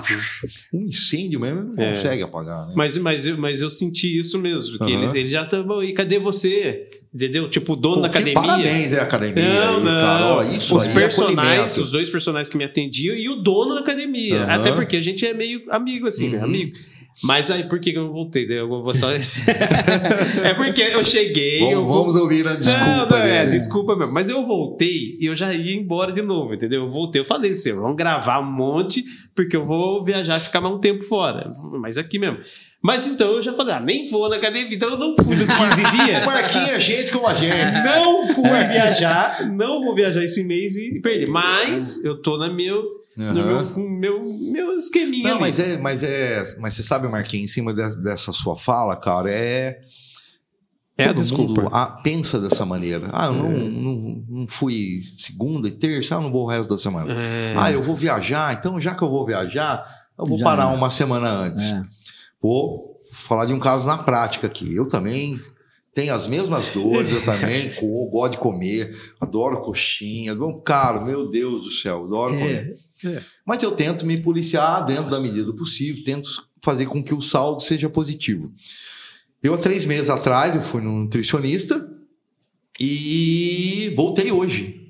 Uhum. 0.73 0.79
um 0.81 0.85
incêndio 0.85 1.37
mesmo, 1.39 1.59
ele 1.63 1.75
não 1.75 1.83
É. 1.83 1.93
consegue 1.95 2.23
apagar, 2.23 2.65
né? 2.67 2.73
Mas, 2.77 2.97
mas, 2.97 3.25
eu- 3.27 3.37
mas 3.37 3.61
eu 3.61 3.69
senti 3.69 4.17
isso 4.17 4.39
mesmo. 4.39 4.77
Que 4.77 4.85
Aham. 4.85 4.93
eles, 4.93 5.13
eles 5.13 5.29
já 5.31 5.41
estão. 5.41 5.83
E 5.83 5.93
cadê 5.93 6.17
você? 6.17 6.87
Entendeu? 7.13 7.49
Tipo, 7.49 7.73
o 7.73 7.75
dono 7.75 7.95
Pô, 7.95 8.01
da 8.03 8.07
academia. 8.07 8.33
Parabéns, 8.35 8.93
é, 8.93 9.01
academia. 9.01 9.43
Não, 9.43 9.77
aí, 9.77 9.83
não. 9.83 9.91
cara. 9.99 10.25
Ó, 10.35 10.43
isso 10.43 10.77
os 10.77 10.85
é 10.87 10.93
personagens, 10.93 11.37
acolhimento. 11.53 11.81
os 11.81 11.91
dois 11.91 12.09
personagens 12.09 12.47
que 12.47 12.55
me 12.57 12.63
atendiam 12.63 13.13
e 13.15 13.27
o 13.27 13.35
dono 13.35 13.75
da 13.75 13.81
academia. 13.81 14.43
Aham. 14.43 14.53
Até 14.53 14.71
porque 14.71 14.95
a 14.95 15.01
gente 15.01 15.25
é 15.25 15.33
meio 15.33 15.61
amigo, 15.69 16.07
assim, 16.07 16.29
né? 16.29 16.37
Uhum. 16.37 16.45
Amigo. 16.45 16.71
Mas 17.21 17.51
aí, 17.51 17.67
por 17.67 17.79
que 17.81 17.89
eu 17.91 18.05
não 18.05 18.13
voltei? 18.13 18.47
Daí 18.47 18.55
Eu 18.57 18.69
vou 18.69 18.93
só... 18.93 19.11
é 20.43 20.53
porque 20.53 20.81
eu 20.81 21.03
cheguei... 21.03 21.61
eu 21.61 21.81
Vamos, 21.81 21.85
vou- 21.87 21.97
vamos 22.05 22.15
ouvir 22.15 22.47
a 22.47 22.53
desculpa 22.53 22.87
não, 22.87 23.07
não, 23.09 23.17
é, 23.17 23.39
dele. 23.39 23.51
desculpa 23.51 23.95
mesmo. 23.97 24.13
Mas 24.13 24.29
eu 24.29 24.43
voltei 24.45 25.17
e 25.19 25.25
eu 25.25 25.35
já 25.35 25.53
ia 25.53 25.75
embora 25.75 26.11
de 26.13 26.21
novo, 26.21 26.53
entendeu? 26.53 26.83
Eu 26.83 26.89
voltei, 26.89 27.21
eu 27.21 27.25
falei 27.25 27.51
pra 27.51 27.59
você, 27.59 27.73
vamos 27.73 27.97
gravar 27.97 28.39
um 28.39 28.49
monte, 28.51 29.03
porque 29.35 29.55
eu 29.57 29.65
vou 29.65 30.03
viajar 30.03 30.37
e 30.37 30.39
ficar 30.39 30.61
mais 30.61 30.73
um 30.73 30.79
tempo 30.79 31.03
fora. 31.03 31.51
Mas 31.81 31.97
aqui 31.97 32.17
mesmo. 32.17 32.37
Mas 32.83 33.05
então 33.05 33.33
eu 33.33 33.43
já 33.43 33.53
falei, 33.53 33.75
ah, 33.75 33.79
nem 33.79 34.09
vou 34.09 34.27
na 34.27 34.37
academia, 34.37 34.75
então 34.75 34.89
eu 34.89 34.97
não 34.97 35.15
fui 35.15 35.35
nos 35.35 35.51
15 35.51 35.83
dias. 35.91 36.25
Marquinhos 36.25 36.69
é 36.69 36.79
gente 36.79 37.11
como 37.11 37.27
a 37.27 37.35
gente. 37.35 37.77
Não 37.85 38.27
fui 38.33 38.49
viajar, 38.49 39.47
não 39.51 39.83
vou 39.83 39.93
viajar 39.93 40.23
esse 40.23 40.43
mês 40.43 40.75
e 40.75 40.99
perder. 40.99 41.27
Mas 41.27 42.03
eu 42.03 42.19
tô 42.19 42.39
na 42.39 42.51
meu, 42.51 42.83
no 43.15 43.33
meu, 43.45 43.89
meu, 43.99 44.23
meu 44.33 44.73
esqueminha. 44.77 45.25
Não, 45.29 45.31
ali. 45.35 45.41
mas 45.41 45.59
é, 45.59 45.77
mas 45.77 46.01
é. 46.01 46.55
Mas 46.59 46.73
você 46.73 46.81
sabe, 46.81 47.07
Marquinhos, 47.07 47.45
em 47.45 47.53
cima 47.53 47.71
de- 47.71 48.01
dessa 48.01 48.33
sua 48.33 48.55
fala, 48.55 48.95
cara, 48.95 49.29
é. 49.29 49.79
É 50.97 51.05
a 51.05 51.07
todo 51.09 51.21
desculpa. 51.21 51.61
mundo 51.61 51.69
ah, 51.73 51.99
pensa 52.03 52.39
dessa 52.39 52.65
maneira. 52.65 53.09
Ah, 53.13 53.27
eu 53.27 53.33
não, 53.33 53.49
não, 53.49 54.23
não 54.27 54.47
fui 54.47 55.01
segunda 55.17 55.67
e 55.67 55.71
terça, 55.71 56.15
ah, 56.15 56.17
eu 56.17 56.21
não 56.23 56.31
vou 56.31 56.45
o 56.45 56.49
resto 56.49 56.67
da 56.69 56.77
semana. 56.79 57.11
É. 57.13 57.55
Ah, 57.57 57.71
eu 57.71 57.81
vou 57.81 57.95
viajar, 57.95 58.53
então 58.53 58.79
já 58.81 58.93
que 58.93 59.03
eu 59.03 59.09
vou 59.09 59.25
viajar, 59.25 59.83
eu 60.17 60.25
vou 60.25 60.37
Já 60.37 60.43
parar 60.45 60.63
é. 60.63 60.75
uma 60.75 60.89
semana 60.89 61.27
antes. 61.29 61.73
É. 62.43 62.47
Vou 62.47 63.01
falar 63.11 63.45
de 63.45 63.53
um 63.53 63.59
caso 63.59 63.85
na 63.85 63.97
prática 63.97 64.47
aqui. 64.47 64.75
Eu 64.75 64.87
também 64.87 65.39
tenho 65.93 66.13
as 66.13 66.27
mesmas 66.27 66.69
dores, 66.69 67.11
eu 67.11 67.23
também 67.23 67.71
gosto 68.09 68.31
de 68.31 68.37
comer, 68.37 68.95
adoro 69.19 69.61
coxinha. 69.61 70.35
Cara, 70.63 71.01
meu 71.01 71.29
Deus 71.29 71.63
do 71.63 71.71
céu, 71.71 72.05
adoro 72.05 72.33
comer. 72.33 72.77
É, 73.03 73.07
é. 73.07 73.23
Mas 73.45 73.61
eu 73.61 73.71
tento 73.71 74.05
me 74.05 74.17
policiar 74.17 74.85
dentro 74.85 75.09
da 75.09 75.19
medida 75.19 75.45
do 75.45 75.55
possível, 75.55 76.03
tento 76.03 76.47
fazer 76.61 76.85
com 76.85 77.03
que 77.03 77.13
o 77.13 77.21
saldo 77.21 77.61
seja 77.61 77.89
positivo. 77.89 78.51
Eu, 79.43 79.55
há 79.55 79.57
três 79.57 79.85
meses 79.85 80.09
atrás, 80.09 80.55
eu 80.55 80.61
fui 80.61 80.81
num 80.81 80.99
nutricionista 80.99 81.89
e 82.79 83.91
voltei 83.95 84.31
hoje. 84.31 84.87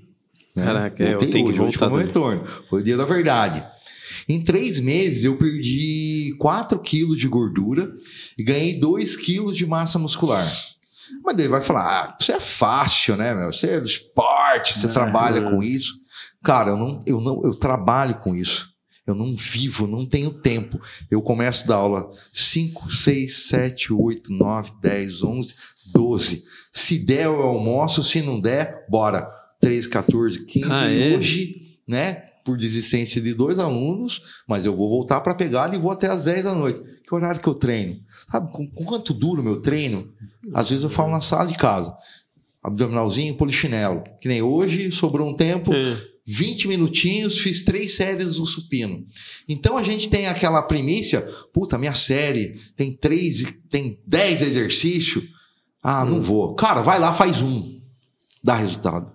né? 0.54 0.66
Caraca, 0.66 1.04
é, 1.04 1.08
eu 1.08 1.12
voltei 1.14 1.32
tenho 1.32 1.46
que 1.46 1.54
hoje, 1.54 1.62
hoje 1.62 1.78
voltar 1.78 1.80
foi 1.80 1.88
o 1.88 1.92
meu 1.92 2.06
retorno. 2.06 2.46
Foi 2.70 2.82
o 2.82 2.84
dia 2.84 2.98
da 2.98 3.06
verdade. 3.06 3.66
Em 4.28 4.42
três 4.42 4.80
meses, 4.80 5.24
eu 5.24 5.38
perdi 5.38 6.36
4 6.40 6.80
quilos 6.80 7.18
de 7.18 7.28
gordura 7.28 7.92
e 8.38 8.44
ganhei 8.44 8.80
2 8.80 9.16
quilos 9.18 9.56
de 9.56 9.66
massa 9.66 10.00
muscular. 10.00 10.52
Mas 11.24 11.38
ele 11.38 11.50
vai 11.50 11.62
falar, 11.62 11.84
ah, 11.84 12.18
isso 12.20 12.32
é 12.32 12.40
fácil, 12.40 13.18
né, 13.18 13.34
meu? 13.34 13.52
Você 13.52 13.68
é 13.68 13.80
do 13.80 13.88
esporte, 13.88 14.78
você 14.78 14.88
trabalha 14.88 15.42
com 15.42 15.62
isso. 15.62 16.00
Cara, 16.44 16.72
eu 16.72 16.78
não, 16.78 17.00
eu 17.06 17.22
não, 17.22 17.42
eu 17.44 17.54
trabalho 17.56 18.16
com 18.16 18.36
isso. 18.36 18.72
Eu 19.06 19.16
não 19.16 19.36
vivo, 19.36 19.88
não 19.88 20.06
tenho 20.06 20.32
tempo. 20.32 20.80
Eu 21.10 21.22
começo 21.22 21.68
da 21.68 21.76
aula 21.76 22.10
5, 22.34 22.92
6, 22.92 23.48
7, 23.48 23.94
8, 23.94 24.32
9, 24.32 24.72
10, 24.82 25.24
11, 25.24 25.56
12. 25.92 26.44
Se 26.72 27.00
der, 27.00 27.26
eu 27.26 27.42
almoço. 27.42 28.04
Se 28.04 28.22
não 28.22 28.40
der, 28.40 28.86
bora. 28.90 29.30
13, 29.60 29.90
14, 29.90 30.46
15. 30.46 30.72
Ah, 30.72 30.90
é? 30.90 31.16
hoje, 31.16 31.78
né, 31.88 32.24
por 32.44 32.58
desistência 32.58 33.22
de 33.22 33.34
dois 33.34 33.60
alunos, 33.60 34.22
mas 34.48 34.66
eu 34.66 34.76
vou 34.76 34.90
voltar 34.90 35.22
para 35.22 35.36
pegar 35.36 35.74
e 35.74 35.78
vou 35.78 35.92
até 35.92 36.08
às 36.08 36.26
10 36.26 36.44
da 36.44 36.56
noite. 36.56 36.82
Que 37.08 37.14
horário 37.16 37.42
que 37.42 37.48
eu 37.48 37.54
treino? 37.54 38.00
Sabe, 38.32 38.52
com, 38.52 38.68
com 38.70 38.86
quanto 38.86 39.14
dura 39.14 39.42
o 39.42 39.44
meu 39.44 39.62
treino? 39.62 40.12
Às 40.54 40.70
vezes 40.70 40.84
eu 40.84 40.90
falo 40.90 41.12
na 41.12 41.22
sala 41.22 41.48
de 41.48 41.56
casa. 41.56 41.96
Abdominalzinho, 42.64 43.36
polichinelo. 43.36 44.04
Que 44.20 44.28
nem 44.28 44.42
hoje, 44.42 44.92
sobrou 44.92 45.30
um 45.30 45.36
tempo, 45.36 45.74
É. 45.74 46.12
20 46.26 46.68
minutinhos, 46.68 47.40
fiz 47.40 47.64
três 47.64 47.94
séries 47.96 48.36
do 48.36 48.46
supino. 48.46 49.06
Então 49.50 49.78
a 49.78 49.84
gente 49.84 50.10
tem 50.10 50.28
aquela 50.28 50.62
primícia, 50.62 51.22
puta, 51.52 51.78
minha 51.78 51.96
série 51.96 52.56
tem 52.76 52.96
três, 52.96 53.44
tem 53.70 54.00
10 54.06 54.42
exercícios. 54.44 55.24
Ah, 55.84 56.06
não 56.06 56.22
vou. 56.22 56.54
Cara, 56.54 56.82
vai 56.82 57.00
lá, 57.00 57.12
faz 57.12 57.42
um. 57.42 57.82
Dá 58.44 58.56
resultado. 58.56 59.12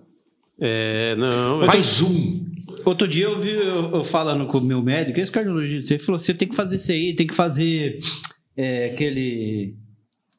É, 0.59 1.15
não. 1.15 1.65
Faz 1.65 2.01
um. 2.01 2.45
Outro 2.87 3.05
dia 3.05 3.25
eu 3.25 3.37
vi 3.37 3.49
eu, 3.49 3.91
eu 3.91 4.01
falando 4.01 4.47
com 4.47 4.59
o 4.59 4.61
meu 4.61 4.81
médico, 4.81 5.19
esse 5.19 5.29
cardiologista, 5.29 5.93
ele 5.93 6.01
falou: 6.01 6.17
você 6.17 6.33
tem 6.33 6.47
que 6.47 6.55
fazer 6.55 6.77
isso 6.77 6.89
aí, 6.89 7.13
tem 7.13 7.27
que 7.27 7.35
fazer 7.35 7.99
é, 8.55 8.85
aquele. 8.85 9.75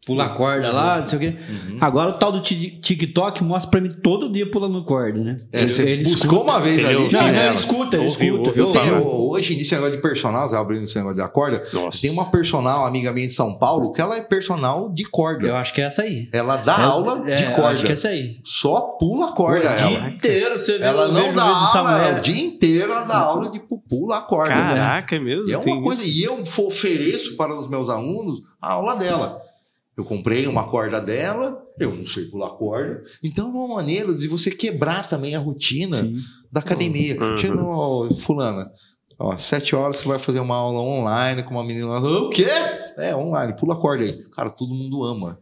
Pular 0.07 0.29
corda 0.31 0.73
lá, 0.73 1.01
não 1.01 1.07
sei 1.07 1.17
o 1.19 1.21
quê. 1.21 1.37
Uhum. 1.51 1.79
Agora 1.81 2.11
o 2.11 2.13
tal 2.15 2.31
do 2.33 2.41
ti- 2.41 2.79
TikTok 2.81 3.43
mostra 3.43 3.71
pra 3.71 3.81
mim 3.81 3.93
todo 4.03 4.31
dia 4.33 4.49
pulando 4.49 4.83
corda, 4.85 5.19
né? 5.19 5.37
É, 5.53 5.67
você 5.67 5.97
buscou 5.97 6.15
escuta- 6.39 6.43
uma 6.53 6.61
vez 6.61 6.79
Ele 6.79 6.87
ali. 6.87 7.13
Não, 7.13 7.21
não, 7.21 7.29
ele 7.29 7.55
escuta, 7.57 7.97
ele 7.97 8.07
escuta. 8.07 8.49
ouviu 8.49 8.65
Eu 8.65 8.67
Eu 8.69 8.73
tenho, 8.73 9.07
hoje, 9.29 9.57
nesse 9.57 9.75
negócio 9.75 9.97
de 9.97 10.01
personal, 10.03 10.55
abrindo 10.55 10.85
esse 10.85 10.97
negócio 10.97 11.17
da 11.19 11.29
corda, 11.29 11.63
Nossa. 11.73 12.01
tem 12.01 12.11
uma 12.13 12.31
personal, 12.31 12.87
amiga 12.87 13.13
minha 13.13 13.27
de 13.27 13.33
São 13.33 13.59
Paulo, 13.59 13.93
que 13.93 14.01
ela 14.01 14.17
é 14.17 14.21
personal 14.23 14.89
de 14.89 15.05
corda. 15.05 15.49
Eu 15.49 15.57
acho 15.57 15.75
que 15.75 15.81
é 15.81 15.85
essa 15.85 16.03
aí. 16.03 16.29
Ela 16.33 16.57
dá 16.57 16.77
É, 16.79 16.85
aula 16.85 17.31
é, 17.31 17.35
de 17.35 17.45
eu 17.45 17.51
corda. 17.51 17.69
Acho 17.71 17.85
que 17.85 17.91
é 17.91 17.95
essa 17.95 18.09
aí. 18.09 18.37
Só 18.45 18.81
pula 19.01 19.31
a 19.31 19.33
corda 19.33 19.69
o 19.69 19.77
dia 19.89 19.99
ela. 19.99 20.09
inteiro 20.11 20.59
você 20.59 20.79
vê 20.79 20.85
Ela 20.85 21.09
não 21.09 21.35
dá 21.35 21.45
o 21.45 21.77
aula, 21.77 22.03
é 22.03 22.19
o 22.19 22.21
dia 22.23 22.41
inteiro 22.47 22.93
ela 22.93 23.05
dá 23.05 23.19
aula 23.19 23.51
de 23.51 23.59
pu- 23.61 23.83
pula 23.89 24.19
a 24.19 24.21
corda. 24.21 24.55
Caraca, 24.55 25.17
é 25.17 25.19
mesmo? 25.19 25.49
E 25.49 25.53
é 25.53 25.59
uma 25.59 25.83
coisa, 25.83 26.05
isso? 26.05 26.19
e 26.21 26.25
eu 26.25 26.45
ofereço 26.67 27.37
para 27.37 27.53
os 27.53 27.69
meus 27.69 27.91
alunos 27.91 28.41
a 28.63 28.73
aula 28.75 28.95
dela. 28.95 29.41
Eu 29.99 30.05
comprei 30.05 30.47
uma 30.47 30.63
corda 30.63 31.01
dela, 31.01 31.61
eu 31.77 31.93
não 31.93 32.07
sei 32.07 32.27
pular 32.27 32.51
corda. 32.51 33.03
Então 33.23 33.49
é 33.49 33.51
uma 33.51 33.75
maneira 33.75 34.15
de 34.15 34.29
você 34.29 34.49
quebrar 34.49 35.05
também 35.09 35.35
a 35.35 35.41
rotina 35.41 35.97
Sim. 36.03 36.17
da 36.53 36.61
academia. 36.61 37.21
Uhum. 37.21 37.37
Chega, 37.37 37.61
ó, 37.61 38.09
fulana, 38.15 38.71
ó, 39.19 39.37
sete 39.37 39.75
horas 39.75 39.97
você 39.97 40.07
vai 40.07 40.21
fazer 40.21 40.39
uma 40.39 40.55
aula 40.55 40.79
online 40.81 41.43
com 41.43 41.51
uma 41.51 41.65
menina. 41.65 41.89
lá. 41.89 41.99
O 42.01 42.31
quê? 42.31 42.47
É, 42.97 43.13
online, 43.17 43.57
pula 43.57 43.75
a 43.75 43.77
corda 43.77 44.05
aí. 44.05 44.23
Cara, 44.37 44.51
todo 44.51 44.73
mundo 44.73 45.03
ama. 45.03 45.41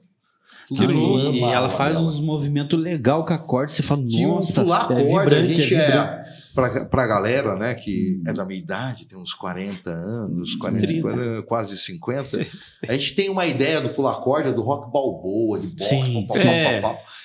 Todo 0.70 0.88
Não, 0.92 0.94
mundo 1.00 1.20
e, 1.34 1.36
e 1.36 1.38
ama 1.42 1.48
a 1.48 1.52
ela 1.54 1.70
faz 1.70 1.92
dela. 1.94 2.04
uns 2.06 2.18
movimentos 2.18 2.80
legais 2.80 3.24
com 3.26 3.34
a 3.34 3.38
corda, 3.38 3.70
você 3.70 3.82
fala, 3.82 4.02
Que 4.04 4.26
nossa, 4.26 4.62
pular 4.62 4.90
é 4.90 5.04
corda, 5.04 5.36
a 5.36 5.44
gente 5.46 5.74
é 5.74 5.86
vibrante. 5.86 5.98
é. 5.98 6.25
Pra, 6.56 6.86
pra 6.86 7.06
galera, 7.06 7.54
né, 7.54 7.74
que 7.74 8.22
é 8.26 8.32
da 8.32 8.44
minha 8.44 8.58
idade, 8.58 9.04
tem 9.04 9.16
uns 9.16 9.34
40 9.34 9.90
anos, 9.90 10.56
40, 10.56 10.86
30. 10.86 11.02
40, 11.02 11.42
quase 11.42 11.76
50, 11.76 12.46
a 12.88 12.92
gente 12.94 13.14
tem 13.14 13.28
uma 13.28 13.46
ideia 13.46 13.80
do 13.80 13.90
pular 13.90 14.14
corda 14.14 14.52
do 14.52 14.62
rock 14.62 14.90
balboa, 14.90 15.60
de 15.60 15.68
boxe, 15.68 15.90
Sim. 15.90 16.26
pau, 16.26 16.36
É. 16.38 16.82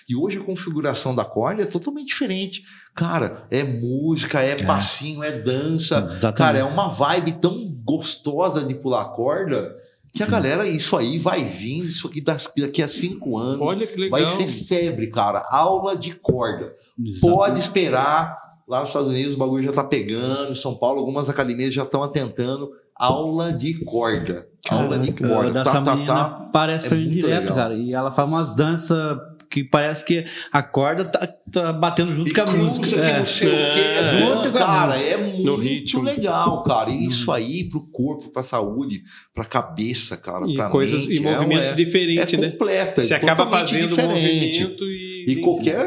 E 0.08 0.16
hoje 0.16 0.38
a 0.38 0.44
configuração 0.44 1.16
da 1.16 1.24
corda 1.24 1.64
é 1.64 1.66
totalmente 1.66 2.08
diferente. 2.08 2.64
Cara, 2.94 3.48
é 3.50 3.64
música, 3.64 4.42
é, 4.42 4.64
passinho, 4.64 5.24
é 5.24 5.32
dança. 5.32 6.00
Exatamente. 6.00 6.38
Cara, 6.38 6.60
é 6.60 6.64
uma 6.64 6.90
vibe 6.90 7.32
tão 7.40 7.74
gostosa 7.86 8.66
de 8.66 8.76
pular 8.76 9.06
corda 9.14 9.76
que 10.14 10.24
a 10.24 10.26
galera, 10.26 10.68
isso 10.68 10.98
aí 10.98 11.18
vai 11.18 11.44
vir, 11.46 11.88
isso 11.88 12.08
aqui 12.08 12.20
daqui 12.22 12.84
a 12.84 12.88
cinco 12.88 13.38
anos. 13.38 13.62
Olha 13.62 13.88
que 13.88 13.96
legal. 13.96 14.20
Vai 14.20 14.28
ser 14.28 14.48
febre, 14.48 15.10
cara. 15.10 15.42
Aula 15.50 15.96
de 15.96 16.14
corda. 16.16 16.76
Exatamente. 17.00 17.22
Pode 17.22 17.60
esperar. 17.62 18.41
Lá 18.72 18.80
nos 18.80 18.88
Estados 18.90 19.12
Unidos 19.12 19.34
o 19.36 19.38
bagulho 19.38 19.66
já 19.66 19.72
tá 19.74 19.84
pegando. 19.84 20.54
Em 20.54 20.56
São 20.56 20.74
Paulo, 20.76 21.00
algumas 21.00 21.30
academias 21.30 21.74
já 21.74 21.84
estão 21.84 22.02
atentando. 22.02 22.72
Aula 22.96 23.52
de 23.52 23.74
corda. 23.84 24.48
Aula 24.70 24.98
de 24.98 25.12
corda. 25.12 25.52
Dessa 25.64 25.74
Tá, 25.74 25.82
tá, 25.82 25.92
menina 25.92 26.14
tá. 26.14 26.22
aparece 26.24 26.86
É 26.86 26.90
pra 26.90 26.98
mim 26.98 27.10
direto, 27.10 27.42
legal. 27.42 27.56
cara. 27.58 27.74
E 27.76 27.94
ela 27.94 28.12
faz 28.14 28.28
umas 28.30 28.56
danças 28.56 29.18
que 29.50 29.66
parece 29.66 30.06
que 30.06 30.24
a 30.54 30.64
corda 30.64 31.04
tá, 31.04 31.28
tá 31.52 31.74
batendo 31.74 32.14
junto 32.16 32.30
E 32.30 32.34
com 32.34 32.40
a 32.42 32.46
música. 32.46 32.88
que 32.88 33.06
É. 33.06 33.20
não 33.20 33.26
sei 33.26 33.48
o 33.50 33.52
quê. 33.74 33.80
É. 33.82 34.12
Não, 34.14 34.20
Junto 34.20 34.52
com 34.52 34.58
a 34.58 34.62
cara, 34.66 34.94
música. 34.94 35.10
é 35.10 35.18
muito 35.18 35.56
ritmo. 35.58 36.04
legal, 36.04 36.64
cara. 36.64 36.90
E 36.90 37.06
isso 37.08 37.30
aí 37.34 37.66
pro 37.70 37.82
corpo, 37.92 38.30
pra 38.30 38.42
saúde, 38.44 39.02
pra 39.36 39.44
cabeça, 39.44 40.16
cara, 40.16 40.46
E 40.48 40.56
pra 40.56 40.70
coisas 40.70 41.06
mente, 41.08 41.20
e 41.20 41.20
movimentos 41.20 41.72
é, 41.72 41.76
diferentes, 41.76 42.34
é 42.36 42.38
né? 42.38 42.52
completa. 42.52 43.04
Você 43.04 43.14
é 43.14 43.18
acaba 43.18 43.46
fazendo 43.48 43.90
diferente. 43.90 44.62
movimento 44.64 44.84
e. 44.86 45.26
E 45.28 45.36
qualquer 45.42 45.86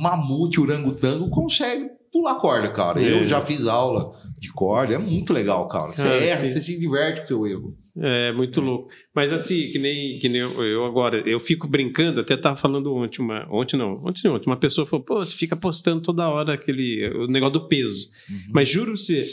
mamute, 0.00 0.60
orangotango 0.60 1.28
consegue 1.30 1.90
pular 2.14 2.36
corda, 2.36 2.68
cara. 2.70 3.02
É. 3.02 3.12
Eu 3.12 3.26
já 3.26 3.40
fiz 3.44 3.66
aula 3.66 4.12
de 4.38 4.52
corda, 4.52 4.94
é 4.94 4.98
muito 4.98 5.32
legal, 5.32 5.66
cara. 5.66 5.90
Você 5.90 6.02
Cara, 6.02 6.14
erra, 6.14 6.42
sim. 6.44 6.50
você 6.52 6.62
se 6.62 6.78
diverte 6.78 7.18
com 7.20 7.24
o 7.24 7.28
seu 7.28 7.46
erro. 7.48 7.76
É 7.96 8.32
muito 8.32 8.60
louco. 8.60 8.88
Mas 9.14 9.32
assim, 9.32 9.70
que 9.70 9.78
nem, 9.78 10.18
que 10.20 10.28
nem 10.28 10.40
eu, 10.40 10.62
eu 10.64 10.84
agora, 10.84 11.20
eu 11.28 11.38
fico 11.40 11.66
brincando, 11.66 12.20
até 12.20 12.36
tava 12.36 12.54
falando 12.56 12.94
ontem, 12.94 13.20
uma, 13.20 13.46
ontem 13.50 13.76
não, 13.76 14.00
ontem 14.04 14.26
não, 14.28 14.36
ontem, 14.36 14.48
uma 14.48 14.56
pessoa 14.56 14.86
falou, 14.86 15.04
pô, 15.04 15.16
você 15.24 15.34
fica 15.36 15.56
postando 15.56 16.00
toda 16.00 16.28
hora 16.28 16.54
aquele, 16.54 17.08
o 17.16 17.26
negócio 17.26 17.54
do 17.54 17.68
peso. 17.68 18.08
Mas 18.52 18.68
juro 18.68 18.96
você, 18.96 19.28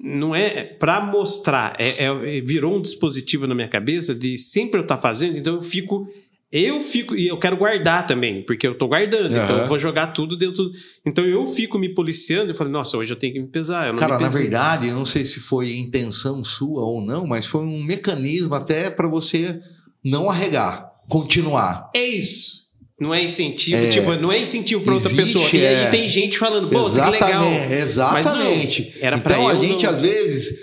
não 0.00 0.34
é 0.34 0.64
para 0.64 1.00
mostrar, 1.00 1.76
é, 1.78 2.04
é- 2.04 2.40
virou 2.40 2.76
um 2.76 2.80
dispositivo 2.80 3.46
na 3.46 3.54
minha 3.54 3.68
cabeça 3.68 4.14
de 4.14 4.38
sempre 4.38 4.78
eu 4.80 4.82
estar 4.82 4.98
fazendo, 4.98 5.38
então 5.38 5.54
eu 5.54 5.62
fico 5.62 6.06
eu 6.52 6.80
fico, 6.80 7.16
e 7.16 7.28
eu 7.28 7.38
quero 7.38 7.56
guardar 7.56 8.06
também, 8.06 8.42
porque 8.44 8.66
eu 8.66 8.76
tô 8.76 8.86
guardando, 8.86 9.28
então 9.34 9.54
Aham. 9.56 9.60
eu 9.62 9.66
vou 9.66 9.78
jogar 9.78 10.08
tudo 10.08 10.36
dentro. 10.36 10.70
Então 11.06 11.24
eu 11.24 11.46
fico 11.46 11.78
me 11.78 11.88
policiando 11.94 12.52
e 12.52 12.54
falo, 12.54 12.68
nossa, 12.68 12.96
hoje 12.98 13.10
eu 13.12 13.16
tenho 13.16 13.32
que 13.32 13.40
me 13.40 13.48
pesar. 13.48 13.86
Eu 13.86 13.92
não 13.94 13.98
Cara, 13.98 14.16
me 14.18 14.22
na 14.22 14.28
verdade, 14.28 14.88
eu 14.88 14.94
não 14.94 15.06
sei 15.06 15.24
se 15.24 15.40
foi 15.40 15.72
intenção 15.78 16.44
sua 16.44 16.82
ou 16.84 17.00
não, 17.02 17.26
mas 17.26 17.46
foi 17.46 17.62
um 17.62 17.82
mecanismo 17.82 18.54
até 18.54 18.90
para 18.90 19.08
você 19.08 19.58
não 20.04 20.28
arregar, 20.28 20.90
continuar. 21.08 21.90
É 21.96 22.04
isso. 22.04 22.60
Não 23.00 23.12
é 23.12 23.22
incentivo, 23.24 23.82
É. 23.84 23.88
tipo, 23.88 24.12
não 24.16 24.30
é 24.30 24.38
incentivo 24.38 24.84
para 24.84 24.94
outra 24.94 25.10
Existe, 25.10 25.32
pessoa. 25.32 25.50
E 25.60 25.66
aí 25.66 25.74
é. 25.74 25.88
tem 25.88 26.08
gente 26.08 26.38
falando, 26.38 26.68
pô, 26.68 26.84
que 26.88 26.96
legal. 27.00 27.14
exatamente, 27.42 27.72
exatamente. 27.74 28.82
Mas 28.92 29.00
não, 29.00 29.06
era 29.08 29.18
pra 29.18 29.32
então 29.32 29.48
a 29.48 29.54
gente 29.54 29.84
não- 29.84 29.90
às 29.92 30.00
vezes 30.02 30.54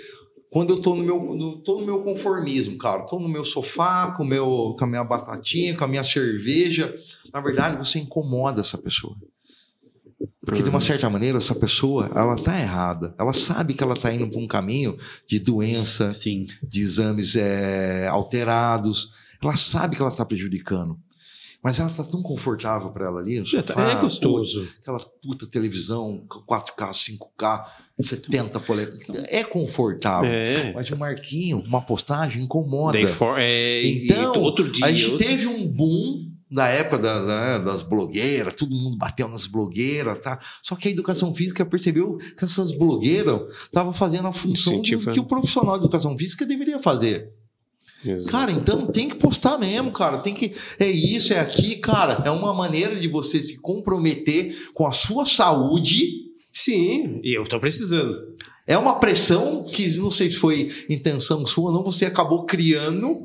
quando 0.50 0.70
eu 0.70 0.82
tô 0.82 0.96
no 0.96 1.04
meu, 1.04 1.34
no, 1.36 1.56
tô 1.58 1.78
no 1.78 1.86
meu 1.86 2.02
conformismo, 2.02 2.76
cara. 2.76 3.04
Tô 3.04 3.20
no 3.20 3.28
meu 3.28 3.44
sofá, 3.44 4.10
com, 4.16 4.24
o 4.24 4.26
meu, 4.26 4.74
com 4.76 4.84
a 4.84 4.86
minha 4.86 5.04
batatinha, 5.04 5.76
com 5.76 5.84
a 5.84 5.88
minha 5.88 6.02
cerveja. 6.02 6.92
Na 7.32 7.40
verdade, 7.40 7.78
você 7.78 8.00
incomoda 8.00 8.60
essa 8.60 8.76
pessoa. 8.76 9.16
Porque, 10.44 10.62
de 10.62 10.68
uma 10.68 10.80
certa 10.80 11.08
maneira, 11.08 11.38
essa 11.38 11.54
pessoa, 11.54 12.10
ela 12.14 12.34
tá 12.34 12.58
errada. 12.58 13.14
Ela 13.16 13.32
sabe 13.32 13.74
que 13.74 13.84
ela 13.84 13.94
tá 13.94 14.12
indo 14.12 14.28
para 14.28 14.40
um 14.40 14.48
caminho 14.48 14.96
de 15.24 15.38
doença, 15.38 16.12
Sim. 16.12 16.44
de 16.60 16.80
exames 16.80 17.36
é, 17.36 18.08
alterados. 18.08 19.10
Ela 19.40 19.56
sabe 19.56 19.94
que 19.94 20.02
ela 20.02 20.10
está 20.10 20.24
prejudicando. 20.24 20.98
Mas 21.62 21.78
ela 21.78 21.88
está 21.88 22.02
tão 22.02 22.22
confortável 22.22 22.90
para 22.90 23.06
ela 23.06 23.20
ali 23.20 23.38
no 23.38 23.44
sofá. 23.46 23.90
É 23.90 24.00
gostoso. 24.00 24.66
Aquela 24.80 24.98
puta 25.22 25.46
televisão, 25.46 26.24
4K, 26.46 26.90
5K, 26.92 27.64
70 28.00 28.60
polegadas. 28.60 29.00
É 29.28 29.44
confortável. 29.44 30.30
É. 30.30 30.72
Mas 30.72 30.88
o 30.90 30.96
Marquinho, 30.96 31.58
uma 31.60 31.82
postagem 31.82 32.42
incomoda. 32.44 33.06
For, 33.06 33.34
é, 33.38 33.82
Então, 33.82 34.40
outro 34.40 34.70
dia. 34.70 34.86
a 34.86 34.90
gente 34.90 35.12
outro- 35.12 35.26
teve 35.26 35.46
um 35.46 35.68
boom 35.68 36.30
da 36.50 36.66
época 36.66 36.98
da- 36.98 37.22
da- 37.24 37.58
das 37.58 37.82
blogueiras, 37.82 38.54
todo 38.54 38.74
mundo 38.74 38.96
bateu 38.96 39.28
nas 39.28 39.46
blogueiras, 39.46 40.18
tá? 40.18 40.36
Só 40.62 40.74
que 40.74 40.88
a 40.88 40.90
educação 40.90 41.32
física 41.32 41.64
percebeu 41.64 42.16
que 42.36 42.44
essas 42.44 42.72
blogueiras 42.76 43.40
estavam 43.64 43.92
fazendo 43.92 44.26
a 44.26 44.32
função 44.32 44.72
do 44.80 44.82
que 45.12 45.20
o 45.20 45.24
profissional 45.24 45.74
de 45.78 45.84
educação 45.84 46.16
física 46.18 46.44
deveria 46.46 46.78
fazer. 46.80 47.30
Exato. 48.04 48.30
Cara, 48.30 48.52
então 48.52 48.86
tem 48.86 49.08
que 49.08 49.16
postar 49.16 49.58
mesmo, 49.58 49.92
cara. 49.92 50.18
Tem 50.18 50.34
que. 50.34 50.52
É 50.78 50.86
isso, 50.88 51.32
é 51.32 51.40
aqui, 51.40 51.76
cara. 51.76 52.22
É 52.24 52.30
uma 52.30 52.54
maneira 52.54 52.96
de 52.96 53.08
você 53.08 53.42
se 53.42 53.58
comprometer 53.58 54.70
com 54.72 54.86
a 54.86 54.92
sua 54.92 55.26
saúde. 55.26 56.30
Sim, 56.50 57.20
e 57.22 57.36
eu 57.36 57.44
tô 57.44 57.60
precisando. 57.60 58.16
É 58.66 58.76
uma 58.76 58.98
pressão 58.98 59.64
que 59.64 59.96
não 59.96 60.10
sei 60.10 60.30
se 60.30 60.36
foi 60.36 60.70
intenção 60.88 61.44
sua 61.44 61.70
ou 61.70 61.72
não, 61.72 61.84
você 61.84 62.06
acabou 62.06 62.44
criando. 62.44 63.24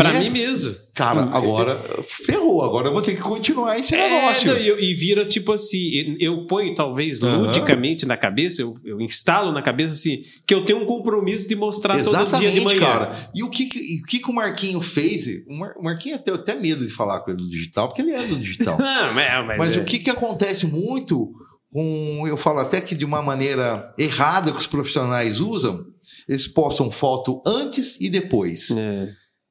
Pra 0.00 0.14
É. 0.14 0.20
mim 0.20 0.30
mesmo. 0.30 0.74
Cara, 0.94 1.22
agora 1.32 1.82
ferrou. 2.24 2.62
Agora 2.62 2.88
eu 2.88 2.92
vou 2.92 3.02
ter 3.02 3.14
que 3.14 3.20
continuar 3.20 3.78
esse 3.78 3.92
negócio. 3.96 4.50
É, 4.50 4.54
não, 4.54 4.78
e, 4.78 4.90
e 4.90 4.94
vira 4.94 5.26
tipo 5.26 5.52
assim, 5.52 6.16
eu 6.18 6.46
ponho 6.46 6.74
talvez 6.74 7.22
Aham. 7.22 7.46
ludicamente 7.46 8.06
na 8.06 8.16
cabeça, 8.16 8.62
eu, 8.62 8.74
eu 8.84 9.00
instalo 9.00 9.52
na 9.52 9.62
cabeça 9.62 9.94
assim, 9.94 10.22
que 10.46 10.54
eu 10.54 10.64
tenho 10.64 10.80
um 10.82 10.86
compromisso 10.86 11.48
de 11.48 11.54
mostrar 11.56 11.94
todo 12.02 12.14
dia 12.14 12.18
de 12.18 12.58
Exatamente, 12.58 12.64
manhã. 12.64 12.80
cara. 12.80 13.30
E 13.34 13.42
o 13.42 13.50
que, 13.50 13.64
e 13.64 14.00
o 14.00 14.06
que, 14.06 14.18
que 14.18 14.30
o 14.30 14.34
Marquinho 14.34 14.80
fez? 14.80 15.26
O, 15.48 15.54
Mar, 15.54 15.72
o 15.76 15.82
Marquinho 15.84 16.16
até, 16.16 16.32
até 16.32 16.54
medo 16.54 16.86
de 16.86 16.92
falar 16.92 17.20
com 17.20 17.30
ele 17.30 17.42
do 17.42 17.48
digital, 17.48 17.88
porque 17.88 18.02
ele 18.02 18.12
é 18.12 18.22
do 18.26 18.38
digital. 18.38 18.78
Não, 18.78 19.12
mas, 19.14 19.46
mas, 19.46 19.58
Mas 19.58 19.76
é. 19.76 19.80
o 19.80 19.84
que, 19.84 19.98
que 19.98 20.10
acontece 20.10 20.66
muito 20.66 21.30
com. 21.72 22.24
Eu 22.26 22.36
falo 22.36 22.58
até 22.60 22.80
que 22.80 22.94
de 22.94 23.04
uma 23.04 23.22
maneira 23.22 23.92
errada 23.98 24.50
que 24.50 24.58
os 24.58 24.66
profissionais 24.66 25.40
usam, 25.40 25.84
eles 26.28 26.46
postam 26.46 26.90
foto 26.90 27.40
antes 27.46 27.96
e 28.00 28.08
depois. 28.10 28.70
É, 28.72 29.08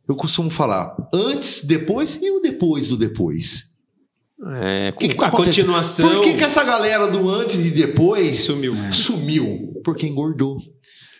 Eu 0.10 0.16
costumo 0.16 0.49
falar 0.49 0.95
antes, 1.14 1.64
depois 1.64 2.18
e 2.20 2.32
o 2.32 2.41
depois 2.41 2.89
do 2.89 2.97
depois. 2.97 3.66
é, 4.55 4.91
que, 4.93 5.10
que 5.10 5.16
tá 5.16 5.26
a 5.26 5.28
acontecendo? 5.28 5.68
continuação 5.68 6.10
Por 6.10 6.22
que, 6.22 6.34
que 6.34 6.43
essa 6.43 6.64
galera 6.64 7.07
do 7.07 7.30
antes 7.30 7.55
e 7.64 7.70
depois 7.70 8.36
sumiu. 8.38 8.74
sumiu? 8.91 9.80
Porque 9.84 10.07
engordou. 10.07 10.57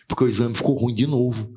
Porque 0.08 0.24
o 0.24 0.28
exame 0.28 0.56
ficou 0.56 0.74
ruim 0.76 0.92
de 0.94 1.06
novo. 1.06 1.48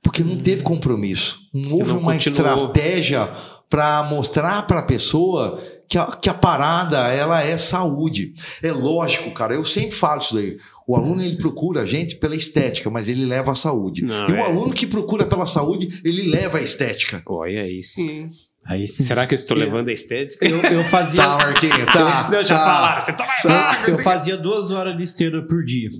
Porque 0.00 0.22
não 0.22 0.38
teve 0.38 0.62
compromisso. 0.62 1.40
Não 1.52 1.72
houve 1.72 1.90
Não 1.92 1.98
uma 1.98 2.12
continuou. 2.14 2.54
estratégia 2.54 3.28
para 3.68 4.04
mostrar 4.04 4.66
para 4.66 4.80
a 4.80 4.82
pessoa 4.82 5.60
que 5.88 5.98
a, 5.98 6.06
que 6.06 6.28
a 6.28 6.34
parada 6.34 6.98
ela 7.08 7.42
é 7.42 7.56
saúde. 7.58 8.34
É 8.62 8.72
lógico, 8.72 9.30
cara. 9.30 9.54
Eu 9.54 9.64
sempre 9.64 9.92
falo 9.92 10.20
isso 10.20 10.34
daí. 10.34 10.56
O 10.86 10.96
aluno 10.96 11.22
ele 11.22 11.36
procura 11.36 11.82
a 11.82 11.86
gente 11.86 12.16
pela 12.16 12.36
estética, 12.36 12.90
mas 12.90 13.08
ele 13.08 13.24
leva 13.24 13.52
a 13.52 13.54
saúde. 13.54 14.04
Não, 14.04 14.28
e 14.28 14.32
o 14.32 14.36
é. 14.36 14.42
aluno 14.42 14.72
que 14.72 14.86
procura 14.86 15.26
pela 15.26 15.46
saúde, 15.46 16.00
ele 16.04 16.30
leva 16.30 16.58
a 16.58 16.62
estética. 16.62 17.22
Olha 17.26 17.62
aí 17.62 17.82
sim. 17.82 18.30
Aí 18.66 18.86
sim. 18.86 19.02
Será 19.02 19.26
que 19.26 19.34
eu 19.34 19.36
estou 19.36 19.56
levando 19.56 19.88
a 19.88 19.92
estética? 19.92 20.46
Eu, 20.46 20.60
eu 20.60 20.84
fazia. 20.84 21.22
Tá, 21.22 21.36
Marquinhos, 21.36 21.92
tá. 21.92 22.22
Deixa 22.30 22.54
eu 22.54 22.58
tá. 22.58 22.64
falar. 22.64 23.00
Você 23.00 23.12
tá 23.12 23.84
Eu, 23.86 23.96
eu 23.96 23.98
fazia 23.98 24.36
duas 24.36 24.70
horas 24.70 24.96
de 24.96 25.02
esteira 25.02 25.46
por 25.46 25.64
dia. 25.64 25.90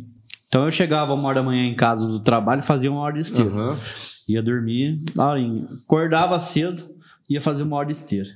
Então 0.49 0.65
eu 0.65 0.71
chegava 0.71 1.13
uma 1.13 1.29
hora 1.29 1.37
da 1.37 1.43
manhã 1.43 1.65
em 1.65 1.75
casa 1.75 2.07
do 2.07 2.21
trabalho 2.21 2.61
e 2.61 2.65
fazia 2.65 2.91
uma 2.91 3.01
hora 3.01 3.15
de 3.15 3.21
esteira. 3.21 3.51
Aham. 3.51 3.79
Ia 4.29 4.43
dormir, 4.43 5.01
horinha. 5.17 5.67
Acordava 5.85 6.39
cedo, 6.41 6.91
ia 7.29 7.41
fazer 7.41 7.63
uma 7.63 7.77
hora 7.77 7.87
de 7.87 7.93
esteira. 7.93 8.29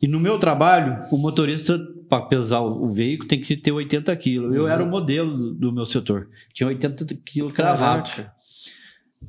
E 0.00 0.06
no 0.06 0.20
meu 0.20 0.38
trabalho, 0.38 1.02
o 1.10 1.16
motorista, 1.18 1.78
para 2.08 2.22
pesar 2.22 2.60
o, 2.60 2.84
o 2.84 2.92
veículo, 2.92 3.28
tem 3.28 3.40
que 3.40 3.56
ter 3.56 3.72
80 3.72 4.14
quilos. 4.16 4.54
Eu 4.54 4.68
era 4.68 4.82
o 4.82 4.86
modelo 4.88 5.34
do, 5.34 5.54
do 5.54 5.72
meu 5.72 5.84
setor. 5.84 6.28
Tinha 6.52 6.68
80 6.68 7.04
quilos 7.26 7.52
cravado. 7.52 8.08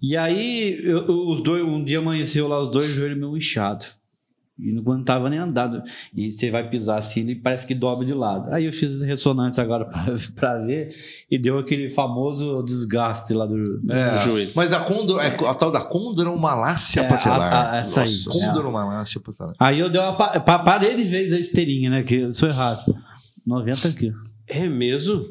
E 0.02 0.16
aí, 0.16 0.80
eu- 0.84 1.28
os 1.28 1.42
dois, 1.42 1.64
um 1.64 1.84
dia 1.84 1.98
amanheceu 1.98 2.48
lá 2.48 2.60
os 2.62 2.70
dois 2.70 2.88
joelhos 2.90 3.18
meio 3.18 3.36
inchados. 3.36 3.98
E 4.62 4.72
não 4.74 4.82
aguentava 4.82 5.30
nem 5.30 5.40
andar. 5.40 5.84
E 6.14 6.32
você 6.32 6.52
vai 6.52 6.68
pisar 6.70 6.98
assim, 6.98 7.22
ele 7.22 7.36
parece 7.36 7.66
que 7.66 7.74
dobra 7.74 8.06
de 8.06 8.14
lado. 8.14 8.54
Aí 8.54 8.66
eu 8.66 8.74
fiz 8.74 9.02
ressonância 9.02 9.64
agora 9.64 9.86
pra- 9.86 10.06
pra 10.36 10.58
ver 10.58 10.94
e 11.32 11.38
deu 11.38 11.58
aquele 11.58 11.90
famoso 11.90 12.62
desgaste 12.64 13.34
lá 13.34 13.46
do, 13.46 13.80
do 13.80 13.94
É, 13.94 14.24
joelho. 14.26 14.52
mas 14.56 14.74
a, 14.74 14.80
condro, 14.82 15.18
é 15.20 15.28
a 15.28 15.56
tal 15.56 15.72
da 15.72 15.80
condromalácia 15.82 17.02
É, 17.02 17.08
patelar. 17.08 17.54
a- 17.54 17.72
a- 17.72 17.78
essa 17.78 18.02
aí. 18.02 18.08
Nossa, 18.10 18.44
É. 18.44 18.48
condromalácia 18.48 19.22
patelar. 19.22 19.54
Aí 19.60 19.80
eu 19.80 19.90
dei 19.90 20.02
uma 20.02 20.18
pa- 20.18 20.40
pa- 20.40 20.60
parei 20.60 20.96
de 20.96 21.04
vez 21.04 21.32
a 21.34 21.40
esteirinha, 21.40 21.90
né? 21.90 22.04
Que 22.04 22.16
eu 22.16 22.34
sou 22.34 22.50
errado. 22.50 22.84
90 23.48 23.92
quilos. 23.94 24.20
É 24.48 24.68
mesmo? 24.68 25.24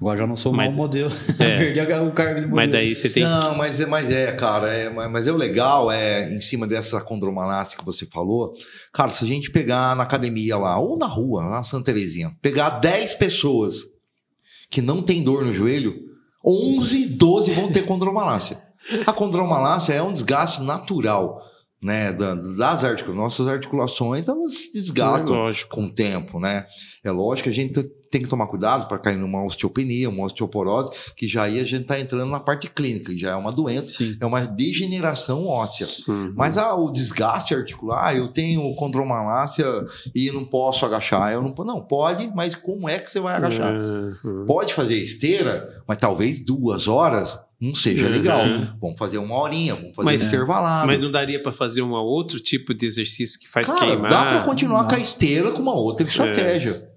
Agora 0.00 0.18
já 0.20 0.26
não 0.26 0.34
sou 0.34 0.52
Mas- 0.52 0.68
mau 0.68 0.76
modelo. 0.76 1.10
É. 1.38 1.58
Perdi 1.74 1.92
a- 1.92 2.02
o 2.02 2.10
cargo 2.12 2.34
de 2.40 2.46
modelo. 2.46 2.56
Mas 2.56 2.70
daí 2.70 2.94
você 2.94 3.10
tem. 3.10 3.22
Não, 3.22 3.54
mas 3.54 3.78
é, 3.80 3.86
mas 3.86 4.10
é, 4.10 4.32
cara, 4.32 4.66
é, 4.68 4.88
mas 4.88 5.10
mas 5.10 5.26
é 5.26 5.32
o 5.32 5.36
legal, 5.36 5.90
é, 5.92 6.32
em 6.32 6.40
cima 6.40 6.66
dessa 6.66 7.00
condromalácia 7.02 7.76
que 7.78 7.84
você 7.84 8.06
falou, 8.06 8.52
cara, 8.92 9.10
se 9.10 9.24
a 9.24 9.28
gente 9.28 9.50
pegar 9.50 9.94
na 9.94 10.04
academia 10.04 10.56
lá, 10.56 10.78
ou 10.78 10.96
na 10.96 11.06
rua, 11.06 11.42
lá 11.44 11.50
na 11.50 11.62
Santa 11.62 11.92
Terezinha, 11.92 12.34
pegar 12.40 12.70
10 12.80 13.14
pessoas 13.14 13.84
que 14.70 14.80
não 14.80 15.02
tem 15.02 15.22
dor 15.22 15.44
no 15.44 15.52
joelho, 15.52 15.94
11, 16.46 17.06
12 17.08 17.50
vão 17.52 17.70
ter 17.70 17.82
condromalácia. 17.82 18.62
A 19.06 19.12
condromalácia 19.12 19.92
é 19.92 20.02
um 20.02 20.12
desgaste 20.12 20.62
natural, 20.62 21.42
né, 21.82 22.12
da- 22.12 22.34
das 22.34 22.84
articulações. 22.84 23.16
Nossas 23.16 23.46
articulações, 23.48 24.28
elas 24.28 24.52
se 24.54 24.72
desgastam 24.72 25.48
É 25.48 25.52
com 25.68 25.84
o 25.84 25.90
tempo, 25.90 26.38
né? 26.38 26.66
É 27.02 27.10
lógico 27.10 27.44
que 27.44 27.50
a 27.50 27.54
gente 27.54 27.82
tem 28.10 28.20
que 28.20 28.28
tomar 28.28 28.48
cuidado 28.48 28.88
para 28.88 28.98
cair 28.98 29.16
numa 29.16 29.44
osteopenia, 29.44 30.08
uma 30.10 30.24
osteoporose, 30.26 30.90
que 31.16 31.28
já 31.28 31.44
aí 31.44 31.60
a 31.60 31.64
gente 31.64 31.82
está 31.82 31.98
entrando 31.98 32.28
na 32.28 32.40
parte 32.40 32.68
clínica, 32.68 33.16
já 33.16 33.30
é 33.30 33.36
uma 33.36 33.52
doença, 33.52 33.86
Sim. 33.86 34.16
é 34.20 34.26
uma 34.26 34.40
degeneração 34.40 35.46
óssea. 35.46 35.86
Uhum. 36.08 36.32
Mas 36.36 36.58
ah, 36.58 36.74
o 36.74 36.90
desgaste 36.90 37.54
articular, 37.54 38.14
eu 38.16 38.26
tenho 38.28 38.74
condromalácia 38.74 39.64
e 40.14 40.30
não 40.32 40.44
posso 40.44 40.84
agachar. 40.84 41.32
Eu 41.32 41.40
não, 41.42 41.54
não, 41.64 41.80
pode, 41.80 42.30
mas 42.34 42.54
como 42.54 42.88
é 42.88 42.98
que 42.98 43.08
você 43.08 43.20
vai 43.20 43.36
agachar? 43.36 43.72
Uhum. 43.72 44.44
Pode 44.44 44.74
fazer 44.74 44.96
esteira, 44.96 45.82
mas 45.86 45.96
talvez 45.96 46.44
duas 46.44 46.88
horas 46.88 47.38
não 47.60 47.74
seja 47.74 48.06
Uhum. 48.06 48.12
legal. 48.12 48.40
Sim. 48.40 48.68
Vamos 48.80 48.98
fazer 48.98 49.18
uma 49.18 49.36
horinha, 49.38 49.74
vamos 49.74 49.94
fazer 49.94 50.06
Mas- 50.06 50.22
intervalado. 50.22 50.86
Mas 50.86 51.00
não 51.00 51.10
daria 51.10 51.42
pra 51.42 51.52
fazer 51.52 51.82
um 51.82 51.92
outro 51.92 52.40
tipo 52.40 52.72
de 52.72 52.86
exercício 52.86 53.38
que 53.38 53.48
faz 53.48 53.66
Cara, 53.66 53.86
queimar? 53.86 54.10
dá 54.10 54.24
para 54.26 54.40
continuar 54.42 54.82
Não. 54.82 54.88
com 54.88 54.94
a 54.94 54.98
esteira 54.98 55.50
com 55.52 55.60
uma 55.60 55.74
outra 55.74 56.06
estratégia. 56.06 56.88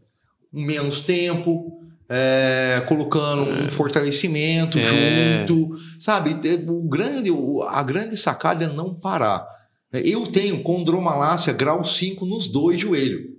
Menos 0.51 1.01
tempo, 1.01 1.79
é, 2.07 2.81
colocando 2.87 3.41
um 3.43 3.71
fortalecimento 3.71 4.77
É. 4.77 4.83
junto, 5.47 5.75
sabe? 5.99 6.31
O 6.69 6.87
grande, 6.87 7.29
a 7.69 7.81
grande 7.83 8.15
sacada 8.15 8.65
é 8.65 8.67
não 8.69 8.93
parar. 8.93 9.45
Eu 9.91 10.25
tenho 10.27 10.61
condromalácia 10.63 11.53
grau 11.53 11.83
5 11.83 12.25
nos 12.25 12.47
dois 12.47 12.79
joelhos. 12.81 13.32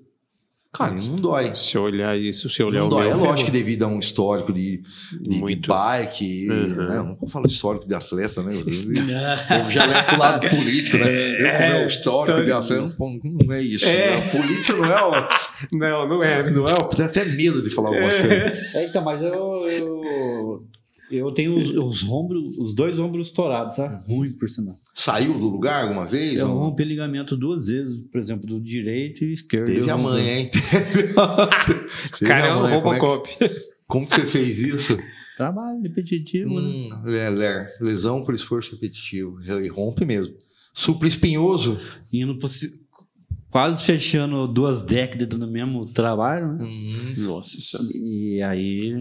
Cara, 0.76 0.92
não 0.92 1.14
dói. 1.16 1.54
Se 1.54 1.76
eu 1.76 1.82
olhar 1.82 2.18
isso, 2.18 2.50
se 2.50 2.60
eu 2.60 2.66
olhar 2.66 2.80
Não 2.80 2.86
o 2.88 2.90
dói. 2.90 3.04
meu, 3.06 3.12
É 3.12 3.14
lógico 3.14 3.44
que 3.46 3.50
devido 3.52 3.84
a 3.84 3.86
um 3.86 4.00
histórico 4.00 4.52
de, 4.52 4.82
de, 5.20 5.40
de 5.40 5.56
bike, 5.68 6.48
Uhum. 6.50 6.74
né? 6.88 6.96
Eu 6.96 7.04
não 7.20 7.28
falo 7.28 7.46
histórico 7.46 7.86
de 7.86 7.94
atleta, 7.94 8.42
né? 8.42 8.54
Eu 8.56 8.64
já 9.70 9.84
levo 9.86 10.06
pro 10.08 10.18
lado 10.18 10.48
político, 10.48 10.98
né? 10.98 11.06
Eu, 11.08 11.52
como 11.52 11.62
é 11.64 11.84
o 11.84 11.86
histórico 11.86 12.44
de 12.44 12.50
atleta, 12.52 12.80
não, 12.98 13.20
não 13.46 13.54
é 13.54 13.62
isso. 13.62 13.86
É. 13.86 14.18
Né? 14.18 14.30
Política 14.32 14.76
não 14.76 14.84
é 14.84 15.02
o. 15.04 15.28
Não, 15.72 16.08
não 16.08 16.22
é. 16.22 16.50
Não 16.50 16.66
é 16.66 16.74
o. 16.74 16.84
Tenho 16.88 17.08
até 17.08 17.24
medo 17.24 17.62
de 17.62 17.70
falar 17.70 17.88
algumas 17.90 18.18
coisas. 18.18 18.74
É, 18.74 18.84
então, 18.84 19.02
mas 19.04 19.22
eu, 19.22 19.64
eu, 19.68 20.64
eu 21.16 21.30
tenho 21.32 21.56
os, 21.58 21.70
os 21.70 22.08
ombros, 22.08 22.56
os 22.58 22.74
dois 22.74 22.98
ombros 23.00 23.28
estourados, 23.28 23.76
sabe? 23.76 24.04
Ruim, 24.06 24.32
por 24.32 24.48
sinal. 24.48 24.76
Saiu 24.94 25.34
do 25.38 25.48
lugar 25.48 25.82
alguma 25.82 26.06
vez? 26.06 26.34
Eu 26.36 26.48
Ou- 26.50 26.58
rompi 26.58 26.84
ligamento 26.84 27.36
duas 27.36 27.66
vezes, 27.66 28.02
por 28.10 28.20
exemplo, 28.20 28.46
do 28.46 28.60
direito 28.60 29.24
e 29.24 29.32
esquerdo. 29.32 29.66
Teve 29.66 29.90
a 29.90 29.96
mãe, 29.96 30.22
hein? 30.28 30.50
Teve 32.18 32.26
Cara, 32.26 32.46
é 32.48 32.54
um 32.54 32.62
mãe. 32.62 32.80
Como, 32.80 32.94
é 32.94 32.98
que, 32.98 33.04
Robocop. 33.06 33.30
como 33.86 34.06
que 34.06 34.12
você 34.14 34.26
fez 34.26 34.58
isso? 34.60 34.98
Trabalho 35.36 35.80
repetitivo, 35.82 36.54
né? 36.60 36.60
Hum, 36.60 36.90
le- 37.06 37.30
le- 37.30 37.66
lesão 37.80 38.22
por 38.22 38.34
esforço 38.34 38.72
repetitivo. 38.72 39.40
E 39.42 39.68
rompe 39.68 40.04
mesmo. 40.04 40.34
Supra 40.72 41.08
espinhoso. 41.08 41.78
Indo 42.12 42.38
pro 42.38 42.48
quase 43.50 43.84
fechando 43.84 44.46
duas 44.48 44.82
décadas 44.82 45.38
no 45.38 45.46
mesmo 45.46 45.86
trabalho, 45.86 46.54
né? 46.54 46.64
Hum, 46.64 47.14
Nossa 47.18 47.60
senhora. 47.60 47.88
E 47.94 48.42
aí 48.42 48.94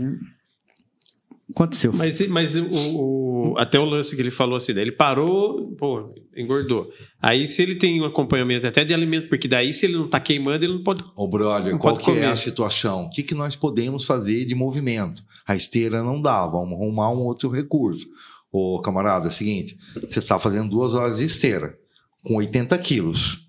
aconteceu. 1.50 1.91
Mas, 1.94 2.20
mas 2.28 2.56
o, 2.56 2.66
o- 2.72 3.56
até 3.58 3.80
o 3.80 3.86
lance 3.86 4.16
que 4.16 4.22
ele 4.22 4.32
falou 4.32 4.56
assim, 4.56 4.74
né? 4.74 4.82
ele 4.82 4.91
parou, 4.91 5.74
pô, 5.78 6.14
engordou. 6.36 6.89
Aí 7.22 7.48
se 7.48 7.62
ele 7.62 7.76
tem 7.76 8.02
um 8.02 8.06
acompanhamento 8.06 8.66
até 8.68 8.84
de 8.86 8.94
alimento, 8.94 9.30
porque 9.30 9.48
daí 9.48 9.74
se 9.74 9.86
ele 9.86 9.94
não 9.98 10.08
tá 10.10 10.20
queimando, 10.20 10.64
ele 10.64 10.74
não 10.74 10.84
pode. 10.84 11.04
Ô, 11.16 11.28
brother, 11.28 11.78
qual 11.78 11.98
que 11.98 12.10
é 12.12 12.14
comer. 12.14 12.26
a 12.26 12.36
situação? 12.36 13.06
O 13.06 13.10
que, 13.10 13.24
que 13.24 13.36
nós 13.36 13.56
podemos 13.56 14.06
fazer 14.06 14.46
de 14.46 14.56
movimento? 14.56 15.22
A 15.46 15.56
esteira 15.56 16.02
não 16.04 16.22
dá, 16.22 16.46
vamos 16.48 16.74
arrumar 16.80 17.12
um 17.12 17.20
outro 17.20 17.50
recurso. 17.50 18.06
Ô, 18.52 18.80
camarada, 18.82 19.26
é 19.26 19.30
o 19.30 19.34
seguinte, 19.34 19.78
você 20.08 20.20
está 20.20 20.38
fazendo 20.39 20.70
duas 20.70 20.94
horas 20.94 21.18
de 21.18 21.26
esteira 21.26 21.78
com 22.24 22.36
80 22.36 22.78
quilos. 22.78 23.39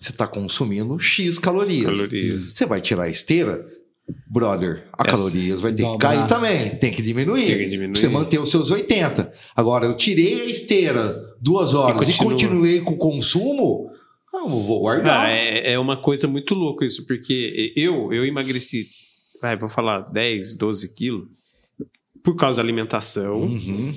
Você 0.00 0.10
está 0.10 0.26
consumindo 0.26 0.98
X 0.98 1.38
calorias. 1.38 1.84
Calorias. 1.86 2.52
Você 2.52 2.66
vai 2.66 2.80
tirar 2.80 3.04
a 3.04 3.08
esteira, 3.08 3.64
brother, 4.26 4.88
a 4.98 5.06
Essa- 5.06 5.16
calorias 5.16 5.60
vai 5.60 5.72
ter 5.72 5.84
que 5.84 5.98
cair 5.98 6.26
também. 6.26 6.70
Tem 6.76 6.92
que 6.92 7.02
diminuir. 7.02 7.46
Tem 7.46 7.58
que 7.58 7.68
diminuir. 7.68 7.96
Você 7.96 8.08
manter 8.08 8.38
os 8.40 8.50
seus 8.50 8.70
80. 8.70 9.32
Agora, 9.56 9.86
eu 9.86 9.96
tirei 9.96 10.42
a 10.42 10.44
esteira 10.46 11.14
duas 11.40 11.74
horas 11.74 12.08
e, 12.08 12.12
continua. 12.18 12.30
continuei 12.32 12.80
com 12.80 12.94
o 12.94 12.98
consumo, 12.98 13.90
ah, 14.34 14.38
eu 14.44 14.48
vou 14.48 14.80
guardar. 14.80 15.26
Ah, 15.26 15.30
é, 15.30 15.72
é 15.72 15.78
uma 15.78 16.00
coisa 16.00 16.26
muito 16.26 16.54
louca 16.54 16.84
isso, 16.84 17.06
porque 17.06 17.72
eu, 17.76 18.12
eu 18.12 18.24
emagreci, 18.24 18.86
vai, 19.40 19.56
vou 19.56 19.68
falar 19.68 20.00
10, 20.12 20.54
12 20.56 20.94
quilos, 20.94 21.28
por 22.22 22.36
causa 22.36 22.56
da 22.58 22.62
alimentação. 22.62 23.42
Uhum. 23.42 23.92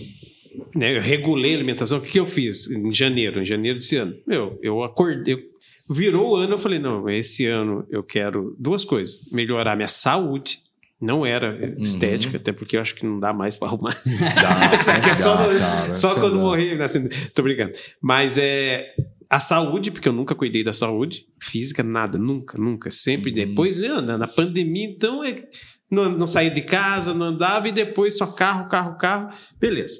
né? 0.75 0.97
Eu 0.97 1.01
regulei 1.01 1.53
a 1.53 1.55
alimentação. 1.55 1.99
O 1.99 2.01
que, 2.01 2.11
que 2.11 2.19
eu 2.19 2.25
fiz 2.25 2.69
em 2.69 2.91
janeiro? 2.91 3.41
Em 3.41 3.45
janeiro 3.45 3.77
desse 3.77 3.95
ano. 3.97 4.15
Meu, 4.27 4.57
eu 4.63 4.83
acordei. 4.83 5.35
eu- 5.35 5.54
virou 5.89 6.31
o 6.31 6.35
ano, 6.35 6.53
eu 6.53 6.57
falei: 6.57 6.79
não, 6.79 7.09
esse 7.09 7.45
ano 7.45 7.85
eu 7.89 8.03
quero 8.03 8.55
duas 8.59 8.83
coisas: 8.85 9.21
melhorar 9.31 9.75
minha 9.75 9.87
saúde. 9.87 10.59
Não 11.01 11.25
era 11.25 11.75
estética, 11.77 12.37
até 12.37 12.53
porque 12.53 12.77
eu 12.77 12.81
acho 12.81 12.95
que 12.95 13.05
não 13.05 13.19
dá 13.19 13.33
mais 13.33 13.57
para 13.57 13.67
arrumar. 13.67 13.95
Dá, 14.05 14.73
Isso 14.73 14.89
aqui 14.89 15.09
é 15.09 15.13
só, 15.13 15.35
dá, 15.35 15.51
no- 15.53 15.59
cara, 15.59 15.93
só 15.93 16.07
isso 16.11 16.19
quando 16.21 16.37
dá. 16.37 16.41
morrer. 16.41 16.81
Assim, 16.81 17.07
tô 17.33 17.43
brincando. 17.43 17.73
Mas 18.01 18.37
é 18.37 18.87
a 19.29 19.39
saúde, 19.41 19.91
porque 19.91 20.07
eu 20.07 20.13
nunca 20.13 20.33
cuidei 20.33 20.63
da 20.63 20.71
saúde 20.71 21.25
física, 21.39 21.83
nada, 21.83 22.17
nunca, 22.17 22.57
nunca. 22.57 22.89
Sempre 22.89 23.29
Uhum. 23.29 23.35
depois, 23.35 23.77
né, 23.77 23.89
na, 23.89 24.17
na 24.17 24.27
pandemia, 24.27 24.85
então, 24.87 25.21
é, 25.21 25.43
não, 25.91 26.09
não 26.09 26.25
saía 26.25 26.49
de 26.49 26.61
casa, 26.61 27.13
não 27.13 27.25
andava, 27.27 27.67
e 27.67 27.73
depois 27.73 28.17
só 28.17 28.27
carro, 28.27 28.69
carro, 28.69 28.97
carro. 28.97 29.29
Beleza. 29.59 29.99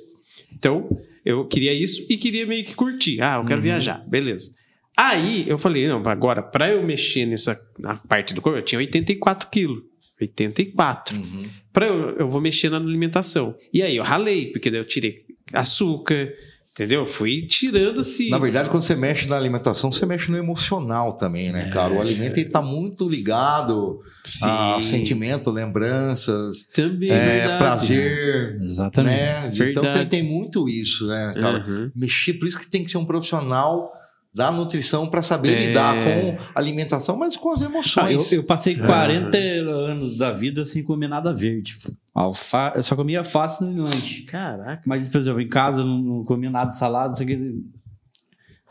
Então, 0.54 0.88
eu 1.26 1.46
queria 1.46 1.74
isso 1.74 2.06
e 2.10 2.16
queria 2.18 2.46
meio 2.46 2.64
que 2.64 2.74
curtir. 2.74 3.22
Ah, 3.22 3.36
eu 3.36 3.40
Uhum. 3.42 3.46
quero 3.46 3.62
viajar. 3.62 4.02
Beleza. 4.08 4.52
Aí 4.98 5.43
eu 5.48 5.58
falei, 5.58 5.88
não, 5.88 6.02
agora, 6.06 6.41
para 6.41 6.70
eu 6.70 6.82
mexer 6.84 7.26
nessa 7.26 7.60
na 7.78 7.96
parte 7.96 8.34
do 8.34 8.41
corpo, 8.41 8.58
eu 8.60 8.64
tinha 8.64 8.80
84 8.80 9.50
quilos. 9.50 9.84
84. 10.20 11.18
Uhum. 11.18 11.50
Pra 11.74 11.88
eu, 11.88 12.18
eu 12.18 12.30
vou 12.30 12.39
mexer 12.39 12.70
na 12.70 12.78
alimentação. 12.78 13.56
E 13.74 13.82
aí 13.82 13.98
eu 13.98 14.04
ralei, 14.04 14.52
porque 14.52 14.72
daí 14.72 14.80
eu 14.80 14.86
tirei 14.86 15.26
açúcar, 15.54 16.30
entendeu? 16.72 17.06
Fui 17.06 17.41
tirando 17.41 18.00
assim. 18.00 18.30
Na 18.30 18.38
verdade, 18.38 18.70
quando 18.70 18.84
você 18.84 18.96
mexe 18.96 19.28
na 19.28 19.36
alimentação, 19.36 19.91
você 19.91 20.06
mexe 20.06 20.32
no 20.32 20.38
emocional 20.38 21.18
também, 21.18 21.52
né, 21.52 21.70
cara? 21.70 21.93
O 21.93 22.00
alimento 22.00 22.38
está 22.39 22.62
muito 22.62 23.10
ligado 23.10 24.00
a 24.43 24.78
Sim. 24.82 24.82
sentimento, 24.82 25.52
lembranças, 25.52 26.64
Também. 26.74 27.12
é, 27.12 27.39
verdade. 27.39 27.58
prazer, 27.58 28.62
Exatamente. 28.62 29.60
né? 29.60 29.70
Então 29.72 29.91
tem, 29.91 30.06
tem 30.06 30.24
muito 30.24 30.70
isso, 30.70 31.06
né, 31.08 31.34
cara? 31.36 31.62
Uhum. 31.68 31.91
Mexer, 31.93 32.36
por 32.36 32.48
isso 32.48 32.58
que 32.60 32.70
tem 32.70 32.86
que 32.86 32.89
ser 32.89 32.98
um 32.98 33.06
profissional 33.06 33.91
da 34.36 34.52
nutrição 34.52 35.08
para 35.08 35.22
saber 35.22 35.56
É. 35.56 35.68
lidar 35.68 35.96
com 36.04 36.38
alimentação, 36.54 37.16
mas 37.16 37.38
com 37.38 37.52
as 37.54 37.62
Ah, 37.62 37.66
eu, 37.66 37.70
emoções. 37.70 38.32
eu 38.34 38.44
passei 38.44 38.76
40 38.78 39.38
anos 39.38 40.18
da 40.18 40.32
vida 40.34 40.66
sem 40.66 40.84
comer 40.84 41.08
nada 41.08 41.34
verde. 41.34 41.76
Alfa, 42.14 42.74
eu 42.76 42.84
só 42.84 42.96
comia 42.98 43.20
alface 43.20 43.64
no 43.64 43.84
lanche. 43.84 44.24
Caraca. 44.24 44.82
Mas, 44.86 45.08
por 45.08 45.22
exemplo, 45.22 45.40
em 45.42 45.48
casa 45.48 45.80
eu 45.80 45.86
não, 45.86 45.98
não 46.00 46.24
comia 46.26 46.50
nada 46.50 46.70
de 46.72 46.78
salada, 46.78 47.22
aqui. 47.22 47.64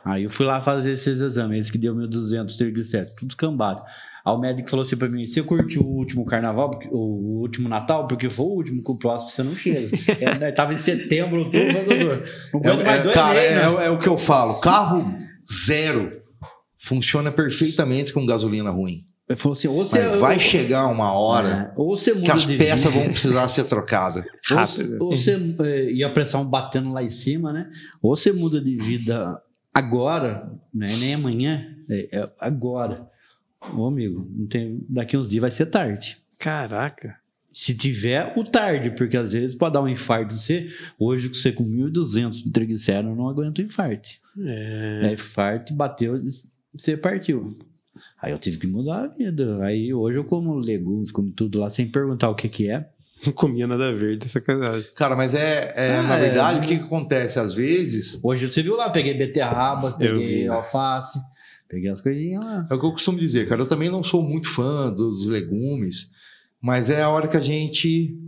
Aí 0.05 0.25
eu 0.25 0.31
fui 0.31 0.45
lá 0.45 0.61
fazer 0.61 0.93
esses 0.93 1.19
exames, 1.21 1.61
esse 1.61 1.73
que 1.73 1.79
deu 1.79 1.95
1.200 1.97 2.57
triglicéridos, 2.59 3.15
tudo 3.17 3.31
escambado. 3.31 3.83
Aí 4.23 4.33
o 4.35 4.39
médico 4.39 4.69
falou 4.69 4.83
assim 4.85 4.97
pra 4.97 5.09
mim: 5.09 5.27
você 5.27 5.43
curtiu 5.43 5.81
o 5.83 5.97
último 5.97 6.27
carnaval, 6.27 6.71
o 6.91 7.41
último 7.41 7.69
Natal? 7.71 8.07
Porque 8.07 8.29
foi 8.29 8.45
o 8.45 8.51
último, 8.51 8.83
que 8.83 8.91
o 8.91 8.97
próximo 8.97 9.31
você 9.31 9.43
não 9.43 9.55
chega. 9.55 9.97
é, 10.21 10.39
né, 10.39 10.53
tava 10.53 10.75
em 10.75 10.77
setembro, 10.79 11.39
outubro, 11.41 11.73
doutor. 11.89 12.25
Não 12.53 12.81
É, 12.83 12.99
é, 12.99 13.03
dois 13.03 13.15
cara, 13.15 13.35
meses, 13.35 13.57
né? 13.57 13.62
é, 13.85 13.87
é 13.87 13.91
o 13.91 13.99
que 13.99 14.09
eu 14.09 14.19
falo. 14.19 14.61
Carro 14.61 15.17
zero 15.51 16.22
funciona 16.78 17.32
perfeitamente 17.32 18.12
com 18.12 18.26
gasolina 18.26 18.70
ruim. 18.70 19.05
Assim: 19.28 19.68
ou 19.68 19.86
você. 19.86 20.07
Vai 20.18 20.38
chegar 20.38 20.86
uma 20.88 21.12
hora 21.12 21.72
É, 21.74 21.80
ou 21.80 21.97
que 21.97 22.30
as 22.30 22.45
peças 22.45 22.84
vida. 22.84 22.90
vão 22.90 23.05
precisar 23.11 23.49
ser 23.49 23.64
trocadas. 23.64 24.24
Ou, 24.51 24.57
Rápido. 24.57 24.99
ou 25.01 25.11
você 25.11 25.57
é, 25.61 25.90
e 25.92 26.05
a 26.05 26.11
pressão 26.11 26.45
batendo 26.45 26.92
lá 26.92 27.03
em 27.03 27.09
cima, 27.09 27.51
né? 27.51 27.70
Ou 28.03 28.14
você 28.14 28.30
muda 28.32 28.61
de 28.61 28.76
vida 28.76 29.40
agora, 29.72 30.53
né? 30.72 30.95
nem 30.99 31.14
amanhã, 31.14 31.66
é, 31.88 32.09
é 32.12 32.30
agora. 32.38 33.09
Ô 33.74 33.86
amigo, 33.86 34.30
não 34.36 34.47
tem, 34.47 34.84
daqui 34.90 35.16
uns 35.16 35.26
dias 35.26 35.40
vai 35.40 35.51
ser 35.51 35.66
tarde. 35.66 36.18
Caraca. 36.38 37.16
Se 37.51 37.72
tiver 37.72 38.34
o 38.36 38.45
tarde, 38.45 38.90
porque 38.90 39.16
às 39.16 39.32
vezes 39.32 39.57
pode 39.57 39.72
dar 39.72 39.80
um 39.80 39.88
infarto 39.88 40.34
em 40.34 40.38
você. 40.38 40.68
Hoje, 40.99 41.28
com 41.30 41.34
você 41.34 41.51
com 41.51 41.64
1.200 41.64 42.42
de 42.45 42.51
triglicéridos, 42.51 43.11
eu 43.12 43.16
não 43.16 43.28
aguento 43.28 43.62
infarto. 43.62 44.09
É. 44.39 45.09
É, 45.09 45.12
infarto, 45.12 45.74
bateu, 45.74 46.20
você 46.76 46.97
partiu. 46.97 47.57
Aí 48.20 48.32
eu 48.32 48.39
tive 48.39 48.59
que 48.59 48.66
mudar 48.66 49.05
a 49.05 49.07
vida. 49.07 49.62
Aí 49.64 49.93
hoje 49.95 50.18
eu 50.18 50.24
como 50.24 50.55
legumes, 50.55 51.12
como 51.12 51.30
tudo 51.30 51.61
lá, 51.61 51.70
sem 51.70 51.87
perguntar 51.89 52.28
o 52.30 52.35
que 52.35 52.49
que 52.49 52.68
é. 52.70 52.89
Não 53.24 53.32
comia 53.32 53.66
nada 53.66 53.95
verde, 53.95 54.28
sacanagem. 54.28 54.91
Cara, 54.97 55.14
mas 55.16 55.35
é, 55.35 55.72
é, 55.76 55.97
Ah, 55.99 56.03
na 56.03 56.16
é. 56.16 56.20
verdade, 56.20 56.59
o 56.59 56.62
que, 56.62 56.76
que 56.76 56.85
acontece? 56.85 57.39
Às 57.39 57.55
vezes, 57.55 58.18
Hoje 58.22 58.51
você 58.51 58.62
viu 58.62 58.76
lá, 58.76 58.91
peguei 58.91 59.14
beterraba, 59.14 59.91
vi. 59.93 59.97
peguei 59.99 60.49
alface, 60.49 61.20
peguei 61.68 61.89
as 61.91 62.01
coisinhas 62.01 62.45
lá. 62.45 62.66
é 62.70 62.74
o 62.74 62.78
que 62.80 62.85
eu 62.85 62.93
costumo 62.93 63.16
dizer, 63.18 63.49
cara. 63.49 63.62
Eu 63.62 63.68
também 63.68 63.89
não 63.89 64.03
sou 64.03 64.22
muito 64.22 64.49
fã 64.49 64.93
dos 64.93 65.26
legumes, 65.26 66.11
mas 66.61 66.91
é 66.91 67.01
a 67.03 67.09
hora 67.09 67.28
que 67.28 67.37
a 67.37 67.41
gente 67.41 68.18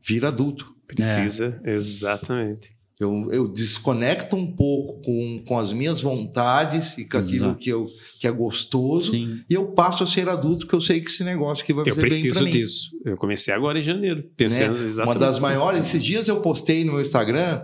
vira 0.00 0.28
adulto. 0.28 0.74
Precisa, 0.86 1.60
exatamente. 1.64 2.75
Eu, 2.98 3.30
eu 3.30 3.46
desconecto 3.46 4.34
um 4.36 4.50
pouco 4.56 5.02
com, 5.02 5.42
com 5.46 5.58
as 5.58 5.70
minhas 5.70 6.00
vontades 6.00 6.96
e 6.96 7.04
com 7.04 7.18
aquilo 7.18 7.54
que, 7.54 7.68
eu, 7.68 7.86
que 8.18 8.26
é 8.26 8.30
gostoso. 8.30 9.10
Sim. 9.10 9.38
E 9.50 9.52
eu 9.52 9.68
passo 9.72 10.02
a 10.02 10.06
ser 10.06 10.28
adulto, 10.30 10.60
porque 10.60 10.74
eu 10.76 10.80
sei 10.80 11.00
que 11.02 11.10
esse 11.10 11.22
negócio 11.22 11.62
aqui 11.62 11.74
vai 11.74 11.82
Eu 11.86 11.94
fazer 11.94 12.08
bem 12.08 12.10
pra 12.10 12.18
preciso 12.30 12.44
mim. 12.44 12.50
disso. 12.50 12.90
Eu 13.04 13.18
comecei 13.18 13.52
agora 13.52 13.78
em 13.78 13.82
janeiro, 13.82 14.20
né? 14.20 14.24
pensando 14.34 14.76
Uma 14.76 14.82
exatamente. 14.82 15.20
das 15.20 15.38
maiores, 15.40 15.80
esses 15.80 16.02
dias 16.02 16.26
eu 16.26 16.40
postei 16.40 16.84
no 16.84 16.92
meu 16.94 17.02
Instagram 17.02 17.60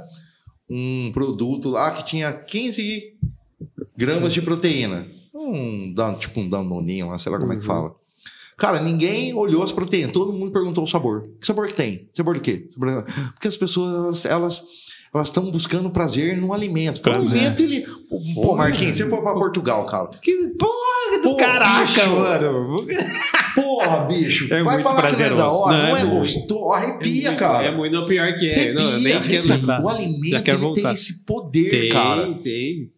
um 0.68 1.10
produto 1.14 1.70
lá 1.70 1.90
que 1.92 2.04
tinha 2.04 2.30
15 2.32 3.16
gramas 3.96 4.32
de 4.34 4.42
proteína. 4.42 5.06
Um, 5.34 5.94
tipo 6.18 6.40
um 6.40 6.48
danoninho 6.48 7.08
lá, 7.08 7.18
sei 7.18 7.32
lá 7.32 7.38
como 7.38 7.52
é 7.52 7.56
que 7.56 7.64
fala. 7.64 7.94
Cara, 8.56 8.80
ninguém 8.82 9.34
olhou 9.34 9.62
as 9.62 9.72
proteínas, 9.72 10.12
todo 10.12 10.32
mundo 10.32 10.52
perguntou 10.52 10.84
o 10.84 10.86
sabor. 10.86 11.28
Que 11.40 11.46
sabor 11.46 11.66
que 11.66 11.74
tem? 11.74 12.08
Sabor 12.14 12.34
de 12.34 12.40
quê? 12.40 12.68
Porque 13.32 13.48
as 13.48 13.56
pessoas, 13.56 13.94
elas- 13.94 14.24
elas 14.26 14.64
elas 15.14 15.28
estão 15.28 15.50
buscando 15.50 15.90
prazer 15.90 16.36
no 16.38 16.52
alimento. 16.54 16.98
O 16.98 17.02
Prazer. 17.02 17.38
alimento, 17.40 17.62
ele... 17.62 17.84
Pô, 18.34 18.56
Marquinhos, 18.56 18.96
você 18.96 19.08
for 19.10 19.22
pra 19.22 19.34
Portugal, 19.34 19.84
cara. 19.84 20.08
Que 20.22 20.34
porra 20.58 21.18
do 21.22 21.30
Pô, 21.30 21.36
caraca, 21.36 21.82
bicho. 21.84 22.10
mano. 22.10 22.76
Porra, 23.54 24.04
bicho. 24.06 24.44
É 24.54 24.62
vai 24.62 24.74
muito 24.76 24.82
falar 24.82 25.06
que 25.08 25.12
não 25.12 25.20
é 25.20 25.28
da 25.28 25.34
prazeroso. 25.34 25.58
hora, 25.60 25.76
Não, 25.76 25.88
não, 25.90 25.96
é 25.96 26.00
é, 26.00 26.04
muito. 26.04 26.18
gostoso. 26.18 26.70
Arrepia, 26.72 27.30
É 27.30 27.34
cara. 27.34 27.72
muito, 27.76 27.92
não, 27.92 28.06
pior 28.06 28.34
que 28.34 28.48
é. 28.48 28.72
Não, 28.72 28.82
eu 28.90 29.00
nem 29.00 29.12
Arrepia, 29.12 29.20
quero 29.20 29.32
arrepia. 29.52 29.54
lembrar. 29.56 29.84
O 29.84 29.88
alimento 29.90 30.42
quero 30.44 30.64
ele 30.64 30.74
tem 30.74 30.92
esse 30.92 31.24
poder, 31.24 31.70
Tem, 31.70 31.88
cara. 31.90 32.34
tem. 32.42 32.90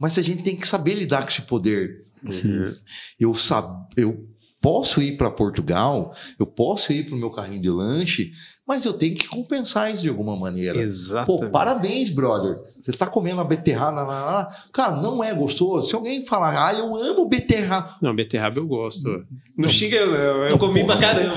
Mas 0.00 0.16
a 0.16 0.22
gente 0.22 0.42
tem 0.42 0.56
que 0.56 0.66
saber 0.66 0.94
lidar 0.94 1.22
com 1.22 1.28
esse 1.28 1.42
poder. 1.42 1.90
Uhum. 2.24 2.72
Eu, 3.20 3.34
sab... 3.34 3.66
eu 3.96 4.16
posso 4.60 5.00
ir 5.00 5.16
para 5.16 5.30
Portugal, 5.30 6.12
eu 6.38 6.46
posso 6.46 6.92
ir 6.92 7.04
para 7.04 7.14
o 7.14 7.18
meu 7.18 7.30
carrinho 7.30 7.62
de 7.62 7.70
lanche, 7.70 8.32
mas 8.66 8.84
eu 8.84 8.92
tenho 8.92 9.14
que 9.14 9.28
compensar 9.28 9.92
isso 9.92 10.02
de 10.02 10.08
alguma 10.08 10.36
maneira. 10.36 10.78
Exatamente. 10.78 11.44
Pô, 11.44 11.50
parabéns, 11.50 12.10
brother. 12.10 12.56
Você 12.82 12.90
está 12.90 13.06
comendo 13.06 13.40
a 13.40 13.44
beterraba. 13.44 14.02
lá, 14.02 14.06
lá, 14.06 14.24
lá. 14.24 14.48
Cara, 14.72 14.96
não 14.96 15.22
é 15.22 15.34
gostoso. 15.34 15.88
Se 15.88 15.94
alguém 15.94 16.26
falar, 16.26 16.68
ah, 16.68 16.74
eu 16.74 16.94
amo 16.96 17.28
beterraba. 17.28 17.96
Não, 18.02 18.14
beterraba 18.14 18.58
eu 18.58 18.66
gosto. 18.66 19.24
Não, 19.56 19.68
xinga 19.68 19.96
eu, 19.96 20.14
eu, 20.14 20.44
eu 20.48 20.58
comi 20.58 20.84
pra 20.84 20.96
caramba. 20.96 21.34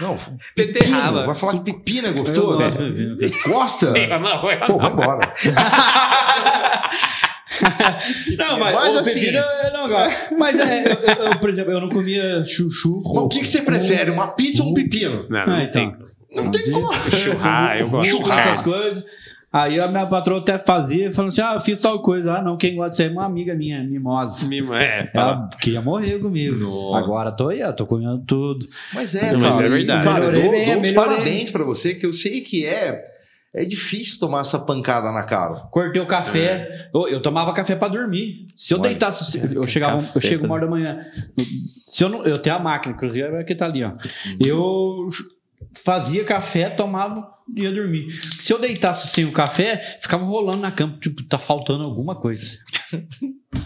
Não, 0.00 0.16
Beterraba. 0.56 1.02
pepino. 1.08 1.26
Vai 1.26 1.34
falar 1.34 1.52
que 1.54 1.72
pepino 1.72 2.08
é 2.08 2.12
gostoso? 2.12 2.58
gosto. 2.58 3.48
Gosta? 3.48 3.92
Pô, 4.66 4.78
vai 4.78 4.92
embora. 4.92 5.34
Não, 8.38 8.58
mas, 8.58 8.74
Mas 8.74 8.96
assim- 8.96 9.20
pepino 9.20 9.38
eu 9.64 9.72
não 9.72 9.88
gosto. 9.88 10.34
Mas, 10.38 10.58
é, 10.60 10.84
eu, 10.92 11.24
eu- 11.26 11.38
por 11.38 11.50
exemplo, 11.50 11.72
eu 11.72 11.80
não 11.80 11.88
comia 11.88 12.44
chuchu. 12.44 13.02
Mas 13.14 13.24
o 13.24 13.28
que, 13.28 13.40
que 13.40 13.46
você 13.48 13.62
prefere, 13.62 14.10
uma 14.10 14.28
pizza 14.28 14.62
ou 14.62 14.70
um 14.70 14.74
pepino? 14.74 15.26
Não, 15.28 15.40
Ah, 15.40 15.46
não 15.46 15.60
então. 15.62 15.90
tem. 15.90 16.08
Não 16.44 16.50
tem 16.50 16.70
como. 16.70 16.92
Churrar, 17.10 17.78
eu 17.78 17.88
gosto 17.88 18.22
carne. 18.22 18.50
essas 18.52 18.62
coisas. 18.62 19.04
Aí 19.50 19.80
a 19.80 19.88
minha 19.88 20.04
patroa 20.04 20.40
até 20.40 20.58
fazia, 20.58 21.10
falando 21.10 21.30
assim: 21.30 21.40
ah, 21.40 21.54
eu 21.54 21.60
fiz 21.62 21.78
tal 21.78 22.00
coisa. 22.02 22.32
Ah, 22.34 22.42
não, 22.42 22.58
quem 22.58 22.74
gosta 22.76 22.90
de 22.90 22.96
ser 22.96 23.10
uma 23.10 23.24
amiga 23.24 23.54
minha, 23.54 23.82
mimosa. 23.82 24.46
Mima- 24.46 24.78
É. 24.80 25.10
Ela 25.14 25.48
queria 25.58 25.80
morrer 25.80 26.18
comigo. 26.18 26.56
Nossa. 26.60 26.98
Agora 26.98 27.32
tô 27.32 27.48
aí, 27.48 27.62
ó, 27.62 27.72
tô 27.72 27.86
comendo 27.86 28.22
tudo. 28.26 28.66
Mas 28.92 29.14
é, 29.14 29.32
Mas 29.34 29.54
cara. 29.56 29.66
é 29.66 29.68
verdade. 29.70 30.00
E, 30.00 30.04
cara, 30.04 30.24
eu 30.26 30.32
dou, 30.42 30.50
bem, 30.50 30.82
dou 30.82 30.92
parabéns 30.94 31.50
pra 31.50 31.64
você, 31.64 31.94
que 31.94 32.04
eu 32.04 32.12
sei 32.12 32.42
que 32.42 32.66
é, 32.66 33.02
é 33.62 33.64
difícil 33.64 34.18
tomar 34.18 34.40
essa 34.40 34.58
pancada 34.58 35.10
na 35.10 35.24
cara. 35.24 35.54
Cortei 35.70 36.00
o 36.00 36.06
café. 36.06 36.88
Eu, 36.94 37.08
eu 37.08 37.20
tomava 37.20 37.52
café 37.52 37.74
pra 37.74 37.88
dormir. 37.88 38.46
Se 38.56 38.72
eu 38.72 38.78
Olha. 38.78 38.88
deitasse, 38.88 39.38
eu 39.54 39.66
chegava, 39.66 40.04
eu 40.14 40.20
chego 40.20 40.44
uma 40.44 40.54
hora 40.54 40.64
da 40.64 40.70
manhã. 40.70 41.04
Se 41.88 42.04
eu 42.04 42.08
não, 42.08 42.24
eu 42.24 42.38
tenho 42.38 42.56
a 42.56 42.58
máquina, 42.58 42.94
inclusive 42.94 43.26
é 43.26 43.44
que 43.44 43.54
tá 43.54 43.66
ali, 43.66 43.82
ó. 43.84 43.92
Eu 44.44 45.08
fazia 45.84 46.24
café, 46.24 46.70
tomava 46.70 47.28
e 47.56 47.62
ia 47.62 47.72
dormir. 47.72 48.08
Se 48.40 48.52
eu 48.52 48.58
deitasse 48.58 49.08
sem 49.08 49.24
o 49.24 49.32
café, 49.32 49.98
ficava 50.00 50.24
rolando 50.24 50.58
na 50.58 50.70
cama, 50.70 50.96
tipo, 51.00 51.22
tá 51.24 51.38
faltando 51.38 51.84
alguma 51.84 52.14
coisa. 52.14 52.58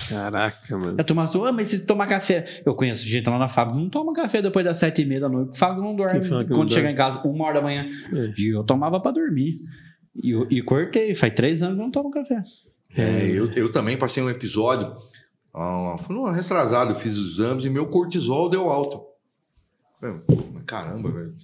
Caraca, 0.09 0.79
mano. 0.79 0.95
Eu 0.99 1.05
tomava 1.05 1.29
assim, 1.29 1.43
ah, 1.45 1.53
mas 1.53 1.69
se 1.69 1.81
tomar 1.81 2.07
café. 2.07 2.45
Eu 2.65 2.75
conheço 2.75 3.07
gente 3.07 3.29
lá 3.29 3.39
na 3.39 3.49
fábrica, 3.49 3.79
não 3.81 3.89
toma 3.89 4.13
café 4.13 4.41
depois 4.43 4.65
das 4.65 4.79
sete 4.79 5.03
e 5.03 5.05
meia 5.05 5.21
da 5.21 5.29
noite. 5.29 5.59
Fala 5.59 5.75
que 5.75 5.81
não 5.81 5.95
dorme 5.95 6.21
Quem 6.21 6.29
fala 6.29 6.45
que 6.45 6.51
não 6.51 6.57
quando 6.57 6.69
dorme? 6.69 6.75
chegar 6.75 6.91
em 6.91 6.95
casa, 6.97 7.21
uma 7.27 7.45
hora 7.45 7.55
da 7.55 7.63
manhã. 7.63 7.89
É. 8.13 8.33
E 8.39 8.55
eu 8.55 8.63
tomava 8.65 9.01
pra 9.01 9.11
dormir. 9.11 9.61
E, 10.15 10.33
e 10.51 10.63
cortei, 10.63 11.15
faz 11.15 11.35
três 11.35 11.63
anos 11.63 11.77
que 11.77 11.81
eu 11.81 11.85
não 11.85 11.91
tomo 11.91 12.11
café. 12.11 12.43
É, 12.95 13.31
eu, 13.31 13.51
eu 13.53 13.73
também 13.73 13.97
passei 13.97 14.23
um 14.23 14.29
episódio, 14.29 14.95
ah, 15.55 15.97
retrasada, 16.35 16.93
eu 16.93 16.97
fiz 16.97 17.17
os 17.17 17.39
exames 17.39 17.65
e 17.65 17.71
meu 17.71 17.89
cortisol 17.89 18.49
deu 18.49 18.71
alto. 18.71 19.03
Caramba, 20.67 21.11
velho. 21.11 21.35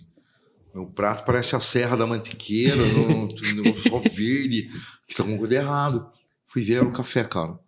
Meu 0.75 0.87
prato 0.87 1.25
parece 1.25 1.57
a 1.57 1.61
Serra 1.61 1.97
da 1.97 2.07
Mantiqueira, 2.07 2.77
no, 2.77 3.27
no, 3.27 3.27
negócio 3.63 3.91
só 3.91 3.99
verde, 3.99 4.71
que 5.07 5.15
tá 5.15 5.25
com 5.25 5.39
coisa 5.39 5.57
errado. 5.57 6.11
Fui 6.47 6.63
ver 6.63 6.75
era 6.75 6.85
o 6.85 6.93
café, 6.93 7.25
cara. 7.25 7.59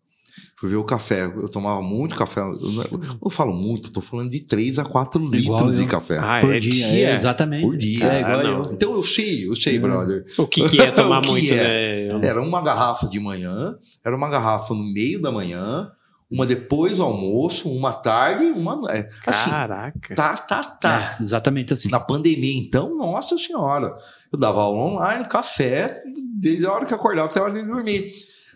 Fui 0.60 0.68
ver 0.68 0.76
o 0.76 0.84
café. 0.84 1.24
Eu 1.24 1.48
tomava 1.48 1.80
muito 1.80 2.14
café. 2.14 2.40
Eu, 2.40 2.52
não- 2.60 2.84
eu 3.24 3.30
falo 3.30 3.54
muito, 3.54 3.88
eu 3.88 3.92
tô 3.94 4.02
falando 4.02 4.28
de 4.30 4.40
3 4.40 4.78
a 4.78 4.84
4 4.84 5.24
Igual 5.34 5.58
litros 5.58 5.76
de 5.76 5.82
eu. 5.84 5.88
café. 5.88 6.18
Ah, 6.18 6.38
por 6.42 6.54
é 6.54 6.58
dia, 6.58 6.86
dia? 6.88 7.08
é, 7.08 7.14
exatamente. 7.16 7.62
Por 7.62 7.76
dia. 7.78 8.04
É 8.04 8.20
igual 8.20 8.38
Ah, 8.40 8.44
eu. 8.44 8.62
Então 8.74 8.92
eu 8.92 9.02
sei, 9.02 9.48
eu 9.48 9.56
sei, 9.56 9.78
brother. 9.78 10.22
O 10.36 10.46
que, 10.46 10.68
que 10.68 10.78
é 10.82 10.90
tomar 10.92 11.22
que 11.22 11.28
muito, 11.30 11.50
é? 11.54 12.08
né? 12.12 12.26
Era 12.28 12.42
uma 12.42 12.60
garrafa 12.60 13.06
de 13.08 13.18
manhã, 13.18 13.74
era 14.04 14.14
uma 14.14 14.28
garrafa 14.28 14.74
no 14.74 14.84
meio 14.92 15.22
da 15.22 15.32
manhã, 15.32 15.90
uma 16.30 16.44
depois 16.44 16.94
do 16.98 17.02
almoço, 17.04 17.68
uma 17.70 17.94
tarde, 17.94 18.44
uma. 18.44 18.78
é, 18.92 19.08
assim, 19.26 19.50
Caraca. 19.50 20.14
tá, 20.14 20.36
tá, 20.36 20.62
tá. 20.62 21.16
É, 21.18 21.22
exatamente 21.22 21.72
assim. 21.72 21.88
Na 21.88 22.00
pandemia, 22.00 22.58
então, 22.60 22.94
nossa 22.98 23.38
senhora. 23.38 23.94
Eu 24.30 24.38
dava 24.38 24.60
aula 24.60 24.78
online, 24.92 25.24
café, 25.24 26.02
desde 26.38 26.66
a 26.66 26.72
hora 26.72 26.84
que 26.84 26.92
acordava 26.92 27.28
até 27.30 27.40
a 27.40 27.44
hora 27.44 27.54
de 27.54 27.66
dormir. 27.66 28.12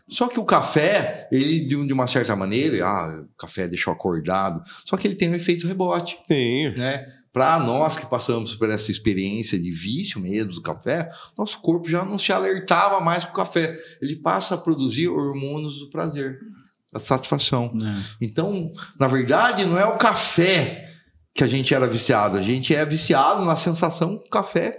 Só 0.09 0.29
que 0.29 0.39
o 0.39 0.45
café, 0.45 1.29
ele, 1.33 1.61
de 1.61 1.77
um- 1.77 1.87
de 1.87 1.93
uma 1.93 2.07
certa 2.07 2.37
maneira, 2.37 2.85
ah, 2.87 3.23
o 3.25 3.37
café 3.39 3.67
deixou 3.67 3.93
acordado. 3.93 4.63
Só 4.85 4.97
que 4.97 5.07
ele 5.09 5.15
tem 5.15 5.31
um 5.31 5.35
efeito 5.35 5.67
rebote 5.67 6.19
Sim. 6.27 6.71
né? 6.77 7.07
Para 7.33 7.59
nós 7.59 7.97
que 7.99 8.07
passamos 8.07 8.55
por 8.55 8.71
essa 8.71 8.91
experiência 8.93 9.59
de 9.59 9.73
vício 9.73 10.21
mesmo 10.21 10.53
do 10.53 10.63
café, 10.63 11.09
nosso 11.37 11.61
corpo 11.61 11.89
já 11.89 12.05
não 12.05 12.17
se 12.19 12.33
alertava 12.33 13.01
mais 13.01 13.25
com 13.25 13.33
o 13.33 13.35
café. 13.35 13.77
Ele 14.01 14.15
passa 14.17 14.55
a 14.55 14.59
produzir 14.59 15.09
hormônios 15.09 15.79
do 15.81 15.91
prazer, 15.91 16.39
da 16.93 17.01
satisfação. 17.01 17.71
É. 17.75 18.03
Então, 18.21 18.71
na 19.01 19.09
verdade, 19.09 19.65
não 19.65 19.77
é 19.79 19.85
o 19.87 19.99
café 19.99 20.89
que 21.35 21.43
a 21.43 21.47
gente 21.49 21.75
era 21.75 21.89
viciado, 21.89 22.37
a 22.39 22.43
gente 22.43 22.73
é 22.73 22.87
viciado 22.87 23.45
na 23.45 23.57
sensação 23.57 24.17
que 24.19 24.27
o 24.27 24.31
café 24.31 24.79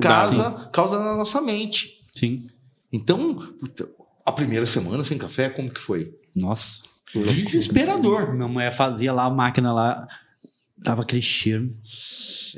causa, 0.00 0.68
causa 0.72 0.98
na 0.98 1.14
nossa 1.16 1.40
mente. 1.40 1.90
Sim. 2.12 2.48
Então, 2.92 3.34
puta, 3.60 3.88
a 4.24 4.32
primeira 4.32 4.66
semana 4.66 5.04
sem 5.04 5.18
café, 5.18 5.48
como 5.48 5.70
que 5.70 5.80
foi? 5.80 6.14
Nossa. 6.34 6.82
Desesperador. 7.14 8.34
Minha 8.34 8.48
mulher 8.48 8.72
fazia 8.72 9.12
lá 9.12 9.24
a 9.24 9.30
máquina 9.30 9.72
lá, 9.72 10.06
dava 10.82 11.02
aquele 11.02 11.22
cheiro. 11.22 11.70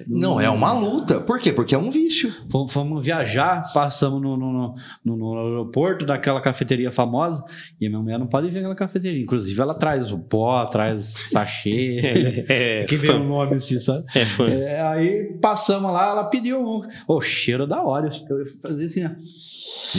Não 0.08 0.40
é 0.40 0.50
uma 0.50 0.72
luta. 0.72 1.20
Por 1.20 1.38
quê? 1.38 1.52
Porque 1.52 1.74
é 1.74 1.78
um 1.78 1.88
vício. 1.90 2.32
Fomos, 2.50 2.72
fomos 2.72 3.04
viajar, 3.04 3.62
passamos 3.72 4.20
no, 4.20 4.36
no, 4.36 4.74
no, 5.04 5.16
no- 5.16 5.38
aeroporto 5.38 6.04
daquela 6.04 6.40
cafeteria 6.40 6.90
famosa 6.90 7.44
e 7.80 7.86
a 7.86 7.88
minha 7.90 8.02
mulher 8.02 8.18
não 8.18 8.26
pode 8.26 8.50
ver 8.50 8.58
aquela 8.58 8.74
cafeteria. 8.74 9.22
Inclusive, 9.22 9.60
ela 9.60 9.74
traz 9.74 10.10
o 10.10 10.18
pó, 10.18 10.64
traz 10.66 11.30
sachê. 11.30 12.00
É, 12.48 12.84
que 12.84 12.96
vem 12.96 13.12
o 13.12 13.24
nome 13.24 13.54
assim, 13.54 13.78
sabe? 13.78 14.04
É 14.14 14.24
fã. 14.24 14.48
É, 14.48 14.80
aí 14.82 15.38
passamos 15.40 15.92
lá, 15.92 16.08
ela 16.10 16.24
pediu 16.24 16.60
um. 16.60 16.82
O 17.06 17.20
cheiro 17.20 17.66
da 17.66 17.82
hora. 17.82 18.08
Eu 18.28 18.44
fazia 18.60 18.86
assim, 18.86 19.04
ó. 19.06 19.10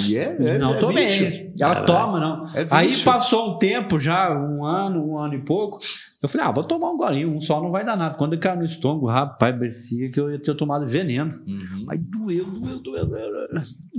E 0.07 0.17
é, 0.17 0.35
é 0.39 0.57
não 0.57 0.75
é 0.75 0.77
tomei. 0.79 1.53
Ela 1.59 1.75
Caralho. 1.75 1.85
toma, 1.85 2.19
não. 2.19 2.43
É 2.53 2.67
Aí 2.69 2.95
passou 2.97 3.55
um 3.55 3.57
tempo 3.57 3.97
já, 3.99 4.29
um 4.37 4.65
ano, 4.65 5.11
um 5.11 5.17
ano 5.17 5.35
e 5.35 5.43
pouco. 5.43 5.79
Eu 6.25 6.29
falei, 6.29 6.47
ah, 6.47 6.51
vou 6.51 6.63
tomar 6.63 6.89
um 6.91 6.97
golinho, 6.97 7.29
um 7.35 7.39
só 7.39 7.61
não 7.61 7.69
vai 7.69 7.85
dar 7.85 7.95
nada. 7.95 8.15
Quando 8.15 8.37
caiu 8.39 8.59
no 8.59 8.65
estômago, 8.65 9.05
rapaz, 9.05 9.55
parecia 9.55 10.09
que 10.09 10.19
eu 10.19 10.31
ia 10.31 10.39
ter 10.39 10.55
tomado 10.55 10.87
veneno. 10.87 11.39
Uhum. 11.47 11.83
Mas 11.85 11.99
doeu, 12.07 12.45
doeu, 12.45 12.79
doeu. 12.79 13.05
doeu. 13.05 13.35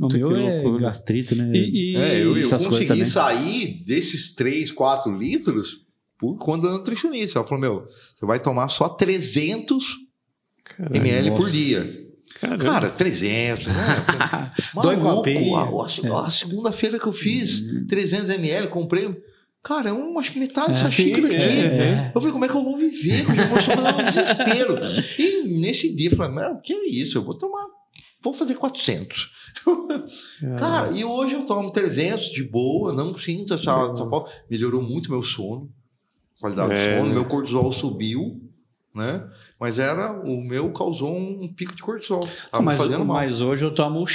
O 0.02 0.08
Que 0.08 0.18
meu 0.18 0.76
é 0.76 0.80
gastrite, 0.80 1.34
né? 1.36 1.50
E, 1.54 1.92
e- 1.92 1.96
É, 1.96 2.22
eu, 2.22 2.36
eu 2.36 2.48
consegui 2.50 3.06
sair 3.06 3.80
desses 3.86 4.32
3, 4.34 4.72
4 4.72 5.16
litros 5.16 5.86
por 6.18 6.36
conta 6.36 6.66
da 6.66 6.72
nutricionista. 6.74 7.38
Ela 7.38 7.46
falou: 7.46 7.60
Meu, 7.60 7.86
você 8.16 8.26
vai 8.26 8.40
tomar 8.40 8.68
só 8.68 8.88
300 8.88 9.84
Caralho, 10.64 10.96
ml 10.96 11.30
por 11.30 11.40
nossa. 11.42 11.52
dia. 11.52 12.06
caramba. 12.40 12.64
Cara, 12.64 12.88
300, 12.90 13.66
né? 13.68 13.72
Maluco, 14.74 15.56
a, 15.56 16.22
a- 16.22 16.26
a 16.26 16.30
segunda-feira 16.30 16.98
que 16.98 17.06
eu 17.06 17.12
fiz, 17.12 17.62
300 17.86 18.30
ml, 18.30 18.68
comprei. 18.68 19.16
Cara, 19.66 19.88
é 19.88 19.92
uma 19.92 20.22
metade 20.36 20.68
dessa 20.68 20.86
É, 20.86 20.90
xícara 20.90 21.26
sim, 21.28 21.36
aqui. 21.36 21.66
é, 21.66 22.12
Eu 22.14 22.20
falei, 22.20 22.32
como 22.32 22.44
é 22.44 22.48
que 22.48 22.54
eu 22.56 22.62
vou 22.62 22.76
viver? 22.76 23.20
Eu 23.20 23.48
começou 23.48 23.74
a 23.74 23.76
dar 23.76 23.96
um 23.98 24.04
desespero. 24.04 24.78
E 25.18 25.42
nesse 25.60 25.92
dia 25.92 26.10
eu 26.10 26.16
falei, 26.16 26.32
mas 26.32 26.60
que 26.62 26.72
é 26.72 26.86
isso? 26.88 27.18
Eu 27.18 27.24
vou 27.24 27.36
tomar, 27.36 27.66
vou 28.22 28.32
fazer 28.32 28.54
400. 28.54 29.28
Cara, 30.58 30.90
e 30.92 31.04
hoje 31.04 31.34
eu 31.34 31.44
tomo 31.44 31.72
300 31.72 32.26
de 32.30 32.44
boa, 32.44 32.92
não 32.92 33.18
sinto 33.18 33.54
essa, 33.54 33.70
essa 33.92 34.08
falta. 34.08 34.30
Melhorou 34.48 34.80
muito 34.82 35.10
meu 35.10 35.22
sono, 35.22 35.68
qualidade 36.40 36.72
É. 36.74 36.94
do 36.96 37.00
sono, 37.00 37.12
meu 37.14 37.24
cortisol 37.26 37.72
subiu, 37.72 38.40
né? 38.94 39.26
Mas 39.60 39.78
era, 39.78 40.12
o 40.24 40.40
meu 40.42 40.70
causou 40.72 41.16
um 41.16 41.52
pico 41.52 41.74
de 41.74 41.82
cortisol. 41.82 42.24
Tava 42.52 42.62
mas, 42.62 42.78
fazendo 42.78 43.04
mal. 43.04 43.16
mas 43.16 43.40
hoje 43.40 43.64
eu 43.64 43.74
tomo 43.74 44.00
o 44.00 44.06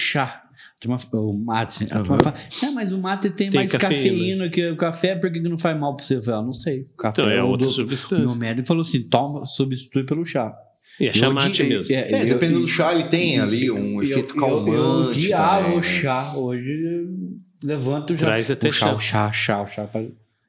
Turma- 0.81 0.97
O 1.13 1.33
mate. 1.37 1.83
Uhum. 1.83 2.03
fala, 2.19 2.33
"É, 2.63 2.71
mas 2.71 2.91
o 2.91 2.97
mate 2.97 3.29
tem, 3.29 3.51
Tem 3.51 3.59
mais 3.59 3.71
cafeína." 3.71 3.95
cafeína 4.17 4.49
que 4.49 4.67
o 4.71 4.75
café, 4.75 5.15
por 5.15 5.31
que 5.31 5.39
não 5.39 5.57
faz 5.57 5.79
mal 5.79 5.95
pra 5.95 6.03
você? 6.03 6.15
Eu 6.17 6.23
falei, 6.23 6.39
ah, 6.39 6.43
não 6.43 6.53
sei. 6.53 6.81
O 6.81 6.97
café 6.97 7.21
Então 7.21 7.31
é 7.31 7.43
o 7.43 7.47
outra 7.49 7.67
do- 7.67 7.71
substância. 7.73 8.25
Meu 8.25 8.35
médico 8.35 8.67
falou 8.67 8.81
assim: 8.81 9.03
toma, 9.03 9.45
substitui 9.45 10.03
pelo 10.03 10.25
chá. 10.25 10.51
E 10.99 11.07
é 11.07 11.13
chamate 11.13 11.61
Eu 11.61 11.69
mesmo. 11.69 11.95
é, 11.95 12.11
É, 12.11 12.21
eu- 12.23 12.25
dependendo 12.25 12.59
eu- 12.59 12.61
do 12.63 12.67
chá, 12.67 12.93
ele 12.93 13.03
tem 13.05 13.39
ali 13.39 13.69
um 13.71 14.01
eu- 14.01 14.03
efeito 14.03 14.33
eu- 14.35 14.39
calmante. 14.41 14.75
Eu 14.75 14.83
odiava 15.09 15.57
também, 15.63 15.73
o 15.73 15.75
né? 15.77 15.83
chá. 15.83 16.33
Hoje 16.35 16.83
eu 16.83 17.67
levanto 17.67 18.15
já. 18.15 18.25
Traz 18.25 18.49
até 18.51 18.69
o 18.69 18.71
chá, 18.73 18.87
chá. 18.87 18.95
o 18.95 18.99
chá, 18.99 19.31
chá, 19.33 19.61
o 19.61 19.67
chá. 19.67 19.89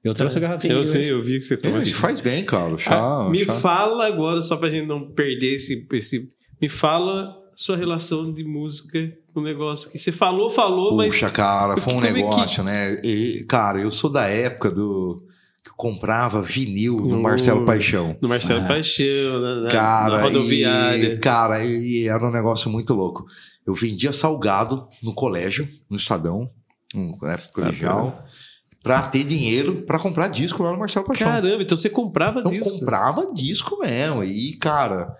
Eu 0.03 0.15
trouxe 0.15 0.39
a 0.39 0.41
garrafinha. 0.41 0.73
Eu 0.75 0.87
sei, 0.87 1.13
eu 1.13 1.23
vi 1.23 1.35
que 1.35 1.43
você 1.43 1.55
É, 1.55 1.57
toma. 1.59 1.77
ele 1.83 1.93
faz 1.93 2.21
bem, 2.23 2.43
cara. 2.43 2.75
O 2.75 2.79
chá. 2.79 2.95
Ah, 2.99 3.29
me 3.31 3.45
chá. 3.45 3.53
fala 3.53 4.07
agora, 4.07 4.41
só 4.43 4.57
pra 4.57 4.69
gente 4.71 4.87
não 4.87 5.13
perder 5.13 5.55
esse, 5.57 5.87
esse. 5.93 6.29
Me 6.61 6.69
fala 6.69 7.33
sua 7.55 7.77
relação 7.77 8.33
de 8.33 8.45
música 8.45 8.99
com 9.33 9.41
o 9.41 9.43
negócio 9.43 9.91
que 9.91 9.99
você 9.99 10.11
falou, 10.13 10.49
falou, 10.51 10.97
mas. 10.97 11.09
Puxa, 11.09 11.31
cara, 11.31 11.77
foi 11.77 11.95
um 11.95 12.03
é 12.03 12.07
que- 12.09 12.13
negócio, 12.13 12.63
né? 12.63 13.01
E, 13.05 13.45
cara, 13.49 13.79
eu 13.81 13.91
sou 13.91 14.11
da 14.11 14.27
época 14.29 14.71
do. 14.71 15.23
que 15.65 15.71
eu 15.71 15.75
comprava 15.77 16.43
vinil 16.43 16.97
do 16.97 17.21
Marcelo 17.21 17.65
Paixão. 17.65 18.17
No 18.21 18.29
Marcelo 18.29 18.67
Paixão, 18.67 19.41
na, 19.63 19.69
Cara, 19.71 20.17
na 20.19 20.23
rodoviária. 20.23 21.15
E, 21.15 21.19
cara, 21.19 21.65
e 21.65 22.09
era 22.09 22.27
um 22.27 22.31
negócio 22.33 22.69
muito 22.71 22.93
louco. 22.95 23.25
Eu 23.67 23.75
vendia 23.75 24.13
salgado 24.13 24.89
no 25.03 25.15
colégio, 25.15 25.69
no 25.89 25.97
Estadão, 25.97 26.51
na 26.95 27.33
época 27.33 27.53
colegial, 27.55 28.25
pra 28.83 29.01
ter 29.05 29.23
dinheiro 29.23 29.83
pra 29.87 30.01
comprar 30.01 30.27
disco 30.27 30.65
lá 30.65 30.73
no 30.73 30.79
Marcelo 30.81 31.07
Paixão. 31.07 31.29
Caramba, 31.29 31.63
então 31.63 31.77
você 31.77 31.89
comprava 31.89 32.41
eu 32.41 32.51
disco. 32.51 32.81
comprava 32.81 33.33
disco 33.33 33.79
mesmo. 33.79 34.25
E, 34.25 34.55
cara, 34.57 35.15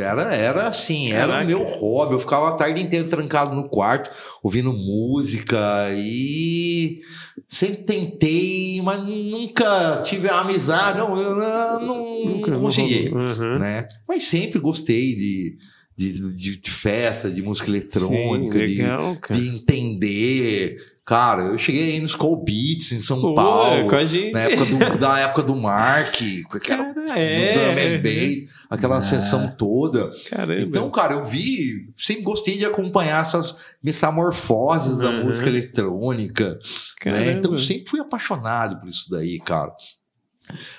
era, 0.00 0.34
era 0.34 0.68
assim, 0.68 1.10
era 1.12 1.28
Caraca. 1.28 1.44
o 1.44 1.46
meu 1.46 1.62
hobby. 1.64 2.14
Eu 2.14 2.18
ficava 2.20 2.48
a 2.48 2.54
tarde 2.54 2.82
inteira 2.82 3.06
trancado 3.08 3.54
no 3.54 3.68
quarto, 3.68 4.10
ouvindo 4.42 4.72
música 4.72 5.58
e 5.94 7.00
sempre 7.48 7.82
tentei, 7.84 8.80
mas 8.82 8.98
nunca 9.02 10.00
tive 10.04 10.28
a 10.28 10.40
amizade. 10.40 10.98
Não, 10.98 11.16
eu 11.16 11.36
não, 11.36 11.80
não 11.86 12.24
Nunca- 12.36 12.52
consegui 12.52 13.08
Uhum. 13.10 13.58
né? 13.58 13.82
Mas 14.08 14.24
sempre 14.24 14.58
gostei 14.60 15.14
de, 15.14 15.56
de, 15.96 16.34
de- 16.36 16.60
de 16.60 16.70
festa, 16.70 17.30
de 17.30 17.42
música 17.42 17.68
eletrônica, 17.68 18.58
Sim, 18.58 18.64
de, 18.66 18.74
legal, 18.82 19.16
cara. 19.16 19.38
de 19.40 19.48
entender 19.48 20.76
Cara, 21.04 21.42
eu 21.42 21.58
cheguei 21.58 21.94
aí 21.94 22.00
nos 22.00 22.14
Call 22.14 22.44
Beats 22.44 22.92
em 22.92 23.00
São 23.00 23.20
Pô, 23.20 23.34
Paulo. 23.34 23.88
com 23.90 23.96
a 23.96 24.04
gente. 24.04 24.30
Na 24.30 24.40
época 24.40 24.64
do, 24.66 24.98
da 24.98 25.18
época 25.18 25.42
do 25.42 25.56
Mark, 25.56 26.14
que 26.14 26.44
era 26.68 26.84
Cara, 26.84 26.92
do 26.94 27.12
é. 27.12 27.52
drum 27.52 27.96
and 27.96 28.02
bass, 28.02 28.34
aquela 28.70 29.02
sessão 29.02 29.52
toda. 29.58 30.08
Caramba. 30.30 30.62
Então, 30.62 30.88
cara, 30.92 31.14
eu 31.14 31.24
vi, 31.24 31.88
sempre 31.96 32.22
gostei 32.22 32.56
de 32.56 32.64
acompanhar 32.64 33.20
essas 33.22 33.56
metamorfoses 33.82 34.98
da 34.98 35.10
Uhum. 35.10 35.24
música 35.24 35.48
eletrônica. 35.48 36.56
Né? 37.04 37.32
Então, 37.32 37.56
sempre 37.56 37.90
fui 37.90 37.98
apaixonado 38.00 38.78
por 38.78 38.88
isso 38.88 39.10
daí, 39.10 39.40
cara. 39.40 39.72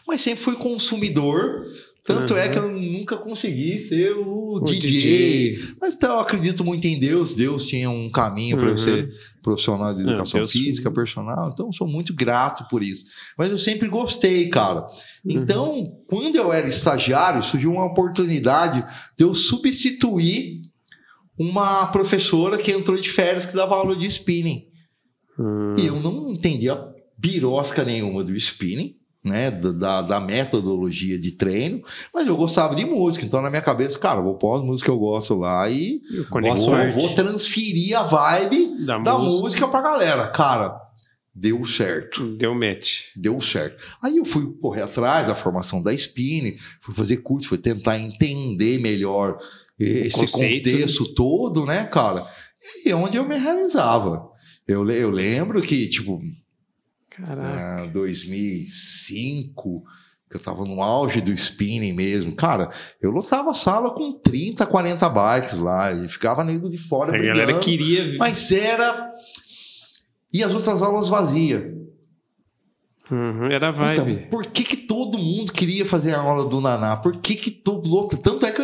Mas 0.08 0.22
sempre 0.22 0.42
fui 0.42 0.56
consumidor. 0.56 1.66
Tanto 2.06 2.36
é 2.36 2.50
que 2.50 2.60
eu 2.60 2.70
nunca 2.70 3.16
consegui 3.16 3.80
ser 3.80 4.12
o, 4.18 4.60
DJ. 4.60 4.82
DJ. 4.92 5.60
Mas 5.80 5.94
então, 5.96 6.16
eu 6.16 6.20
acredito 6.20 6.62
muito 6.66 6.86
em 6.86 7.00
Deus. 7.00 7.34
Deus 7.34 7.66
tinha 7.66 7.90
um 7.90 8.10
caminho 8.12 8.58
para 8.58 8.66
eu 8.68 8.72
Uhum. 8.72 8.78
ser 8.78 9.10
profissional 9.42 9.94
de 9.96 10.02
educação 10.02 10.42
Deus- 10.42 10.52
física, 10.52 10.92
personal. 10.92 11.50
Então, 11.54 11.68
eu 11.68 11.74
sou 11.74 11.88
muito 11.88 12.14
grato 12.14 12.68
por 12.70 12.84
isso. 12.84 13.06
Mas 13.38 13.52
eu 13.52 13.58
sempre 13.58 13.88
gostei, 13.88 14.50
cara. 14.50 14.86
Então, 15.26 15.98
quando 16.08 16.36
eu 16.36 16.52
era 16.52 16.68
estagiário, 16.68 17.42
surgiu 17.42 17.72
uma 17.72 17.86
oportunidade 17.86 18.84
de 19.18 19.24
eu 19.24 19.34
substituir 19.34 20.62
uma 21.40 21.88
professora 21.88 22.58
que 22.58 22.72
entrou 22.72 23.00
de 23.00 23.10
férias 23.10 23.46
que 23.46 23.56
dava 23.56 23.76
aula 23.76 23.96
de 23.96 24.06
spinning. 24.08 24.64
Hum. 25.40 25.74
E 25.78 25.86
eu 25.88 26.00
não 26.02 26.32
entendia 26.32 26.78
birosca 27.18 27.84
nenhuma 27.86 28.24
do 28.24 28.36
spinning, 28.36 28.96
né? 29.24 29.50
Da, 29.50 30.02
da, 30.02 30.20
metodologia 30.20 31.18
de 31.18 31.32
treino, 31.32 31.82
mas 32.14 32.28
eu 32.28 32.36
gostava 32.36 32.76
de 32.76 32.86
música. 32.86 33.26
Então, 33.26 33.42
na 33.42 33.50
minha 33.50 33.62
cabeça, 33.62 33.98
cara, 33.98 34.22
vou 34.22 34.36
pôr 34.36 34.58
as 34.58 34.64
músicas 34.64 34.84
que 34.84 34.92
eu 34.92 35.00
gosto 35.00 35.36
lá 35.36 35.70
e 35.70 36.02
Eu 36.12 36.26
vou, 36.92 37.10
transferir 37.16 37.98
a 37.98 38.04
vibe 38.04 38.86
Da 38.86 38.98
da, 38.98 39.18
música. 39.18 39.42
música 39.42 39.68
pra 39.68 39.82
galera. 39.82 40.28
Cara, 40.28 40.78
deu 41.34 41.64
certo. 41.66 42.36
Deu 42.36 42.54
match. 42.54 43.12
Deu 43.16 43.40
certo. 43.40 43.82
Aí 44.02 44.18
eu 44.18 44.26
fui 44.26 44.54
correr 44.60 44.82
atrás 44.82 45.28
da 45.28 45.36
formação 45.36 45.82
da 45.82 45.94
spinning, 45.94 46.58
fui 46.82 46.94
fazer 46.94 47.18
curso, 47.18 47.50
fui 47.50 47.58
tentar 47.58 47.98
entender 47.98 48.80
melhor 48.80 49.38
esse 49.80 50.20
conceito, 50.20 50.70
contexto 50.70 51.14
todo, 51.14 51.66
né, 51.66 51.86
cara? 51.86 52.28
E 52.86 52.90
é 52.90 52.96
onde 52.96 53.18
eu 53.18 53.28
me 53.28 53.38
realizava. 53.38 54.30
Eu, 54.68 54.90
eu 54.90 55.12
lembro 55.12 55.62
que, 55.62 55.90
tipo, 55.90 56.22
Caraca. 57.16 57.84
ah, 57.84 57.88
2005, 57.88 59.84
que 60.30 60.38
eu 60.38 60.42
tava 60.42 60.64
no 60.66 60.82
auge 60.82 61.22
do 61.22 61.32
spinning 61.32 61.94
mesmo. 61.94 62.36
Cara, 62.36 62.70
eu 63.02 63.12
lotava 63.12 63.52
a 63.52 63.56
sala 63.56 63.94
com 63.94 64.14
30, 64.14 64.66
40 64.66 65.10
bikes 65.10 65.60
lá 65.60 65.92
e 65.92 66.08
ficava 66.08 66.44
nego 66.44 66.70
de 66.70 66.78
fora 66.78 67.16
A 67.16 67.18
galera 67.18 67.46
brigando, 67.46 67.60
queria. 67.60 68.18
Mas 68.18 68.52
era... 68.52 69.14
E 70.34 70.44
as 70.44 70.52
outras 70.52 70.82
aulas 70.82 71.10
vazias. 71.10 71.72
Uhum, 73.12 73.52
era 73.52 73.72
vibe. 73.72 73.92
Então, 73.92 74.30
por 74.30 74.46
que, 74.48 74.64
que 74.64 74.78
todo 74.78 75.20
mundo 75.20 75.52
queria 75.54 75.86
fazer 75.86 76.16
a 76.16 76.20
aula 76.20 76.50
do 76.50 76.60
Naná? 76.60 76.96
Por 76.96 77.18
que, 77.18 77.36
que 77.36 77.52
todo. 77.52 78.08
Tanto 78.18 78.46
é 78.46 78.52
que 78.52 78.62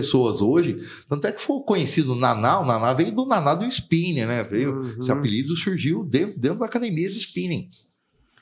pessoas 0.00 0.40
hoje, 0.40 0.76
tanto 1.08 1.26
é 1.26 1.32
que 1.32 1.40
foi 1.40 1.60
conhecido 1.60 2.14
Naná, 2.14 2.60
o 2.60 2.64
Naná 2.64 2.92
veio 2.92 3.12
do 3.12 3.26
Naná 3.26 3.54
do 3.54 3.64
spinning, 3.66 4.24
né? 4.24 4.42
Veio, 4.44 4.70
Uhum. 4.80 4.94
Esse 5.00 5.12
apelido 5.12 5.54
surgiu 5.56 6.04
dentro, 6.04 6.38
dentro 6.38 6.58
da 6.60 6.66
academia 6.66 7.10
de 7.10 7.18
spinning. 7.18 7.68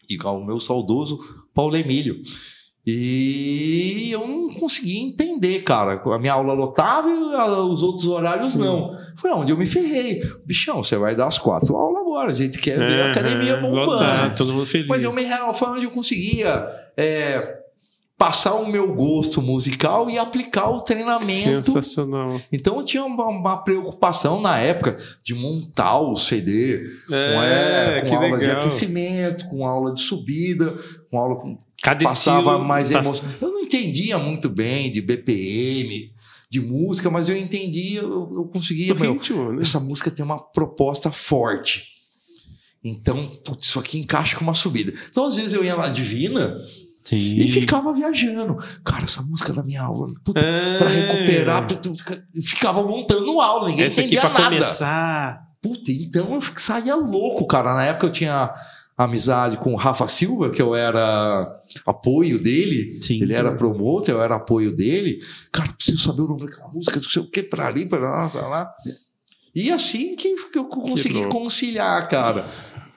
E 0.08 0.16
com 0.16 0.38
o 0.38 0.46
meu 0.46 0.58
saudoso 0.60 1.18
Paulo 1.54 1.76
Emílio. 1.76 2.20
E 2.90 4.08
eu 4.10 4.26
não 4.26 4.48
conseguia 4.54 5.02
entender, 5.02 5.60
cara. 5.62 6.00
A 6.02 6.18
minha 6.18 6.32
aula 6.32 6.54
lotava 6.54 7.06
e 7.08 7.12
os 7.12 7.82
outros 7.82 8.06
horários 8.06 8.56
não. 8.56 8.96
Foi 9.16 9.30
onde 9.32 9.52
eu 9.52 9.58
me 9.58 9.66
ferrei. 9.66 10.22
Bichão, 10.46 10.82
você 10.82 10.96
vai 10.96 11.14
dar 11.14 11.26
as 11.26 11.36
quatro 11.36 11.76
aulas 11.76 12.00
agora. 12.00 12.30
A 12.30 12.34
gente 12.34 12.58
quer 12.58 12.78
ver 12.78 13.02
a 13.02 13.08
academia 13.08 13.56
Uhum, 13.56 13.62
bombando. 13.62 13.90
lotado, 13.92 14.36
todo 14.36 14.54
mundo 14.54 14.64
feliz. 14.64 14.88
Mas 14.88 15.02
eu 15.02 15.12
me 15.12 15.22
foi 15.54 15.68
onde 15.68 15.84
eu 15.84 15.90
conseguia 15.90 16.66
é, 16.96 17.57
passar 18.18 18.54
o 18.56 18.66
meu 18.68 18.94
gosto 18.96 19.40
musical 19.40 20.10
e 20.10 20.18
aplicar 20.18 20.68
o 20.70 20.80
treinamento. 20.80 21.64
Sensacional. 21.64 22.40
Então 22.52 22.76
eu 22.78 22.84
tinha 22.84 23.04
uma, 23.04 23.28
uma 23.28 23.56
preocupação 23.58 24.40
na 24.40 24.58
época 24.58 24.98
de 25.22 25.34
montar 25.34 26.00
o 26.00 26.16
CD 26.16 26.84
com, 27.06 27.14
É, 27.14 27.98
é, 27.98 28.00
com 28.02 28.16
aula 28.16 28.36
de 28.38 28.44
legal. 28.44 28.60
aquecimento, 28.60 29.48
com 29.48 29.64
aula 29.64 29.94
de 29.94 30.02
subida, 30.02 30.76
com 31.10 31.16
aula 31.18 31.36
com 31.40 31.56
Cada 31.80 32.04
passava 32.04 32.40
estilo 32.50 32.64
mais 32.66 32.90
tá- 32.90 32.98
emoção. 32.98 33.24
Eu 33.40 33.52
não 33.52 33.60
entendia 33.60 34.18
muito 34.18 34.48
bem 34.48 34.90
de 34.90 35.00
BPM, 35.00 36.12
de 36.50 36.60
música, 36.60 37.08
mas 37.08 37.28
eu 37.28 37.36
entendia, 37.36 38.00
eu, 38.00 38.28
eu 38.34 38.48
conseguia. 38.52 38.94
meu, 38.96 39.12
ritmo, 39.12 39.52
né? 39.52 39.62
essa 39.62 39.78
música 39.78 40.10
tem 40.10 40.24
uma 40.24 40.38
proposta 40.42 41.12
forte. 41.12 41.84
Então, 42.82 43.26
putz, 43.44 43.68
isso 43.68 43.78
aqui 43.78 43.98
encaixa 43.98 44.36
com 44.36 44.44
uma 44.44 44.54
subida. 44.54 44.92
Então, 45.10 45.26
às 45.26 45.34
vezes, 45.36 45.52
eu 45.52 45.64
ia 45.64 45.76
na 45.76 45.88
Divina 45.88 46.56
Sim. 47.02 47.36
e 47.36 47.50
ficava 47.50 47.92
viajando. 47.94 48.56
Cara, 48.84 49.04
essa 49.04 49.22
música 49.22 49.52
da 49.52 49.62
minha 49.62 49.82
aula, 49.82 50.06
puta, 50.24 50.44
É. 50.44 50.76
pra 50.78 50.88
recuperar, 50.88 51.66
puta, 51.66 51.88
eu 51.88 52.42
ficava 52.42 52.82
montando 52.82 53.40
aula, 53.40 53.68
ninguém 53.68 53.86
Essa 53.86 54.00
aqui 54.00 54.08
entendia 54.14 54.20
pra 54.20 54.30
nada. 54.30 54.44
começar. 54.46 55.48
Puta, 55.62 55.90
então 55.90 56.34
eu 56.34 56.42
saía 56.56 56.94
louco, 56.94 57.46
cara. 57.46 57.74
Na 57.74 57.84
época 57.84 58.06
eu 58.06 58.12
tinha 58.12 58.52
amizade 58.96 59.56
com 59.56 59.72
o 59.72 59.76
Rafa 59.76 60.06
Silva, 60.08 60.50
que 60.50 60.60
eu 60.60 60.74
era 60.74 61.62
apoio 61.86 62.38
dele. 62.42 62.98
Sim. 63.02 63.22
Ele 63.22 63.32
era 63.32 63.52
promotor, 63.56 64.10
eu 64.14 64.22
era 64.22 64.36
apoio 64.36 64.74
dele. 64.76 65.18
Cara, 65.52 65.72
preciso 65.72 65.98
saber 66.02 66.22
o 66.22 66.28
nome 66.28 66.46
daquela 66.46 66.68
música, 66.68 66.96
não 66.96 67.02
sei 67.10 67.22
o 67.22 67.30
que, 67.30 67.42
pra 67.42 67.66
ali, 67.68 67.86
pra 67.86 67.98
lá, 67.98 68.28
pra 68.28 68.46
lá. 68.48 68.70
E 69.54 69.70
assim 69.72 70.14
que, 70.14 70.34
eu 70.54 70.64
consegui 70.66 71.26
conciliar, 71.28 72.08
cara, 72.08 72.46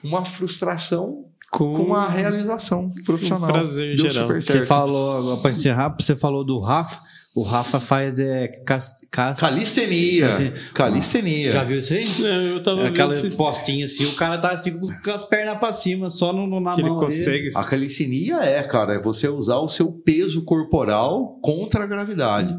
uma 0.04 0.24
frustração 0.24 1.24
Com, 1.52 1.74
com 1.74 1.82
uma 1.82 2.08
realização 2.08 2.90
profissional. 3.04 3.50
Um 3.50 3.52
prazer 3.52 3.94
Deu 3.96 4.08
geral. 4.10 4.26
super 4.26 4.42
Você 4.42 4.64
falou, 4.64 5.36
para 5.38 5.50
encerrar, 5.52 5.94
você 5.98 6.16
falou 6.16 6.42
do 6.44 6.58
Rafa. 6.58 6.98
O 7.34 7.42
Rafa 7.42 7.80
faz 7.80 8.18
é, 8.18 8.46
cas, 8.66 8.94
cas- 9.10 9.38
Calistenia. 9.40 10.28
Assim, 10.28 10.52
Calistenia. 10.74 11.50
Já 11.52 11.64
viu 11.64 11.78
isso 11.78 11.94
aí? 11.94 12.06
Não, 12.18 12.28
eu 12.28 12.62
tava 12.62 12.82
É 12.82 12.88
Aquela 12.88 13.14
vendo 13.14 13.34
postinha 13.36 13.86
assim, 13.86 14.04
o 14.04 14.12
cara 14.14 14.36
tá 14.38 14.50
assim 14.50 14.78
com 14.78 15.10
as 15.10 15.24
pernas 15.24 15.56
pra 15.58 15.72
cima, 15.72 16.10
só 16.10 16.30
no, 16.32 16.46
no- 16.46 16.60
na 16.60 16.74
que 16.74 16.82
ele 16.82 16.90
mão. 16.90 16.98
ali. 16.98 17.06
consegue. 17.06 17.48
A 17.56 17.64
calistenia 17.64 18.36
é, 18.36 18.62
cara, 18.62 18.94
é 18.94 18.98
você 19.00 19.28
usar 19.28 19.56
o 19.58 19.68
seu 19.68 19.90
peso 19.92 20.44
corporal 20.44 21.38
contra 21.42 21.84
a 21.84 21.86
gravidade. 21.86 22.54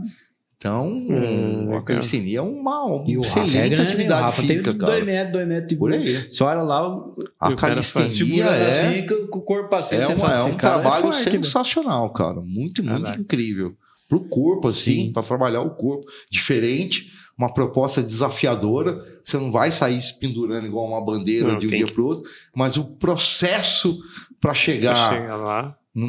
Então, 0.63 0.87
Hum, 0.87 1.75
a 1.75 1.81
calistenia 1.81 2.39
é 2.39 2.41
uma, 2.41 3.03
E 3.05 3.17
é 3.17 3.19
excelente 3.19 3.75
né? 3.77 3.83
atividade 3.83 4.21
Rafa 4.21 4.41
física, 4.41 4.69
tem 4.71 4.77
cara. 4.77 4.91
dois 4.93 5.05
metros, 5.05 5.31
dois 5.33 5.47
metros. 5.47 5.77
Por 5.77 5.91
aí. 5.91 6.31
Você 6.31 6.41
olha 6.41 6.61
lá, 6.61 6.87
o- 6.87 7.15
A 7.37 7.53
calistenia 7.53 8.45
é, 8.45 9.01
assim, 9.03 9.05
o 9.33 9.41
corpo 9.41 9.75
assim. 9.75 9.97
é, 9.97 10.07
uma- 10.07 10.31
é 10.31 10.39
assim, 10.39 10.51
um 10.51 10.55
cara, 10.55 10.75
trabalho 10.79 11.03
forte, 11.03 11.25
velho. 11.29 11.43
sensacional, 11.43 12.09
cara. 12.13 12.39
Muito, 12.39 12.81
muito 12.81 13.03
Caraca. 13.03 13.19
incrível. 13.21 13.75
Pro 14.07 14.21
corpo, 14.29 14.69
assim, 14.69 15.07
Sim. 15.07 15.11
para 15.11 15.21
trabalhar 15.23 15.59
o 15.61 15.71
corpo. 15.71 16.07
Diferente, 16.31 17.11
uma 17.37 17.53
proposta 17.53 18.01
desafiadora. 18.01 19.03
Você 19.21 19.35
não 19.37 19.51
vai 19.51 19.69
sair 19.69 20.01
se 20.01 20.17
pendurando 20.17 20.65
igual 20.65 20.87
uma 20.87 21.03
bandeira 21.03 21.49
Não, 21.51 21.59
de 21.59 21.65
um 21.65 21.69
dia 21.71 21.85
que- 21.85 21.91
pro 21.93 22.05
outro, 22.05 22.23
mas 22.55 22.77
o 22.77 22.85
processo 22.85 23.99
para 24.39 24.53
chegar 24.53 24.93
Pra 25.09 25.17
chegar 25.19 25.35
lá. 25.35 25.75
Num, 25.95 26.07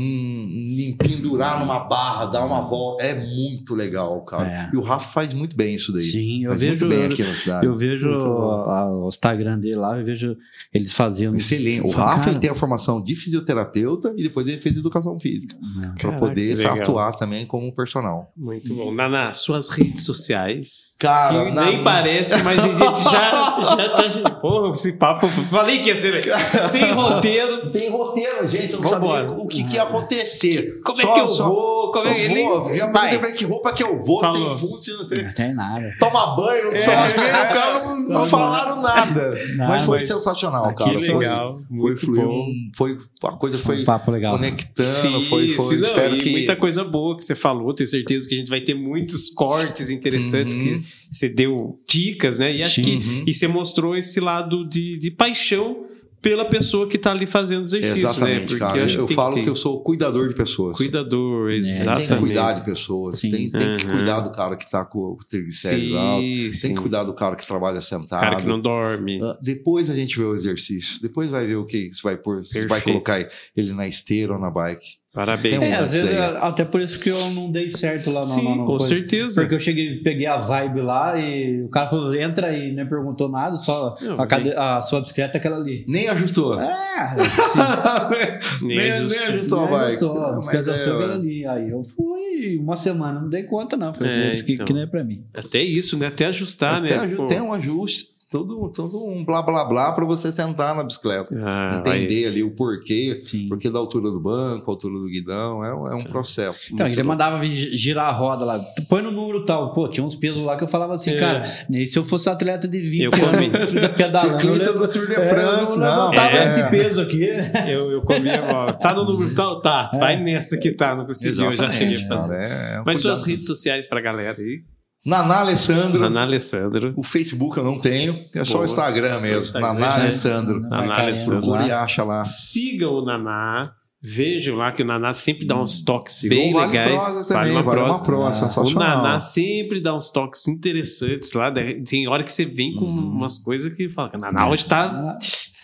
em 0.78 0.96
pendurar 0.96 1.60
numa 1.60 1.80
barra, 1.80 2.26
dar 2.26 2.44
uma 2.46 2.60
volta. 2.62 3.04
É 3.04 3.14
muito 3.14 3.74
legal, 3.74 4.20
cara. 4.24 4.48
É. 4.48 4.70
E 4.74 4.76
o 4.76 4.82
Rafa 4.82 5.12
faz 5.12 5.32
muito 5.34 5.54
bem 5.56 5.74
isso 5.74 5.92
daí. 5.92 6.02
Sim, 6.02 6.44
eu 6.44 6.50
faz 6.50 6.60
vejo. 6.60 6.86
muito 6.86 6.96
bem 6.96 7.06
aqui 7.06 7.22
na 7.22 7.34
cidade. 7.34 7.66
Eu 7.66 7.76
vejo 7.76 8.10
a- 8.10 8.90
o 8.90 9.08
Instagram 9.08 9.58
dele 9.58 9.76
lá, 9.76 9.98
eu 9.98 10.04
vejo 10.04 10.36
eles 10.72 10.92
fazendo. 10.92 11.36
Excelente. 11.36 11.82
O 11.86 11.92
Cara, 11.92 12.14
Rafa 12.16 12.30
ele 12.30 12.38
tem 12.38 12.50
a 12.50 12.54
formação 12.54 13.02
de 13.02 13.14
fisioterapeuta 13.14 14.14
e 14.16 14.22
depois 14.22 14.46
ele 14.46 14.58
fez 14.60 14.76
educação 14.76 15.18
física. 15.18 15.54
Para 15.80 15.92
Caraca, 15.96 16.18
poder 16.18 16.66
atuar 16.66 17.12
também 17.14 17.44
como 17.46 17.72
personal. 17.74 18.32
Muito 18.36 18.74
bom. 18.74 18.92
Naná, 18.94 19.32
suas 19.32 19.68
redes 19.68 20.04
sociais. 20.04 20.94
Cara, 20.98 21.44
que 21.46 21.50
na- 21.52 21.64
nem 21.66 21.82
parece, 21.84 22.42
mas 22.42 22.62
a 22.62 22.68
gente 22.68 23.02
já, 23.04 23.64
já 23.76 23.88
tá. 23.90 24.30
Porra, 24.40 24.74
esse 24.74 24.92
papo. 24.92 25.26
Falei 25.26 25.80
que 25.80 25.88
ia 25.88 25.96
ser 25.96 26.22
sem 26.70 26.92
roteiro. 26.92 27.70
Tem 27.70 27.90
roteiro, 27.90 28.48
gente. 28.48 28.72
Eu 28.74 28.80
não 28.80 28.88
Vambora. 28.90 29.28
sabia 29.28 29.42
o 29.44 29.46
que, 29.48 29.64
que 29.74 29.78
ia 29.78 29.82
acontecer. 29.82 30.80
Como 30.84 31.00
Só- 31.00 31.10
é 31.10 31.14
que 31.14 31.20
eu 31.20 31.28
só- 31.28 31.48
vou? 31.48 31.74
Como 31.92 32.08
é 32.08 32.14
que 32.14 32.32
eu 32.32 32.48
vou, 32.64 32.74
já 32.74 32.90
Vai. 32.90 33.12
lembra 33.12 33.30
que 33.32 33.44
roupa 33.44 33.72
que 33.72 33.82
eu 33.82 34.04
vou, 34.04 34.18
Falou. 34.20 34.56
tem 34.56 34.58
pulso, 34.68 34.96
não 34.98 35.06
sei. 35.08 35.22
Não 35.24 35.32
tem 35.32 35.54
nada. 35.54 35.94
Toma 36.00 36.34
banho, 36.34 36.72
não 36.72 36.78
sobe, 36.80 37.12
o 37.12 37.54
cara 37.54 37.84
não, 37.84 38.08
não 38.08 38.24
falaram 38.26 38.82
nada. 38.82 39.34
Nada. 39.56 39.68
Mas 39.68 39.84
foi 39.84 39.98
Mas- 40.00 40.08
sensacional, 40.08 40.64
Ah, 40.66 40.74
cara. 40.74 40.90
Que 40.98 41.06
Foi- 41.06 41.14
legal. 41.18 41.54
Foi, 41.56 41.64
Muito 41.70 42.00
fluiu, 42.00 42.32
foi, 42.76 42.98
a 43.22 43.32
coisa 43.32 43.58
Foi 43.58 43.74
foi 43.76 43.82
um 43.82 43.86
papo 43.86 44.10
legal. 44.10 44.34
conectando, 44.34 45.22
foi, 45.22 45.48
foi, 45.50 45.76
sim, 45.76 45.80
não, 45.82 45.86
espero 45.88 46.16
e 46.16 46.18
que... 46.20 46.30
muita 46.30 46.56
coisa 46.56 46.82
boa 46.82 47.16
que 47.16 47.24
você 47.24 47.34
falou. 47.36 47.72
Tenho 47.74 47.88
certeza 47.88 48.28
que 48.28 48.34
a 48.34 48.38
gente 48.38 48.48
vai 48.50 48.60
ter 48.60 48.74
muitos 48.74 49.30
cortes 49.30 49.88
interessantes 49.90 50.54
Uhum. 50.54 50.60
que 50.62 50.82
você 51.10 51.28
deu 51.28 51.78
dicas, 51.88 52.38
né? 52.40 52.52
E 52.54 52.62
acho 52.62 52.76
Sim. 52.76 52.82
que 52.82 52.96
Uhum. 53.08 53.24
e 53.26 53.34
você 53.34 53.46
mostrou 53.46 53.96
esse 53.96 54.18
lado 54.20 54.68
de, 54.68 54.98
de 54.98 55.10
paixão 55.12 55.84
pela 56.24 56.46
pessoa 56.46 56.88
que 56.88 56.96
tá 56.96 57.10
ali 57.10 57.26
fazendo 57.26 57.64
exercício, 57.64 58.08
Exatamente, 58.08 58.40
né? 58.40 58.46
Porque 58.46 58.58
cara. 58.58 58.90
Eu, 58.90 59.04
tem 59.06 59.14
falo 59.14 59.34
que 59.34 59.42
que, 59.42 59.48
eu 59.50 59.54
sou 59.54 59.82
cuidador 59.82 60.26
de 60.30 60.34
pessoas. 60.34 60.78
cuidador, 60.78 61.50
Tem 61.50 61.60
que 61.60 61.68
exatamente. 61.68 62.18
cuidar 62.18 62.52
de 62.54 62.64
pessoas. 62.64 63.18
Sim. 63.18 63.30
Tem, 63.30 63.50
tem 63.50 63.72
que 63.76 63.86
cuidar 63.86 64.20
do 64.20 64.30
cara 64.30 64.56
que 64.56 64.68
tá 64.70 64.86
com 64.86 64.98
o 64.98 65.18
triglicéridos 65.28 65.90
Sim, 65.90 65.96
alto. 65.96 66.26
Tem 66.26 66.52
sim. 66.52 66.74
que 66.74 66.80
cuidar 66.80 67.04
do 67.04 67.12
cara 67.14 67.36
que 67.36 67.46
trabalha 67.46 67.82
sentado. 67.82 68.20
cara 68.20 68.36
que 68.40 68.46
não 68.46 68.58
dorme. 68.58 69.20
Ah, 69.22 69.36
Depois 69.42 69.90
a 69.90 69.94
gente 69.94 70.16
vê 70.18 70.24
o 70.24 70.34
exercício. 70.34 71.02
Depois 71.02 71.28
vai 71.28 71.46
ver 71.46 71.56
o 71.56 71.66
que 71.66 71.92
você 71.94 72.02
vai 72.02 72.16
pôr. 72.16 72.42
Você 72.42 72.66
vai 72.66 72.80
colocar 72.80 73.22
ele 73.54 73.74
na 73.74 73.86
esteira 73.86 74.32
ou 74.32 74.38
na 74.40 74.50
bike. 74.50 75.03
Parabéns. 75.14 75.58
Um 75.58 75.62
É, 75.62 75.74
às 75.76 75.92
vezes, 75.92 76.10
até 76.40 76.64
por 76.64 76.80
isso 76.80 76.98
que 76.98 77.08
eu 77.08 77.30
não 77.30 77.48
dei 77.50 77.70
certo 77.70 78.10
lá 78.10 78.22
no, 78.22 78.26
Sim, 78.26 78.42
no- 78.42 78.50
no 78.56 78.66
com 78.66 78.76
coisa. 78.76 78.86
certeza. 78.88 79.40
Porque 79.42 79.54
eu 79.54 79.60
cheguei, 79.60 79.98
peguei 80.02 80.26
a 80.26 80.38
vibe 80.38 80.80
lá 80.80 81.16
e 81.16 81.62
o 81.62 81.68
cara 81.68 81.86
falou, 81.86 82.12
entra 82.16 82.52
e 82.52 82.72
nem 82.74 82.84
perguntou 82.84 83.28
nada, 83.28 83.56
só 83.56 83.96
Não, 84.02 84.20
a, 84.20 84.26
cade- 84.26 84.52
a 84.56 84.80
sua 84.80 85.00
bicicleta 85.00 85.36
é 85.36 85.38
aquela 85.38 85.56
ali. 85.56 85.84
Nem 85.86 86.08
ajustou. 86.08 86.60
É, 86.60 87.14
nem, 88.62 88.76
Nem 88.76 88.76
nem 88.78 88.92
ajustou. 88.92 89.28
ajustou 89.34 89.58
a 89.58 89.62
nem 89.62 89.70
bike. 89.70 89.86
ajustou, 89.86 90.24
a 90.24 90.32
bicicleta 90.40 90.70
é, 90.70 90.74
sua 90.78 90.92
é 90.92 90.96
aquela 90.96 91.14
ali. 91.14 91.46
Aí 91.46 91.70
eu 91.70 91.82
fui 91.82 92.58
uma 92.58 92.76
semana, 92.76 93.20
não 93.20 93.28
dei 93.28 93.44
conta 93.44 93.76
não. 93.76 93.94
Falei, 93.94 94.12
É, 94.12 94.28
isso 94.28 94.44
que, 94.44 94.54
então. 94.54 94.66
que 94.66 94.72
não 94.72 94.80
é 94.80 94.86
pra 94.86 95.04
mim. 95.04 95.24
Até 95.32 95.62
isso, 95.62 95.96
né? 95.96 96.08
Até 96.08 96.26
ajustar, 96.26 96.78
Até 96.84 97.06
né? 97.06 97.14
Pô. 97.16 97.26
tem 97.26 97.40
um 97.40 97.52
ajuste, 97.52 98.08
todo, 98.34 98.68
todo 98.70 99.06
um 99.06 99.24
blá 99.24 99.40
blá 99.42 99.64
blá 99.64 99.92
pra 99.92 100.04
você 100.04 100.32
sentar 100.32 100.74
na 100.74 100.82
bicicleta. 100.82 101.32
Ah. 101.40 101.76
Entender 101.86 102.26
ali 102.26 102.42
o 102.42 102.50
porquê, 102.50 103.22
Sim. 103.24 103.46
porquê 103.48 103.70
da 103.70 103.78
altura 103.78 104.10
do 104.10 104.18
banco, 104.20 104.68
a 104.68 104.74
altura 104.74 104.94
do 104.98 105.06
guidão, 105.06 105.64
é, 105.64 105.72
um- 105.72 105.86
é 105.86 105.94
um 105.94 106.02
processo. 106.02 106.58
Então, 106.72 106.84
ele 106.88 106.96
bom. 107.00 107.08
mandava 107.10 107.44
girar 107.46 108.06
a 108.08 108.10
roda 108.12 108.44
lá. 108.44 108.58
Põe 108.88 109.02
no 109.02 109.12
número 109.12 109.44
tal. 109.44 109.72
Pô, 109.72 109.86
tinha 109.88 110.04
uns 110.04 110.16
pesos 110.16 110.44
lá 110.44 110.56
que 110.56 110.64
eu 110.64 110.68
falava 110.68 110.94
assim, 110.94 111.12
É. 111.12 111.16
cara, 111.16 111.42
nem 111.68 111.86
se 111.86 111.96
eu 111.96 112.04
fosse 112.04 112.28
atleta 112.28 112.66
de 112.66 112.80
20 112.80 113.02
Eu 113.02 113.10
comi. 113.12 113.46
anos, 113.54 113.70
fica 113.70 113.88
pedalando. 113.90 114.40
Ciclista 114.40 114.72
do 114.72 114.88
Tour 114.88 115.06
de 115.06 115.14
É, 115.14 115.28
France, 115.28 115.72
eu 115.74 115.78
não. 115.78 116.10
levantava 116.10 116.36
é. 116.36 116.46
esse 116.48 116.70
peso 116.70 117.00
aqui. 117.00 117.24
Eu, 117.70 117.90
eu 117.92 118.02
comia 118.02 118.42
mal. 118.42 118.72
Tá 118.74 118.92
no 118.92 119.04
número 119.04 119.34
tal? 119.34 119.60
Tá. 119.60 119.90
Vai 119.94 120.20
nessa 120.22 120.56
que 120.58 120.72
tá. 120.72 120.94
Não 120.96 121.06
consegui. 121.06 121.40
Eu 121.40 121.52
já 121.52 121.70
cheguei 121.70 122.04
a 122.04 122.08
fazer. 122.08 122.34
é, 122.34 122.74
é 122.76 122.80
um 122.80 122.84
Mas 122.84 123.00
suas 123.00 123.24
redes 123.26 123.46
sociais 123.46 123.86
pra 123.86 124.00
galera 124.00 124.36
aí. 124.40 124.62
Naná 125.04 125.40
Alessandro. 125.40 126.02
Ana 126.04 126.22
Alessandro. 126.22 126.92
O 126.96 127.02
Facebook 127.02 127.58
eu 127.58 127.64
não 127.64 127.78
tenho, 127.78 128.18
é 128.34 128.44
só 128.44 128.54
Boa. 128.54 128.62
o 128.62 128.64
Instagram 128.66 129.20
mesmo. 129.20 129.40
Instagram. 129.40 129.72
Naná 129.74 129.86
É. 129.86 130.00
Alessandro. 130.00 130.60
Naná 130.60 130.98
Alessandro. 131.00 131.40
Procure 131.42 131.68
e 131.68 131.72
acha 131.72 132.02
lá. 132.04 132.24
Sigam 132.24 132.90
o 132.92 133.04
Naná. 133.04 133.72
Vejam 134.06 134.56
lá 134.56 134.70
que 134.70 134.82
o 134.82 134.84
Naná 134.86 135.14
sempre 135.14 135.46
dá 135.46 135.58
uns 135.58 135.80
toques 135.82 136.14
Sigam 136.16 136.36
bem 136.36 136.50
o 136.50 136.58
Vale 136.58 136.72
legais. 136.72 137.04
Prosa 137.04 137.28
também, 137.34 137.52
Vale 137.62 137.80
uma 137.80 138.02
prosa, 138.02 138.30
O 138.30 138.48
sensacional. 138.50 138.96
Naná 139.02 139.18
sempre 139.18 139.80
dá 139.80 139.94
uns 139.94 140.10
toques 140.10 140.46
interessantes 140.46 141.32
lá. 141.32 141.50
Tem 141.88 142.06
hora 142.06 142.22
que 142.22 142.30
você 142.32 142.44
vem 142.44 142.74
com 142.74 142.84
umas 142.84 143.38
coisas 143.38 143.74
que 143.74 143.88
fala 143.88 144.10
que 144.10 144.16
o 144.16 144.20
Naná 144.20 144.46
hoje 144.48 144.66
tá. 144.66 145.16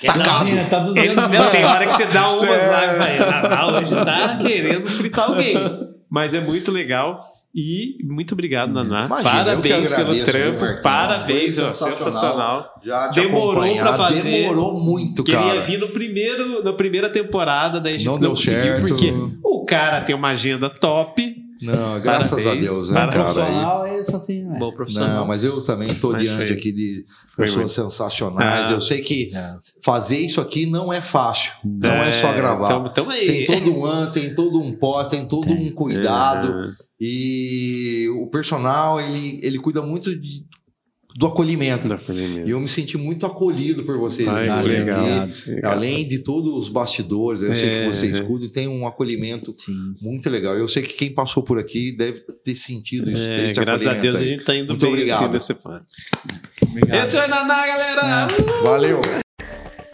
Tacado. 0.05 0.49
Tá, 0.57 0.65
tá 0.71 0.79
dos 0.79 0.97
Ele, 0.97 1.09
dedos. 1.15 1.31
não, 1.31 1.51
tem 1.51 1.65
hora 1.65 1.87
que 1.87 1.93
você 1.93 2.07
dá 2.07 2.31
umas 2.33 2.49
É. 2.49 2.67
lá, 2.67 3.43
Naná 3.43 3.67
hoje 3.79 3.95
tá 3.95 4.39
querendo 4.39 4.87
fritar 4.89 5.29
alguém. 5.29 5.55
Mas 6.11 6.33
é 6.33 6.41
muito 6.41 6.73
legal. 6.73 7.23
E 7.53 7.99
muito 8.05 8.33
obrigado, 8.33 8.73
Naná. 8.73 9.07
Imagina, 9.07 9.31
parabéns 9.33 9.89
pelo 9.91 10.01
agradeço, 10.03 10.25
trampo. 10.31 10.51
viu, 10.51 10.61
Marquinhos? 10.61 10.83
Parabéns, 10.83 11.59
ó, 11.59 11.73
sensacional. 11.73 12.81
Já 12.85 13.09
te 13.11 13.21
Demorou 13.21 13.77
pra 13.77 13.93
fazer. 13.95 14.31
Demorou 14.43 14.75
muito, 14.81 15.25
Queria 15.25 15.41
cara. 15.41 15.61
vir 15.63 15.79
no 15.79 15.89
primeiro, 15.89 16.63
na 16.63 16.73
primeira 16.73 17.11
temporada, 17.11 17.81
daí 17.81 17.95
a 17.95 17.99
gente 17.99 18.07
Não 18.07 18.13
não, 18.15 18.21
deu 18.21 18.31
conseguiu, 18.31 18.61
certo. 18.77 18.87
porque 18.87 19.13
o 19.43 19.65
cara 19.65 20.01
tem 20.01 20.15
uma 20.15 20.29
agenda 20.29 20.71
top. 20.71 21.40
Não, 21.63 22.01
graças 22.01 22.31
Parabéns. 22.45 22.47
a 22.69 22.73
Deus, 22.73 22.89
né, 22.91 22.95
Parabéns. 23.07 23.35
cara? 23.35 23.47
Aí- 23.47 23.53
Profissional 23.53 23.87
é 23.87 24.01
isso 24.01 24.17
assim, 24.17 24.43
né? 24.45 24.59
Bom 24.59 24.73
profissional. 24.73 25.09
Não, 25.17 25.27
mas 25.27 25.45
eu 25.45 25.61
também 25.63 25.89
estou 25.89 26.17
diante 26.17 26.47
foi- 26.49 26.57
aqui 26.57 26.73
de 26.73 27.05
pessoas 27.37 27.73
sensacionais. 27.73 28.71
Ah. 28.71 28.75
Eu 28.75 28.81
sei 28.81 29.01
que 29.03 29.31
É. 29.35 29.57
fazer 29.83 30.19
isso 30.19 30.41
aqui 30.41 30.67
não 30.67 30.93
é 30.93 31.01
fácil. 31.01 31.53
Não 31.65 31.91
é, 32.03 32.13
só 32.13 32.33
gravar. 32.33 32.71
Então, 32.73 32.87
então 32.87 33.11
aí. 33.11 33.27
Tem 33.27 33.47
todo 33.47 33.79
um 33.79 33.85
ano, 33.85 34.11
tem 34.11 34.35
todo 34.35 34.61
um 34.61 34.73
pós, 34.73 35.09
tem 35.09 35.27
todo 35.27 35.51
um 35.53 35.71
cuidado. 35.73 36.67
É. 36.67 36.91
E 36.99 38.09
o 38.23 38.27
personal, 38.29 39.01
ele, 39.01 39.41
ele 39.43 39.59
cuida 39.59 39.83
muito 39.83 40.15
de- 40.19 40.45
do 41.21 41.27
acolhimento. 41.27 41.87
E 42.47 42.51
eu 42.51 42.59
me 42.59 42.67
senti 42.67 42.97
muito 42.97 43.27
acolhido 43.27 43.85
por 43.85 43.99
vocês. 43.99 44.27
Ai, 44.27 44.49
aqui, 44.49 44.59
hoje 44.67 44.69
legal. 44.79 45.29
Além 45.65 46.09
de 46.09 46.21
todos 46.21 46.51
os 46.55 46.71
bastidores, 46.71 47.43
eu 47.43 47.55
sei 47.55 47.69
É, 47.69 47.81
que 47.83 47.87
vocês 47.95 48.15
é. 48.19 48.23
cuidam, 48.23 48.49
tem 48.49 48.67
um 48.67 48.87
acolhimento 48.87 49.55
Sim. 49.59 49.95
muito 50.01 50.31
legal. 50.31 50.57
Eu 50.57 50.67
sei 50.67 50.83
que 50.83 50.95
quem 50.95 51.13
passou 51.13 51.43
por 51.43 51.59
aqui 51.59 51.93
deve 51.95 52.21
ter 52.43 52.55
sentido 52.55 53.11
isso. 53.11 53.23
É, 53.23 53.45
esse 53.45 53.55
graças 53.55 53.87
a 53.87 53.91
acolhimento 53.91 54.03
Deus 54.03 54.15
a 54.17 54.19
aí. 54.19 54.29
gente 54.31 54.45
tá 54.45 54.57
indo 54.57 54.69
Muito 54.69 54.81
bem 54.81 54.91
obrigado. 54.95 55.23
assim 55.25 55.33
nesse 55.35 55.55
ponto. 55.55 55.85
Obrigado. 56.71 57.03
Esse 57.03 57.17
é 57.19 57.25
o 57.27 57.29
Naná, 57.29 57.67
galera! 57.67 58.27
Valeu! 58.65 59.30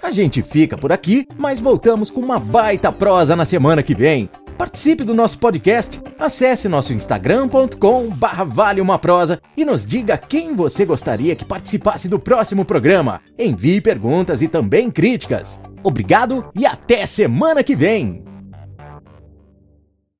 A 0.07 0.13
gente 0.13 0.41
fica 0.41 0.79
por 0.79 0.93
aqui, 0.93 1.27
mas 1.37 1.59
voltamos 1.59 2.13
com 2.13 2.21
uma 2.21 2.39
baita 2.39 2.93
prosa 2.93 3.35
na 3.35 3.45
semana 3.45 3.83
que 3.83 3.93
vem. 3.93 4.31
Participe 4.57 5.03
do 5.03 5.13
nosso 5.13 5.37
podcast, 5.37 6.01
acesse 6.17 6.69
nosso 6.69 6.93
instagram.com 6.93 8.09
barra 8.11 8.45
vale 8.45 8.81
uma 8.81 9.01
prosa 9.01 9.41
e 9.57 9.65
nos 9.65 9.85
diga 9.85 10.17
quem 10.17 10.55
você 10.55 10.85
gostaria 10.85 11.35
que 11.35 11.45
participasse 11.45 12.09
do 12.09 12.21
próximo 12.21 12.65
programa. 12.65 13.21
Envie 13.37 13.81
perguntas 13.81 14.43
e 14.43 14.47
também 14.47 14.93
críticas. 14.93 15.59
Obrigado 15.83 16.53
e 16.55 16.65
até 16.65 17.05
semana 17.05 17.65
que 17.65 17.75
vem! 17.75 18.36